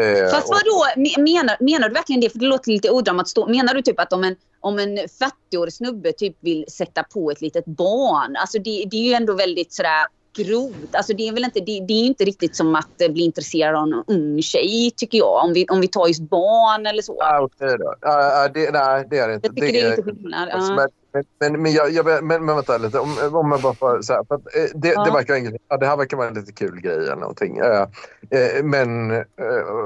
Eh, 0.01 0.29
Fast 0.31 0.49
vadå, 0.49 0.85
me- 0.95 1.21
menar, 1.21 1.57
menar 1.59 1.87
du 1.89 1.93
verkligen 1.93 2.21
det? 2.21 2.29
För 2.29 2.39
det 2.39 2.45
låter 2.45 2.71
lite 2.71 2.89
odramatiskt. 2.91 3.37
Menar 3.47 3.73
du 3.73 3.81
typ 3.81 3.99
att 3.99 4.13
om 4.13 4.23
en, 4.23 4.35
om 4.59 4.79
en 4.79 4.97
40-årig 4.97 5.73
snubbe 5.73 6.11
typ 6.13 6.37
vill 6.39 6.65
sätta 6.69 7.03
på 7.03 7.31
ett 7.31 7.41
litet 7.41 7.65
barn. 7.65 8.35
Alltså 8.35 8.57
det, 8.59 8.85
det 8.91 8.97
är 8.97 9.03
ju 9.07 9.13
ändå 9.13 9.33
väldigt 9.33 9.73
sådär 9.73 10.05
grovt. 10.33 10.95
Alltså 10.95 11.13
det 11.13 11.27
är 11.27 11.33
väl 11.33 11.43
inte, 11.43 11.59
det, 11.59 11.85
det 11.87 11.93
är 11.93 12.05
inte 12.05 12.23
riktigt 12.23 12.55
som 12.55 12.75
att 12.75 13.01
eh, 13.01 13.11
bli 13.11 13.23
intresserad 13.23 13.75
av 13.75 13.83
en 13.83 14.03
ung 14.07 14.41
tjej 14.41 14.91
tycker 14.95 15.17
jag. 15.17 15.45
Om 15.45 15.53
vi, 15.53 15.65
om 15.69 15.81
vi 15.81 15.87
tar 15.87 16.07
just 16.07 16.21
barn 16.21 16.85
eller 16.85 17.01
så. 17.01 17.21
Ah, 17.21 17.41
okej 17.41 17.77
då. 17.79 17.95
Ah, 18.01 18.47
det, 18.47 18.71
nej, 18.71 19.07
det 19.09 19.17
är 19.17 19.27
det 19.27 19.33
inte. 19.33 19.47
Jag 19.47 19.55
tycker 19.55 19.73
det 19.73 19.81
är 19.81 19.89
lite 19.89 20.03
skillnad. 20.03 20.49
Alltså. 20.49 20.73
Men, 20.73 20.87
men, 21.39 21.61
men, 21.61 21.71
jag, 21.71 21.91
jag, 21.91 22.05
men, 22.05 22.45
men 22.45 22.55
vänta 22.55 22.77
lite, 22.77 22.99
om, 22.99 23.17
om 23.33 23.51
jag 23.51 23.61
bara 23.61 23.73
får 23.73 24.01
säga. 24.01 24.23
För 24.27 24.35
att, 24.35 24.55
eh, 24.55 24.63
det, 24.75 24.87
Ja. 24.87 25.03
det, 25.05 25.11
verkar, 25.11 25.57
ja, 25.69 25.77
det 25.77 25.85
här 25.85 25.97
verkar 25.97 26.17
vara 26.17 26.27
en 26.27 26.33
lite 26.33 26.51
kul 26.51 26.81
grej 26.81 26.95
eller 26.95 27.15
någonting. 27.15 27.57
Eh, 27.57 27.81
eh, 28.29 28.63
men 28.63 29.11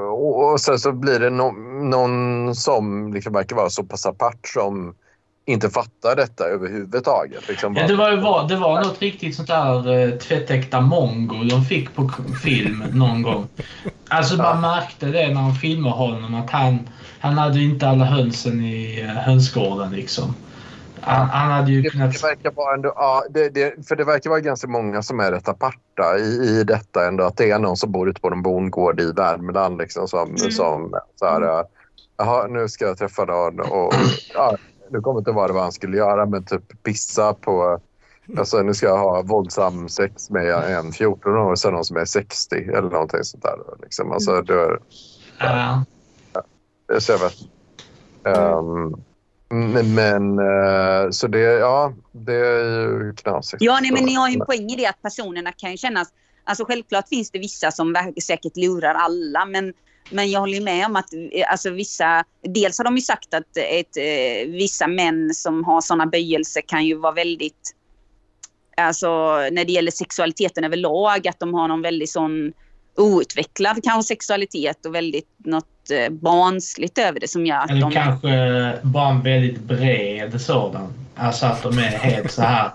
och, 0.10 0.52
och 0.52 0.62
sen 0.62 0.80
så 0.80 0.92
blir 0.92 1.20
det 1.20 1.30
no, 1.30 1.52
någon 1.90 2.56
som 2.56 3.14
liksom 3.14 3.34
verkar 3.34 3.56
vara 3.56 3.70
så 3.70 3.84
pass 3.84 4.06
apart 4.06 4.48
som 4.48 4.96
inte 5.46 5.70
fattar 5.70 6.16
detta 6.16 6.44
överhuvudtaget. 6.44 7.48
Liksom 7.48 7.76
Ja, 7.76 7.88
det, 7.88 7.96
var, 7.96 8.12
ju 8.12 8.18
var, 8.20 8.48
det 8.48 8.56
var 8.56 8.82
något 8.84 9.02
riktigt 9.02 9.36
sånt 9.36 9.48
där 9.48 10.04
eh, 10.04 10.10
tvättäkta 10.18 10.82
mongo 10.82 11.44
de 11.44 11.66
fick 11.66 11.96
på 11.96 12.12
film 12.44 12.84
någon 12.94 13.22
gång. 13.22 13.48
Alltså 14.10 14.38
man 14.38 14.62
märkte 14.62 15.06
det 15.06 15.28
när 15.28 15.42
de 15.42 15.56
filmade 15.56 15.96
honom 15.96 16.36
att 16.36 16.50
han, 16.50 16.90
han 17.20 17.38
hade 17.38 17.60
inte 17.60 17.88
alla 17.88 18.06
hönsen 18.06 18.62
i 18.62 19.02
eh, 19.02 19.08
hönsgården 19.08 19.92
liksom. 19.92 20.36
Han, 21.02 21.30
han 21.30 21.52
hade 21.52 21.72
ju 21.72 21.82
Det, 21.82 21.90
kunnat... 21.90 22.14
det 22.14 22.24
verkar 22.24 22.52
vara 22.52 22.74
ändå, 22.76 22.94
ja, 22.96 23.24
det, 23.30 23.50
det, 23.50 23.88
för 23.88 23.96
det 23.96 24.04
verkar 24.04 24.30
vara 24.30 24.40
ganska 24.40 24.68
många 24.68 25.02
som 25.02 25.20
är 25.20 25.32
rätt 25.32 25.48
aparta 25.48 26.18
i, 26.18 26.60
i 26.60 26.64
detta 26.64 27.08
ändå. 27.08 27.24
Att 27.24 27.38
det 27.38 27.52
är 27.52 27.60
någon 27.60 27.78
som 27.78 27.92
bor 27.92 28.10
ute 28.10 28.22
på 28.22 28.28
en 28.28 28.42
bondgård 28.42 29.00
i 29.00 29.12
Värmland 29.12 29.78
liksom, 29.78 30.08
som, 30.08 30.30
Mm. 30.30 30.52
som 30.52 30.94
så 31.16 31.26
här, 31.26 31.42
äh, 31.42 31.66
jaha, 32.18 32.48
nu 32.48 32.68
ska 32.68 32.86
jag 32.86 32.98
träffa 32.98 33.26
någon 33.26 33.60
och 33.60 33.94
ja, 34.34 34.58
nu 34.90 35.02
kommer 35.02 35.20
inte 35.20 35.32
vad 35.32 35.50
det 35.50 35.54
var 35.54 35.62
han 35.62 35.72
skulle 35.72 35.98
göra, 35.98 36.26
men 36.26 36.46
typ 36.46 36.84
pissa 36.84 37.34
på 37.34 37.80
Alltså 38.38 38.62
nu 38.62 38.74
ska 38.74 38.86
jag 38.86 38.98
ha 38.98 39.22
våldsam 39.22 39.90
sex 39.90 40.30
med 40.30 40.50
en 40.50 40.92
14 40.92 41.36
år 41.36 41.52
och 41.52 41.60
sen 41.60 41.74
någon 41.74 41.86
som 41.86 41.98
är 41.98 42.06
60 42.06 42.56
eller 42.56 42.90
någonting 42.90 43.24
sånt 43.24 43.44
där. 43.44 43.58
Liksom. 43.82 44.12
Alltså, 44.12 44.42
det, 44.42 44.80
Ja. 45.40 45.86
så 47.00 47.12
jag 47.12 47.20
vet. 47.20 47.34
Um, 48.24 49.04
men, 49.96 50.40
eh, 50.40 51.10
så 51.12 51.28
det, 51.28 51.40
ja, 51.40 51.94
det 52.12 52.36
är 52.36 53.04
ju 53.04 53.14
knasigt. 53.14 53.62
Ja, 53.62 53.80
nej, 53.82 53.92
men 53.92 54.04
ni 54.04 54.14
har 54.14 54.30
ju 54.30 54.34
en 54.34 54.46
poäng 54.46 54.70
i 54.70 54.76
det 54.76 54.86
att 54.86 55.02
personerna 55.02 55.52
kan 55.52 55.72
ju 55.72 55.78
kännas... 55.78 56.08
Alltså 56.44 56.66
självklart 56.66 57.10
finns 57.10 57.32
det 57.32 57.40
vissa 57.40 57.72
som 57.72 58.14
säkert 58.24 58.58
lurar 58.58 58.94
alla, 58.94 59.46
men, 59.46 59.74
men 60.10 60.32
jag 60.32 60.40
håller 60.40 60.62
med 60.62 60.86
om 60.86 60.96
att 60.96 61.14
eh, 61.14 61.52
alltså, 61.52 61.70
vissa... 61.70 62.24
Dels 62.42 62.78
har 62.78 62.86
de 62.86 62.96
ju 62.96 63.02
sagt 63.02 63.34
att 63.34 63.58
ett, 63.58 63.98
eh, 63.98 64.52
vissa 64.52 64.88
män 64.88 65.34
som 65.34 65.64
har 65.64 65.82
sådana 65.82 66.06
böjelser 66.06 66.62
kan 66.62 66.86
ju 66.86 66.96
vara 66.96 67.14
väldigt... 67.14 67.76
Alltså 68.78 69.08
när 69.52 69.66
det 69.66 69.72
gäller 69.72 69.92
sexualiteten 69.92 70.64
överlag, 70.64 71.28
att 71.28 71.40
de 71.40 71.54
har 71.54 71.68
någon 71.68 71.82
väldigt 71.82 72.10
sån 72.10 72.54
outvecklad 72.98 73.84
kanske 73.84 74.08
sexualitet 74.08 74.86
och 74.86 74.96
väldigt 74.96 75.30
något 75.38 75.92
eh, 75.92 76.14
barnsligt 76.14 76.98
över 76.98 77.20
det 77.20 77.28
som 77.28 77.46
gör 77.46 77.58
att 77.58 77.70
Eller 77.70 77.82
de... 77.82 77.92
kanske 77.92 78.80
bara 78.84 79.10
en 79.10 79.22
väldigt 79.22 79.60
bred 79.60 80.42
sådan. 80.42 80.94
Alltså 81.16 81.46
att 81.46 81.64
de 81.64 81.78
är 81.78 81.82
helt 81.82 82.32
så 82.32 82.42
här. 82.42 82.72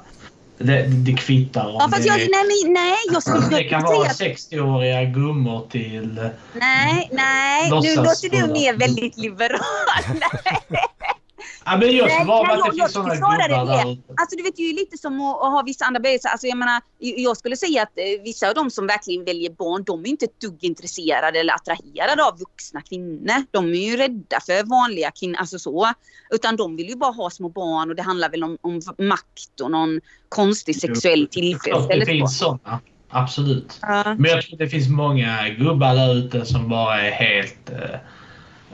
Det, 0.65 0.87
det 0.87 1.13
kvittar 1.13 1.67
om 1.67 1.75
Ja, 1.75 1.89
fast 1.91 2.03
det, 2.03 2.09
jag, 2.09 2.19
nej, 2.19 2.65
nej, 2.67 2.97
jag 3.13 3.23
skulle 3.23 3.59
det 3.59 3.65
kan 3.65 3.83
vara 3.83 4.11
säga 4.11 4.33
att 4.33 4.39
60-åriga 4.39 5.05
gummor 5.05 5.67
till... 5.71 6.31
Nej, 6.53 7.09
nej, 7.13 7.71
nu 7.71 7.97
låter 7.97 8.31
du 8.31 8.53
mer 8.53 8.75
väldigt 8.75 9.17
liberal. 9.17 9.61
Ja, 11.65 11.77
men 11.77 11.91
just 11.91 12.07
Nej, 12.07 12.25
nej, 12.27 12.37
att 12.37 12.47
det 12.49 12.55
jag- 12.57 12.65
finns 12.65 12.77
jag 12.79 12.91
sådana 12.91 13.15
snarare 13.17 13.49
gubbar 13.49 13.85
det. 13.85 13.99
Alltså 14.21 14.37
du 14.37 14.43
vet 14.43 14.59
ju 14.59 14.73
lite 14.73 14.99
som 14.99 15.21
att, 15.21 15.35
att 15.43 15.53
ha 15.53 15.63
vissa 15.67 15.85
andra 15.85 16.01
böjelser. 16.01 16.29
Alltså 16.29 16.47
jag 16.47 16.59
menar, 16.59 16.83
jag 16.99 17.37
skulle 17.37 17.57
säga 17.57 17.83
att 17.83 17.99
eh, 17.99 18.23
vissa 18.25 18.49
av 18.49 18.55
de 18.55 18.71
som 18.71 18.87
verkligen 18.87 19.25
väljer 19.25 19.51
barn, 19.51 19.85
de 19.85 20.01
är 20.05 20.07
inte 20.09 20.25
ett 20.25 20.41
dugg 20.41 20.65
intresserade 20.65 21.41
eller 21.41 21.55
attraherade 21.55 22.25
av 22.25 22.39
vuxna 22.39 22.81
kvinnor. 22.83 23.45
De 23.51 23.65
är 23.75 23.91
ju 23.91 23.97
rädda 23.97 24.41
för 24.47 24.65
vanliga 24.71 25.11
kvinnor, 25.11 25.37
alltså 25.37 25.59
så. 25.59 25.93
Utan 26.31 26.57
de 26.57 26.77
vill 26.77 26.89
ju 26.89 26.97
bara 26.97 27.13
ha 27.13 27.31
små 27.31 27.49
barn 27.49 27.91
och 27.91 27.97
det 27.97 28.03
handlar 28.03 28.31
väl 28.31 28.45
om, 28.45 28.59
om 28.61 28.81
makt 28.99 29.61
och 29.63 29.71
någon 29.71 30.01
konstig 30.29 30.77
sexuell 30.81 31.19
Klart 31.21 31.31
det 31.35 31.41
tillfredsställelse. 31.41 32.13
finns 32.13 32.39
sådana. 32.39 32.81
Absolut. 33.13 33.79
Ja. 33.83 34.15
Men 34.19 34.31
jag 34.31 34.43
tror 34.43 34.59
det 34.59 34.69
finns 34.69 34.89
många 34.89 35.49
gubbar 35.49 35.95
där 35.95 36.15
ute 36.15 36.45
som 36.47 36.69
bara 36.69 37.01
är 37.01 37.11
helt... 37.11 37.71
Eh, 37.71 37.99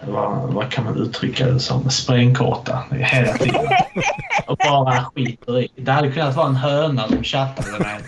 vad, 0.06 0.52
vad 0.52 0.70
kan 0.72 0.84
man 0.84 0.96
uttrycka 1.02 1.46
det 1.46 1.60
som? 1.60 1.90
Sprängkorta 1.90 2.84
hela 2.90 3.32
tiden. 3.32 3.66
Och 4.46 4.56
bara 4.56 5.04
skiter 5.04 5.60
i. 5.60 5.68
Det 5.76 5.92
hade 5.92 6.12
kunnat 6.12 6.36
vara 6.36 6.46
en 6.46 6.56
höna 6.56 7.08
som 7.08 7.24
chattade 7.24 7.78
med 7.78 8.02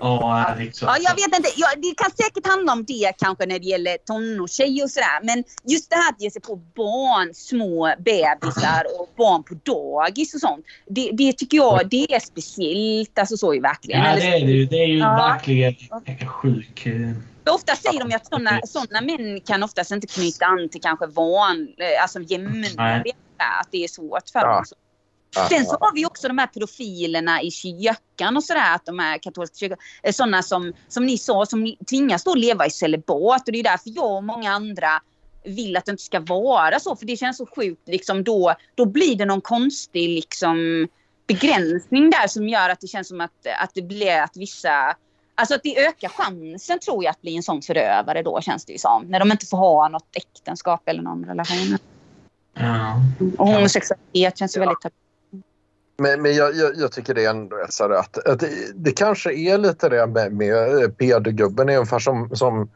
och, 0.00 0.38
eh, 0.38 0.58
liksom. 0.58 0.88
Ja, 0.88 0.96
jag 1.00 1.14
vet 1.14 1.36
inte. 1.38 1.50
Ja, 1.56 1.66
det 1.76 1.94
kan 1.96 2.10
säkert 2.10 2.46
handla 2.46 2.72
om 2.72 2.84
det 2.84 3.12
kanske 3.18 3.46
när 3.46 3.58
det 3.58 3.64
gäller 3.64 3.96
tonårstjejer 4.06 4.84
och 4.84 4.90
sådär. 4.90 5.20
Men 5.22 5.44
just 5.64 5.90
det 5.90 5.96
här 5.96 6.08
att 6.10 6.20
ge 6.22 6.30
sig 6.30 6.42
på 6.42 6.56
barn, 6.56 7.34
små 7.34 7.94
bebisar 7.98 8.82
och 9.00 9.08
barn 9.16 9.42
på 9.42 9.54
dagis 9.54 10.34
och 10.34 10.40
sånt. 10.40 10.64
Det, 10.88 11.10
det 11.12 11.32
tycker 11.32 11.56
jag 11.56 11.88
det 11.90 12.14
är 12.14 12.20
speciellt. 12.20 13.18
Alltså 13.18 13.36
så 13.36 13.54
är 13.54 13.60
verkligen. 13.60 14.00
Ja, 14.04 14.14
det 14.16 14.26
är 14.26 14.46
det 14.46 14.52
ju. 14.52 14.66
Det 14.66 14.76
är 14.82 14.86
ju 14.86 14.98
Ja. 14.98 15.16
verkligen 15.16 15.74
sjuk... 16.28 16.86
eh, 17.46 17.54
Ofta 17.54 17.76
säger 17.76 18.00
de 18.00 18.10
ju 18.10 18.16
att 18.16 18.26
sådana 18.26 18.60
såna 18.64 19.00
män 19.00 19.40
kan 19.40 19.62
oftast 19.62 19.90
inte 19.90 20.06
knyta 20.06 20.46
an 20.46 20.68
till 20.68 20.80
kanske 20.80 21.06
van, 21.06 21.68
eh, 21.78 22.02
alltså. 22.02 22.18
Nej. 22.18 23.12
Att 23.60 23.68
det 23.70 23.84
är 23.84 23.88
svårt 23.88 24.28
för 24.32 24.40
dem. 24.40 24.64
Ja, 25.34 25.48
Sen 25.48 25.66
så 25.66 25.76
har 25.80 25.94
vi 25.94 26.06
också 26.06 26.28
de 26.28 26.38
här 26.38 26.46
profilerna 26.46 27.42
i 27.42 27.50
kyrkan 27.50 28.36
och 28.36 28.44
sådär, 28.44 28.74
att 28.74 28.86
de 28.86 28.98
här 28.98 29.18
katolska 29.18 29.56
kyrkan, 29.56 29.78
är 30.02 30.12
sådana 30.12 30.42
som, 30.42 30.72
som 30.88 31.06
ni 31.06 31.18
sa, 31.18 31.46
som 31.46 31.74
tvingas 31.90 32.24
då 32.24 32.34
leva 32.34 32.66
i 32.66 32.70
celibat. 32.70 33.48
Och 33.48 33.52
det 33.52 33.58
är 33.58 33.62
därför 33.62 33.90
jag 33.90 34.16
och 34.16 34.24
många 34.24 34.52
andra 34.52 35.02
vill 35.44 35.76
att 35.76 35.84
det 35.84 35.90
inte 35.90 36.02
ska 36.02 36.20
vara 36.20 36.80
så, 36.80 36.96
för 36.96 37.06
det 37.06 37.16
känns 37.16 37.36
så 37.36 37.46
sjukt. 37.46 37.88
Liksom 37.88 38.24
då, 38.24 38.54
då 38.74 38.86
blir 38.86 39.16
det 39.16 39.24
någon 39.24 39.40
konstig 39.40 40.08
liksom, 40.08 40.88
begränsning 41.26 42.10
där 42.10 42.28
som 42.28 42.48
gör 42.48 42.68
att 42.68 42.80
det 42.80 42.88
känns 42.88 43.08
som 43.08 43.20
att, 43.20 43.46
att 43.58 43.70
det 43.74 43.82
blir 43.82 44.20
att 44.20 44.36
vissa 44.36 44.96
Alltså 45.34 45.54
att 45.54 45.62
det 45.62 45.86
ökar 45.86 46.08
chansen 46.08 46.78
tror 46.78 47.04
jag 47.04 47.10
att 47.10 47.20
bli 47.20 47.36
en 47.36 47.42
sån 47.42 47.62
förövare 47.62 48.22
då 48.22 48.40
känns 48.40 48.64
det 48.64 48.72
ju 48.72 48.78
som. 48.78 49.04
När 49.04 49.18
de 49.18 49.32
inte 49.32 49.46
får 49.46 49.56
ha 49.56 49.88
något 49.88 50.16
äktenskap 50.16 50.88
eller 50.88 51.02
någon 51.02 51.24
relation. 51.24 51.78
Ja. 52.54 52.94
Och 53.38 53.46
homosexualitet 53.46 54.38
känns 54.38 54.56
ju 54.56 54.60
väldigt 54.60 54.84
Men, 56.02 56.22
men 56.22 56.34
jag, 56.34 56.54
jag, 56.54 56.70
jag 56.76 56.92
tycker 56.92 57.14
det 57.14 57.24
är 57.24 57.30
ändå 57.30 57.56
så 57.68 57.84
här 57.84 57.90
att, 57.90 58.26
att 58.26 58.40
det, 58.40 58.48
det 58.74 58.92
kanske 58.92 59.32
är 59.32 59.58
lite 59.58 59.88
det 59.88 60.06
med, 60.06 60.32
med 60.32 60.96
pedogubben 60.98 61.68
är 61.68 61.76
ungefär 61.76 61.98
som, 61.98 62.36
som 62.36 62.68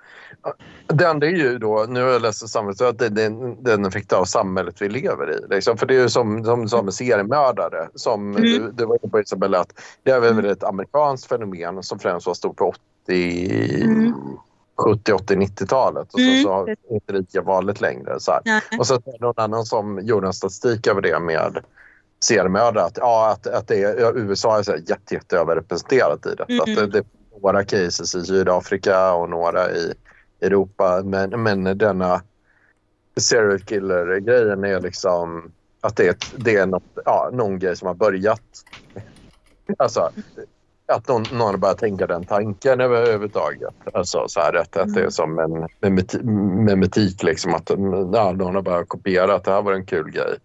den 0.87 1.21
det 1.21 1.27
är 1.27 1.31
ju 1.31 1.59
då, 1.59 1.87
nu 1.89 2.03
har 2.03 2.11
jag 2.11 2.23
läst 2.23 2.49
samhället, 2.49 2.81
att 2.81 2.99
det, 2.99 3.09
det 3.09 3.23
är 3.23 3.31
den 3.63 3.85
effekt 3.85 4.13
av 4.13 4.25
samhället 4.25 4.83
vi 4.83 4.89
lever 4.89 5.31
i. 5.33 5.55
Liksom. 5.55 5.77
För 5.79 5.87
det 5.87 5.95
är 5.97 6.01
ju 6.01 6.09
som, 6.09 6.45
som, 6.45 6.69
som 6.69 6.93
seriemördare, 6.93 7.89
som 7.95 8.37
Mm. 8.37 8.43
du, 8.43 8.73
du 8.73 8.85
var 8.87 8.99
inne 9.03 9.11
på 9.11 9.21
Isabella, 9.21 9.59
att 9.61 9.73
det 10.03 10.11
är 10.11 10.21
väl 10.21 10.45
ett 10.45 10.65
amerikanskt 10.65 11.29
fenomen 11.29 11.83
som 11.83 11.99
främst 11.99 12.27
var 12.27 12.35
stort 12.35 12.57
på 12.57 12.75
80, 13.05 13.83
Mm. 13.85 14.15
70, 14.85 15.13
80, 15.13 15.35
90-talet. 15.35 16.15
Och 16.15 16.21
Mm. 16.21 16.43
så, 16.43 16.67
så 16.89 16.95
inte 16.95 17.13
lika 17.13 17.43
vanligt 17.43 17.81
längre. 17.81 18.21
Så 18.21 18.33
här. 18.33 18.63
Och 18.79 18.87
så 18.87 18.95
är 18.95 18.99
det 19.05 19.19
någon 19.21 19.35
annan 19.37 19.65
som 19.65 19.99
gjorde 20.07 20.27
en 20.27 20.33
statistik 20.33 20.87
över 20.87 21.01
det 21.01 21.21
med 21.21 21.59
seriemördare. 22.25 22.85
Att, 22.85 22.97
ja, 22.97 23.31
att, 23.33 23.47
att 23.47 23.69
det 23.69 23.83
är, 23.83 24.19
USA 24.19 24.59
är 24.59 24.63
så 24.63 24.77
jätte, 24.77 25.15
jätte 25.15 25.39
överrepresenterat 25.39 26.27
i 26.27 26.29
detta. 26.29 26.53
Mm. 26.53 26.61
Att 26.61 26.67
det, 26.77 26.87
det 26.87 26.99
är 26.99 27.05
några 27.43 27.65
cases 27.65 28.15
i 28.15 28.25
Sydafrika 28.25 29.13
och 29.13 29.31
några 29.31 29.71
i 29.71 29.93
Europa. 30.41 31.03
Men, 31.05 31.43
men 31.43 31.79
denna 31.79 32.23
serial 33.21 33.61
killer-grejen 33.61 34.65
är 34.65 34.81
liksom 34.81 35.53
att 35.81 35.97
det 35.97 36.09
är, 36.09 36.17
det 36.37 36.57
är 36.57 36.67
något, 36.67 36.83
ja, 37.05 37.31
någon 37.33 37.59
grej 37.59 37.77
som 37.77 37.89
har 37.89 37.95
börjat. 37.95 38.43
Alltså, 39.79 40.11
att 40.93 41.09
någon, 41.09 41.23
någon 41.33 41.41
har 41.41 41.57
börjat 41.57 41.79
tänka 41.79 42.07
den 42.07 42.25
tanken 42.25 42.81
överhuvudtaget. 42.81 43.75
Alltså, 43.95 44.25
så 44.29 44.41
här, 44.41 44.55
att, 44.55 44.77
att 44.77 44.95
det 44.95 45.01
är 45.01 45.11
som 45.11 45.39
en 45.39 45.69
memeti- 45.81 46.25
memetik, 46.65 47.23
liksom, 47.23 47.55
att 47.55 47.71
ja, 48.13 48.33
någon 48.33 48.55
har 48.55 48.63
börjat 48.63 48.89
kopiera 48.89 49.35
att 49.35 49.45
det 49.45 49.51
här 49.51 49.63
var 49.63 49.73
en 49.73 49.87
kul 49.87 50.11
grej. 50.11 50.39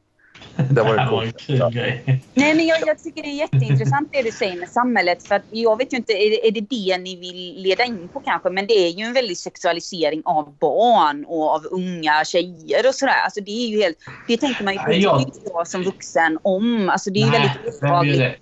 Det 0.55 0.81
var 0.83 0.97
Det 1.05 1.11
var 1.11 1.23
en 1.23 1.33
kul 1.33 1.57
grej. 1.73 2.03
Nej, 2.33 2.55
men 2.55 2.65
jag, 2.67 2.79
jag 2.87 2.99
tycker 2.99 3.21
det 3.23 3.27
är 3.29 3.33
jätteintressant 3.39 4.09
det 4.11 4.21
du 4.21 4.31
säger 4.31 4.55
med 4.59 4.69
samhället. 4.69 5.23
För 5.23 5.35
att 5.35 5.45
jag 5.49 5.77
vet 5.77 5.93
ju 5.93 5.97
inte, 5.97 6.13
är 6.13 6.29
det, 6.29 6.47
är 6.47 6.51
det 6.51 6.61
det 6.69 6.97
ni 6.97 7.15
vill 7.15 7.61
leda 7.63 7.83
in 7.85 8.09
på 8.09 8.19
kanske? 8.19 8.49
Men 8.49 8.67
det 8.67 8.73
är 8.73 8.89
ju 8.89 9.03
en 9.05 9.13
väldig 9.13 9.37
sexualisering 9.37 10.21
av 10.25 10.57
barn 10.59 11.25
och 11.27 11.49
av 11.49 11.61
unga 11.71 12.25
tjejer 12.25 12.87
och 12.87 12.95
sådär. 12.95 13.21
Alltså 13.25 13.41
det 13.41 13.51
är 13.51 13.67
ju 13.67 13.81
helt, 13.81 13.97
det 14.27 14.37
tänker 14.37 14.63
man 14.63 14.73
ju 14.73 14.79
Nej, 14.87 15.01
jag- 15.01 15.31
jag 15.53 15.67
som 15.67 15.83
vuxen 15.83 16.39
om. 16.41 16.89
Alltså 16.89 17.09
det 17.09 17.19
är 17.19 17.25
ju 17.25 17.31
Nej, 17.31 17.39
väldigt 17.41 17.81
obehagligt. 17.83 18.37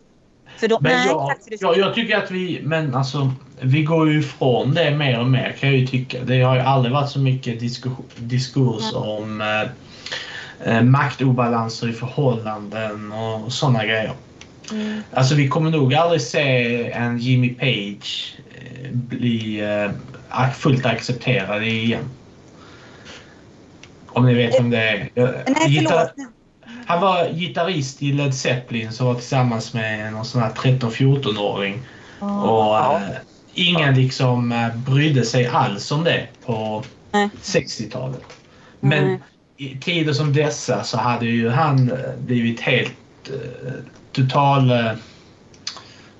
För 0.58 0.68
då, 0.68 0.78
Men 0.82 0.92
nej, 0.92 1.08
jag, 1.08 1.38
jag, 1.60 1.78
jag 1.78 1.96
tycker 1.96 2.18
att 2.18 2.32
vi, 2.32 2.60
men 2.64 2.96
alltså, 2.96 3.32
vi 3.62 3.84
går 3.84 4.12
ju 4.12 4.20
ifrån 4.20 4.74
det 4.74 4.92
mer 4.92 5.20
och 5.20 5.28
mer 5.28 5.56
kan 5.60 5.70
jag 5.70 5.78
ju 5.78 5.88
tycka. 5.88 6.18
Det 6.24 6.42
har 6.42 6.56
ju 6.56 6.62
aldrig 6.62 6.94
varit 6.94 7.10
så 7.10 7.20
mycket 7.20 7.60
diskus, 7.60 7.92
diskurs 8.18 8.94
om 8.94 9.42
eh, 9.42 9.70
eh, 10.66 10.82
maktobalanser 10.82 11.90
i 11.90 11.94
förhållanden 11.94 13.12
och 13.12 13.54
sådana 13.54 13.86
grejer. 13.86 14.14
Mm. 14.72 15.02
Alltså 15.14 15.36
vi 15.36 15.48
kommer 15.48 15.72
nog 15.72 15.94
aldrig 15.94 16.22
se 16.22 16.92
en 16.92 17.18
Jimmy 17.18 17.50
Page 17.54 18.34
eh, 18.56 18.92
bli 18.92 19.60
eh, 20.32 20.50
fullt 20.52 20.86
accepterad 20.86 21.64
igen. 21.64 22.10
Om 24.08 24.26
ni 24.26 24.34
vet 24.34 24.60
vem 24.60 24.70
det 24.70 24.78
är. 24.90 25.10
Jag- 25.14 25.34
Nej, 25.48 26.08
han 26.86 27.02
var 27.02 27.30
gitarrist 27.34 28.02
i 28.04 28.12
Led 28.14 28.36
Zeppelin 28.36 28.92
som 28.92 29.08
var 29.08 29.14
tillsammans 29.16 29.74
med 29.74 30.14
någon 30.14 30.26
sån 30.26 30.42
här 30.42 30.50
13-14-åring. 30.50 31.82
Och 32.20 32.78
eh, 32.78 33.02
ingen 33.54 33.94
liksom 33.96 34.52
eh, 34.52 34.76
brydde 34.76 35.26
sig 35.26 35.48
alls 35.48 35.92
om 35.92 36.04
det 36.04 36.28
på 36.46 36.84
Nej. 37.12 37.30
60-talet. 37.44 38.22
Men 38.80 39.08
Nej. 39.08 39.20
I 39.60 39.78
tider 39.82 40.14
som 40.14 40.34
dessa 40.34 40.84
så 40.84 40.98
hade 40.98 41.26
ju 41.26 41.50
han 41.50 41.92
eh, 41.92 42.16
blivit 42.18 42.60
helt 42.60 42.94
eh, 43.28 43.72
total... 44.12 44.72
Eh, 44.72 44.92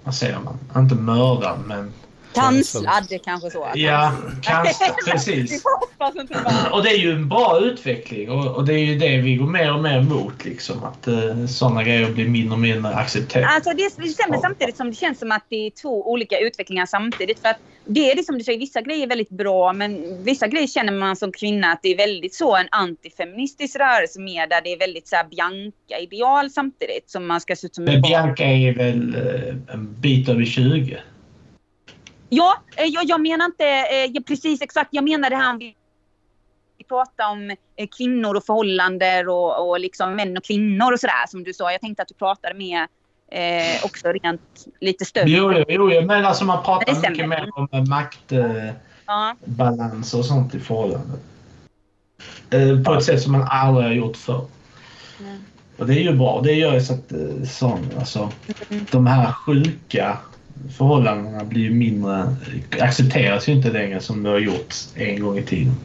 vad 0.04 0.16
säger 0.16 0.40
man? 0.40 0.60
Inte 0.76 0.96
mördad 0.96 1.60
men 1.66 1.94
Kanslad 2.34 3.22
kanske 3.24 3.50
så. 3.50 3.68
Ja, 3.74 4.12
kanske, 4.42 4.94
Vi 5.06 5.12
precis. 5.12 5.64
det 5.98 6.70
Och 6.72 6.84
det 6.84 6.90
är 6.90 6.98
ju 6.98 7.12
en 7.12 7.30
bra 7.30 7.60
utveckling 7.60 8.32
och, 8.32 8.56
och 8.56 8.66
det 8.66 8.74
är 8.74 8.86
ju 8.86 8.98
det 8.98 9.18
vi 9.18 9.36
går 9.36 9.48
mer 9.48 9.74
och 9.74 9.80
mer 9.80 9.98
emot. 9.98 10.46
Liksom, 10.46 10.84
att 10.84 11.08
uh, 11.08 11.46
sådana 11.46 11.84
grejer 11.84 12.12
blir 12.12 12.30
mindre 12.30 12.54
och 12.54 12.60
mindre 12.60 12.94
accepterat. 12.94 13.52
Alltså 13.56 13.74
det 13.74 14.12
stämmer 14.12 14.38
samtidigt 14.38 14.78
som 14.78 14.90
det 14.90 14.96
känns 14.96 15.20
som 15.20 15.32
att 15.32 15.46
det 15.50 15.68
är 15.68 15.70
två 15.70 16.12
olika 16.12 16.40
utvecklingar 16.40 16.86
samtidigt. 16.86 17.40
För 17.40 17.50
att 17.50 17.60
det 17.92 18.12
är 18.12 18.16
det 18.16 18.24
som 18.24 18.38
du 18.38 18.44
säger, 18.44 18.60
vissa 18.60 18.82
grejer 18.82 19.04
är 19.04 19.08
väldigt 19.08 19.30
bra 19.30 19.74
men 19.74 20.24
vissa 20.24 20.48
grejer 20.48 20.68
känner 20.68 20.94
man 20.94 21.16
som 21.16 21.32
kvinna 21.32 21.72
att 21.72 21.80
det 21.84 21.90
är 21.90 21.98
väldigt 21.98 22.34
så 22.34 22.56
en 22.56 22.68
antifeministisk 22.72 23.76
rörelse 23.76 24.20
med 24.20 24.50
där 24.50 24.62
det 24.62 24.74
är 24.74 24.80
väldigt 24.80 25.08
så 25.08 25.16
här 25.16 25.24
Bianca-ideal 25.24 26.50
samtidigt 26.50 27.10
som 27.10 27.28
man 27.28 27.42
ska 27.42 27.56
se 27.56 27.68
ut 27.68 27.76
som 27.76 27.84
Men. 27.84 28.02
Bianca 28.02 28.44
är 28.44 28.74
väl 28.74 29.16
eh, 29.16 29.74
en 29.74 30.02
bit 30.02 30.30
över 30.30 30.46
20? 30.46 30.98
Ja, 32.30 32.64
eh, 32.76 32.86
jag, 32.86 33.06
jag 33.06 33.22
menar 33.22 33.46
inte 33.46 33.66
eh, 33.66 34.12
ja, 34.14 34.22
precis 34.28 34.62
exakt. 34.62 34.90
Jag 34.92 35.04
menar 35.04 35.30
det 35.30 35.36
här 35.36 35.58
vi 35.58 35.76
pratar 36.88 37.32
om 37.32 37.56
kvinnor 37.98 38.36
och 38.36 38.46
förhållanden 38.46 39.30
och, 39.30 39.70
och 39.70 39.80
liksom 39.80 40.16
män 40.16 40.38
och 40.38 40.44
kvinnor 40.44 40.94
och 40.94 41.00
sådär 41.00 41.28
som 41.28 41.44
du 41.44 41.54
sa. 41.54 41.72
Jag 41.72 41.82
tänkte 41.82 42.02
att 42.02 42.08
du 42.08 42.14
pratade 42.14 42.56
med 42.56 42.88
eh, 43.32 43.86
också 43.86 44.08
rent 44.08 44.42
lite 44.80 45.06
större. 45.06 45.30
Jo, 45.30 45.54
jo, 45.68 45.92
jo, 45.92 46.02
men 46.06 46.26
alltså 46.26 46.46
man 46.46 46.64
pratar 46.64 47.10
mycket 47.10 47.30
mer 47.30 47.50
om 47.56 47.68
eh, 47.72 47.86
maktbalans 47.86 50.14
Ja. 50.14 50.20
och 50.20 50.26
sånt 50.26 50.56
i 50.56 50.60
förhållandet. 50.60 51.20
Eh, 52.50 52.84
På 52.84 52.94
ett 52.94 53.04
sätt 53.04 53.22
som 53.22 53.32
man 53.32 53.48
aldrig 53.50 53.86
har 53.86 53.94
gjort 53.94 54.18
förr. 54.18 54.46
Mm. 55.20 55.38
Och 55.78 55.88
det 55.88 55.94
är 55.94 56.04
ju 56.04 56.14
bra. 56.14 56.42
Det 56.44 56.54
gör 56.54 56.74
ju 56.74 56.82
så 56.82 56.94
att 56.94 57.12
eh, 57.12 57.44
sån, 57.50 57.90
alltså, 58.00 58.32
Mm. 58.70 58.86
de 58.92 59.08
här 59.08 59.32
sjuka 59.32 60.18
förhållandena 60.78 61.44
blir 61.44 61.62
ju 61.62 61.72
mindre, 61.72 62.36
accepteras 62.80 63.50
ju 63.50 63.54
inte 63.54 63.72
längre 63.72 64.00
som 64.00 64.24
det 64.24 64.30
har 64.30 64.40
gjort 64.40 64.74
en 64.96 65.22
gång 65.22 65.38
i 65.38 65.44
tiden. 65.44 65.76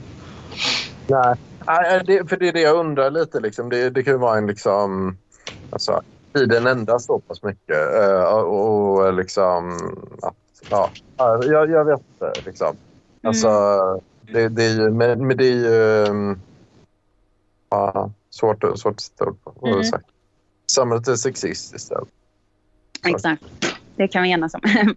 Nej, 1.06 1.34
Nej, 1.66 2.02
det, 2.06 2.28
för 2.28 2.36
det 2.36 2.48
är 2.48 2.52
det 2.52 2.60
jag 2.60 2.76
undrar 2.76 3.10
lite. 3.10 3.40
Liksom. 3.40 3.68
Det, 3.70 3.90
det 3.90 4.02
kan 4.02 4.12
ju 4.12 4.18
vara 4.18 4.38
en 4.38 4.46
liksom... 4.46 5.18
Alltså, 5.70 6.02
tiden 6.34 6.66
ändras 6.66 7.04
så 7.04 7.18
pass 7.18 7.42
mycket. 7.42 7.94
eh, 8.02 8.22
och, 8.24 8.96
och 8.98 9.14
liksom... 9.14 9.78
Att, 10.22 10.34
ja, 10.70 10.90
ja, 11.16 11.44
jag, 11.44 11.70
jag 11.70 11.84
vet 11.84 12.00
inte. 12.00 12.32
Liksom. 12.46 12.76
Alltså, 13.22 13.48
det, 14.32 14.48
det 14.48 14.64
är 14.64 14.74
ju... 14.74 14.90
Men, 14.90 15.26
men 15.26 15.36
det 15.36 15.44
är 15.46 15.54
ju... 15.56 16.08
um, 16.10 16.40
Ja, 17.70 18.10
svårt, 18.30 18.64
svårt 18.78 18.94
att 18.94 19.00
sätta 19.00 19.24
ord 19.26 19.36
på. 19.44 19.66
Mm. 19.66 19.82
Samhället 20.72 21.08
är 21.08 21.16
sexistiskt. 21.16 21.92
Exakt. 23.06 23.42
Det 23.96 24.08
kan 24.08 24.22
vi 24.22 24.30
enas 24.30 24.54
om. 24.54 24.60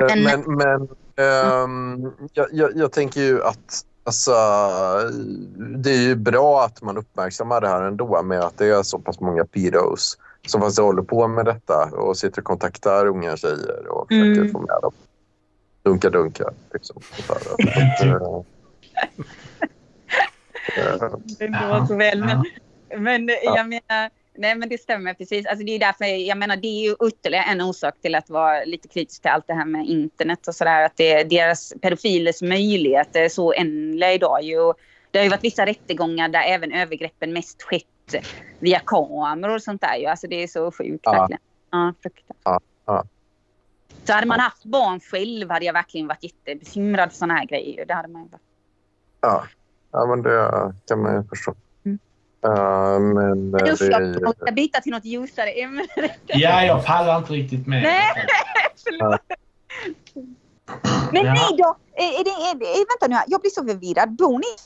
Eh, 0.00 0.06
Men- 0.16 0.56
Men, 0.56 0.88
ehm, 1.16 2.12
jag, 2.32 2.46
jag, 2.52 2.76
jag 2.76 2.92
tänker 2.92 3.20
ju 3.20 3.42
att 3.42 3.84
alltså, 4.04 4.32
det 5.76 5.90
är 5.90 6.00
ju 6.02 6.14
bra 6.14 6.64
att 6.64 6.82
man 6.82 6.96
uppmärksammar 6.98 7.60
det 7.60 7.68
här 7.68 7.82
ändå 7.82 8.22
med 8.22 8.40
att 8.40 8.58
det 8.58 8.66
är 8.66 8.82
så 8.82 8.98
pass 8.98 9.20
många 9.20 9.44
pedos 9.44 10.18
som 10.46 10.60
faktiskt 10.60 10.78
håller 10.80 11.02
på 11.02 11.28
med 11.28 11.44
detta 11.44 11.84
och 11.84 12.16
sitter 12.16 12.40
och 12.40 12.44
kontaktar 12.44 13.06
unga 13.06 13.36
tjejer 13.36 13.88
och 13.88 14.08
försöker 14.08 14.40
Mm. 14.40 14.52
få 14.52 14.58
med 14.58 14.78
dem. 14.82 14.92
Dunka 15.82 16.10
dunka. 16.10 16.50
Liksom, 16.72 17.00
Det 21.38 21.86
så 21.88 21.94
väl. 21.96 22.18
Men, 22.24 22.44
Ja. 22.88 22.98
men 22.98 23.28
jag 23.42 23.68
menar, 23.68 24.10
nej 24.38 24.54
men 24.54 24.68
det 24.68 24.78
stämmer 24.78 25.14
precis. 25.14 25.46
Alltså 25.46 25.64
det 25.64 25.72
är 25.72 25.78
därför, 25.78 26.04
jag 26.04 26.38
menar 26.38 26.56
det 26.56 26.68
är 26.68 26.84
ju 26.88 26.96
ytterligare 27.08 27.44
en 27.44 27.60
orsak 27.60 27.94
till 28.02 28.14
att 28.14 28.30
vara 28.30 28.64
lite 28.64 28.88
kritisk 28.88 29.22
till 29.22 29.30
allt 29.30 29.46
det 29.46 29.54
här 29.54 29.64
med 29.64 29.86
internet 29.86 30.48
och 30.48 30.54
sådär. 30.54 30.84
Att 30.84 30.96
det, 30.96 31.24
deras 31.24 31.72
pedofilers 31.82 32.42
möjligheter 32.42 33.22
är 33.22 33.28
så 33.28 33.52
ändliga 33.52 34.12
idag 34.12 34.42
ju. 34.42 34.72
Det 35.10 35.18
har 35.18 35.24
ju 35.24 35.30
varit 35.30 35.44
vissa 35.44 35.66
rättegångar 35.66 36.28
där 36.28 36.42
även 36.42 36.72
övergreppen 36.72 37.32
mest 37.32 37.62
skett 37.62 37.82
via 38.58 38.80
kameror 38.80 39.54
och 39.54 39.62
sånt 39.62 39.80
där 39.80 39.96
ju. 39.96 40.06
Alltså 40.06 40.26
det 40.26 40.42
är 40.42 40.46
så 40.46 40.72
sjukt 40.72 41.00
Ja. 41.02 41.12
verkligen. 41.12 41.40
Ja, 41.70 41.94
fruktansvärt. 42.02 42.36
Ja, 42.44 42.60
ja. 42.86 43.04
Så 44.04 44.12
hade 44.12 44.26
man 44.26 44.40
haft 44.40 44.64
barn 44.64 45.00
själv 45.00 45.50
hade 45.50 45.64
jag 45.64 45.72
verkligen 45.72 46.06
varit 46.06 46.24
jättebekymrad 46.24 47.10
för 47.10 47.16
sådana 47.18 47.34
här 47.34 47.44
grejer. 47.46 47.86
Det 47.86 47.94
hade 47.94 48.08
man 48.08 48.22
ju 48.22 48.28
varit. 48.28 48.42
ja. 49.20 49.44
ja, 49.92 50.06
men 50.06 50.22
det 50.22 50.74
kan 50.88 51.02
man 51.02 51.14
ju 51.14 51.24
förstå. 51.28 51.54
Mm. 51.84 51.98
Eh, 52.44 53.00
men 53.00 53.54
eh, 53.54 53.72
Usch, 53.72 53.78
det 53.80 54.04
ju... 54.04 54.18
jag 54.20 54.36
ska 54.36 54.52
byta 54.52 54.80
till 54.80 54.92
något 54.92 55.04
ljusare 55.04 55.50
ämne. 55.50 55.86
Ja, 56.26 56.64
jag 56.64 56.86
pallar 56.86 57.18
inte 57.18 57.32
riktigt 57.32 57.66
med. 57.66 57.82
Nej. 57.82 58.26
Förlåt. 58.84 59.20
Men 61.12 61.24
Ja. 61.24 61.32
ni 61.32 61.56
då? 61.56 61.76
Är, 61.94 62.20
är 62.20 62.24
det, 62.24 62.30
är 62.30 62.54
det, 62.58 62.64
är, 62.64 62.76
vänta 62.76 63.06
nu, 63.08 63.14
här, 63.14 63.24
jag 63.28 63.40
blir 63.40 63.50
så 63.50 63.64
förvirrad. 63.64 64.16
Bor 64.16 64.38
ni 64.38 64.56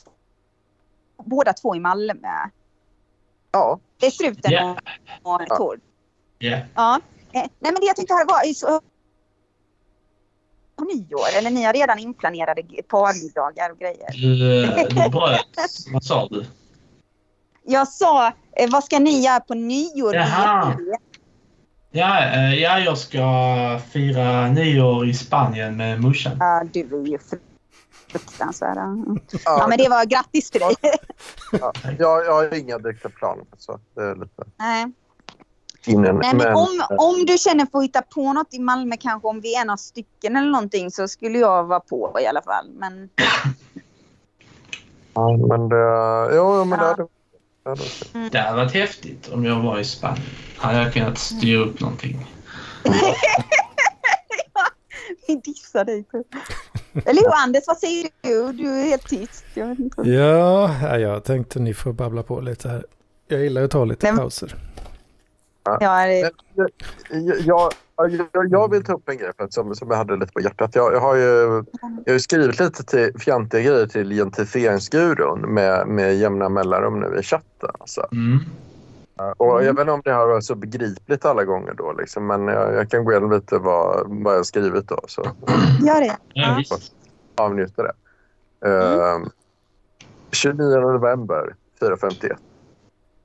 båda 1.25 1.53
två 1.53 1.75
i 1.75 1.79
Malmö? 1.79 2.27
Ja, 3.51 3.79
Det 3.99 4.05
är 4.05 4.11
Struten 4.11 4.51
Ja. 4.51 4.77
och, 5.23 5.57
Tord? 5.57 5.79
Ja. 6.37 6.57
Ja. 6.75 6.99
Eh, 7.33 7.41
nej 7.41 7.49
men 7.59 7.75
det 7.75 7.85
jag 7.85 7.95
tänkte 7.95 8.13
här 8.13 8.25
var 8.25 8.53
så, 8.53 8.81
på 10.75 10.83
nyår, 10.85 11.37
eller 11.37 11.49
ni 11.49 11.63
har 11.63 11.73
redan 11.73 11.99
inplanerade 11.99 12.61
parmiddagar 12.87 13.69
och 13.71 13.79
grejer. 13.79 14.11
Du, 14.11 14.63
eh, 14.63 14.87
du 14.89 15.09
bröt. 15.09 15.47
Vad 15.93 16.03
sa 16.03 16.27
du? 16.27 16.45
Jag 17.63 17.87
sa, 17.87 18.27
eh, 18.27 18.69
vad 18.69 18.83
ska 18.83 18.99
ni 18.99 19.19
göra 19.21 19.39
på 19.39 19.53
nyår? 19.53 20.15
Jaha. 20.15 20.77
Ja, 21.91 22.25
ja, 22.53 22.79
jag 22.79 22.97
ska 22.97 23.23
fira 23.91 24.47
nyår 24.47 25.07
i 25.07 25.13
Spanien 25.13 25.77
med 25.77 26.01
morsan. 26.01 26.37
Ja, 26.39 26.63
du 26.73 26.79
är 26.79 27.07
ju 27.07 27.19
fruktansvärd. 28.11 28.77
Ja. 28.77 29.15
ja, 29.45 29.65
men 29.69 29.77
det 29.77 29.89
var 29.89 30.05
grattis 30.05 30.51
till 30.51 30.61
dig. 30.61 30.75
ja. 31.51 31.73
Jag, 31.99 32.25
jag 32.25 32.33
har 32.33 32.53
inga 32.53 32.77
direkta 32.77 33.09
planer. 33.09 33.45
Så 33.57 33.79
det 33.95 34.01
är 34.01 34.15
lite 34.15 34.43
Nej. 34.59 34.85
innan. 35.85 36.15
Nej, 36.15 36.33
men 36.35 36.37
men, 36.37 36.55
om, 36.55 36.81
om 36.89 37.25
du 37.25 37.37
känner 37.37 37.65
för 37.65 37.77
att 37.77 37.83
hitta 37.83 38.01
på 38.01 38.33
något 38.33 38.53
i 38.53 38.59
Malmö, 38.59 38.95
kanske 38.99 39.27
om 39.27 39.41
vi 39.41 39.55
är 39.55 39.65
några 39.65 39.77
stycken 39.77 40.35
eller 40.35 40.51
någonting, 40.51 40.91
så 40.91 41.07
skulle 41.07 41.39
jag 41.39 41.63
vara 41.63 41.79
på 41.79 42.17
i 42.21 42.27
alla 42.27 42.41
fall. 42.41 42.69
Men 42.73 43.09
Ja, 45.13 45.37
men 45.37 45.69
det... 45.69 46.35
Jo, 46.35 46.65
men 46.65 46.79
det 46.79 46.85
Ja. 46.85 46.95
det 46.95 47.69
hade- 48.13 48.29
Det 48.29 48.39
hade 48.39 48.57
varit 48.57 48.73
häftigt 48.73 49.27
om 49.33 49.45
jag 49.45 49.59
var 49.59 49.79
i 49.79 49.85
Spanien. 49.85 50.25
Hade 50.57 50.77
jag 50.83 50.93
kunnat 50.93 51.17
styra 51.17 51.59
upp 51.59 51.79
någonting. 51.79 52.27
dissar 55.35 55.85
dig. 55.85 56.05
Eller 57.05 57.21
hur 57.21 57.43
Anders, 57.43 57.63
vad 57.67 57.77
säger 57.77 58.09
du? 58.21 58.51
Du 58.51 58.79
är 58.79 58.83
helt 58.83 59.07
tyst. 59.07 59.45
Ja, 59.53 60.75
ja, 60.81 60.97
jag 60.97 61.23
tänkte 61.23 61.59
ni 61.59 61.73
får 61.73 61.93
babbla 61.93 62.23
på 62.23 62.41
lite 62.41 62.69
här. 62.69 62.85
Jag 63.27 63.41
gillar 63.41 63.63
att 63.63 63.71
ta 63.71 63.85
lite 63.85 64.11
Nej, 64.11 64.19
pauser. 64.19 64.55
Ja, 65.63 66.05
det, 66.07 66.31
Jag, 67.45 67.73
jag, 68.33 68.47
jag 68.49 68.71
vill 68.71 68.83
ta 68.83 68.93
upp 68.93 69.09
en 69.09 69.17
grej 69.17 69.31
för 69.37 69.43
att, 69.43 69.53
som, 69.53 69.75
som 69.75 69.89
jag 69.89 69.97
hade 69.97 70.15
lite 70.15 70.31
på 70.31 70.41
hjärtat. 70.41 70.75
Jag, 70.75 70.93
jag, 70.93 70.99
har, 70.99 71.15
ju, 71.15 71.63
jag 72.05 72.13
har 72.13 72.19
skrivit 72.19 72.59
lite 72.59 72.83
till, 72.83 73.19
fjantiga 73.19 73.61
grejer 73.61 73.87
till 73.87 74.11
identifieringsgurun 74.11 75.53
med, 75.53 75.87
med 75.87 76.17
jämna 76.17 76.49
mellanrum 76.49 76.99
nu 76.99 77.19
i 77.19 77.23
chatten. 77.23 77.69
Alltså. 77.79 78.07
Mm. 78.11 78.39
Och 79.37 79.63
jag 79.63 79.73
vet 79.73 79.79
inte 79.79 79.91
om 79.91 80.01
det 80.05 80.11
har 80.11 80.27
varit 80.27 80.45
så 80.45 80.55
begripligt 80.55 81.25
alla 81.25 81.43
gånger 81.43 81.73
då, 81.73 81.93
liksom, 81.93 82.27
men 82.27 82.47
jag, 82.47 82.73
jag 82.73 82.89
kan 82.89 83.05
gå 83.05 83.11
igenom 83.11 83.31
lite 83.31 83.57
vad, 83.57 84.07
vad 84.23 84.33
jag 84.33 84.39
har 84.39 84.43
skrivit 84.43 84.87
då. 84.87 84.99
Så 85.07 85.21
gör 85.81 86.01
det. 86.01 86.17
Ja, 86.33 86.63
avnjuter 87.35 87.83
det. 87.83 87.93
Uh, 88.67 89.27
29 90.31 90.79
november 90.79 91.55
4.51. 91.79 92.35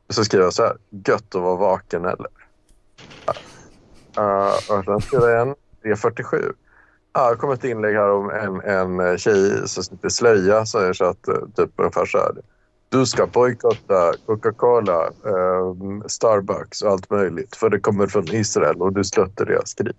Så 0.09 0.25
skriver 0.25 0.45
jag 0.45 0.53
så 0.53 0.63
här. 0.63 0.77
Gött 0.91 1.35
att 1.35 1.43
vara 1.43 1.57
vaken 1.57 2.05
eller? 2.05 2.29
Uh, 4.19 4.79
och 4.79 4.85
sen 4.85 5.01
skriver 5.01 5.29
jag 5.29 5.49
en 5.49 5.55
3.47. 5.85 6.53
Ja, 7.13 7.31
det 7.31 7.37
kom 7.37 7.51
ett 7.51 7.65
inlägg 7.65 7.95
här 7.95 8.11
om 8.11 8.31
en, 8.31 8.61
en 8.61 9.19
tjej 9.19 9.69
som 9.69 9.83
sitter 9.83 10.07
i 10.07 10.11
slöja 10.11 10.67
säger 10.67 10.93
så 10.93 11.05
att 11.05 11.29
eh, 11.29 11.35
typ 11.57 11.71
ungefär 11.77 12.07
så 12.07 12.19
här. 12.19 12.33
Du 12.95 13.07
ska 13.07 13.27
bojkotta 13.27 14.13
Coca-Cola, 14.27 15.05
eh, 15.05 15.75
Starbucks 16.07 16.83
och 16.83 16.91
allt 16.91 17.11
möjligt 17.11 17.57
för 17.57 17.71
det 17.71 17.81
kommer 17.81 18.07
från 18.07 18.29
Israel 18.29 18.83
och 18.83 18.93
du 18.93 19.05
stöter 19.05 19.45
deras 19.45 19.75
krig. 19.75 19.97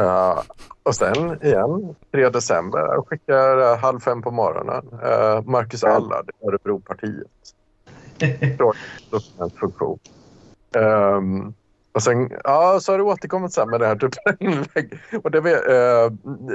Uh, 0.00 0.40
och 0.82 0.94
sen 0.94 1.42
igen, 1.42 1.94
3 2.12 2.28
december, 2.28 2.78
jag 2.78 3.06
skickar 3.06 3.58
uh, 3.58 3.76
halv 3.76 4.00
fem 4.00 4.22
på 4.22 4.30
morgonen. 4.30 4.84
Uh, 4.92 5.50
Marcus 5.50 5.84
Allard, 5.84 6.30
Örebropartiet. 6.46 7.26
Dokumentfunktion. 9.10 9.98
Um, 10.76 11.54
och 11.92 12.02
sen 12.02 12.30
ja, 12.44 12.80
så 12.80 12.92
har 12.92 12.98
det 12.98 13.04
återkommit 13.04 13.52
sen 13.52 13.70
med 13.70 13.80
det 13.80 13.86
här 13.86 13.96
typen 13.96 14.18
av 14.26 14.34
inlägg. 14.38 15.00
Och 15.22 15.30
det, 15.30 15.38
uh, 15.38 16.12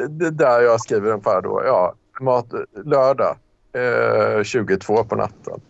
det 0.09 0.29
där 0.29 0.61
jag 0.61 0.81
skriver 0.81 1.11
ungefär 1.11 1.41
då, 1.41 1.61
ja, 1.65 1.93
mat, 2.19 2.47
lördag 2.85 3.37
uh, 3.75 4.43
22 4.43 5.03
på 5.03 5.15
natten. 5.15 5.61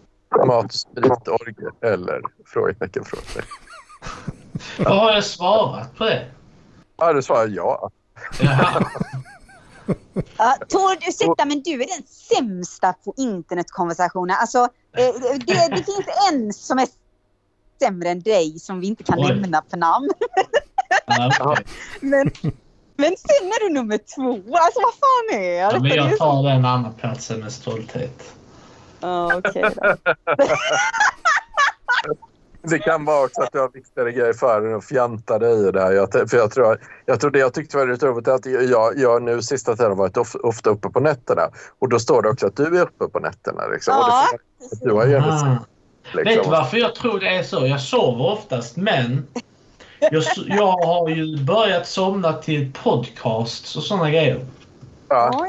Mat 0.45 0.65
och 0.65 0.73
spritorgie 0.73 1.69
eller? 1.81 2.21
Frågetecken, 2.45 3.05
frågetecken. 3.05 3.45
Vad 4.77 4.97
har 4.97 5.11
jag 5.11 5.23
svarat 5.23 5.97
på 5.97 6.03
det? 6.03 6.31
Ja, 6.97 7.13
du 7.13 7.21
svarar 7.21 7.47
ja. 7.47 7.91
Jaha. 8.39 8.85
Ja, 10.37 10.57
Tord, 10.69 10.97
ursäkta 11.07 11.45
men 11.45 11.61
du 11.61 11.73
är 11.73 11.87
den 11.97 12.07
sämsta 12.07 12.93
på 12.93 13.13
internetkonversationer. 13.17 14.35
Alltså, 14.35 14.59
eh, 14.97 15.13
det, 15.47 15.75
det 15.75 15.83
finns 15.85 16.31
en 16.31 16.53
som 16.53 16.79
är 16.79 16.87
sämre 17.79 18.09
än 18.09 18.21
dig 18.21 18.59
som 18.59 18.79
vi 18.79 18.87
inte 18.87 19.03
kan 19.03 19.19
Oj. 19.19 19.27
nämna 19.27 19.63
för 19.69 19.77
namn. 19.77 20.09
Ja, 21.05 21.31
okej. 21.39 21.65
Men, 22.01 22.31
men 22.95 23.13
sen 23.17 23.47
är 23.47 23.67
du 23.67 23.73
nummer 23.73 23.97
två. 23.97 24.31
Alltså 24.57 24.79
vad 24.81 24.93
fan 24.93 25.39
är 25.41 25.59
Ja, 25.59 25.71
det? 25.71 25.79
men 25.79 25.83
Det 25.89 25.95
är 25.95 26.09
jag 26.09 26.17
tar 26.17 26.43
den 26.43 26.65
andra 26.65 26.89
platsen 26.91 27.39
med 27.39 27.51
stolthet. 27.51 28.33
Ja, 28.99 29.35
okej 29.35 29.65
då. 29.75 29.95
Det 32.67 32.79
kan 32.79 33.05
vara 33.05 33.25
också 33.25 33.41
att 33.41 33.51
du 33.51 33.59
har 33.59 33.69
viktigare 33.73 34.11
grejer 34.11 34.33
för 34.33 34.61
dig 34.61 34.75
och 34.75 34.83
fjanta 34.83 35.39
dig 35.39 35.67
i 35.67 35.71
det 35.71 35.81
här. 35.81 35.91
Jag, 35.91 36.11
för 36.29 36.37
jag 36.37 36.51
tror, 36.51 36.79
jag 37.05 37.19
tror 37.19 37.31
det 37.31 37.39
jag 37.39 37.53
tyckte 37.53 37.77
var 37.77 37.87
lite 37.87 38.05
roligt 38.05 38.27
är 38.27 38.31
att 38.31 38.45
jag, 38.69 38.97
jag 38.97 39.23
nu 39.23 39.41
sista 39.41 39.75
tiden 39.75 39.91
har 39.91 39.95
varit 39.97 40.17
of, 40.17 40.35
ofta 40.35 40.69
uppe 40.69 40.89
på 40.89 40.99
nätterna. 40.99 41.41
Och 41.79 41.89
då 41.89 41.99
står 41.99 42.21
det 42.21 42.29
också 42.29 42.47
att 42.47 42.55
du 42.55 42.77
är 42.77 42.81
uppe 42.81 43.07
på 43.07 43.19
nätterna. 43.19 43.67
Liksom. 43.67 43.97
och 43.97 44.03
Ja, 44.07 44.25
det, 44.31 44.77
får- 44.79 44.85
du 44.87 44.93
har 44.93 45.05
ju 45.05 45.15
Ah. 45.17 45.39
sagt, 45.39 45.65
Vet 46.15 46.25
du 46.25 46.31
liksom. 46.35 46.51
varför 46.51 46.77
jag 46.77 46.95
tror 46.95 47.19
det 47.19 47.27
är 47.35 47.43
så? 47.43 47.65
Jag 47.67 47.81
sover 47.81 48.25
oftast, 48.25 48.77
men 48.77 49.27
jag, 49.99 50.23
jag 50.47 50.71
har 50.85 51.09
ju 51.09 51.37
börjat 51.37 51.87
somna 51.87 52.33
till 52.33 52.71
podcasts 52.83 53.75
och 53.75 53.83
såna 53.83 54.09
grejer. 54.09 54.45
Ja. 55.09 55.45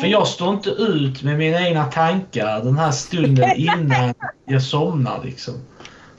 För 0.00 0.06
jag 0.06 0.26
står 0.26 0.54
inte 0.54 0.70
ut 0.70 1.22
med 1.22 1.38
mina 1.38 1.66
egna 1.68 1.84
tankar 1.84 2.60
den 2.64 2.78
här 2.78 2.90
stunden 2.90 3.50
innan 3.56 4.14
jag 4.44 4.62
somnar. 4.62 5.20
Liksom. 5.24 5.54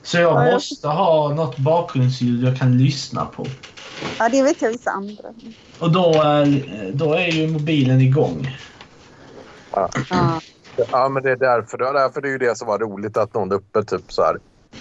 Så 0.02 0.16
Ja, 0.16 0.20
jag 0.22 0.46
jag- 0.46 0.52
måste 0.54 0.88
ha 0.88 1.28
något 1.34 1.56
bakgrundsljud 1.58 2.44
jag 2.44 2.58
kan 2.58 2.78
lyssna 2.78 3.24
på. 3.24 3.46
Ja, 4.18 4.28
det 4.28 4.42
vet 4.42 4.62
jag 4.62 4.68
vissa 4.70 4.90
andra. 4.90 5.24
Och 5.78 5.92
då, 5.92 6.12
då 6.92 7.14
är 7.14 7.26
ju 7.32 7.46
mobilen 7.48 8.00
igång. 8.00 8.56
Ja. 9.72 9.88
Ja, 10.90 11.08
men 11.08 11.22
det 11.22 11.30
är 11.30 11.36
därför. 11.36 11.78
Det 11.78 11.88
är 11.88 11.92
därför 11.92 12.20
det 12.20 12.28
är 12.28 12.32
ju 12.32 12.38
det 12.38 12.58
som 12.58 12.68
var 12.68 12.78
roligt 12.78 13.16
att 13.16 13.34
någon 13.34 13.50
är 13.52 13.54
uppe 13.56 13.82
typ 13.84 14.12
så 14.12 14.22
här. 14.22 14.36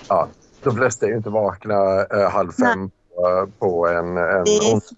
Ja, 0.07 0.27
de 0.63 0.75
flesta 0.75 1.05
är 1.05 1.09
ju 1.09 1.17
inte 1.17 1.29
vakna 1.29 2.05
eh, 2.05 2.29
halv 2.29 2.51
fem 2.51 2.91
på, 3.15 3.49
på 3.59 3.87
en, 3.87 4.17
en 4.17 4.41
onsdag. 4.73 4.95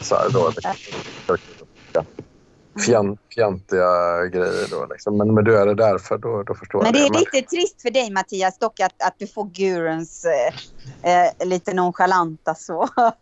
Så 0.00 0.14
här, 0.16 0.30
då, 0.30 0.52
ja. 1.92 2.04
Fjant, 2.86 3.20
fjantiga 3.34 4.24
grejer 4.26 4.70
då. 4.70 4.86
Liksom. 4.90 5.16
Men, 5.16 5.34
men 5.34 5.44
du 5.44 5.58
är 5.58 5.66
det 5.66 5.74
därför, 5.74 6.18
då, 6.18 6.42
då 6.42 6.54
förstår 6.54 6.78
Men 6.82 6.86
jag 6.86 6.94
det 6.94 7.00
det. 7.00 7.06
är 7.18 7.20
lite 7.36 7.48
trist 7.50 7.82
för 7.82 7.90
dig 7.90 8.10
Mattias 8.10 8.58
dock 8.58 8.80
att, 8.80 9.02
att 9.06 9.14
du 9.18 9.26
får 9.26 9.44
guruns 9.44 10.24
eh, 11.04 11.26
eh, 11.26 11.46
lite 11.46 11.74
nonchalanta 11.74 12.54
svar. 12.54 12.88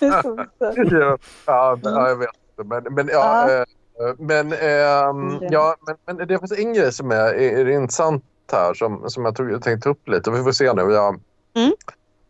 Ja, 0.00 1.18
ja, 1.46 1.78
men, 1.82 1.92
ja, 1.94 2.08
jag 2.08 2.16
vet 2.16 2.28
inte. 2.58 2.74
Men, 2.74 2.94
men, 2.94 3.08
ja, 3.12 3.50
Ja. 3.50 3.54
eh, 3.58 4.14
men, 4.18 4.52
Mm. 4.52 5.38
ja, 5.50 5.76
men, 5.86 6.16
men 6.16 6.28
det 6.28 6.38
finns 6.38 6.52
en 6.52 6.72
grej 6.72 6.92
som 6.92 7.10
är, 7.10 7.16
är, 7.34 7.66
är 7.66 7.68
intressant 7.68 8.24
här 8.52 8.74
som, 8.74 9.10
som 9.10 9.24
jag, 9.24 9.36
tog, 9.36 9.50
jag 9.50 9.62
tänkte 9.62 9.88
upp 9.88 10.08
lite. 10.08 10.30
Vi 10.30 10.42
får 10.42 10.52
se 10.52 10.72
nu. 10.72 10.82
Jag, 10.82 11.20
Mm. 11.56 11.72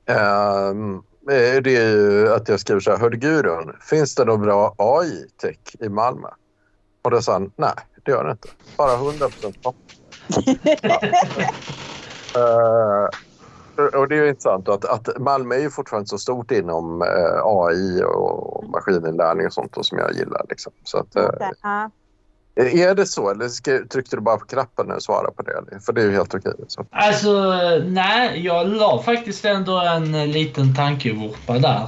ehm, 0.07 0.95
eh, 1.31 1.63
det 1.63 1.77
är 1.77 1.91
ju 1.91 2.33
att 2.33 2.49
jag 2.49 2.61
skriver 2.61 2.81
så 2.81 2.91
här. 2.91 2.99
Hörde 2.99 3.17
Gudrun, 3.17 3.77
finns 3.81 4.15
det 4.15 4.25
någon 4.25 4.41
bra 4.43 4.75
AI-tech 4.79 5.59
i 5.81 5.89
Malmö? 5.89 6.29
Och 7.05 7.11
då 7.11 7.23
sa 7.23 7.33
han, 7.33 7.53
nej, 7.57 7.73
det 8.05 8.11
gör 8.11 8.25
det 8.25 8.31
inte. 8.31 8.49
Bara 8.77 8.95
100 8.95 9.31
procent 9.31 9.57
Eh, 12.37 14.01
och 14.01 14.09
det 14.09 14.15
är 14.17 14.23
ju 14.23 14.29
intressant 14.29 14.69
att, 14.69 14.85
att 14.85 15.19
Malmö 15.19 15.55
är 15.55 15.61
ju 15.61 15.71
fortfarande 15.71 16.09
så 16.09 16.19
stort 16.19 16.51
inom 16.51 17.03
eh, 17.03 17.41
AI 17.45 18.03
och 18.05 18.65
maskininlärning 18.69 19.47
och 19.47 19.53
sånt 19.53 19.77
och 19.77 19.87
som 19.87 19.99
jag 19.99 20.13
gillar. 20.13 20.47
Liksom. 20.49 20.73
Så 20.85 20.99
att, 20.99 21.09
Ja. 21.63 21.91
Är 22.57 22.95
det 22.95 23.07
så 23.07 23.31
eller 23.31 23.49
ska, 23.49 23.79
tryckte 23.93 24.17
du 24.17 24.23
bara 24.23 24.37
på 24.37 24.45
knappen 24.47 24.87
när 24.87 24.95
du 24.95 25.01
svarade 25.01 25.33
på 25.33 25.43
det? 25.43 25.81
För 25.81 25.93
det 25.93 26.01
är 26.01 26.05
ju 26.07 26.13
helt 26.13 26.35
okej. 26.35 26.53
Så. 26.69 26.87
Alltså, 26.91 27.33
nej, 27.87 28.41
jag 28.45 28.69
la 28.69 29.03
faktiskt 29.03 29.45
ändå 29.45 29.79
en 29.81 30.15
eh, 30.15 30.27
liten 30.27 30.75
tankevurpa 30.75 31.59
där. 31.59 31.87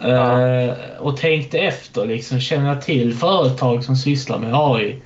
Eh, 0.00 0.74
och 0.98 1.16
tänkte 1.16 1.58
efter, 1.58 2.06
liksom, 2.06 2.40
känner 2.40 2.68
jag 2.68 2.82
till 2.82 3.14
företag 3.14 3.84
som 3.84 3.96
sysslar 3.96 4.38
med 4.38 4.54
AI 4.54 5.02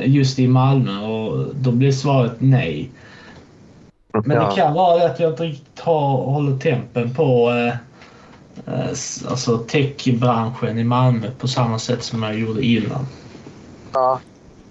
eh, 0.00 0.10
just 0.14 0.38
i 0.38 0.48
Malmö? 0.48 0.98
Och 1.06 1.54
då 1.54 1.70
blev 1.70 1.92
svaret 1.92 2.32
nej. 2.38 2.90
Men 4.24 4.36
Ja. 4.36 4.48
det 4.48 4.54
kan 4.56 4.74
vara 4.74 5.04
att 5.06 5.20
jag 5.20 5.32
inte 5.32 5.42
riktigt 5.44 5.80
har, 5.80 6.16
håller 6.16 6.58
tempen 6.58 7.14
på 7.14 7.50
eh, 7.50 7.66
eh, 8.74 8.88
s- 8.92 9.24
alltså 9.30 9.58
techbranschen 9.58 10.78
i 10.78 10.84
Malmö 10.84 11.30
på 11.38 11.48
samma 11.48 11.78
sätt 11.78 12.02
som 12.04 12.22
jag 12.22 12.38
gjorde 12.38 12.62
innan. 12.64 13.06
Ja. 13.96 14.20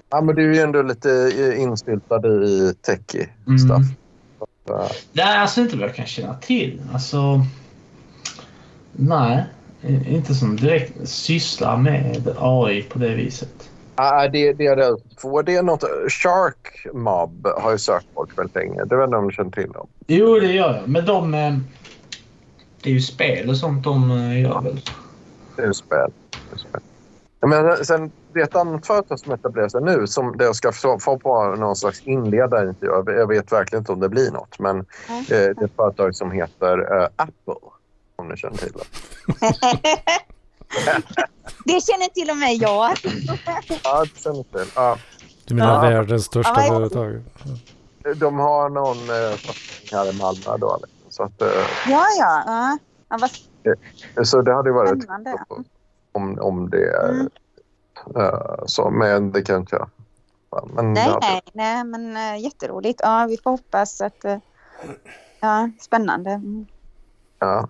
ja, 0.09 0.21
men 0.21 0.35
du 0.35 0.49
är 0.49 0.53
ju 0.55 0.61
ändå 0.61 0.81
lite 0.81 1.11
eh, 1.11 1.61
instyltad 1.61 2.27
i 2.27 2.73
techie 2.81 3.29
Mm. 3.47 3.59
stuff. 3.59 3.97
Så, 4.67 4.87
Nej, 5.13 5.37
alltså 5.37 5.61
inte 5.61 5.77
vad 5.77 5.87
jag 5.89 5.95
kan 5.95 6.05
känna 6.05 6.33
till. 6.33 6.81
Alltså... 6.93 7.41
Nej, 8.91 9.43
inte 10.07 10.35
som 10.35 10.55
direkt 10.55 11.09
sysslar 11.09 11.77
med 11.77 12.35
AI 12.39 12.83
på 12.83 12.99
det 12.99 13.15
viset. 13.15 13.69
Ja, 13.95 14.27
det, 14.27 14.53
det 14.53 14.65
är 14.65 14.75
det 14.75 14.97
två. 15.21 15.41
Det 15.41 15.55
är 15.55 15.63
något, 15.63 15.83
Shark 16.09 16.85
Mob 16.93 17.47
har 17.57 17.71
ju 17.71 17.77
sökt 17.77 18.05
folk 18.13 18.37
väldigt 18.37 18.55
länge. 18.55 18.85
Det 18.85 18.95
vet 18.95 19.05
inte 19.05 19.17
om 19.17 19.27
du 19.27 19.33
känner 19.33 19.51
till 19.51 19.71
dem. 19.71 19.87
Jo, 20.07 20.39
det 20.39 20.53
gör 20.53 20.75
jag. 20.75 20.89
Men 20.89 21.05
de... 21.05 21.33
eh, 21.33 21.57
Det 22.83 22.89
är 22.89 22.93
ju 22.93 23.01
spel 23.01 23.49
och 23.49 23.57
sånt 23.57 23.83
de 23.83 24.11
eh, 24.11 24.41
gör 24.41 24.61
väl? 24.61 24.81
Det 25.55 25.61
är 25.61 25.67
ju 25.67 25.73
spel. 25.73 26.11
Det 26.49 26.55
är 26.55 26.57
spel. 26.57 26.81
Men 27.49 27.85
sen, 27.85 28.11
det 28.33 28.39
är 28.39 28.43
ett 28.43 28.55
annat 28.55 28.87
företag 28.87 29.19
som 29.19 29.31
etablerar 29.31 29.69
sig 29.69 29.81
nu 29.81 30.07
som 30.07 30.37
där 30.37 30.45
jag 30.45 30.55
ska 30.55 30.71
få, 30.71 30.99
få 30.99 31.19
på 31.19 31.55
någon 31.55 31.75
slags 31.75 32.01
inledare. 32.01 32.75
Jag, 32.79 33.09
jag 33.09 33.27
vet 33.27 33.51
verkligen 33.51 33.81
inte 33.81 33.91
om 33.91 33.99
det 33.99 34.09
blir 34.09 34.31
något. 34.31 34.59
Men 34.59 34.79
eh, 34.79 34.85
det 35.27 35.35
är 35.35 35.63
ett 35.63 35.75
företag 35.75 36.15
som 36.15 36.31
heter 36.31 37.01
eh, 37.01 37.07
Apple. 37.15 37.69
Om 38.15 38.27
ni 38.27 38.37
känner 38.37 38.57
till 38.57 38.71
det. 38.71 38.83
Det 41.65 41.81
känner 41.85 42.07
till 42.13 42.29
och 42.29 42.37
med 42.37 42.53
jag. 42.55 42.91
Ja, 43.83 44.03
det 44.03 44.19
känner 44.21 44.43
till. 44.43 44.71
Ja. 44.75 44.97
Du 45.45 45.55
menar 45.55 45.73
Ja. 45.85 45.89
världens 45.89 46.25
största 46.25 46.53
Ja, 46.57 46.67
företag? 46.67 47.23
De 48.15 48.39
har 48.39 48.69
någon 48.69 48.97
eh, 48.97 49.37
satsning 49.37 49.99
här 49.99 50.09
i 50.13 50.17
Malmö 50.17 50.57
då. 50.57 50.77
Liksom. 50.81 50.99
Så, 51.09 51.23
att, 51.23 51.41
eh, 51.41 51.47
Ja, 51.87 52.05
ja. 52.19 52.43
ja. 52.45 52.77
ja 53.09 53.17
vad 53.21 54.27
så 54.27 54.41
det 54.41 54.53
hade 54.53 54.71
varit 54.71 55.03
spännande. 55.03 55.37
Om, 56.15 56.39
om 56.39 56.69
det 56.69 56.95
Mm. 57.09 57.27
eh, 58.15 58.65
så. 58.65 58.89
Men 58.89 59.31
det 59.31 59.41
kan 59.41 59.55
inte 59.55 59.75
jag. 59.75 59.89
Ja, 60.51 60.67
Men, 60.73 60.93
Nej, 60.93 61.07
ja, 61.07 61.19
nej, 61.21 61.41
nej, 61.53 61.83
men 61.83 62.17
äh, 62.17 62.43
jätteroligt. 62.43 62.99
Ja, 63.03 63.25
vi 63.29 63.37
får 63.37 63.51
hoppas 63.51 64.01
att... 64.01 64.25
eh, 64.25 64.37
ja, 65.39 65.69
spännande. 65.79 66.31
Mm. 66.31 66.65
Ja. 67.39 67.69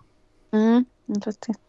Mm. 0.53 0.85
intressant. 1.05 1.59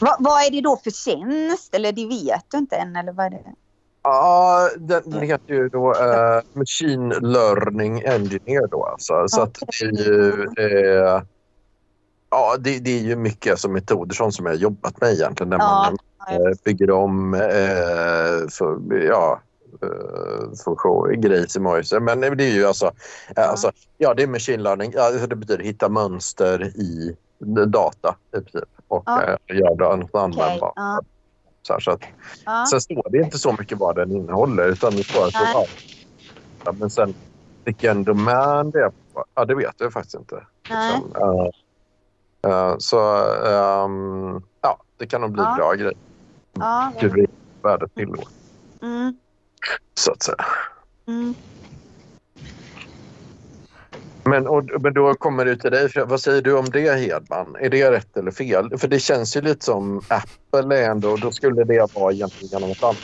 Vad, 0.00 0.46
är 0.46 0.50
det 0.50 0.60
då 0.60 0.76
för 0.76 0.90
tjänst? 0.90 1.74
Eller 1.74 1.92
det 1.92 2.06
vet 2.06 2.44
du 2.50 2.58
inte 2.58 2.76
än, 2.76 2.96
eller 2.96 3.12
vad 3.12 3.26
är 3.26 3.30
det? 3.30 3.54
Ja, 4.02 4.68
den, 4.78 5.02
den 5.10 5.22
heter 5.22 5.54
ju 5.54 5.68
då 5.68 5.94
eh, 5.94 6.40
Machine 6.52 7.08
Learning 7.20 8.02
Engineer 8.06 8.66
då 8.66 8.84
alltså. 8.84 9.28
Så 9.28 9.42
att 9.42 9.54
det 9.54 9.84
är 9.84 9.92
ju... 9.92 10.44
Eh, 10.58 11.22
ja, 12.36 12.56
det, 12.60 12.78
det 12.78 12.90
är 12.98 13.02
ju 13.02 13.16
mycket 13.16 13.50
alltså, 13.50 13.68
metoder 13.68 14.14
sånt 14.14 14.34
som 14.34 14.46
jag 14.46 14.52
har 14.52 14.58
jobbat 14.58 15.00
med 15.00 15.12
egentligen. 15.12 15.50
Där 15.50 15.58
Ja, 15.58 15.92
man 16.28 16.36
eh, 16.36 16.52
bygger 16.64 16.90
om 16.90 17.34
eh, 17.34 18.48
för, 18.50 19.02
ja, 19.02 19.40
funktion, 20.64 21.20
grejer 21.20 21.56
i 21.56 21.60
Mojse. 21.60 22.00
Men 22.00 22.20
det 22.20 22.44
är 22.44 22.54
ju 22.54 22.66
alltså, 22.66 22.92
eh, 23.36 23.50
alltså... 23.50 23.70
Ja, 23.98 24.14
det 24.14 24.22
är 24.22 24.26
machine 24.26 24.62
learning. 24.62 24.92
Ja, 24.94 25.06
alltså, 25.06 25.26
det 25.26 25.36
betyder 25.36 25.64
hitta 25.64 25.88
mönster 25.88 26.62
i 26.62 27.16
data 27.66 28.16
i 28.36 28.40
princip. 28.40 28.68
Och 28.88 29.02
Ja. 29.06 29.22
eh, 29.22 29.56
göra 29.56 29.96
något 29.96 30.14
användbart. 30.14 30.72
ja. 30.76 31.00
Så, 31.62 31.72
här, 31.72 31.80
så 31.80 31.90
att 31.90 32.02
Ja. 32.46 32.66
Sen 32.70 32.80
står 32.80 33.10
det 33.10 33.18
inte 33.18 33.38
så 33.38 33.52
mycket 33.58 33.78
vad 33.78 33.96
den 33.96 34.12
innehåller 34.12 34.68
utan 34.68 34.96
det 34.96 35.04
står 35.04 35.26
att 35.26 35.34
ja, 35.34 35.66
ja, 36.64 36.72
men 36.72 36.90
sen 36.90 37.14
vilken 37.64 38.04
domän 38.04 38.70
det 38.70 38.78
är 38.78 38.88
på, 38.88 39.24
ja 39.34 39.44
det 39.44 39.54
vet 39.54 39.74
jag 39.78 39.92
faktiskt 39.92 40.14
inte. 40.14 40.46
Liksom. 40.62 41.12
Eh, 41.22 41.50
eh, 42.46 42.74
så 42.78 42.98
ehm, 43.46 44.42
ja, 44.62 44.78
det 44.98 45.06
kan 45.06 45.20
nog 45.20 45.32
bli 45.32 45.42
Ja. 45.42 45.54
bra 45.58 45.74
grejer. 45.74 45.94
Ja. 46.52 46.92
Gud, 47.00 47.30
värdet 47.62 47.94
tillåter 47.94 48.28
Mm. 48.82 49.16
så 49.94 50.12
att 50.12 50.22
säga. 50.22 50.44
Mm. 51.08 51.34
Men, 54.24 54.46
och, 54.46 54.64
men 54.80 54.94
då 54.94 55.14
kommer 55.14 55.44
det 55.44 55.56
till 55.56 55.70
dig. 55.70 55.88
Vad 56.06 56.20
säger 56.20 56.42
du 56.42 56.58
om 56.58 56.64
det 56.64 56.98
Hedman? 56.98 57.56
Är 57.60 57.70
det 57.70 57.90
rätt 57.90 58.16
eller 58.16 58.30
fel? 58.30 58.78
För 58.78 58.88
det 58.88 59.00
känns 59.00 59.36
ju 59.36 59.40
lite 59.40 59.64
som 59.64 60.00
Apple 60.08 60.84
ändå. 60.86 61.16
Då 61.16 61.30
skulle 61.30 61.64
det 61.64 61.86
vara 61.94 62.12
egentligen 62.12 62.60
något 62.60 62.82
annat. 62.82 62.96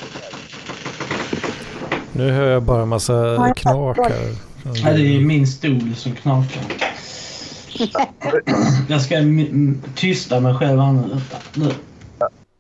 Nu 2.13 2.31
hör 2.31 2.51
jag 2.51 2.63
bara 2.63 2.87
massa 2.87 3.13
Ja, 3.15 3.53
knak 3.57 3.99
här. 3.99 4.35
Det 4.95 5.17
är 5.17 5.21
min 5.21 5.47
stol 5.47 5.95
som 5.97 6.13
knakar. 6.13 6.63
Jag 8.89 9.03
ska 9.03 9.15
tysta 9.95 10.41
mig 10.41 10.55
själv 10.55 10.79
nu. 11.55 11.67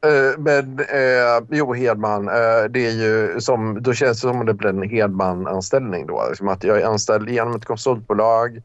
Eh, 0.07 0.39
Men 0.39 0.79
eh, 0.79 1.47
jo, 1.51 1.75
Hedman, 1.75 2.29
eh, 2.29 2.65
det 2.71 2.87
är 2.87 2.91
ju 2.91 3.41
som, 3.41 3.83
då 3.83 3.93
känns 3.95 4.21
det 4.23 4.29
som 4.29 4.41
om 4.41 4.47
det 4.47 4.55
blir 4.55 4.69
en 4.69 4.83
Hedman-anställning 4.91 6.07
då. 6.07 6.25
Liksom 6.29 6.49
att 6.49 6.65
jag 6.65 6.81
är 6.81 6.87
anställd 6.87 7.29
genom 7.29 7.57
ett 7.57 7.65
konsultbolag 7.65 8.63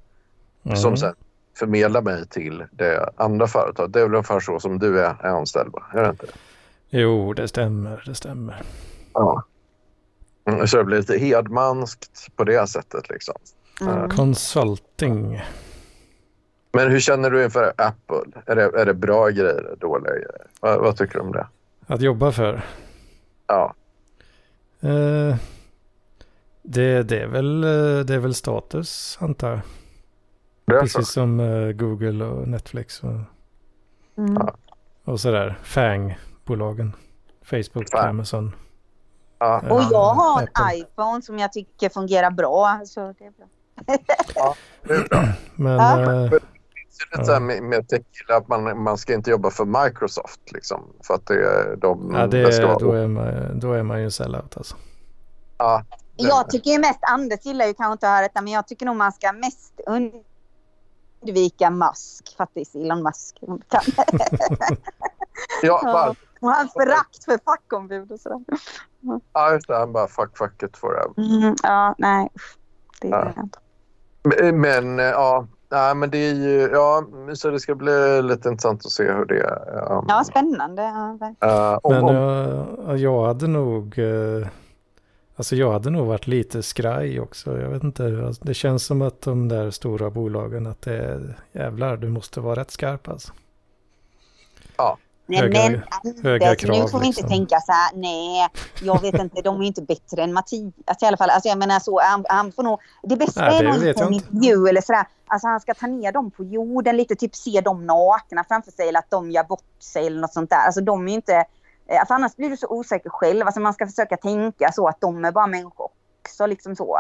Mm. 0.66 0.78
som 0.78 0.98
sen 0.98 1.14
förmedlar 1.60 2.02
mig 2.02 2.28
till 2.28 2.64
det 2.72 3.10
andra 3.16 3.48
företaget. 3.48 3.94
Det 3.94 4.00
är 4.00 4.04
väl 4.04 4.14
ungefär 4.16 4.40
så 4.40 4.60
som 4.60 4.80
du 4.80 5.00
är, 5.00 5.16
är 5.22 5.30
anställd, 5.30 5.70
va? 5.74 5.84
Är 5.94 6.04
det 6.04 6.10
inte? 6.10 6.26
Jo, 6.90 7.34
det 7.34 7.48
stämmer, 7.48 8.04
det 8.06 8.16
stämmer. 8.16 8.62
Ja. 9.14 9.44
Mm, 10.50 10.68
Så 10.68 10.78
det 10.78 10.84
blir 10.84 10.98
lite 10.98 11.18
Hedmanskt 11.18 12.36
på 12.36 12.44
det 12.44 12.68
sättet 12.70 13.10
liksom. 13.10 13.36
Mm. 13.82 14.10
Consulting. 14.10 15.42
Men 16.78 16.92
hur 16.92 17.00
känner 17.00 17.30
du 17.30 17.44
inför 17.44 17.74
Apple? 17.78 18.42
Är 18.46 18.56
det, 18.56 18.62
är 18.64 18.86
det 18.86 18.94
bra 18.94 19.30
grejer 19.30 19.46
eller 19.56 19.76
dåliga 19.76 20.14
grejer? 20.14 20.48
Vad, 20.60 20.80
vad 20.80 20.98
tycker 20.98 21.14
du 21.14 21.20
om 21.20 21.32
det? 21.32 21.48
Att 21.88 22.02
jobba 22.02 22.32
för. 22.32 22.62
Ja. 23.48 23.74
Eh, 24.82 25.36
det, 26.64 27.04
det, 27.04 27.20
är 27.22 27.28
väl, 27.28 27.64
eh, 27.64 28.06
det 28.06 28.14
är 28.14 28.20
väl 28.20 28.34
status, 28.34 29.18
antar 29.22 29.50
jag. 29.50 29.58
Är 29.58 29.62
så. 30.88 30.98
Precis 31.00 31.10
som 31.14 31.40
eh, 31.40 31.72
Google 31.72 32.26
och 32.26 32.48
Netflix 32.48 33.04
och, 33.04 33.10
Mm. 34.18 34.38
och 35.04 35.20
sådär. 35.20 35.60
FANG-bolagen. 35.64 36.94
Facebook, 37.44 37.90
Fang. 37.92 38.10
Amazon. 38.10 38.56
Ja. 39.40 39.62
eh, 39.64 39.72
Och 39.72 39.82
jag 39.92 40.14
har 40.14 40.42
en 40.42 40.48
Apple. 40.54 40.78
iPhone 40.78 41.22
som 41.22 41.40
jag 41.40 41.52
tycker 41.54 41.90
fungerar 41.90 42.32
bra. 42.32 42.82
Så 42.86 43.14
det 43.20 43.26
är 43.26 43.32
bra. 43.32 43.48
Det 44.86 44.94
är 44.94 45.08
bra. 45.10 45.28
Men 45.56 45.74
Ja. 45.74 46.26
eh, 46.26 46.32
Det 47.00 47.16
är 47.16 47.20
lite 47.20 47.32
Ja. 47.32 47.40
med, 47.40 47.64
med 47.64 47.88
tequila 47.90 48.38
att 48.38 48.48
man, 48.48 48.84
man 48.84 48.98
ska 48.98 49.14
inte 49.14 49.30
jobba 49.32 49.50
för 49.52 49.66
Microsoft 49.86 50.52
liksom. 50.52 50.84
För 51.04 51.14
att 51.14 51.26
det 51.26 51.76
de... 51.76 52.12
ja, 52.16 52.28
det, 52.28 52.44
det 52.46 52.54
ska 52.54 52.68
vara- 52.68 52.78
då, 52.80 52.92
är 52.92 53.08
man, 53.08 53.60
då 53.60 53.74
är 53.74 53.84
man 53.84 54.00
ju 54.00 54.06
en 54.06 54.12
sellout 54.12 54.58
alltså. 54.58 54.76
Ja, 55.58 55.84
Jag 56.16 56.50
tycker 56.50 56.72
ju 56.72 56.80
mest, 56.80 57.00
Anders 57.02 57.46
gillar 57.46 57.66
ju 57.66 57.74
kanske 57.74 57.92
inte 57.92 58.08
att 58.08 58.14
höra 58.14 58.22
detta, 58.28 58.42
men 58.42 58.54
jag 58.54 58.68
tycker 58.68 58.86
nog 58.86 58.96
man 58.96 59.12
ska 59.14 59.32
mest 59.34 59.74
undvika 61.22 61.70
Musk, 61.70 62.36
faktiskt. 62.38 62.76
Elon 62.76 63.04
Musk. 63.04 63.38
ja, 63.62 63.80
Ja. 65.64 65.82
bara, 65.84 66.10
Och 66.40 66.50
hans 66.56 66.74
förakt 66.74 67.24
för 67.26 67.40
fackombud 67.46 68.12
och 68.12 68.20
sådär. 68.20 68.40
ja, 69.34 69.54
just 69.54 69.68
det. 69.68 69.78
Han 69.78 69.92
bara 69.92 70.08
fuck 70.08 70.38
fucket 70.38 70.78
forever. 70.78 71.14
Mm, 71.18 71.56
ja, 71.64 71.96
nej. 71.98 72.30
Det 73.02 73.08
Ja. 73.08 73.18
är 73.26 73.40
inte. 73.44 73.60
Men, 74.24 74.62
men 74.62 75.00
eh, 75.00 75.06
ja, 75.06 75.48
nej, 75.72 75.96
men 75.96 76.10
det 76.10 76.18
är 76.18 76.34
ju... 76.34 76.70
Ja, 76.74 77.06
så 77.34 77.50
det 77.50 77.60
ska 77.60 77.76
bli 77.76 78.22
lite 78.22 78.50
intressant 78.50 78.86
att 78.86 78.92
se 78.92 79.04
hur 79.04 79.26
det 79.26 79.40
är. 79.40 79.92
Um, 79.92 80.06
Ja, 80.08 80.24
spännande. 80.24 80.84
Eh, 81.42 81.80
om, 81.84 81.94
Men 81.94 82.04
om, 82.04 82.16
eh, 82.90 82.96
jag 82.96 83.26
hade 83.26 83.48
nog... 83.48 84.00
eh, 84.00 84.48
alltså 85.36 85.56
jag 85.56 85.72
hade 85.72 85.90
nog 85.90 86.08
varit 86.08 86.28
lite 86.28 86.64
skraj 86.64 87.20
också. 87.20 87.62
Jag 87.62 87.70
vet 87.70 87.84
inte. 87.84 88.24
alltså, 88.26 88.44
Det 88.46 88.54
känns 88.54 88.86
som 88.86 89.02
att 89.02 89.22
de 89.22 89.48
där 89.48 89.72
stora 89.72 90.10
bolagen 90.10 90.68
att 90.68 90.82
det 90.82 90.98
är 90.98 91.40
jävlar, 91.52 91.98
du 91.98 92.10
måste 92.10 92.42
vara 92.42 92.60
rätt 92.60 92.72
skarp 92.72 93.08
alltså. 93.10 93.34
Nej, 95.30 95.40
Höga- 95.42 95.84
men 96.04 96.24
höga 96.24 96.46
Anders, 96.46 96.62
krav, 96.62 96.78
nu 96.78 96.88
får 96.88 97.00
vi 97.00 97.08
inte 97.08 97.22
liksom. 97.22 97.38
tänka 97.38 97.60
så 97.60 97.72
här, 97.72 97.92
nej, 97.96 98.48
jag 98.82 99.02
vet 99.02 99.20
inte, 99.20 99.42
de 99.42 99.62
är 99.62 99.66
inte 99.66 99.82
bättre 99.82 100.24
än 100.24 100.34
Mattias 100.34 101.02
i 101.02 101.06
alla 101.06 101.18
fall. 101.18 101.30
Alltså 101.30 101.50
jag 101.50 101.58
menar 101.58 101.80
så, 101.80 102.02
han, 102.02 102.26
han 102.30 102.52
får 102.52 102.64
nog, 102.64 102.80
det 103.04 103.16
bästa 103.18 103.42
Nej, 103.42 103.60
är 103.60 103.64
nog 103.64 103.88
inte 103.88 104.04
en 104.04 104.14
intervju 104.14 104.68
eller 104.68 104.82
sådär. 104.82 105.08
Alltså 105.28 105.48
han 105.48 105.60
ska 105.60 105.74
ta 105.74 105.88
ner 105.88 106.12
dem 106.12 106.32
på 106.32 106.44
jorden 106.44 106.98
lite, 106.98 107.16
typ 107.16 107.36
se 107.36 107.62
dem 107.62 107.86
nakna 107.86 108.44
framför 108.44 108.72
sig 108.72 108.90
eller 108.90 109.00
att 109.00 109.10
de 109.12 109.32
gör 109.32 109.44
bort 109.44 109.84
sig 109.84 110.08
eller 110.08 110.22
något 110.22 110.34
sånt 110.34 110.50
där. 110.50 110.66
Alltså 110.66 110.82
de 110.82 111.08
är 111.08 111.14
inte, 111.14 111.46
alltså 112.00 112.14
annars 112.14 112.36
blir 112.36 112.50
du 112.50 112.58
så 112.58 112.68
osäker 112.68 113.10
själv. 113.10 113.46
Alltså 113.46 113.60
man 113.60 113.74
ska 113.74 113.88
försöka 113.88 114.18
tänka 114.18 114.72
så 114.72 114.88
att 114.88 115.02
de 115.02 115.26
är 115.26 115.32
bara 115.32 115.48
människor 115.48 115.90
också 116.22 116.46
liksom 116.46 116.76
så. 116.76 116.98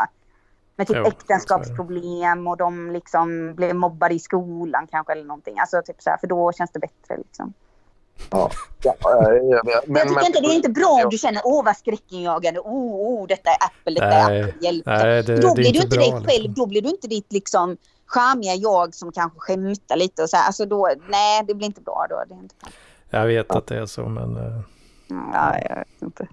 Med 0.76 0.88
typ 0.88 0.98
Jo, 0.99 1.06
äktenskapsproblem 1.06 2.48
och 2.48 2.58
de 2.58 2.91
liksom 2.91 3.56
blev 3.56 3.76
mobbade 3.76 4.16
i 4.16 4.20
skolan 4.20 4.88
kanske 4.91 5.14
eller 5.14 5.24
någonting. 5.26 5.60
Alltså 5.60 5.82
typ 5.86 6.02
så 6.02 6.10
här, 6.10 6.18
för 6.18 6.28
då 6.28 6.52
känns 6.52 6.72
det 6.72 6.80
bättre 6.80 7.18
liksom. 7.18 7.54
Ja, 8.30 8.49
ja, 8.84 8.98
jag 9.34 9.65
vet. 9.65 9.88
Men 9.88 9.95
jag 9.98 10.07
tycker 10.07 10.26
inte 10.26 10.39
det 10.41 10.48
är 10.48 10.56
inte 10.56 10.69
bra 10.69 10.95
Ja. 10.99 11.03
om 11.03 11.10
du 11.10 11.18
känner 11.18 11.41
åh 11.45 11.65
vad 11.65 11.77
skräckinjagande, 11.77 12.60
oh, 12.60 13.22
oh 13.22 13.27
detta 13.27 13.49
är 13.49 13.56
Apple, 13.65 13.94
detta 13.94 14.06
är 14.06 14.30
Nej, 14.30 14.44
Apple, 14.44 14.53
hjälp. 14.61 14.85
Nej, 14.85 15.23
det, 15.23 15.35
då 15.41 15.48
det 15.48 15.53
blir 15.56 15.68
är 15.69 15.73
du 15.73 15.80
inte 15.80 15.98
dig 15.98 16.11
själv, 16.11 16.26
liksom. 16.27 16.53
då 16.53 16.65
blir 16.65 16.81
du 16.81 16.89
inte 16.89 17.07
ditt 17.07 17.31
liksom 17.34 17.77
charmiga 18.06 18.53
jag 18.56 18.95
som 18.95 19.11
kanske 19.11 19.39
skämtar 19.39 19.95
lite 19.95 20.23
och 20.23 20.30
så 20.30 20.38
här. 20.38 20.45
Alltså 20.48 20.65
då, 20.65 20.89
nej 21.10 21.44
det 21.48 21.53
blir 21.53 21.65
inte 21.68 21.81
bra 21.81 22.06
då. 22.10 22.23
Det 22.27 22.34
är 22.34 22.39
inte 22.39 22.56
bra. 22.61 22.69
Jag 23.19 23.27
vet 23.27 23.52
att 23.52 23.68
det 23.68 23.77
är 23.77 23.85
så, 23.85 24.02
men... 24.10 24.38
Mm, 24.38 24.64
Ja, 25.34 25.56
jag 25.69 25.76
vet 25.76 26.02
inte. 26.02 26.27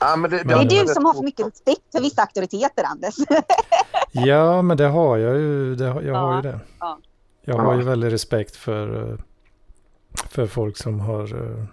Ja, 0.00 0.16
men 0.16 0.30
det, 0.30 0.36
Det 0.42 0.52
är 0.52 0.56
Men- 0.56 0.68
du 0.68 0.86
som 0.86 1.04
har 1.04 1.14
för 1.14 1.22
mycket 1.22 1.46
respekt 1.46 1.82
för 1.92 2.00
vissa 2.00 2.22
auktoriteter 2.22 2.84
Anders. 2.84 3.14
Ja, 4.12 4.62
men 4.62 4.76
det 4.76 4.86
har 4.86 5.16
jag 5.16 5.36
ju. 5.36 5.74
Det, 5.74 5.86
har- 5.86 6.02
jag 6.02 6.14
har 6.14 6.30
Ja, 6.30 6.36
ju 6.36 6.42
det. 6.42 6.60
ja. 6.80 6.98
Jag 7.44 7.56
har 7.58 7.74
ju 7.74 7.82
väldigt 7.82 8.12
respekt 8.12 8.56
för, 8.56 9.10
eh, 9.12 9.18
för 10.30 10.46
folk 10.46 10.76
som 10.76 11.00
har 11.00 11.34
eh, 11.34 11.64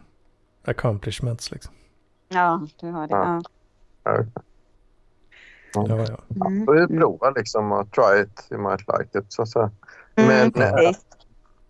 accomplishments. 0.65 1.51
Liksom. 1.51 1.73
ja, 2.29 2.67
du 2.79 2.91
har 2.91 3.07
det. 3.07 3.13
Ja. 3.15 3.41
Ja. 4.03 4.23
Ja, 5.75 6.05
ja. 6.29 6.45
Mm. 6.47 6.65
får 6.65 6.87
prova 6.99 7.29
liksom 7.29 7.71
och 7.71 7.91
try 7.91 8.21
it, 8.23 8.47
you 8.51 8.61
might 8.61 8.81
like 8.99 9.19
it. 9.19 9.25
Så, 9.33 9.41
att 9.41 9.49
säga. 9.49 9.71
Mm, 10.15 10.27
Men, 10.27 10.51
precis. 10.51 11.01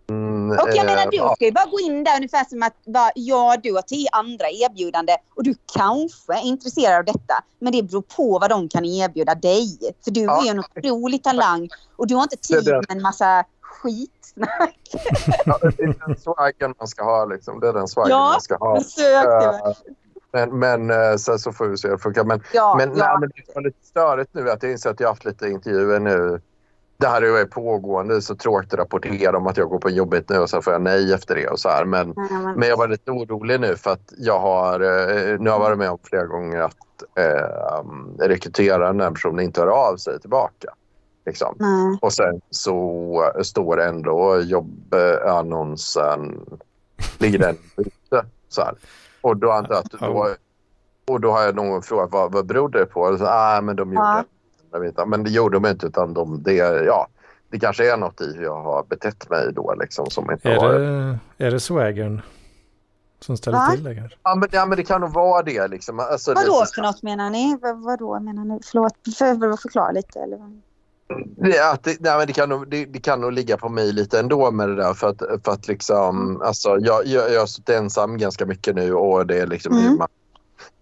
Mm, 0.08 0.50
Och 0.50 0.68
jag 0.74 0.86
menar 0.86 1.02
eh, 1.02 1.08
du 1.10 1.16
ja, 1.16 1.34
ska 1.36 1.44
ju 1.44 1.52
bara 1.52 1.70
gå 1.70 1.80
in 1.80 2.04
där 2.04 2.16
ungefär 2.16 2.44
som 2.44 2.62
att 2.62 2.84
bara, 2.84 3.10
ja 3.14 3.56
du 3.62 3.72
har 3.72 3.82
tio 3.82 4.08
andra 4.12 4.44
erbjudande 4.50 5.12
och 5.36 5.44
du 5.44 5.54
kanske 5.76 6.34
är 6.34 6.44
intresserad 6.46 6.98
av 6.98 7.04
detta. 7.04 7.34
Men 7.58 7.72
det 7.72 7.82
beror 7.82 8.02
på 8.02 8.38
vad 8.38 8.50
de 8.50 8.68
kan 8.68 8.84
erbjuda 8.84 9.34
dig. 9.34 9.78
För 10.04 10.10
du 10.10 10.20
Ja. 10.20 10.40
är 10.40 10.44
ju 10.44 10.50
en 10.50 10.58
otrolig 10.58 11.22
talang 11.22 11.68
och 11.96 12.06
du 12.06 12.14
har 12.14 12.22
inte 12.22 12.36
tid 12.36 12.64
med 12.66 12.84
en 12.96 13.02
massa 13.02 13.44
skitsnack. 13.82 14.78
ja, 15.44 15.58
det 15.62 15.82
är 15.82 16.06
den 16.06 16.16
swaggen 16.16 16.74
man 16.78 16.88
ska 16.88 17.04
ha. 17.04 17.24
Liksom. 17.24 17.60
Det 17.60 17.68
är 17.68 17.72
den 17.72 17.88
swaggen 17.88 18.10
Ja, 18.10 18.30
man 18.30 18.40
ska 18.40 18.56
ha. 18.56 18.76
Eh, 18.76 19.72
men 20.32 20.58
men 20.58 20.90
eh, 20.90 21.16
sen 21.16 21.38
så 21.38 21.52
får 21.52 21.66
vi 21.66 21.76
se 21.76 21.88
hur 21.88 21.94
det 21.96 22.02
funkar. 22.02 22.24
Men, 22.24 22.40
Ja, 22.52 22.74
men, 22.78 22.96
ja. 22.96 23.04
nej, 23.06 23.16
men 23.20 23.28
det 23.28 23.54
var 23.54 23.62
lite 23.62 23.86
störigt 23.86 24.30
nu 24.34 24.50
att 24.50 24.62
jag 24.62 24.72
inser 24.72 24.90
att 24.90 25.00
jag 25.00 25.08
har 25.08 25.12
haft 25.12 25.24
lite 25.24 25.48
intervjuer 25.48 26.00
nu. 26.00 26.40
Det 26.96 27.06
här 27.06 27.22
är 27.22 27.44
pågående, 27.44 28.22
så 28.22 28.34
tråkigt 28.36 28.72
att 28.72 28.78
rapportera 28.78 29.36
om 29.36 29.46
att 29.46 29.56
jag 29.56 29.68
går 29.68 29.78
på 29.78 29.90
jobbet 29.90 30.28
nu 30.28 30.38
och 30.38 30.50
så 30.50 30.62
får 30.62 30.72
jag 30.72 30.82
nej 30.82 31.12
efter 31.12 31.34
det 31.34 31.48
och 31.48 31.58
så 31.58 31.68
här. 31.68 31.84
Men, 31.84 32.12
Ja, 32.16 32.52
men- 32.56 32.68
jag 32.68 32.76
var 32.76 32.88
lite 32.88 33.10
orolig 33.10 33.60
nu 33.60 33.76
för 33.76 33.90
att 33.90 34.12
jag 34.18 34.38
har, 34.40 34.80
eh, 34.80 35.38
nu 35.40 35.50
har 35.50 35.56
jag 35.56 35.58
varit 35.58 35.78
med 35.78 35.90
om 35.90 35.98
flera 36.02 36.24
gånger 36.26 36.60
att 36.60 36.76
eh, 37.18 37.84
rekryteraren, 38.26 38.98
den 38.98 39.14
personen, 39.14 39.44
inte 39.44 39.60
hör 39.60 39.68
av 39.68 39.96
sig 39.96 40.20
tillbaka. 40.20 40.68
Liksom. 41.26 41.56
Nej. 41.58 41.98
Och 42.02 42.12
sen 42.12 42.40
så 42.50 43.32
står 43.42 43.80
ändå 43.80 44.40
jobbannonsen, 44.40 46.40
ligger 47.18 47.38
den 47.38 47.56
ute. 47.76 48.26
Så 48.48 48.62
här. 48.62 48.74
Och 49.20 49.36
då 49.36 49.50
antar 49.50 49.74
jag 49.74 49.84
att 49.84 50.00
då, 50.00 50.28
och 51.06 51.20
då 51.20 51.30
har 51.30 51.42
jag 51.42 51.54
någon 51.54 51.82
frågat 51.82 52.12
vad, 52.12 52.32
vad 52.32 52.46
beror 52.46 52.68
det 52.68 52.86
på? 52.86 53.00
Och 53.00 53.18
så, 53.18 53.26
ah, 53.26 53.60
men 53.60 53.76
de 53.76 53.92
gjorde 53.92 54.24
Ja. 54.96 55.06
Men 55.06 55.24
det 55.24 55.30
gjorde 55.30 55.56
de 55.56 55.68
inte 55.68 55.86
utan 55.86 56.14
de, 56.14 56.42
det, 56.42 56.56
ja, 56.86 57.06
det 57.50 57.58
kanske 57.58 57.92
är 57.92 57.96
något 57.96 58.20
i 58.20 58.34
hur 58.36 58.42
jag 58.42 58.62
har 58.62 58.82
betett 58.82 59.30
mig 59.30 59.52
då 59.52 59.74
liksom 59.80 60.10
som 60.10 60.30
inte 60.30 60.52
Är, 60.52 60.56
har... 60.56 60.72
det, 60.72 61.18
är 61.38 61.50
det 61.50 61.60
swaggern 61.60 62.22
som 63.20 63.36
ställer 63.36 63.58
Va? 63.58 63.70
till 63.70 63.84
det 63.84 63.94
kanske? 63.94 64.18
Ja 64.22 64.34
men, 64.34 64.48
ja 64.52 64.66
men 64.66 64.76
det 64.76 64.84
kan 64.84 65.00
nog 65.00 65.12
vara 65.12 65.42
det 65.42 65.68
liksom. 65.68 66.00
Alltså, 66.00 66.34
Vadå 66.34 66.60
det, 66.60 66.74
för 66.74 66.82
något 66.82 67.02
menar 67.02 67.30
ni? 67.30 67.58
Vad, 67.62 67.82
vadå 67.82 68.20
menar 68.20 68.44
ni? 68.44 68.60
Förlåt, 68.64 68.94
för, 69.18 69.56
förklara 69.56 69.90
lite. 69.90 70.20
Eller? 70.20 70.36
vad? 70.36 70.60
Det, 71.36 71.70
att 71.70 71.82
det, 71.84 71.96
nej, 72.00 72.18
men 72.18 72.26
det, 72.26 72.32
kan 72.32 72.48
nog, 72.48 72.68
det, 72.68 72.84
det 72.84 72.98
kan 73.00 73.20
nog 73.20 73.32
ligga 73.32 73.56
på 73.56 73.68
mig 73.68 73.92
lite 73.92 74.18
ändå 74.20 74.50
med 74.50 74.68
det 74.68 74.76
där. 74.76 74.94
För 74.94 75.08
att, 75.08 75.18
för 75.44 75.52
att 75.52 75.68
liksom, 75.68 76.42
alltså, 76.44 76.78
jag, 76.80 77.06
jag, 77.06 77.32
jag 77.32 77.40
har 77.40 77.46
suttit 77.46 77.68
ensam 77.68 78.18
ganska 78.18 78.46
mycket 78.46 78.74
nu 78.74 78.94
och 78.94 79.26
det 79.26 79.38
är 79.40 79.46
liksom 79.46 79.72
Mm. 79.72 79.84
hur 79.88 79.96
man 79.98 80.08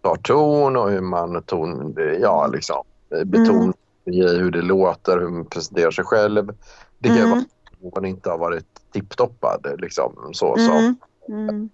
tar 0.02 0.16
ton 0.16 0.76
och 0.76 0.90
hur 0.90 1.00
man 1.00 1.42
ton, 1.42 1.94
ja, 2.20 2.46
liksom, 2.46 2.82
betonar 3.24 3.74
i 4.04 4.22
hur 4.22 4.50
det 4.50 4.62
låter, 4.62 5.18
hur 5.18 5.28
man 5.28 5.44
presenterar 5.44 5.90
sig 5.90 6.04
själv. 6.04 6.52
Det 6.98 7.08
kan 7.08 7.18
Mm. 7.18 7.30
vara 7.30 7.40
att 7.88 7.94
man 7.94 8.04
inte 8.04 8.30
har 8.30 8.38
varit 8.38 8.66
tipptoppad. 8.92 9.66
Liksom, 9.78 10.12
så, 10.32 10.56
så. 10.56 10.72
Mm. 10.72 10.96
Mm. 11.28 11.68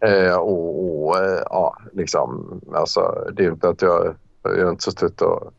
Eh, 0.00 0.34
och, 0.36 1.06
och 1.06 1.16
eh, 1.16 1.42
ja, 1.50 1.76
liksom, 1.92 2.60
alltså, 2.74 3.28
det 3.32 3.44
är 3.44 3.50
inte 3.50 3.68
att 3.68 3.82
jag, 3.82 4.14
jag 4.42 4.64
har 4.64 4.70
inte 4.70 4.84
suttit 4.84 5.22
och... 5.22 5.52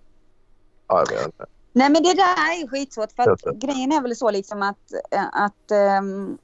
Ja, 0.88 1.04
jag 1.10 1.18
vet 1.18 1.26
inte. 1.26 1.46
Nej 1.74 1.90
men 1.90 2.04
det 2.04 2.14
där 2.14 2.24
är 2.24 2.68
skitsvårt 2.68 3.12
för 3.12 3.32
att 3.32 3.42
grejen 3.56 3.92
är 3.92 4.02
väl 4.02 4.16
så 4.16 4.32
liksom 4.32 4.62
att, 4.62 4.94
eh, 5.12 5.26
att, 5.32 5.72
ehm, 5.72 6.38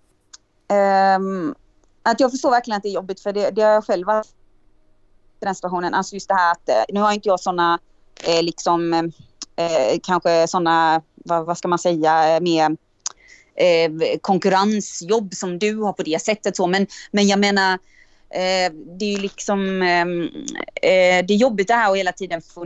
ehm, 0.68 1.56
att 2.04 2.20
jag 2.20 2.32
förstår 2.32 2.52
verkligen 2.52 2.78
att 2.78 2.84
det 2.84 2.90
är 2.90 2.94
jobbigt 2.94 3.20
för 3.20 3.34
det, 3.34 3.50
det 3.50 3.62
har 3.62 3.72
jag 3.72 3.86
själv 3.86 4.08
varit 4.08 4.28
i 5.42 5.46
den 5.46 5.56
situationen. 5.56 5.94
Alltså 5.94 6.14
just 6.14 6.28
det 6.28 6.36
här 6.36 6.52
att 6.52 6.70
eh, 6.70 6.84
nu 6.90 7.00
har 7.00 7.14
inte 7.14 7.30
jag 7.30 7.40
sådana 7.40 7.80
eh, 8.24 8.44
liksom 8.44 8.94
eh, 9.56 10.00
kanske 10.04 10.48
sådana, 10.48 11.02
vad, 11.16 11.46
vad 11.46 11.58
ska 11.58 11.68
man 11.68 11.80
säga, 11.80 12.36
eh, 12.36 12.42
mer 12.42 12.78
eh, 13.56 14.20
konkurrensjobb 14.22 15.34
som 15.34 15.60
du 15.60 15.76
har 15.76 15.94
på 15.94 16.04
det 16.04 16.22
sättet. 16.22 16.56
Så. 16.56 16.68
Men, 16.68 16.88
men 17.12 17.28
jag 17.28 17.40
menar, 17.40 17.80
det 18.98 19.06
är 19.06 19.12
ju 19.12 19.18
liksom, 19.18 19.82
ehm, 19.82 20.24
eh, 20.76 21.26
det 21.26 21.34
är 21.34 21.36
jobbigt 21.36 21.68
det 21.68 21.74
här 21.74 21.92
att 21.92 21.98
hela 21.98 22.12
tiden 22.12 22.42
få 22.42 22.66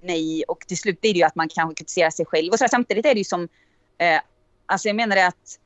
nej 0.00 0.44
och 0.48 0.60
till 0.66 0.78
slut 0.78 1.00
blir 1.00 1.12
det 1.12 1.18
ju 1.18 1.24
att 1.24 1.34
man 1.34 1.48
kanske 1.48 1.74
kritiserar 1.74 2.10
sig 2.10 2.26
själv. 2.26 2.52
Och 2.52 2.58
så 2.58 2.64
här, 2.64 2.68
samtidigt 2.68 3.06
är 3.06 3.14
det 3.14 3.20
ju 3.20 3.24
som, 3.24 3.48
eh, 3.98 4.20
alltså 4.66 4.88
jag 4.88 4.96
menar 4.96 5.16
det 5.16 5.26
att, 5.26 5.58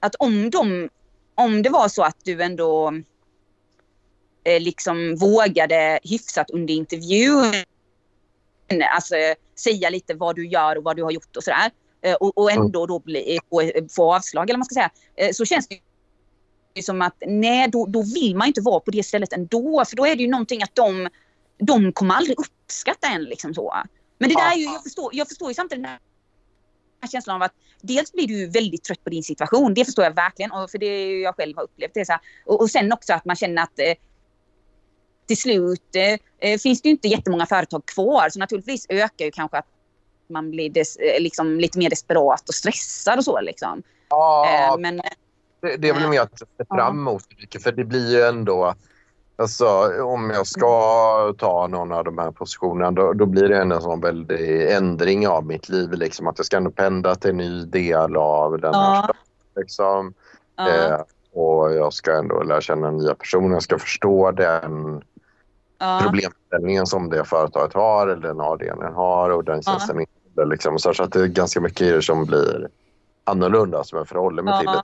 att 0.00 0.14
om, 0.14 0.50
de, 0.50 0.88
om 1.34 1.62
det 1.62 1.70
var 1.70 1.88
så 1.88 2.02
att 2.02 2.24
du 2.24 2.42
ändå 2.42 2.92
eh, 4.44 4.60
liksom 4.60 5.16
vågade 5.16 6.00
hyfsat 6.02 6.50
under 6.50 6.74
intervjun, 6.74 7.54
alltså 8.94 9.14
säga 9.58 9.90
lite 9.90 10.14
vad 10.14 10.36
du 10.36 10.46
gör 10.46 10.76
och 10.76 10.84
vad 10.84 10.96
du 10.96 11.02
har 11.02 11.10
gjort 11.10 11.36
och 11.36 11.44
sådär. 11.44 11.70
Eh, 12.02 12.14
och, 12.14 12.38
och 12.38 12.50
ändå 12.50 12.86
då 12.86 12.98
bli, 12.98 13.38
få, 13.50 13.70
få 13.90 14.14
avslag 14.14 14.50
eller 14.50 14.54
vad 14.54 14.58
man 14.58 14.64
ska 14.64 14.74
säga. 14.74 14.90
Eh, 15.16 15.32
så 15.32 15.44
känns 15.44 15.68
det 15.68 15.74
ju 16.74 16.82
som 16.82 17.02
att 17.02 17.16
nej, 17.26 17.68
då, 17.68 17.86
då 17.86 18.02
vill 18.02 18.36
man 18.36 18.46
inte 18.46 18.60
vara 18.60 18.80
på 18.80 18.90
det 18.90 19.02
stället 19.02 19.32
ändå. 19.32 19.84
För 19.88 19.96
då 19.96 20.06
är 20.06 20.16
det 20.16 20.22
ju 20.22 20.28
någonting 20.28 20.62
att 20.62 20.74
de, 20.74 21.08
de 21.66 21.92
kommer 21.92 22.14
aldrig 22.14 22.38
uppskatta 22.38 23.08
en 23.08 23.24
liksom 23.24 23.54
så. 23.54 23.74
Men 24.18 24.28
det 24.28 24.34
där 24.34 24.52
är 24.52 24.56
ju, 24.56 24.64
jag 24.64 24.82
förstår, 24.82 25.10
jag 25.14 25.28
förstår 25.28 25.48
ju 25.48 25.54
samtidigt 25.54 25.84
den 25.84 25.92
här 27.00 27.08
känslan 27.08 27.36
av 27.36 27.42
att 27.42 27.54
dels 27.82 28.12
blir 28.12 28.26
du 28.26 28.46
väldigt 28.46 28.84
trött 28.84 29.04
på 29.04 29.10
din 29.10 29.22
situation. 29.22 29.74
Det 29.74 29.84
förstår 29.84 30.04
jag 30.04 30.14
verkligen. 30.14 30.52
Och 30.52 30.70
för 30.70 30.78
det 30.78 31.20
jag 31.20 31.36
själv 31.36 31.56
har 31.56 31.64
upplevt 31.64 31.94
det. 31.94 32.06
Så. 32.06 32.18
Och, 32.46 32.60
och 32.60 32.70
sen 32.70 32.92
också 32.92 33.12
att 33.12 33.24
man 33.24 33.36
känner 33.36 33.62
att 33.62 33.78
eh, 33.78 33.94
till 35.26 35.36
slut 35.36 35.96
eh, 36.40 36.58
finns 36.58 36.82
det 36.82 36.88
ju 36.88 36.90
inte 36.90 37.08
jättemånga 37.08 37.46
företag 37.46 37.86
kvar. 37.86 38.28
Så 38.28 38.38
naturligtvis 38.38 38.86
ökar 38.88 39.24
ju 39.24 39.30
kanske 39.30 39.58
att 39.58 39.68
man 40.28 40.50
blir 40.50 40.70
des, 40.70 40.96
eh, 40.96 41.20
liksom, 41.20 41.60
lite 41.60 41.78
mer 41.78 41.90
desperat 41.90 42.48
och 42.48 42.54
stressad 42.54 43.18
och 43.18 43.24
så. 43.24 43.40
Liksom. 43.40 43.82
Ja, 44.08 44.46
Eh, 44.48 44.78
men, 44.78 44.96
det, 45.62 45.76
det 45.76 45.88
är 45.88 45.94
väl 45.94 46.08
mer 46.08 46.20
att 46.20 46.38
se 46.38 46.64
fram 46.68 46.98
emot. 46.98 47.22
För 47.62 47.72
det 47.72 47.84
blir 47.84 48.10
ju 48.10 48.22
ändå... 48.22 48.74
Alltså, 49.36 49.66
om 50.04 50.30
jag 50.30 50.46
ska 50.46 51.32
ta 51.38 51.66
någon 51.66 51.92
av 51.92 52.04
de 52.04 52.18
här 52.18 52.30
positionerna 52.30 52.90
då, 52.90 53.12
då 53.12 53.26
blir 53.26 53.48
det 53.48 53.58
en 53.58 53.80
sån 53.82 54.00
väldig 54.00 54.72
ändring 54.72 55.28
av 55.28 55.46
mitt 55.46 55.68
liv. 55.68 55.92
Liksom, 55.92 56.26
att 56.26 56.38
jag 56.38 56.46
ska 56.46 56.56
ändå 56.56 56.70
pendla 56.70 57.14
till 57.14 57.30
en 57.30 57.36
ny 57.36 57.64
del 57.64 58.16
av 58.16 58.60
den 58.60 58.74
här 58.74 59.04
Ja. 59.08 59.14
Liksom. 59.60 60.14
ja, 60.56 60.68
Eh, 60.68 61.00
och 61.32 61.72
jag 61.72 61.92
ska 61.92 62.16
ändå 62.18 62.42
lära 62.42 62.60
känna 62.60 62.90
nya 62.90 63.14
personer. 63.14 63.54
Jag 63.54 63.62
ska 63.62 63.78
förstå 63.78 64.30
den 64.30 65.02
ja, 65.78 66.00
problemställningen 66.02 66.86
som 66.86 67.10
det 67.10 67.24
företaget 67.24 67.74
har 67.74 68.08
eller 68.08 68.28
den 68.28 68.40
avdelningen 68.40 68.94
har 68.94 69.30
och 69.30 69.44
den 69.44 69.62
tjänsten 69.62 69.96
innehåller. 69.96 70.50
Liksom. 70.54 70.78
Så 70.78 71.02
att 71.02 71.12
det 71.12 71.20
är 71.20 71.26
ganska 71.26 71.60
mycket 71.60 71.80
i 71.82 71.90
det 71.90 72.02
som 72.02 72.24
blir 72.24 72.68
annorlunda 73.24 73.84
som 73.84 73.98
jag 73.98 74.08
förhåller 74.08 74.42
mig 74.42 74.54
Ja. 74.54 74.58
till 74.60 74.66
det. 74.70 74.82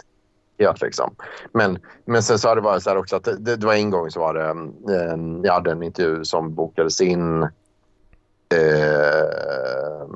Helt, 0.61 0.83
Liksom. 0.83 1.15
Men, 1.53 1.79
men 2.05 2.23
sen 2.23 2.39
så 2.39 2.49
har 2.49 2.57
det 2.57 2.63
varit 2.63 2.83
så 2.83 2.91
här 2.91 2.97
också 2.97 3.17
att 3.17 3.25
det, 3.25 3.57
det, 3.57 3.67
var 3.67 3.75
en 3.75 3.91
gång 3.91 4.11
så 4.11 4.21
var 4.21 4.35
det, 4.35 4.49
eh, 4.95 5.17
jag 5.43 5.53
hade 5.53 5.73
en 5.73 5.83
intervju 5.83 6.25
som 6.25 6.55
bokades 6.55 7.01
in 7.01 7.43
eh, 8.55 10.09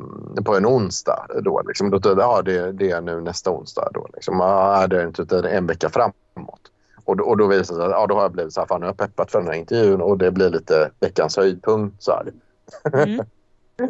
på 0.45 0.57
en 0.57 0.67
onsdag. 0.67 1.27
Då, 1.43 1.63
liksom. 1.67 1.91
då, 1.91 1.99
då, 1.99 2.15
ja, 2.19 2.43
det, 2.43 2.73
det 2.73 2.91
är 2.91 3.01
nu 3.01 3.21
nästa 3.21 3.51
onsdag. 3.51 3.89
Då, 3.95 4.07
liksom. 4.15 4.37
ja, 4.41 4.87
det 4.87 5.03
är 5.03 5.07
inte 5.07 5.49
en 5.49 5.67
vecka 5.67 5.89
framåt. 5.89 6.61
Och, 7.05 7.17
då- 7.17 7.25
och 7.25 7.37
då 7.37 7.47
visar 7.47 7.75
det 7.75 7.81
sig 7.81 7.85
att 7.85 7.91
ja, 7.91 8.07
då 8.07 8.15
har 8.15 8.23
jag 8.23 8.33
blivit 8.33 8.53
så 8.53 8.61
här, 8.61 8.67
fan 8.67 8.81
nu 8.81 8.87
har 8.87 8.95
jag 8.99 9.09
peppat 9.09 9.31
för 9.31 9.39
den 9.39 9.49
här 9.49 9.55
intervjun 9.55 10.01
och 10.01 10.19
det 10.19 10.31
blir 10.31 10.51
lite 10.51 10.91
veckans 11.01 11.37
höjdpunkt. 11.37 12.03
Så 12.03 12.13
här. 12.13 12.33
mm, 13.05 13.27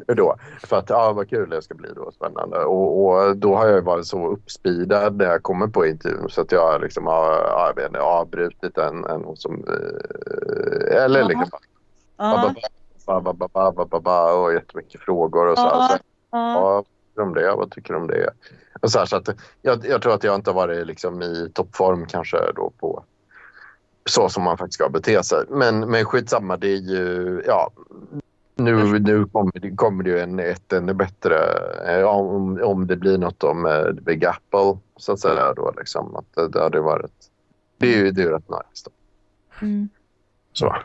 då. 0.07 0.37
För 0.63 0.77
att 0.77 0.91
ja, 0.91 1.13
vad 1.13 1.31
kul 1.31 1.51
det 1.51 1.63
ska 1.63 1.75
bli 1.75 1.89
då, 1.97 2.11
spännande. 2.13 2.59
Och, 2.59 3.05
och 3.05 3.37
då 3.37 3.57
har 3.57 3.67
jag 3.67 3.83
varit 3.83 4.07
så 4.07 4.27
uppspeedad 4.29 5.17
när 5.17 5.25
jag 5.25 5.43
kommer 5.43 5.67
på 5.67 5.87
intervjun 5.87 6.29
så 6.29 6.41
att 6.41 6.53
jag 6.53 6.81
liksom 6.81 7.07
har 7.07 7.75
inte, 7.87 8.01
avbrutit 8.01 8.79
en, 8.79 9.05
en 9.05 9.37
som... 9.37 9.65
Eller 10.91 11.21
Ja. 11.21 11.29
liksom 11.29 11.59
ja, 13.07 13.21
ba, 14.01 14.33
och 14.33 14.53
jättemycket 14.53 15.01
frågor 15.01 15.47
och 15.47 15.59
så. 15.59 15.63
här. 15.63 15.89
så 15.89 15.99
ja, 16.31 16.85
tycker 16.85 17.15
du 17.15 17.23
om 17.23 17.35
det? 17.35 17.55
Vad 17.57 17.71
tycker 17.71 17.95
du 17.95 18.01
om 18.01 18.07
det? 18.07 18.31
Och 18.81 18.91
så 18.91 18.99
här, 18.99 19.07
så 19.07 19.17
att 19.17 19.29
jag, 19.63 19.87
jag 19.87 20.03
tror 20.03 20.15
att 20.15 20.25
jag 20.25 20.35
inte 20.35 20.51
har 20.51 20.55
varit 20.55 20.87
liksom 20.87 21.23
i 21.23 21.51
toppform 21.55 22.07
kanske 22.07 22.53
då 22.57 22.73
på 22.81 23.05
så 24.07 24.29
som 24.29 24.43
man 24.43 24.59
faktiskt 24.59 24.75
ska 24.75 24.89
bete 24.89 25.23
sig. 25.23 25.45
Men, 25.49 25.81
men 25.81 26.05
skitsamma, 26.05 26.57
det 26.57 26.69
är 26.69 26.81
ju... 26.81 27.43
Ja, 27.47 27.71
nu, 28.65 28.99
nu 28.99 29.27
kommer, 29.27 29.53
det, 29.61 29.71
kommer 29.71 30.05
det 30.05 30.11
ju 30.11 30.19
en, 30.19 30.39
ett 30.39 30.73
ännu 30.73 30.95
bättre... 30.95 31.37
eh, 31.89 32.05
Om, 32.05 32.61
om 32.63 32.87
det 32.87 32.97
blir 32.97 33.19
något 33.19 33.45
om 33.45 33.67
eh, 33.67 33.93
Big 33.93 34.25
Apple, 34.25 34.79
så 34.97 35.13
att 35.13 35.21
säga. 35.21 35.55
Då, 35.55 35.75
liksom, 35.79 36.17
att 36.17 36.35
det, 36.35 36.49
det 36.49 36.61
hade 36.63 36.81
varit... 36.81 37.31
Det 37.79 37.95
är 37.95 37.97
ju 37.99 38.11
det 38.11 38.23
är 38.23 38.25
ju 38.25 38.33
rätt 38.33 38.49
nice. 38.49 38.85
Då. 38.85 38.91
mm. 39.67 39.89
Så. 40.53 40.77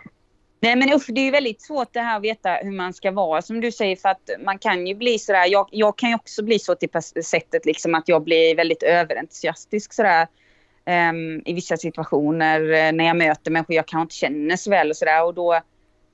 Nej 0.61 0.75
men 0.75 0.93
usch, 0.93 1.05
det 1.07 1.21
är 1.21 1.25
ju 1.25 1.31
väldigt 1.31 1.61
svårt 1.61 1.93
det 1.93 1.99
här 1.99 2.17
att 2.17 2.23
veta 2.23 2.49
hur 2.53 2.71
man 2.71 2.93
ska 2.93 3.11
vara 3.11 3.41
som 3.41 3.61
du 3.61 3.71
säger 3.71 3.95
för 3.95 4.09
att 4.09 4.29
man 4.45 4.59
kan 4.59 4.87
ju 4.87 4.95
bli 4.95 5.19
sådär, 5.19 5.45
jag, 5.45 5.69
jag 5.71 5.97
kan 5.97 6.09
ju 6.09 6.15
också 6.15 6.43
bli 6.43 6.59
så 6.59 6.75
till 6.75 6.89
sättet 7.23 7.65
liksom 7.65 7.95
att 7.95 8.07
jag 8.07 8.23
blir 8.23 8.55
väldigt 8.55 8.83
överentusiastisk 8.83 9.93
sådär 9.93 10.27
ehm, 10.85 11.41
i 11.45 11.53
vissa 11.53 11.77
situationer 11.77 12.61
eh, 12.61 12.91
när 12.91 13.05
jag 13.05 13.17
möter 13.17 13.51
människor 13.51 13.75
jag 13.75 13.87
kanske 13.87 14.01
inte 14.01 14.15
känner 14.15 14.55
så 14.55 14.69
väl 14.69 14.89
och 14.89 14.97
sådär 14.97 15.25
och 15.25 15.33
då 15.33 15.61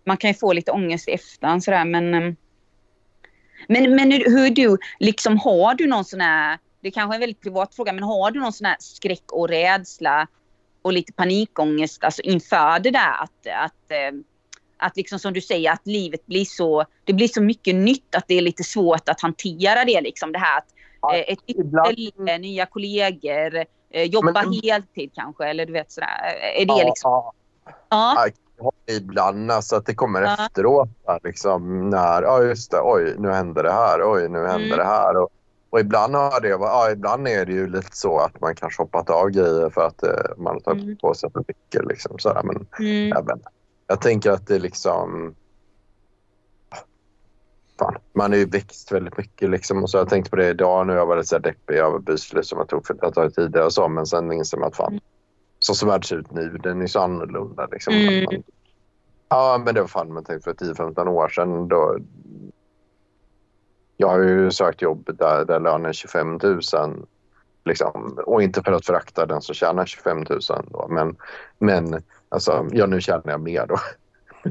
man 0.06 0.18
kan 0.18 0.30
ju 0.30 0.34
få 0.34 0.54
lite 0.54 0.72
ångest 0.72 1.08
i 1.08 1.12
efterhand 1.12 1.64
sådär 1.64 1.86
men 1.86 2.14
ehm, 2.14 2.36
men, 3.68 3.96
men 3.96 4.12
hur 4.12 4.50
du, 4.50 4.78
liksom 5.00 5.38
har 5.40 5.76
du 5.76 5.88
någon 5.88 6.06
sån 6.06 6.22
här, 6.22 6.60
det 6.82 6.92
kanske 6.92 7.14
är 7.14 7.16
en 7.16 7.20
väldigt 7.20 7.42
privat 7.42 7.76
fråga, 7.76 7.94
men 7.94 8.04
har 8.04 8.32
du 8.32 8.40
någon 8.40 8.54
sån 8.54 8.66
här 8.66 8.76
skräck 8.80 9.32
och 9.32 9.48
rädsla 9.50 10.28
och 10.82 10.94
lite 10.94 11.14
panikångest 11.14 12.04
alltså 12.04 12.22
inför 12.22 12.80
det 12.80 12.92
där 12.92 13.14
att, 13.24 13.48
att, 13.66 13.92
eh, 13.92 14.20
att 14.78 14.98
liksom 14.98 15.20
som 15.20 15.34
du 15.34 15.42
säger 15.42 15.72
att 15.72 15.88
livet 15.88 16.26
blir 16.26 16.46
så, 16.46 16.86
det 17.04 17.14
blir 17.14 17.28
så 17.28 17.42
mycket 17.42 17.76
nytt 17.76 18.16
att 18.16 18.28
det 18.28 18.34
är 18.38 18.42
lite 18.42 18.64
svårt 18.64 19.10
att 19.10 19.22
hantera 19.22 19.86
det 19.86 20.02
liksom 20.02 20.32
det 20.32 20.40
här 20.40 20.58
att 20.58 20.68
Ja, 21.02 21.16
eh, 21.16 21.24
ett 21.34 21.40
ibland- 21.46 22.00
ställe, 22.00 22.38
nya 22.38 22.66
kollegor, 22.66 23.66
eh, 23.92 24.04
jobba 24.04 24.32
Men- 24.32 24.60
heltid 24.64 25.12
kanske 25.16 25.46
eller 25.46 25.66
du 25.66 25.74
vet 25.74 25.92
sådär. 25.92 26.36
Är 26.56 26.66
det 26.66 26.74
Ja, 26.74 26.84
liksom, 26.88 27.12
ja. 27.12 27.34
ja, 27.90 28.28
ibland 28.88 29.52
alltså 29.52 29.76
att 29.76 29.86
det 29.86 29.96
kommer 29.96 30.22
Ja. 30.22 30.46
efteråt. 30.46 30.90
Där, 31.06 31.20
liksom, 31.24 31.90
när, 31.90 32.22
ja 32.22 32.44
just 32.44 32.72
det, 32.72 32.80
oj 32.84 33.16
nu 33.18 33.30
händer 33.32 33.64
det 33.64 33.72
här, 33.72 34.12
oj 34.14 34.30
nu 34.30 34.40
händer 34.40 34.66
Mm. 34.66 34.78
det 34.78 34.84
här. 34.86 35.18
Och, 35.18 35.30
och 35.70 35.80
ibland, 35.80 36.16
har 36.16 36.42
det, 36.42 36.48
ja, 36.48 36.92
ibland 36.92 37.28
är 37.28 37.46
det 37.46 37.52
ju 37.54 37.68
lite 37.68 37.98
så 37.98 38.20
att 38.20 38.42
man 38.42 38.56
kanske 38.56 38.82
hoppat 38.82 39.10
av 39.10 39.30
grejer 39.30 39.70
för 39.70 39.88
att 39.88 40.04
eh, 40.04 40.10
man 40.38 40.54
har 40.54 40.60
tagit 40.60 40.84
Mm. 40.84 40.98
på 40.98 41.14
sig 41.14 41.32
för 41.32 41.44
mycket. 41.48 41.86
Liksom, 41.86 42.20
sådär. 42.20 42.42
Men 42.44 42.68
mm, 42.80 43.08
inte. 43.18 43.38
jag 43.88 44.02
tänker 44.02 44.32
att 44.32 44.48
det 44.48 44.60
liksom... 44.60 45.36
Fan, 47.80 47.96
man 48.14 48.34
är 48.34 48.38
ju 48.38 48.46
växt 48.46 48.92
väldigt 48.92 49.18
mycket. 49.18 49.50
Liksom, 49.50 49.84
och 49.84 49.90
så 49.90 49.98
jag 49.98 50.10
tänkte 50.10 50.30
på 50.30 50.36
det 50.36 50.50
idag 50.50 50.88
nu. 50.88 50.94
Jag 50.94 51.06
var 51.06 51.16
lite 51.18 51.28
så 51.28 51.36
här 51.36 51.42
deppig 51.42 51.76
över 51.76 52.00
beslut 52.00 52.46
som 52.46 52.58
jag 52.60 52.68
tog 52.70 52.86
för 52.88 52.94
att 52.94 53.00
jag 53.02 53.14
tagit 53.14 53.36
tidigare 53.36 53.66
och 53.66 53.74
så. 53.74 53.88
Men 53.88 54.06
sen 54.06 54.32
inser 54.32 54.58
man 54.58 54.68
att 54.68 54.76
fan, 54.76 54.88
Mm. 54.92 55.02
Så 55.66 55.76
som 55.76 55.90
världen 55.90 56.04
ser 56.04 56.16
ut 56.16 56.32
nu, 56.32 56.58
den 56.64 56.82
är 56.82 56.88
så 56.88 57.00
annorlunda. 57.00 57.68
Liksom. 57.72 57.94
Mm. 57.94 58.24
Man, 58.24 58.44
ja, 59.30 59.62
men 59.66 59.76
det 59.76 59.82
var 59.82 59.88
fan 59.88 60.14
man 60.14 60.24
tänkte 60.24 60.56
för 60.58 60.74
10-15 60.74 61.08
år 61.08 61.30
sedan. 61.30 61.68
Då, 61.68 61.98
jag 63.98 64.08
har 64.08 64.20
ju 64.20 64.52
sökt 64.52 64.82
jobb 64.82 65.10
där, 65.20 65.46
där 65.46 65.60
lönen 65.60 65.86
är 65.86 65.94
25 65.94 66.40
000. 66.44 66.62
Liksom, 67.66 68.20
och 68.26 68.44
inte 68.44 68.64
för 68.64 68.72
att 68.72 68.86
förakta 68.86 69.26
den 69.26 69.42
som 69.42 69.56
tjänar 69.56 69.86
25 69.86 70.18
000. 70.18 70.40
Då, 70.72 70.88
men, 70.90 71.16
men 71.60 72.04
alltså, 72.30 72.68
ja, 72.72 72.86
nu 72.86 73.02
tjänar 73.02 73.32
jag 73.32 73.42
mer 73.42 73.66
då. 73.68 73.78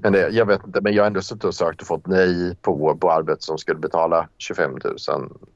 Men 0.03 0.13
det, 0.13 0.29
jag 0.29 0.47
vet 0.47 0.67
inte, 0.67 0.81
men 0.81 0.95
jag 0.95 1.03
har 1.03 1.07
ändå 1.07 1.23
suttit 1.23 1.45
och 1.45 1.55
sökt 1.55 1.81
och 1.81 1.87
fått 1.87 2.07
nej 2.07 2.57
på, 2.63 2.97
på 3.01 3.13
arbete 3.13 3.43
som 3.43 3.59
skulle 3.59 3.79
betala 3.79 4.29
25 4.39 4.71
000 4.85 4.97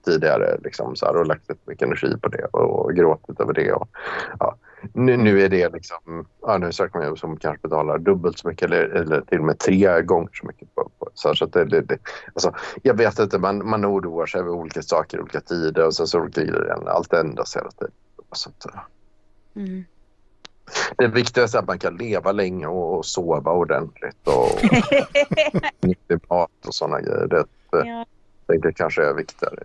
tidigare. 0.05 0.59
Liksom, 0.64 0.97
så 0.97 1.06
här, 1.06 1.16
och 1.16 1.26
lagt 1.26 1.51
rätt 1.51 1.66
mycket 1.66 1.86
energi 1.86 2.16
på 2.22 2.28
det 2.28 2.44
och, 2.44 2.85
och 2.85 2.94
gråtit 2.94 3.40
över 3.40 3.52
det. 3.52 3.72
Och, 3.72 3.89
ja. 4.39 4.56
Nu, 4.92 5.16
nu 5.16 5.42
är 5.42 5.48
det 5.48 5.68
liksom, 5.68 6.26
ja, 6.42 6.59
nu 6.59 6.72
söker 6.72 6.98
man 6.98 7.09
jobb 7.09 7.18
som 7.18 7.36
kanske 7.36 7.68
betalar 7.68 7.98
dubbelt 7.98 8.38
så 8.38 8.48
mycket 8.48 8.64
eller, 8.64 8.84
eller 8.84 9.20
till 9.20 9.38
och 9.38 9.44
med 9.44 9.59
tre 9.59 10.02
gånger 10.02 10.30
så 10.32 10.46
mycket. 10.46 10.74
På, 10.74 10.90
på, 10.98 11.10
så, 11.14 11.34
så 11.34 11.44
att 11.44 11.52
det, 11.52 11.64
det, 11.64 11.80
det, 11.80 11.98
alltså, 12.34 12.52
jag 12.82 12.94
vet 12.94 13.18
inte, 13.18 13.38
man, 13.38 13.68
man 13.68 13.86
oroar 13.86 14.26
sig 14.26 14.40
över 14.40 14.50
olika 14.50 14.82
saker 14.82 15.18
i 15.18 15.20
olika 15.20 15.40
tider 15.40 15.86
och 15.86 15.94
sen 15.94 16.06
så 16.06 16.20
glider 16.20 16.80
det, 16.84 16.92
allt 16.92 17.12
ändras 17.12 17.56
hela 17.56 17.70
tiden. 17.70 17.92
Så 18.32 18.50
att, 18.50 18.66
mm. 19.56 19.84
det 20.98 21.09
viktigaste 21.09 21.59
är 21.59 21.62
att 21.62 21.68
man 21.68 21.78
kan 21.78 21.96
leva 21.96 22.32
länge 22.32 22.66
och, 22.66 22.98
och 22.98 23.06
sova 23.06 23.52
ordentligt 23.52 24.28
och 24.28 24.70
mycket 25.80 26.30
mat 26.30 26.66
och 26.66 26.74
sådana 26.74 27.00
grejer. 27.00 27.26
Det, 27.26 27.44
ja. 27.70 28.06
det, 28.46 28.59
det 28.59 28.72
kanske 28.72 29.05
är 29.05 29.14
viktigare. 29.14 29.56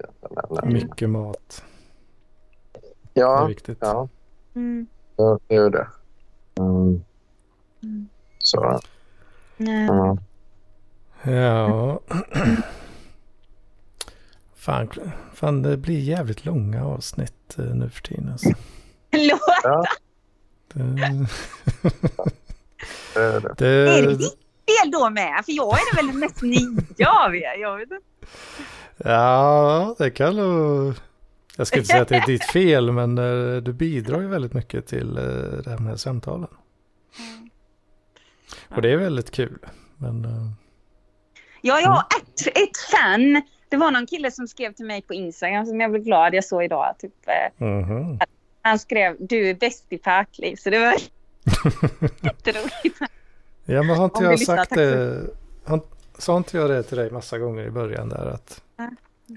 Mycket 0.64 1.10
mat. 1.10 1.64
Det 3.14 3.22
är 3.22 3.26
Ja, 3.26 3.46
viktigt. 3.46 3.78
ja, 3.82 4.08
Mm. 4.56 4.88
Ja, 5.16 5.40
det 5.48 5.56
är 5.56 5.70
det. 5.70 5.88
Mm. 6.60 7.04
Mm. 7.84 8.08
Så, 8.40 8.80
Nej. 9.58 9.86
ja. 9.88 10.18
Ja. 11.24 12.00
Fan, 14.56 14.90
fan, 15.34 15.62
det 15.62 15.78
blir 15.78 16.00
jävligt 16.00 16.46
långa 16.46 16.86
avsnitt 16.86 17.56
eh, 17.58 17.66
nu 17.66 17.90
för 17.90 18.02
tiden. 18.02 18.30
Alltså. 18.32 18.50
Förlåt, 19.12 19.40
Ja, 19.64 19.86
Det, 20.74 20.84
det 23.14 23.22
är 23.22 23.40
det. 23.42 23.54
det, 23.58 23.68
är 23.68 24.02
det 24.02 24.16
ditt 24.16 24.38
fel 24.82 24.92
då 24.92 25.10
med? 25.10 25.42
För 25.46 25.52
jag 25.52 25.74
är 25.80 25.96
väl 25.96 26.08
den 26.08 26.20
mest 26.20 26.42
nya 26.42 27.10
av 27.10 27.36
er. 27.36 27.62
Jag 27.62 27.78
vet 27.78 27.92
inte. 27.92 28.06
ja, 28.98 29.96
det 29.98 30.12
kan 30.12 30.36
nog... 30.36 30.94
Jag 31.58 31.68
ska 31.68 31.78
inte 31.78 31.88
säga 31.88 32.02
att 32.02 32.08
det 32.08 32.16
är 32.16 32.26
ditt 32.28 32.44
fel, 32.44 32.92
men 32.92 33.18
eh, 33.18 33.62
du 33.62 33.74
bidrar 33.74 34.22
ju 34.22 34.28
väldigt 34.28 34.54
mycket 34.54 34.88
till 34.88 35.18
eh, 35.18 35.74
de 35.76 35.88
här 35.88 35.96
samtalen. 35.96 36.50
Och 38.70 38.82
det 38.82 38.92
är 38.92 38.98
väldigt 38.98 39.32
kul. 39.32 39.60
Men 39.98 40.26
eh, 40.26 40.52
Ja, 41.66 41.80
jag 41.80 41.90
har 41.90 42.06
ett, 42.22 42.48
ett 42.48 42.78
fan. 42.92 43.42
Det 43.70 43.78
var 43.78 43.92
någon 43.92 44.06
kille 44.06 44.32
som 44.32 44.48
skrev 44.48 44.74
till 44.74 44.86
mig 44.86 45.02
på 45.02 45.14
Instagram 45.14 45.66
som 45.66 45.82
jag 45.82 45.92
blev 45.92 46.04
glad 46.04 46.34
jag 46.34 46.44
såg 46.44 46.64
idag. 46.64 46.96
Typ, 47.00 47.14
mhm. 47.58 48.20
han 48.62 48.80
skrev 48.80 49.16
du 49.20 49.50
är 49.50 49.54
bäst 49.54 49.86
i 49.90 49.98
parkliv. 49.98 50.56
Så 50.56 50.70
det 50.70 50.80
var 50.80 50.94
jätteroligt. 52.22 53.00
Ja, 53.66 53.84
men 53.84 53.98
har 53.98 54.06
inte 54.06 54.24
jag 54.24 54.40
sagt 54.40 54.76
det? 54.76 55.22
Han, 55.66 55.82
sa 56.18 56.38
inte 56.38 56.58
jag 56.58 56.70
det 56.70 56.84
till 56.84 56.98
dig 56.98 57.12
massa 57.12 57.38
gånger 57.38 57.64
i 57.64 57.72
början 57.72 58.10
där? 58.10 58.26
Att, 58.26 58.62
Ja. 58.78 58.90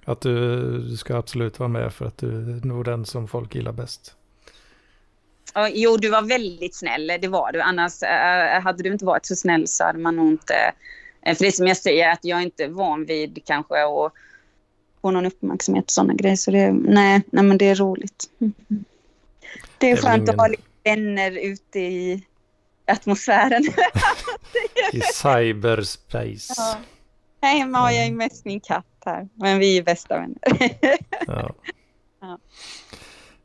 Att 0.05 0.21
du, 0.21 0.59
du 0.79 0.97
ska 0.97 1.17
absolut 1.17 1.59
vara 1.59 1.69
med 1.69 1.93
för 1.95 2.07
att 2.07 2.19
du 2.19 2.29
är 2.29 2.67
nog 2.67 2.85
den 2.85 3.05
som 3.07 3.29
folk 3.29 3.55
gillar 3.55 3.73
bäst. 3.73 4.15
Jo, 5.73 5.97
du 5.97 6.11
var 6.11 6.23
väldigt 6.23 6.75
snäll. 6.75 7.07
Det 7.21 7.29
var 7.29 7.53
du. 7.53 7.61
Annars 7.61 8.03
eh, 8.03 8.61
hade 8.63 8.83
du 8.83 8.93
inte 8.93 9.05
varit 9.05 9.27
så 9.27 9.37
snäll 9.37 9.69
så 9.69 9.85
hade 9.85 9.99
man 9.99 10.17
nog 10.17 10.31
inte... 10.31 10.55
eh, 11.23 11.37
för 11.37 11.45
det 11.45 11.53
som 11.53 11.67
jag 11.67 11.77
säger 11.77 12.11
att 12.13 12.19
jag 12.25 12.39
är 12.39 12.43
inte 12.43 12.67
van 12.69 13.05
vid 13.05 13.43
kanske 13.45 13.85
att 13.85 14.13
få 15.03 15.11
någon 15.11 15.27
uppmärksamhet 15.27 15.85
och 15.85 15.91
sådana 15.91 16.15
grejer. 16.15 16.37
Så 16.37 16.51
det, 16.51 16.73
nej, 16.73 17.23
nej, 17.31 17.45
men 17.45 17.59
det 17.59 17.65
är 17.69 17.75
roligt. 17.75 18.31
Mm. 18.41 18.53
Det 18.69 18.75
är, 18.75 18.85
Det 19.79 19.87
är 19.91 19.95
väl 19.95 20.03
skönt 20.05 20.23
att 20.29 20.35
ingen- 20.35 20.39
ha 20.41 20.47
lite 20.49 20.63
vänner 20.85 21.31
ute 21.31 21.79
i 21.81 22.23
atmosfären. 22.87 23.63
I 24.93 25.01
cyberspace. 25.01 26.55
Ja. 26.57 26.77
Här 27.47 27.59
hemma 27.59 27.79
har 27.79 27.91
jag 27.91 28.07
ju 28.07 28.15
mest 28.15 28.45
min 28.45 28.61
katt 28.61 28.87
här. 29.05 29.29
Men 29.35 29.59
vi 29.59 29.79
är 29.79 29.83
bästa 29.83 30.15
vänner. 30.17 30.39
Ja. 31.27 31.51
Ja. 32.21 32.39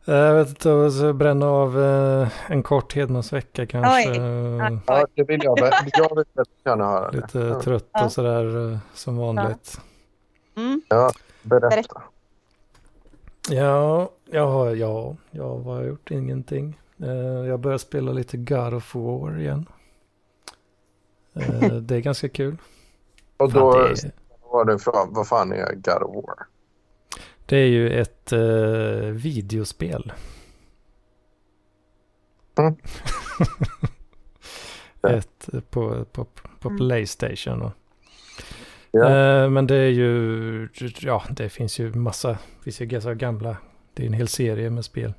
Jag 0.05 0.35
vet 0.35 0.49
inte, 0.49 0.69
jag 0.69 0.93
ska 0.93 1.13
bränna 1.13 1.45
av 1.45 1.81
eh, 1.83 2.27
en 2.47 2.63
kort 2.63 2.93
Hedmansvecka 2.95 3.65
kanske. 3.65 4.09
Oj. 4.11 4.17
Eh, 4.17 4.77
Ja, 4.87 5.07
det 5.15 5.23
vill 5.23 5.39
jag. 5.43 5.59
Jag 5.59 6.15
vill 6.15 6.33
gärna 6.65 6.85
höra. 6.85 7.11
Lite 7.11 7.39
Ja. 7.39 7.61
trött 7.61 7.89
Ja. 7.91 8.05
och 8.05 8.11
sådär 8.11 8.71
eh, 8.71 8.77
som 8.93 9.17
vanligt. 9.17 9.81
Mm. 10.57 10.81
Berätta. 11.43 11.69
Berätta. 11.69 12.01
Ja, 13.49 14.09
ja, 14.31 14.75
ja, 14.75 15.15
ja, 15.31 15.55
vad 15.55 15.65
har 15.65 15.77
jag 15.81 15.87
gjort? 15.87 16.11
Ingenting. 16.11 16.79
Eh, 17.03 17.09
jag 17.47 17.59
börjar 17.59 17.77
spela 17.77 18.11
lite 18.11 18.37
God 18.37 18.73
of 18.73 18.95
War 18.95 19.39
igen. 19.39 19.65
Eh, 21.33 21.59
det 21.81 21.95
är 21.95 21.99
ganska 21.99 22.29
kul. 22.29 22.57
Och 23.43 23.51
Fan, 23.51 23.61
då 23.61 23.73
det, 23.73 23.89
är, 23.89 24.11
var 24.51 24.65
det 24.65 24.80
för, 24.80 25.13
vad 25.13 25.27
fan 25.27 25.51
är 25.51 25.76
God 25.76 26.03
of 26.03 26.15
War? 26.26 26.47
det 27.45 27.57
är 27.57 27.68
ju 27.68 27.89
ett 27.89 28.31
eh, 28.31 29.11
videospel. 29.11 30.13
Mm. 32.59 32.76
ett 35.18 35.53
eh, 35.53 35.59
på, 35.59 36.05
på, 36.05 36.26
på 36.59 36.69
Mm. 36.69 36.77
Playstation. 36.77 37.61
Och, 37.61 37.72
Ja. 38.93 39.09
Eh, 39.09 39.49
men 39.49 39.68
det 39.68 39.76
är 39.76 39.89
ju, 39.89 40.69
ja 40.99 41.23
det 41.30 41.49
finns 41.49 41.80
ju 41.80 41.93
massa, 41.93 42.30
det 42.30 42.63
finns 42.63 42.81
ju 42.81 42.85
ganska 42.85 43.13
gamla, 43.13 43.57
det 43.93 44.03
är 44.03 44.07
en 44.07 44.13
hel 44.13 44.27
serie 44.27 44.69
med 44.69 44.85
spel. 44.85 45.13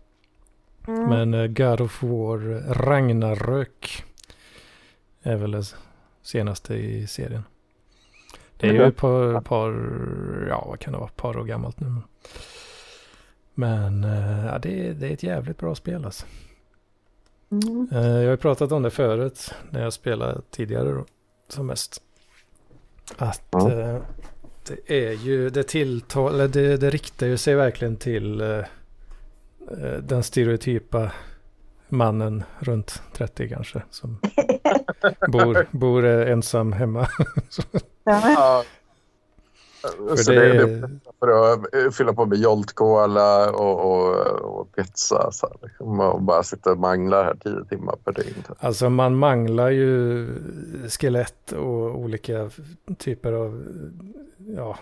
Mm. 0.88 1.08
Men 1.08 1.34
eh, 1.34 1.46
God 1.46 1.80
of 1.80 2.02
War 2.02 2.38
Ragnarök 2.74 4.04
är 5.22 5.36
väl 5.36 5.50
det 5.50 5.74
senaste 6.22 6.74
i 6.74 7.06
serien. 7.06 7.42
Det 8.62 8.68
är 8.68 8.72
ju 8.72 8.84
ett 8.84 8.96
par, 8.96 9.40
par, 9.40 9.72
ja 10.48 10.64
vad 10.68 10.78
kan 10.78 10.92
det 10.92 10.98
vara, 10.98 11.08
ett 11.08 11.16
par 11.16 11.36
år 11.38 11.44
gammalt 11.44 11.80
nu. 11.80 11.94
Men 13.54 14.04
eh, 14.04 14.46
ja, 14.46 14.58
det, 14.58 14.88
är, 14.88 14.94
det 14.94 15.08
är 15.08 15.12
ett 15.12 15.22
jävligt 15.22 15.58
bra 15.58 15.74
spel 15.74 16.04
alltså. 16.04 16.26
Mm. 17.50 17.88
Eh, 17.92 18.22
Jag 18.22 18.30
har 18.30 18.36
pratat 18.36 18.72
om 18.72 18.82
det 18.82 18.90
förut 18.90 19.54
när 19.70 19.82
jag 19.82 19.92
spelade 19.92 20.40
tidigare 20.50 20.92
då, 20.92 21.04
som 21.48 21.66
mest. 21.66 22.02
Att 23.16 23.42
Ja. 23.50 23.72
eh, 23.72 23.98
det 24.66 25.06
är 25.08 25.12
ju, 25.12 25.50
det 25.50 25.62
tilltal, 25.62 26.34
eller 26.34 26.48
det, 26.48 26.76
det 26.76 26.90
riktar 26.90 27.26
ju 27.26 27.36
sig 27.36 27.54
verkligen 27.54 27.96
till 27.96 28.38
den 30.02 30.22
stereotypa 30.22 31.12
mannen 31.92 32.44
runt 32.58 33.02
30 33.12 33.48
kanske. 33.48 33.82
Som 33.90 34.18
bor, 35.28 35.66
bor 35.70 36.04
eh, 36.04 36.32
ensam 36.32 36.72
hemma. 36.72 37.08
Ja. 38.04 38.64
För 39.82 40.16
Så 40.16 40.32
det, 40.32 40.46
är 40.46 40.90
för 41.20 41.52
att 41.52 41.74
eh, 41.74 41.90
fylla 41.90 42.12
på 42.12 42.26
med 42.26 42.38
Jolt 42.38 42.72
Cola 42.72 43.50
och, 43.50 43.80
och, 43.80 44.16
och 44.60 44.72
pizza. 44.72 45.32
Så 45.32 45.46
här, 45.46 45.56
liksom, 45.62 46.00
och 46.00 46.22
bara 46.22 46.42
sitta 46.42 46.72
och 46.72 46.78
mangla 46.78 47.24
här 47.24 47.34
tio 47.34 47.64
timmar 47.64 47.96
per 48.04 48.12
dygn. 48.12 48.42
Alltså 48.58 48.90
man 48.90 49.16
manglar 49.16 49.70
ju 49.70 50.28
skelett 50.88 51.52
och 51.52 51.98
olika 51.98 52.50
typer 52.98 53.32
av 53.32 53.64
ja, 54.38 54.78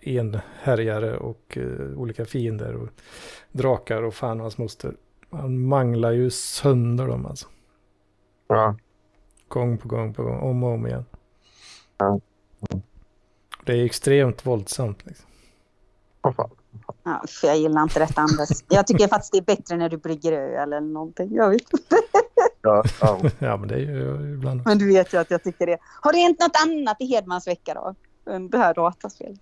enhärjare 0.00 1.16
och 1.16 1.58
eh, 1.58 1.98
olika 1.98 2.24
fiender 2.24 2.74
och 2.74 2.88
drakar 3.52 4.02
och 4.02 4.14
fan 4.14 4.40
hans 4.40 4.58
moster. 4.58 4.94
Man 5.34 5.66
manglar 5.66 6.10
ju 6.10 6.30
sönder 6.30 7.06
dem 7.06 7.26
alltså. 7.26 7.46
Ja. 8.46 8.76
Gång 9.48 9.78
på 9.78 9.88
gång 9.88 10.14
på 10.14 10.22
gång, 10.22 10.40
om 10.40 10.62
och 10.62 10.70
om 10.70 10.86
igen. 10.86 11.04
Ja. 11.98 12.20
Det 13.64 13.72
är 13.72 13.84
extremt 13.84 14.46
våldsamt. 14.46 15.06
Liksom. 15.06 15.26
Vad 16.20 16.34
fan. 16.34 16.50
Ja, 17.02 17.24
för 17.28 17.46
jag 17.46 17.58
gillar 17.58 17.82
inte 17.82 17.98
detta 17.98 18.20
Anders. 18.20 18.48
Jag 18.68 18.86
tycker 18.86 19.08
faktiskt 19.08 19.32
det 19.32 19.38
är 19.38 19.56
bättre 19.56 19.76
när 19.76 19.88
du 19.88 19.96
brygger 19.96 20.32
öl 20.32 20.72
eller 20.72 20.80
någonting. 20.80 21.34
Jag 21.34 21.50
vet 21.50 21.72
inte. 21.72 21.96
Ja, 22.62 22.84
ja. 23.00 23.20
Ja 23.38 23.56
men 23.56 23.68
det 23.68 23.74
är 23.74 23.78
ju 23.78 24.34
ibland. 24.34 24.62
Men 24.64 24.78
du 24.78 24.88
vet 24.88 25.14
ju 25.14 25.18
att 25.18 25.30
jag 25.30 25.42
tycker 25.42 25.66
det. 25.66 25.78
Har 26.00 26.12
det 26.12 26.18
hänt 26.18 26.40
något 26.40 26.56
annat 26.66 26.96
i 27.00 27.06
Hedmans 27.06 27.46
vecka 27.46 27.74
då? 27.74 27.94
Än 28.32 28.50
Det 28.50 28.58
här 28.58 28.74
dataspelet. 28.74 29.40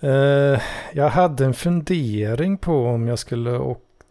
Eh, 0.00 0.60
jag 0.92 1.08
hade 1.08 1.44
en 1.44 1.54
fundering 1.54 2.58
på 2.58 2.86
om 2.86 3.08
jag 3.08 3.18
skulle 3.18 3.58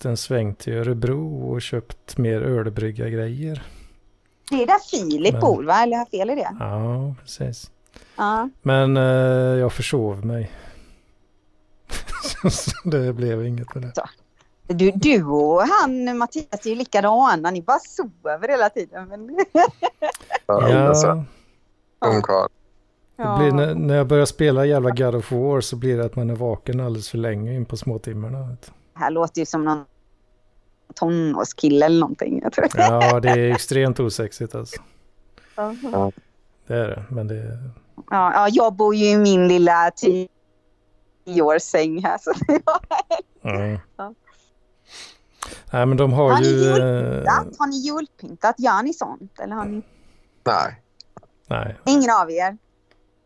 åkt 0.04 0.06
en 0.06 0.18
sväng 0.18 0.56
till 0.56 0.74
Örebro 0.74 1.52
och 1.52 1.62
köpt 1.62 2.18
mer 2.18 2.42
ölbrygga 2.42 3.10
grejer. 3.10 3.64
Det 4.50 4.64
är 4.64 4.68
där 4.68 4.80
Filip 4.80 5.34
Men- 5.34 5.42
bor 5.42 5.64
va? 5.64 5.84
Eller 5.84 5.98
har 5.98 6.02
jag 6.02 6.10
fel 6.10 6.30
i 6.30 6.36
det? 6.36 6.56
Ja, 6.60 7.16
precis. 7.22 7.72
Ja. 8.18 8.50
Men 8.62 8.98
eh, 8.98 9.60
jag 9.60 9.74
försov 9.74 10.26
mig. 10.26 10.52
Så 12.52 12.72
det 12.90 13.14
blev 13.14 13.46
inget 13.46 13.76
med 13.76 13.84
det. 13.84 13.94
Du, 14.74 14.92
du 14.92 15.24
och 15.26 15.62
han 15.62 16.18
Mattias 16.18 16.66
är 16.66 16.70
ju 16.70 16.76
likadana. 16.76 17.52
Ni 17.52 17.62
bara 17.62 17.80
sover 17.80 18.48
hela 18.48 18.70
tiden. 18.70 19.08
Men... 19.10 19.30
ja. 20.48 20.94
ja. 21.04 21.26
Ungkarl. 22.06 22.48
det 23.18 23.38
blir, 23.38 23.52
när, 23.52 23.76
när 23.76 23.96
jag 23.96 24.08
börjar 24.08 24.26
spela 24.26 24.66
jävla 24.66 24.90
God 24.90 25.16
of 25.16 25.32
War 25.32 25.62
så 25.62 25.76
blir 25.76 25.98
det 25.98 26.06
att 26.06 26.16
man 26.16 26.30
är 26.30 26.36
vaken 26.36 26.80
alldeles 26.80 27.10
för 27.10 27.18
länge 27.18 27.56
in 27.56 27.66
på 27.66 27.78
småtimmarna. 27.78 28.38
Det 28.38 29.00
här 29.00 29.12
låter 29.12 29.40
ju 29.40 29.46
som 29.46 29.66
någon 29.66 29.86
tonårskille 30.96 31.86
eller 31.86 32.00
någonting. 32.00 32.40
Jag 32.44 32.54
tror. 32.54 32.68
Ja, 32.74 33.20
det 33.20 33.30
är 33.30 33.52
extremt 33.52 34.00
osexigt 34.00 34.56
alltså. 34.56 34.82
Ja. 35.56 36.12
Det 36.68 36.76
är 36.76 36.88
det, 36.88 37.04
men 37.10 37.28
det... 37.28 37.58
Ja, 38.10 38.34
ja, 38.34 38.48
jag 38.52 38.74
bor 38.74 38.96
ju 38.96 39.06
i 39.06 39.18
min 39.18 39.48
lilla 39.48 39.92
tioårssäng 41.26 42.04
här. 42.04 42.18
Så 42.18 42.34
Mm. 43.50 43.80
Ja. 43.98 44.14
Nej, 45.72 45.86
men 45.86 45.98
de 45.98 46.14
har 46.14 46.30
Har 46.32 46.42
ni 46.42 46.48
ju... 46.48 46.70
eh, 46.70 46.76
julpyntat? 46.76 47.48
Har 47.60 47.68
ni 47.68 47.76
julpyntat? 47.78 48.56
Gör 48.60 48.84
ni 48.84 48.94
sånt? 48.94 49.40
Eller 49.40 49.56
har 49.56 49.66
ni... 49.66 49.82
Nej. 50.46 50.82
nej, 51.48 51.78
Ingen 51.86 52.10
av 52.12 52.32
er? 52.32 52.58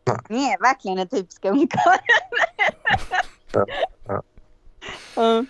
Nej. 0.06 0.16
Ni 0.28 0.44
är 0.52 0.58
verkligen 0.62 0.98
en 0.98 1.08
typiska 1.08 1.50
ungkarlar. 1.50 1.98
Ja, 3.52 3.64
ja. 4.06 4.22
Ja. 5.16 5.44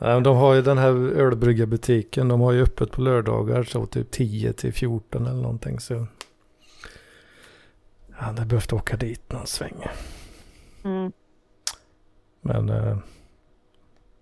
De 0.00 0.36
har 0.36 0.54
ju 0.54 0.62
den 0.62 0.78
här 0.78 0.90
ölbryggarbutiken. 1.12 2.28
De 2.28 2.40
har 2.40 2.52
ju 2.52 2.62
öppet 2.62 2.90
på 2.92 3.00
lördagar 3.00 3.62
så 3.62 3.86
typ 3.86 4.10
10 4.10 4.52
till 4.52 4.72
14 4.72 5.26
eller 5.26 5.42
någonting. 5.42 5.80
Så 5.80 6.06
jag 8.08 8.16
hade 8.16 8.46
behövt 8.46 8.72
åka 8.72 8.96
dit 8.96 9.32
någon 9.32 9.46
sväng. 9.46 9.86
Mm. 10.84 11.12
Men 12.40 12.68
eh, 12.68 12.98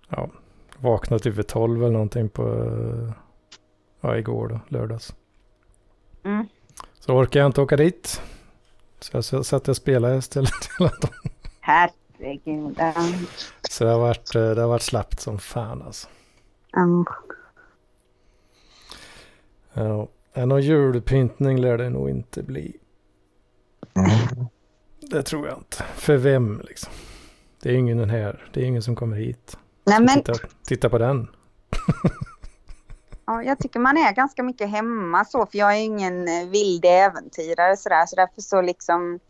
ja, 0.08 0.30
vaknade 0.78 1.22
typ 1.22 1.34
vid 1.34 1.46
12 1.46 1.82
eller 1.82 1.92
någonting 1.92 2.28
på 2.28 2.64
eh, 2.64 3.12
ja, 4.00 4.16
igår 4.16 4.48
då, 4.48 4.60
lördags. 4.68 5.14
Mm. 6.24 6.48
Så 7.00 7.12
orkade 7.12 7.38
jag 7.38 7.48
inte 7.48 7.60
åka 7.60 7.76
dit. 7.76 8.22
Så 9.00 9.16
jag 9.16 9.46
satt 9.46 9.68
och 9.68 9.76
spelade 9.76 10.16
istället 10.16 10.68
hela 10.78 10.90
dagen. 10.90 11.32
Herregud. 11.60 12.07
Herregud. 12.18 12.80
Så 13.70 13.84
det 13.84 13.90
har 13.90 13.98
varit, 13.98 14.34
eh, 14.34 14.50
det 14.50 14.60
har 14.60 14.68
varit 14.68 14.82
slappt 14.82 15.20
som 15.20 15.38
fan 15.38 15.82
alltså. 15.82 16.08
Mm. 16.76 17.04
Ja, 19.72 20.08
någon 20.46 20.62
julpyntning 20.62 21.60
lär 21.60 21.78
det 21.78 21.90
nog 21.90 22.10
inte 22.10 22.42
bli. 22.42 22.76
Det 25.00 25.22
tror 25.22 25.48
jag 25.48 25.58
inte. 25.58 25.84
För 25.94 26.16
vem 26.16 26.60
liksom? 26.64 26.92
Det 27.62 27.70
är 27.70 27.74
ingen 27.74 27.98
den 27.98 28.10
här. 28.10 28.50
Det 28.52 28.60
är 28.60 28.64
ingen 28.64 28.82
som 28.82 28.96
kommer 28.96 29.16
hit. 29.16 29.58
Nej, 29.84 30.00
men 30.00 30.08
Titta, 30.08 30.32
titta 30.66 30.88
på 30.88 30.98
den. 30.98 31.28
ja, 33.26 33.42
jag 33.42 33.58
tycker 33.58 33.80
man 33.80 33.96
är 33.96 34.12
ganska 34.12 34.42
mycket 34.42 34.70
hemma 34.70 35.24
så, 35.24 35.46
för 35.46 35.58
jag 35.58 35.76
är 35.76 35.80
ingen 35.80 36.28
eh, 36.28 36.48
vild 36.48 36.84
äventyrare 36.84 37.76
sådär, 37.76 38.06
så 38.06 38.16
därför 38.16 38.40
så 38.40 38.60
liksom 38.62 39.20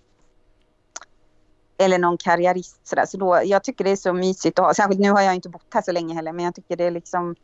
eller 1.78 1.98
någon 1.98 2.16
karriärist 2.18 2.86
sådär. 2.88 3.06
Så 3.06 3.16
då, 3.16 3.40
jag 3.44 3.64
tycker 3.64 3.84
det 3.84 3.90
är 3.90 3.96
så 3.96 4.12
mysigt 4.12 4.58
att 4.58 4.64
ha, 4.64 4.74
särskilt 4.74 5.00
nu 5.00 5.10
har 5.10 5.20
jag 5.20 5.34
inte 5.34 5.48
bott 5.48 5.66
här 5.74 5.82
så 5.82 5.92
länge 5.92 6.14
heller, 6.14 6.32
men 6.32 6.44
jag 6.44 6.54
tycker 6.54 6.76
det 6.76 6.84
är 6.84 6.90
liksom 6.90 7.34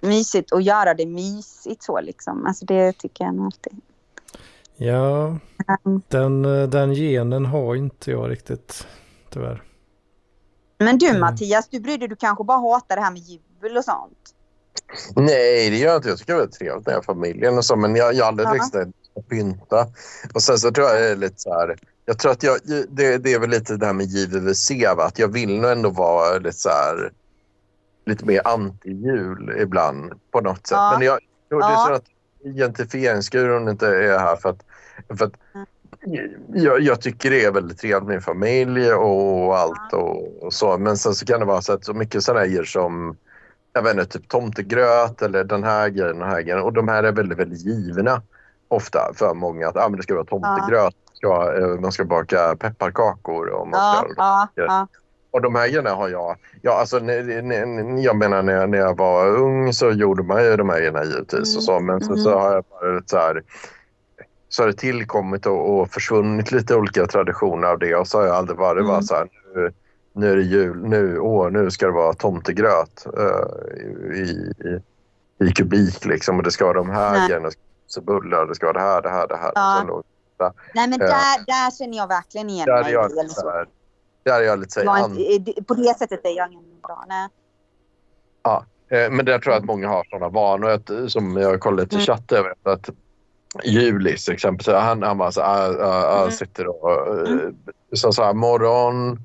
mysigt 0.00 0.52
att 0.52 0.62
göra 0.64 0.94
det 0.94 1.06
mysigt 1.06 1.82
så 1.82 2.00
liksom. 2.00 2.46
Alltså 2.46 2.64
det 2.64 2.92
tycker 2.92 3.24
jag 3.24 3.40
alltid. 3.44 3.72
Ja, 4.76 5.38
Mm. 5.84 6.02
den, 6.08 6.42
den 6.70 6.94
genen 6.94 7.46
har 7.46 7.74
inte 7.74 8.10
jag 8.10 8.30
riktigt 8.30 8.86
tyvärr. 9.30 9.62
Men 10.78 10.98
du 10.98 11.08
Mm. 11.08 11.20
Mattias, 11.20 11.68
du 11.68 11.80
brydde 11.80 12.06
du 12.06 12.16
kanske 12.16 12.44
bara 12.44 12.58
hatar 12.58 12.96
det 12.96 13.02
här 13.02 13.10
med 13.10 13.20
jul 13.20 13.76
och 13.76 13.84
sånt? 13.84 14.34
Nej, 15.16 15.70
det 15.70 15.76
gör 15.76 15.88
jag 15.88 15.96
inte. 15.96 16.08
Jag 16.08 16.18
tycker 16.18 16.32
det 16.32 16.36
är 16.36 16.40
väldigt 16.40 16.58
trevligt 16.58 16.86
med 16.86 17.04
familjen 17.04 17.58
och 17.58 17.64
så, 17.64 17.76
men 17.76 17.96
jag, 17.96 18.14
jag 18.14 18.24
har 18.24 18.28
aldrig 18.28 18.48
Ja. 18.48 18.52
riktigt 18.52 18.94
att 19.16 19.28
pynta. 19.28 19.86
Och 20.34 20.42
sen 20.42 20.58
så 20.58 20.70
tror 20.70 20.86
jag 20.86 21.00
det 21.00 21.08
är 21.08 21.16
lite 21.16 21.40
så 21.40 21.52
här... 21.52 21.78
Jag 22.08 22.18
tror 22.18 22.32
att 22.32 22.42
jag, 22.42 22.58
det, 22.88 23.18
det 23.18 23.32
är 23.32 23.38
väl 23.38 23.50
lite 23.50 23.76
det 23.76 23.86
här 23.86 23.92
med 23.92 24.06
JVVC, 24.06 24.70
va? 24.96 25.04
att 25.04 25.18
jag 25.18 25.32
vill 25.32 25.60
nog 25.60 25.70
ändå 25.70 25.90
vara 25.90 26.38
lite 26.38 26.56
så 26.56 26.68
här... 26.68 27.12
Lite 28.06 28.24
mer 28.24 28.40
anti-jul 28.44 29.62
ibland 29.62 30.12
på 30.30 30.40
något 30.40 30.66
sätt. 30.66 30.76
Ja. 30.76 30.96
Men 30.98 31.06
jag 31.06 31.18
tror 31.48 31.60
det 31.60 31.66
är 31.66 31.86
så 31.86 31.92
att 31.92 32.04
identifieringsguron 32.44 33.68
inte 33.68 33.86
är 33.86 34.18
här 34.18 34.36
för 34.36 34.48
att, 34.48 34.64
för 35.18 35.24
att 35.24 35.32
jag, 36.54 36.80
jag 36.80 37.00
tycker 37.00 37.30
det 37.30 37.44
är 37.44 37.52
väldigt 37.52 37.78
trevligt 37.78 38.08
med 38.08 38.24
familj 38.24 38.92
och 38.92 39.58
allt 39.58 39.92
och, 39.92 40.42
och 40.42 40.52
så. 40.52 40.78
Men 40.78 40.96
sen 40.96 41.14
så 41.14 41.26
kan 41.26 41.40
det 41.40 41.46
vara 41.46 41.62
så 41.62 41.72
att 41.72 41.84
så 41.84 41.94
mycket 41.94 42.22
sådana 42.22 42.46
grejer 42.46 42.64
som 42.64 43.16
jag 43.72 43.82
vet 43.82 43.92
inte, 43.92 44.06
typ 44.06 44.28
tomtegröt 44.28 45.22
eller 45.22 45.44
den 45.44 45.64
här 45.64 45.88
grejen, 45.88 46.18
den 46.18 46.28
här 46.28 46.42
grejen. 46.42 46.62
Och 46.62 46.72
de 46.72 46.88
här 46.88 47.02
är 47.02 47.12
väldigt, 47.12 47.38
väldigt 47.38 47.66
givna 47.66 48.22
ofta 48.68 49.12
för 49.14 49.34
många. 49.34 49.68
Att 49.68 49.76
ah, 49.76 49.88
men 49.88 49.96
det 49.96 50.02
ska 50.02 50.14
vara 50.14 50.24
tomtegröt, 50.24 50.94
ska, 51.18 51.58
eh, 51.58 51.80
man 51.80 51.92
ska 51.92 52.04
baka 52.04 52.56
pepparkakor 52.56 53.48
och 53.48 53.68
man 53.68 53.80
ska 53.96 54.14
Ja, 54.16 54.48
ja, 54.54 54.86
och 55.30 55.42
de 55.42 55.54
här 55.54 55.68
grejerna 55.68 55.90
har 55.90 56.08
jag... 56.08 56.36
Ja, 56.62 56.72
alltså, 56.80 56.98
ne- 56.98 57.22
ne- 57.42 57.64
ne- 57.64 58.00
jag 58.00 58.16
menar 58.16 58.42
när 58.42 58.52
jag, 58.52 58.70
när 58.70 58.78
jag 58.78 58.96
var 58.96 59.26
ung 59.28 59.72
så 59.72 59.90
gjorde 59.90 60.22
man 60.22 60.44
ju 60.44 60.56
de 60.56 60.68
här 60.68 60.78
grejerna 60.78 61.04
givetvis. 61.04 61.56
Och 61.56 61.62
så, 61.62 61.80
men 61.80 62.00
så, 62.00 62.12
Mm. 62.12 62.24
så 62.24 62.38
har 62.38 62.52
jag 62.54 62.64
bara 62.70 63.02
så 63.06 63.16
här... 63.18 63.42
Så 64.48 64.62
har 64.62 64.66
det 64.66 64.72
tillkommit 64.74 65.46
och, 65.46 65.78
och 65.80 65.88
försvunnit 65.90 66.52
lite 66.52 66.76
olika 66.76 67.06
traditioner 67.06 67.68
av 67.68 67.78
det. 67.78 67.94
Och 67.94 68.08
så 68.08 68.18
har 68.18 68.26
jag 68.26 68.36
aldrig 68.36 68.58
varit 68.58 68.80
Mm. 68.80 68.88
bara 68.88 69.02
så 69.02 69.14
här... 69.14 69.28
Nu, 69.54 69.72
nu 70.12 70.32
är 70.32 70.36
det 70.36 70.42
jul. 70.42 70.82
Nu, 70.88 71.18
åh, 71.18 71.50
nu 71.50 71.70
ska 71.70 71.86
det 71.86 71.92
vara 71.92 72.12
tomtegröt 72.14 73.06
eh, 73.18 74.16
i, 74.16 74.52
i, 74.64 74.80
i 75.44 75.52
kubik 75.52 76.04
liksom. 76.04 76.36
Och 76.36 76.42
det 76.42 76.50
ska 76.50 76.64
vara 76.64 76.74
de 76.76 76.90
här 76.90 77.12
Nej. 77.12 77.28
grejerna. 77.28 77.48
Så 77.86 78.00
bullar, 78.00 78.46
det 78.46 78.54
ska 78.54 78.66
vara 78.66 78.78
det 78.78 78.80
här, 78.80 79.02
det 79.02 79.08
här, 79.10 79.28
det 79.28 79.36
här. 79.36 79.52
Ja. 79.54 80.02
Då, 80.38 80.52
Nej 80.74 80.88
men 80.88 80.98
Ja. 81.00 81.06
där, 81.06 81.44
där 81.46 81.70
känner 81.78 81.96
jag 81.96 82.08
verkligen 82.08 82.50
igen 82.50 82.66
där 82.66 82.76
är 82.78 82.82
mig. 82.82 82.92
jag 82.92 83.10
eller 83.18 83.28
så. 83.28 83.50
här... 83.50 83.68
Där 84.22 84.40
är 84.40 84.44
jag 84.44 84.58
lite 84.58 84.80
här, 84.80 84.86
Jag 84.86 85.18
inte- 85.20 85.62
På 85.62 85.74
det 85.74 85.98
sättet 85.98 86.24
är 86.24 86.36
jag 86.36 86.52
ingen 86.52 86.80
bra. 86.82 87.04
Nej. 87.08 87.28
Eh, 88.90 89.10
Men 89.10 89.24
där 89.26 89.38
tror 89.38 89.52
jag 89.54 89.60
att 89.60 89.66
många 89.66 89.88
har 89.88 90.04
sådana 90.10 90.28
vanor. 90.28 90.68
Att, 90.70 90.90
eh, 90.90 91.06
som 91.06 91.36
jag 91.36 91.60
kollade 91.60 91.82
lite 91.82 91.94
i 91.94 91.98
Mm. 91.98 92.06
chatten, 92.06 92.44
att 92.62 92.90
Julis 93.64 94.24
till 94.24 94.34
exempel, 94.34 94.64
så 94.64 94.76
han, 94.76 95.02
han 95.02 95.18
bara 95.18 95.32
så, 95.32 95.40
ah, 95.42 95.84
ah, 95.84 96.18
Mm. 96.22 96.30
sitter 96.30 96.66
och 96.84 97.18
uh, 97.28 97.50
så, 97.92 98.12
så 98.12 98.22
här, 98.22 98.32
morgon, 98.34 99.18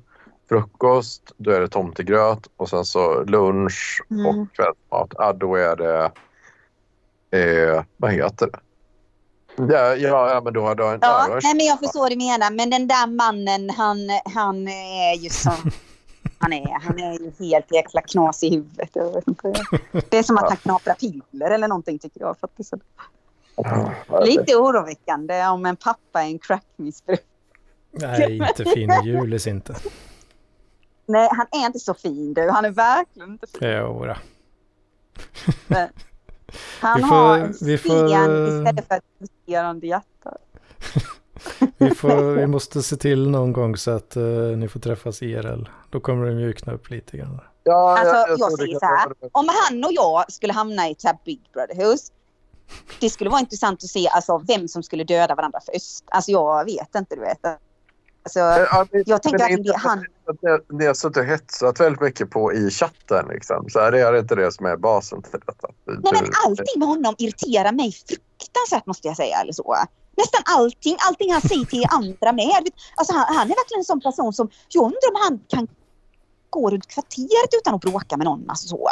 frukost, 0.48 1.22
då 1.36 1.50
är 1.50 1.60
det 1.60 1.68
tomtegröt 1.68 2.46
och 2.56 2.68
sen 2.68 2.84
så 2.84 3.22
lunch 3.24 4.02
Mm. 4.10 4.26
och 4.26 4.52
kvällsmat. 4.52 5.14
Ah, 5.18 5.32
då 5.32 5.54
är 5.56 5.76
det, 5.76 6.10
eh, 7.30 7.84
vad 7.96 8.12
heter 8.12 8.46
det? 8.46 8.58
Ja, 9.56 9.94
ja, 9.94 10.30
ja 10.30 10.40
men 10.44 10.52
då, 10.52 10.74
då, 10.74 10.84
Ja, 10.84 10.98
ja, 11.00 11.38
nej 11.42 11.54
men 11.54 11.66
jag 11.66 11.78
förstår 11.78 12.00
vad 12.00 12.12
du 12.12 12.16
menar. 12.16 12.50
Men 12.50 12.70
den 12.70 12.88
där 12.88 13.06
mannen, 13.06 13.70
han, 13.70 13.98
han 14.34 14.68
är 14.68 15.14
ju 15.14 15.28
som 15.30 15.52
han 16.38 16.52
är. 16.52 16.80
Han 16.80 16.98
är 16.98 17.12
ju 17.12 17.32
helt 17.38 17.72
jäkla 17.72 18.00
knas 18.00 18.42
i 18.42 18.50
huvudet. 18.50 18.90
Jag 18.92 19.12
vet 19.12 19.28
inte. 19.28 19.52
Det 20.08 20.18
är 20.18 20.22
som 20.22 20.38
att 20.38 20.48
han 20.48 20.56
knaprar 20.56 20.94
piller 20.94 21.50
eller 21.50 21.68
någonting 21.68 21.98
tycker 21.98 22.20
jag. 22.20 22.36
Det 22.56 22.64
så 22.64 22.78
lite 24.24 24.56
oroväckande 24.56 25.46
om 25.46 25.66
en 25.66 25.76
pappa 25.76 26.22
är 26.22 26.26
en 26.26 26.38
crackmissbrukare. 26.38 27.26
Nej, 27.90 28.36
inte 28.36 28.64
fin 28.64 28.90
i 28.90 29.08
julis 29.08 29.46
inte. 29.46 29.74
Nej, 31.06 31.28
han 31.32 31.46
är 31.62 31.66
inte 31.66 31.78
så 31.78 31.94
fin 31.94 32.34
du. 32.34 32.50
Han 32.50 32.64
är 32.64 32.70
verkligen 32.70 33.30
inte 33.30 33.46
fin. 33.46 33.68
Jodå. 33.68 34.14
Han 36.80 36.96
Vi 36.96 37.02
får- 37.02 37.08
har 37.16 37.38
en 37.38 37.54
vi 37.60 37.78
får- 37.78 38.06
istället 38.06 38.88
för 38.88 38.94
ett 38.96 39.02
pulserande 39.18 39.86
hjärta. 39.86 40.36
Vi, 41.78 41.90
får, 41.94 42.34
vi 42.34 42.46
måste 42.46 42.82
se 42.82 42.96
till 42.96 43.30
någon 43.30 43.52
gång 43.52 43.76
så 43.76 43.90
att 43.90 44.16
eh, 44.16 44.22
ni 44.56 44.68
får 44.68 44.80
träffas 44.80 45.22
IRL. 45.22 45.64
Då 45.90 46.00
kommer 46.00 46.26
det 46.26 46.34
mjukna 46.34 46.72
upp 46.72 46.90
lite 46.90 47.16
grann. 47.16 47.40
Ja, 47.64 47.98
Alltså, 47.98 48.14
jag, 48.16 48.38
tror 48.38 48.50
det 48.50 48.56
säger 48.56 48.78
så 48.78 48.86
här. 48.86 49.06
Om 49.32 49.48
han 49.48 49.84
och 49.84 49.92
jag 49.92 50.32
skulle 50.32 50.52
hamna 50.52 50.88
i 50.88 50.92
ett 50.92 51.24
Big 51.24 51.40
Brother-hus. 51.52 52.12
Det 53.00 53.10
skulle 53.10 53.30
vara 53.30 53.40
intressant 53.40 53.84
att 53.84 53.90
se 53.90 54.08
alltså, 54.08 54.38
vem 54.48 54.68
som 54.68 54.82
skulle 54.82 55.04
döda 55.04 55.34
varandra 55.34 55.60
först. 55.72 56.04
Alltså 56.06 56.30
jag 56.30 56.64
vet 56.64 56.94
inte, 56.94 57.14
du 57.14 57.20
vet. 57.20 57.38
Alltså, 58.24 58.38
Ja, 58.38 58.86
men- 58.92 59.02
Jag 59.06 59.22
tänker 59.22 59.44
att 59.44 59.64
det- 59.64 59.76
han- 59.76 60.04
det 60.78 60.86
har 60.86 60.94
suttit 60.94 61.16
och 61.16 61.24
hetsat 61.24 61.80
väldigt 61.80 62.00
mycket 62.00 62.30
på 62.30 62.52
i 62.52 62.70
chatten. 62.70 63.26
Liksom. 63.28 63.66
Så 63.70 63.80
här, 63.80 63.92
det 63.92 64.00
är 64.00 64.18
inte 64.18 64.34
det 64.34 64.52
som 64.52 64.66
är 64.66 64.76
basen 64.76 65.22
till 65.22 65.32
detta. 65.32 65.68
nej 65.86 65.98
men 66.02 66.30
allting 66.46 66.78
med 66.78 66.88
honom 66.88 67.14
irriterar 67.18 67.72
mig 67.72 67.92
fruktansvärt 67.92 68.86
måste 68.86 69.08
jag 69.08 69.16
säga. 69.16 69.36
Eller 69.40 69.52
så. 69.52 69.76
Nästan 70.16 70.42
allting, 70.44 70.96
allting 71.08 71.32
han 71.32 71.40
säger 71.40 71.64
till 71.64 71.84
andra 71.90 72.32
med. 72.32 72.68
Alltså 72.96 73.12
han, 73.16 73.34
han 73.36 73.46
är 73.50 73.54
verkligen 73.60 73.80
en 73.80 73.84
sån 73.84 74.00
person 74.00 74.32
som, 74.32 74.48
jag 74.68 74.82
undrar 74.84 75.08
om 75.14 75.20
han 75.22 75.38
kan 75.48 75.68
gå 76.50 76.70
runt 76.70 76.86
kvarteret 76.86 77.50
utan 77.60 77.74
att 77.74 77.80
bråka 77.80 78.16
med 78.16 78.24
någon. 78.24 78.50
Alltså 78.50 78.68
så. 78.68 78.88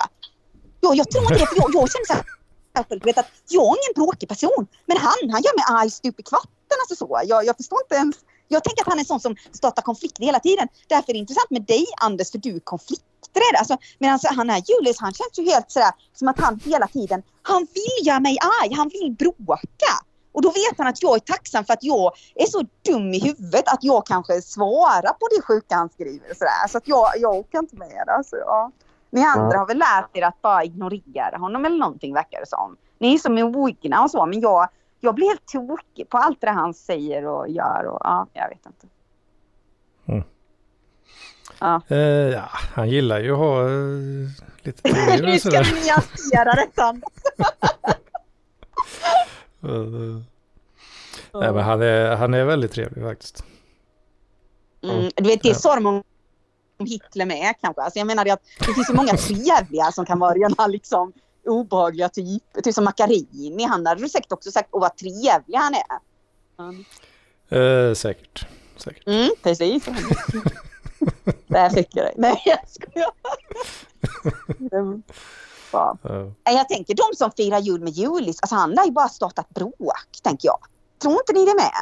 Jag, 0.80 0.94
jag 0.96 1.10
tror 1.10 1.22
inte 1.22 1.34
det, 1.34 1.46
för 1.46 1.56
jag, 1.56 1.70
jag 1.74 1.90
känner 1.92 2.06
så 2.06 2.12
här, 2.12 2.84
du 2.88 2.98
vet, 2.98 3.18
att 3.18 3.26
jag 3.48 3.62
är 3.62 3.66
ingen 3.82 3.94
bråkig 4.04 4.28
person. 4.28 4.66
Men 4.86 4.96
han, 4.96 5.30
han 5.32 5.42
gör 5.42 5.56
mig 5.56 5.64
arg 5.82 5.90
stup 5.90 6.20
i 6.20 6.22
kvarten. 6.22 6.78
Alltså 6.82 6.96
så. 7.06 7.20
Jag, 7.24 7.44
jag 7.46 7.56
förstår 7.56 7.78
inte 7.84 7.94
ens. 7.94 8.16
Jag 8.52 8.64
tänker 8.64 8.82
att 8.82 8.88
han 8.88 8.98
är 8.98 9.00
en 9.00 9.06
sån 9.06 9.20
som 9.20 9.36
startar 9.52 9.82
konflikter 9.82 10.24
hela 10.24 10.40
tiden. 10.40 10.68
Därför 10.88 11.10
är 11.10 11.12
det 11.12 11.18
intressant 11.18 11.50
med 11.50 11.62
dig 11.62 11.86
Anders, 12.00 12.30
för 12.30 12.38
du 12.38 12.56
är 12.56 12.60
konflikträdd. 12.60 13.54
Alltså, 13.58 13.76
medan 13.98 14.18
han 14.24 14.50
är 14.50 14.62
Julius, 14.70 15.00
han 15.00 15.12
känns 15.12 15.38
ju 15.38 15.44
helt 15.44 15.70
sådär 15.70 15.92
som 16.14 16.28
att 16.28 16.40
han 16.40 16.60
hela 16.64 16.86
tiden, 16.86 17.22
han 17.42 17.66
vill 17.74 18.06
göra 18.06 18.20
mig 18.20 18.36
arg, 18.62 18.74
han 18.74 18.88
vill 18.88 19.12
bråka. 19.18 19.92
Och 20.32 20.42
då 20.42 20.48
vet 20.48 20.78
han 20.78 20.86
att 20.86 21.02
jag 21.02 21.14
är 21.14 21.20
tacksam 21.20 21.64
för 21.64 21.72
att 21.72 21.84
jag 21.84 22.12
är 22.34 22.46
så 22.46 22.62
dum 22.88 23.14
i 23.14 23.20
huvudet 23.20 23.64
att 23.66 23.84
jag 23.84 24.06
kanske 24.06 24.42
svarar 24.42 25.12
på 25.12 25.28
det 25.36 25.42
sjuka 25.42 25.74
han 25.74 25.88
skriver. 25.88 26.34
Sådär. 26.34 26.68
Så 26.68 26.78
att 26.78 26.88
jag, 26.88 27.08
jag 27.18 27.34
åker 27.34 27.58
inte 27.58 27.76
med 27.76 28.02
det. 28.06 28.12
Alltså, 28.12 28.36
ja. 28.36 28.70
Ni 29.10 29.24
andra 29.24 29.58
har 29.58 29.66
väl 29.66 29.78
lärt 29.78 30.16
er 30.16 30.22
att 30.22 30.42
bara 30.42 30.64
ignorera 30.64 31.38
honom 31.38 31.64
eller 31.64 31.78
någonting 31.78 32.14
verkar 32.14 32.40
det 32.40 32.48
som. 32.48 32.76
Ni 32.98 33.14
är 33.14 33.18
som 33.18 33.34
mogna 33.34 34.02
och 34.02 34.10
så 34.10 34.26
men 34.26 34.40
jag, 34.40 34.68
jag 35.04 35.14
blir 35.14 35.26
helt 35.26 35.46
tokig 35.46 36.08
på 36.08 36.18
allt 36.18 36.40
det 36.40 36.50
han 36.50 36.74
säger 36.74 37.26
och 37.26 37.48
gör 37.48 37.84
och 37.86 38.00
ja, 38.04 38.26
jag 38.32 38.48
vet 38.48 38.66
inte. 38.66 38.86
Eh, 41.88 41.98
ja, 42.32 42.48
han 42.52 42.90
gillar 42.90 43.20
ju 43.20 43.32
att 43.32 43.38
ha 43.38 43.60
eh, 43.62 44.28
lite 44.62 44.82
teorier 44.92 45.22
Nu 45.22 45.32
och 45.34 45.40
ska 45.40 45.50
sådär. 45.50 45.64
vi 45.64 45.80
nyansera 45.80 46.54
detta. 46.54 46.94
Eh, 49.64 49.70
Nej, 51.40 51.52
men 51.52 51.58
han 51.64 51.82
är, 51.82 52.16
han 52.16 52.34
är 52.34 52.44
väldigt 52.44 52.72
trevlig 52.72 53.04
faktiskt. 53.04 53.44
Mm, 54.82 55.10
du 55.16 55.24
vet, 55.28 55.42
det 55.42 55.48
Ja. 55.48 55.54
sa 55.54 55.74
de 55.74 55.86
om 55.86 56.02
Hitler 56.78 57.26
med 57.26 57.54
kanske. 57.60 57.82
Alltså 57.82 57.98
jag 57.98 58.06
menar 58.06 58.24
det 58.24 58.30
att 58.30 58.42
det 58.58 58.74
finns 58.74 58.90
ju 58.90 58.94
många 58.94 59.12
trevliga 59.12 59.92
som 59.92 60.06
kan 60.06 60.18
vara 60.18 60.34
rena 60.34 60.66
liksom 60.66 61.12
obehagliga 61.46 62.08
typer. 62.08 62.60
Typ 62.60 62.74
som 62.74 62.84
Macchiarini. 62.84 63.64
Han 63.64 63.86
hade 63.86 64.00
du 64.00 64.08
säkert 64.08 64.32
också 64.32 64.50
sagt, 64.50 64.68
åh 64.72 64.80
vad 64.80 64.96
trevlig 64.96 65.56
han 65.58 65.74
är. 65.74 65.98
Mm, 66.58 66.84
Eh, 67.48 67.94
säkert. 67.94 68.46
säkert. 68.76 69.06
mm 69.06 69.30
precis. 69.42 69.84
Där 71.46 71.70
fick 71.70 71.96
jag 71.96 72.04
dig. 72.06 72.14
Nej, 72.16 72.42
jag 72.44 72.58
skojar. 72.68 73.10
Mm. 74.72 75.02
Ja. 75.72 75.96
Jag 76.44 76.68
tänker 76.68 76.94
de 76.94 77.16
som 77.16 77.30
firar 77.30 77.58
jul 77.58 77.80
med 77.80 77.92
Julis, 77.92 78.38
alltså 78.42 78.54
han 78.54 78.78
har 78.78 78.84
ju 78.84 78.90
bara 78.90 79.08
startat 79.08 79.48
bråk, 79.48 80.08
tänker 80.22 80.46
jag. 80.48 80.58
Tror 81.02 81.12
inte 81.14 81.32
ni 81.32 81.44
det 81.44 81.54
med? 81.54 81.72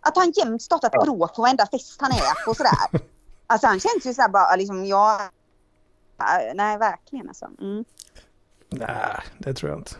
Att 0.00 0.16
han 0.16 0.30
jämt 0.36 0.62
startat 0.62 0.90
Ja. 0.94 1.02
bråk 1.04 1.34
på 1.34 1.42
varenda 1.42 1.66
fest 1.66 1.96
han 2.00 2.12
är 2.12 2.44
på 2.46 2.54
sådär. 2.54 3.06
Alltså 3.46 3.66
han 3.66 3.80
känns 3.80 4.06
ju 4.06 4.14
så 4.14 4.22
här 4.22 4.28
bara 4.28 4.56
liksom 4.56 4.84
jag... 4.86 5.20
Nej, 6.54 6.78
verkligen 6.78 7.28
alltså. 7.28 7.48
Mm. 7.60 7.84
Nej, 8.70 8.88
det 9.38 9.54
tror 9.54 9.70
jag 9.70 9.80
inte. 9.80 9.90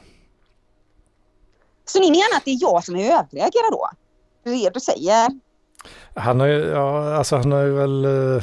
Så 1.85 2.01
ni 2.01 2.11
menar 2.11 2.37
att 2.37 2.45
det 2.45 2.51
är 2.51 2.59
jag 2.61 2.85
som 2.85 2.97
är 2.97 3.05
överreagerar 3.05 3.71
då? 3.71 3.89
Det 4.45 4.51
är 4.51 4.65
det 4.65 4.71
du 4.75 4.81
säger? 4.81 5.29
Han 6.15 6.41
har 6.41 6.47
ju, 6.47 6.59
ja, 6.67 7.15
alltså 7.15 7.37
han 7.37 7.53
har 7.53 7.61
ju 7.63 7.73
väl, 7.73 8.05
eh, 8.05 8.43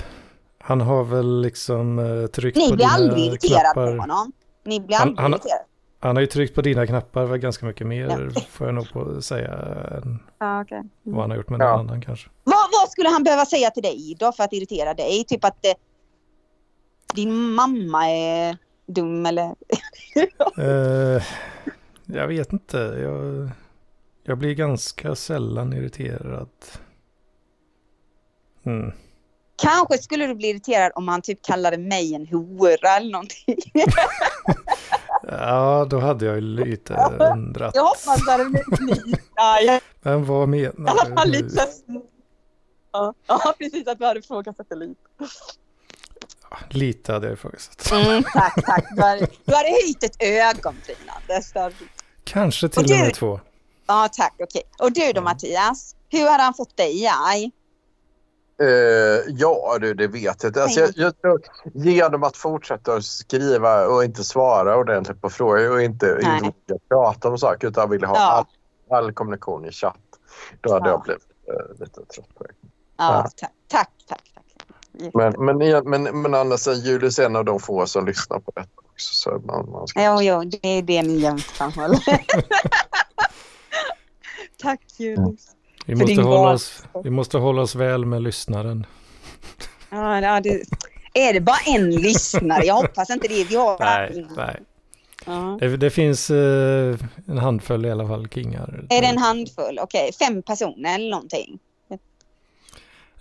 han 0.59 0.81
har 0.81 1.03
väl 1.03 1.41
liksom 1.41 1.99
eh, 1.99 2.27
tryckt 2.27 2.57
Ni 2.57 2.69
på 2.69 2.75
blir 2.75 2.85
dina 2.85 2.89
aldrig 2.95 3.25
irriterade 3.25 3.63
knappar. 3.63 3.95
på 3.95 4.01
honom. 4.01 4.31
Ni 4.65 4.79
blir 4.79 4.97
Han- 4.97 5.07
aldrig 5.07 5.21
han- 5.23 5.31
irriterade. 5.33 5.63
Han 5.99 6.15
har 6.15 6.21
ju 6.21 6.27
tryckt 6.27 6.55
på 6.55 6.61
dina 6.61 6.87
knappar 6.87 7.25
väl 7.25 7.37
ganska 7.39 7.65
mycket 7.65 7.87
mer, 7.87 8.29
får 8.49 8.67
jag 8.67 8.73
nog 8.75 8.89
på 8.91 9.21
säga, 9.21 9.51
än 9.97 10.19
Ja, 10.39 10.61
okej. 10.61 10.83
vad 11.03 11.21
han 11.21 11.29
har 11.29 11.37
gjort 11.37 11.49
med 11.49 11.59
Ja. 11.61 11.71
någon 11.77 11.79
annan 11.79 12.01
kanske. 12.01 12.29
Vad, 12.43 12.55
vad 12.81 12.89
skulle 12.89 13.09
han 13.09 13.23
behöva 13.23 13.45
säga 13.45 13.69
till 13.71 13.83
dig 13.83 14.15
då 14.19 14.31
för 14.31 14.43
att 14.43 14.53
irritera 14.53 14.93
dig? 14.93 15.23
Typ 15.27 15.45
att 15.45 15.65
eh, 15.65 15.71
din 17.13 17.33
mamma 17.53 18.09
är 18.09 18.57
dum 18.93 19.25
eller? 19.25 19.55
Eh, 20.57 21.23
jag 22.05 22.27
vet 22.27 22.53
inte, 22.53 22.77
jag, 22.77 23.49
jag 24.23 24.37
blir 24.37 24.53
ganska 24.53 25.15
sällan 25.15 25.73
irriterad. 25.73 26.49
Mm. 28.65 28.91
Kanske 29.55 29.97
skulle 29.97 30.27
du 30.27 30.35
bli 30.35 30.49
irriterad 30.49 30.91
om 30.95 31.07
han 31.07 31.21
typ 31.21 31.41
kallade 31.41 31.77
mig 31.77 32.15
en 32.15 32.27
hora 32.27 32.89
eller 32.97 33.11
någonting. 33.11 33.57
Ja, 35.27 35.87
då 35.89 35.99
hade 35.99 36.25
jag 36.25 36.35
ju 36.35 36.41
lite 36.41 36.93
undrat. 37.33 37.75
Jag 37.75 37.83
hoppas 37.83 38.27
att 38.27 38.37
det 38.37 38.77
blir. 38.77 39.19
Ja, 39.35 39.59
jag, 39.59 39.81
Men 40.01 40.25
vad 40.25 40.49
menar 40.49 41.25
du? 41.25 41.49
Ja, 43.27 43.55
precis 43.57 43.87
att 43.87 43.97
du 43.97 44.05
hade 44.05 44.21
det 44.69 44.75
lite. 44.75 45.01
Lite 46.69 47.13
hade 47.13 47.27
jag 47.27 47.33
ifrågasatt. 47.33 47.91
Mm, 47.91 48.23
tack, 48.33 48.65
tack. 48.65 48.85
Du 48.95 49.01
hade, 49.01 49.69
höjt 49.69 50.03
ett 50.03 50.15
ögonbryn, 50.19 50.95
Anders. 51.07 51.51
Det 51.53 51.59
hade 51.59 51.75
du- 51.79 51.87
Kanske 52.23 52.69
till 52.69 52.83
Och 52.83 52.89
med 52.89 53.13
två. 53.13 53.39
Ja, 53.87 54.09
tack. 54.13 54.33
Okej. 54.39 54.61
Och 54.79 54.91
du 54.91 55.11
då 55.13 55.21
Mattias? 55.21 55.95
Hur 56.09 56.29
hade 56.31 56.43
han 56.43 56.53
fått 56.53 56.77
dig 56.77 57.07
arg? 57.07 57.51
Eh, 58.61 58.67
ja, 59.37 59.77
du, 59.81 59.93
det 59.93 60.07
vet 60.07 60.43
jag 60.43 60.49
inte. 60.49 60.63
Alltså, 60.63 60.79
jag, 60.79 60.91
jag 60.95 61.21
tror, 61.21 61.41
genom 61.73 62.23
att 62.23 62.37
fortsätta 62.37 63.01
skriva 63.01 63.87
och 63.87 64.03
inte 64.03 64.23
svara 64.23 64.77
ordentligt 64.77 65.21
på 65.21 65.29
frågor 65.29 65.71
och 65.71 65.81
inte, 65.81 66.19
Nej. 66.21 66.39
inte 66.43 66.77
prata 66.89 67.29
om 67.29 67.37
saker 67.37 67.67
utan 67.67 67.89
vilja 67.89 68.07
ha 68.07 68.15
Ja. 68.15 68.45
all, 68.89 68.97
all 69.05 69.13
kommunikation 69.13 69.65
i 69.65 69.71
chatt. 69.71 69.97
Då 70.61 70.73
hade 70.73 70.89
Ja. 70.89 70.91
jag 70.93 71.01
blivit 71.03 71.23
eh, 71.47 71.79
lite 71.79 71.93
trött 72.05 72.35
på 72.35 72.43
det. 72.43 72.49
Ja, 72.61 72.67
Ja. 72.97 73.29
tack, 73.35 73.51
tack, 73.67 73.89
tack. 74.09 74.21
Men, 75.13 75.33
men, 75.45 75.57
men, 75.89 76.21
men 76.21 76.33
Anna, 76.33 76.57
Julius 76.83 77.19
är 77.19 77.25
en 77.25 77.35
av 77.35 77.45
de 77.45 77.59
få 77.59 77.85
som 77.85 78.05
lyssnar 78.05 78.39
på 78.39 78.51
detta 78.55 78.69
också. 78.93 79.13
Så 79.13 79.41
man, 79.45 79.69
man 79.71 79.87
ska... 79.87 80.03
Jo, 80.03 80.21
jo, 80.21 80.43
det 80.43 80.67
är 80.67 80.81
det 80.81 81.01
ni 81.01 81.19
jämt 81.19 81.41
framhåller. 81.41 81.99
tack 84.57 84.81
Julius. 84.97 85.47
Vi 85.85 85.95
måste, 85.95 86.21
hålla 86.21 86.51
oss, 86.51 86.83
vi 87.03 87.09
måste 87.09 87.37
hålla 87.37 87.61
oss 87.61 87.75
väl 87.75 88.05
med 88.05 88.21
lyssnaren. 88.21 88.85
Ja, 89.89 90.21
ja, 90.21 90.39
det, 90.39 90.63
är 91.13 91.33
det 91.33 91.41
bara 91.41 91.57
en 91.65 91.91
lyssnare? 91.91 92.65
Jag 92.65 92.73
hoppas 92.73 93.09
inte 93.09 93.27
det. 93.27 93.43
Vi 93.43 93.55
har 93.55 93.77
Nej, 93.79 94.27
nej. 94.35 94.59
Ja. 95.25 95.57
Det, 95.59 95.77
det 95.77 95.89
finns 95.89 96.29
eh, 96.29 96.97
en 97.27 97.37
handfull 97.37 97.85
i 97.85 97.91
alla 97.91 98.07
fall 98.07 98.27
kingar. 98.27 98.85
Är 98.89 99.01
det 99.01 99.07
en 99.07 99.17
handfull? 99.17 99.79
Okej, 99.81 100.11
fem 100.19 100.41
personer 100.41 100.95
eller 100.95 101.09
någonting? 101.09 101.59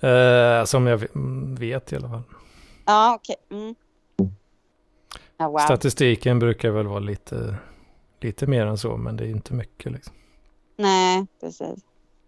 Eh, 0.03 0.65
som 0.65 0.87
jag 0.87 0.97
ve- 0.97 1.09
vet 1.59 1.93
i 1.93 1.97
alla 1.97 2.09
fall. 2.09 2.23
Ja, 2.87 3.15
okej. 3.21 3.37
Mm. 3.51 3.75
Ja, 5.37 5.49
wow. 5.49 5.59
Statistiken 5.59 6.39
brukar 6.39 6.71
väl 6.71 6.87
vara 6.87 6.99
lite, 6.99 7.57
lite 8.21 8.47
mer 8.47 8.67
än 8.67 8.79
så, 8.79 8.97
men 8.97 9.17
det 9.17 9.25
är 9.25 9.29
inte 9.29 9.55
mycket. 9.55 9.93
Liksom. 9.93 10.15
Nej, 10.77 11.27
precis. 11.41 11.79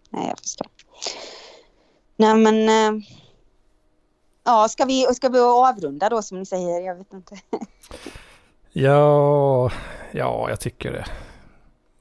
Nej, 0.09 0.27
jag 0.29 0.39
förstår. 0.39 0.67
Nej, 2.17 2.35
men... 2.35 2.69
eh, 2.95 3.03
Ja, 4.47 4.67
ska 4.67 4.85
vi, 4.85 5.05
ska 5.15 5.29
vi 5.29 5.39
avrunda 5.39 6.09
då 6.09 6.21
som 6.21 6.39
ni 6.39 6.45
säger? 6.45 6.81
Jag 6.81 6.95
vet 6.95 7.13
inte. 7.13 7.35
Ja, 8.77 9.71
ja, 10.11 10.49
jag 10.49 10.59
tycker 10.59 10.91
det. 10.91 11.05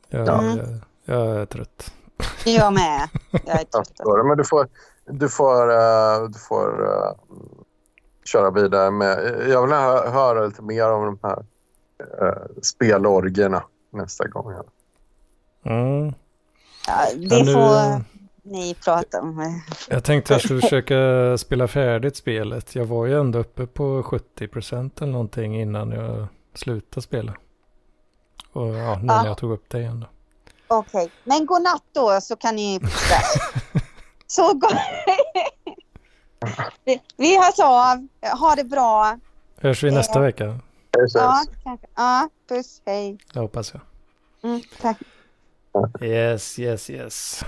Jag, 0.09 0.28
Mm. 0.28 0.59
jag, 0.59 0.78
jag 1.05 1.36
är 1.40 1.46
trött. 1.46 1.92
Jag 2.44 2.72
med. 2.74 3.09
Jag 3.30 3.60
är 3.60 3.64
trött. 3.64 3.92
Men 4.26 4.36
du 4.38 4.44
får, 4.44 4.68
du 5.06 5.28
får, 5.28 5.70
eh, 5.72 6.22
du 6.32 6.39
får 6.39 6.86
eh, 6.86 7.12
köra 8.24 8.51
vidare 8.51 8.90
med... 8.90 9.43
Jag 9.48 9.62
vill 9.62 9.72
hö- 9.76 10.10
höra 10.10 10.47
lite 10.47 10.62
mer 10.62 10.90
om 10.90 11.05
de 11.05 11.18
här 11.28 11.39
uh, 12.22 12.47
spelorgerna 12.62 13.64
nästa 13.93 14.28
gång. 14.28 14.52
Mm. 15.64 16.06
Ja, 16.86 17.06
Ja, 17.16 17.28
det 17.28 17.44
nu- 17.44 17.52
får 17.52 18.05
ni 18.43 18.74
prata 18.85 19.20
om. 19.20 19.62
Jag 19.89 20.05
tänkte 20.05 20.32
jag 20.35 20.43
skulle 20.43 20.60
försöka 20.60 20.94
spela 21.39 21.68
färdigt 21.68 22.16
spelet. 22.16 22.74
Jag 22.74 22.85
var 22.85 23.06
ju 23.06 23.20
ändå 23.20 23.39
uppe 23.39 23.66
på 23.66 24.02
70% 24.02 24.90
eller 25.02 25.12
någonting 25.12 25.60
innan 25.60 25.90
jag 25.90 26.26
slutade 26.55 27.02
spela. 27.02 27.35
Och 28.52 28.66
ja, 28.68 28.98
nu 28.98 29.06
Ja. 29.06 29.22
när 29.22 29.26
jag 29.26 29.39
tog 29.39 29.52
upp 29.52 29.64
det 29.68 29.78
igen 29.81 30.01
då. 30.01 30.06
Okej, 30.76 31.10
men 31.24 31.47
god 31.47 31.62
natt 31.62 31.82
då 31.93 32.20
så 32.20 32.36
kan 32.36 32.56
ni. 32.56 32.81
Så 34.26 34.55
gott. 34.55 34.74
vi, 36.84 37.01
vi 37.16 37.36
hörs 37.36 37.59
av. 37.59 38.09
Ha 38.40 38.55
det 38.55 38.64
bra. 38.64 39.18
Hörs 39.60 39.84
vi 39.84 39.90
nästa 39.90 40.20
vecka? 40.20 40.60
Ja. 41.14 41.44
Ja, 41.96 42.28
puss. 42.48 42.82
Hej. 42.86 43.18
Det 43.32 43.40
hoppas 43.40 43.74
jag. 43.74 43.82
Mm, 44.51 44.62
tack. 44.80 44.98
Yes, 46.01 46.59
yes, 46.59 46.90
yes. 46.90 47.44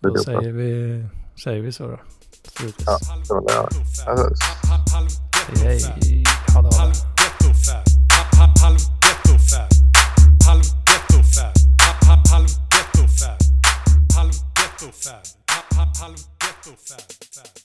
Då 0.00 0.18
säger 0.18 0.52
vi, 0.52 1.04
säger 1.44 1.62
vi 1.62 1.72
så 1.72 1.86
då. 1.86 2.00
Slutas. 2.42 2.84
Ja, 2.86 2.98
så 3.24 3.46
ja. 3.48 3.68
Alltså. 4.06 4.34
Hej, 5.64 5.80
hej. 5.82 6.24
Ha 6.54 6.62
det. 6.62 6.76
Halv 6.76 6.92
ghetto 14.56 14.92
fab. 14.92 15.41
Hollywood 16.02 16.26
death 16.40 17.61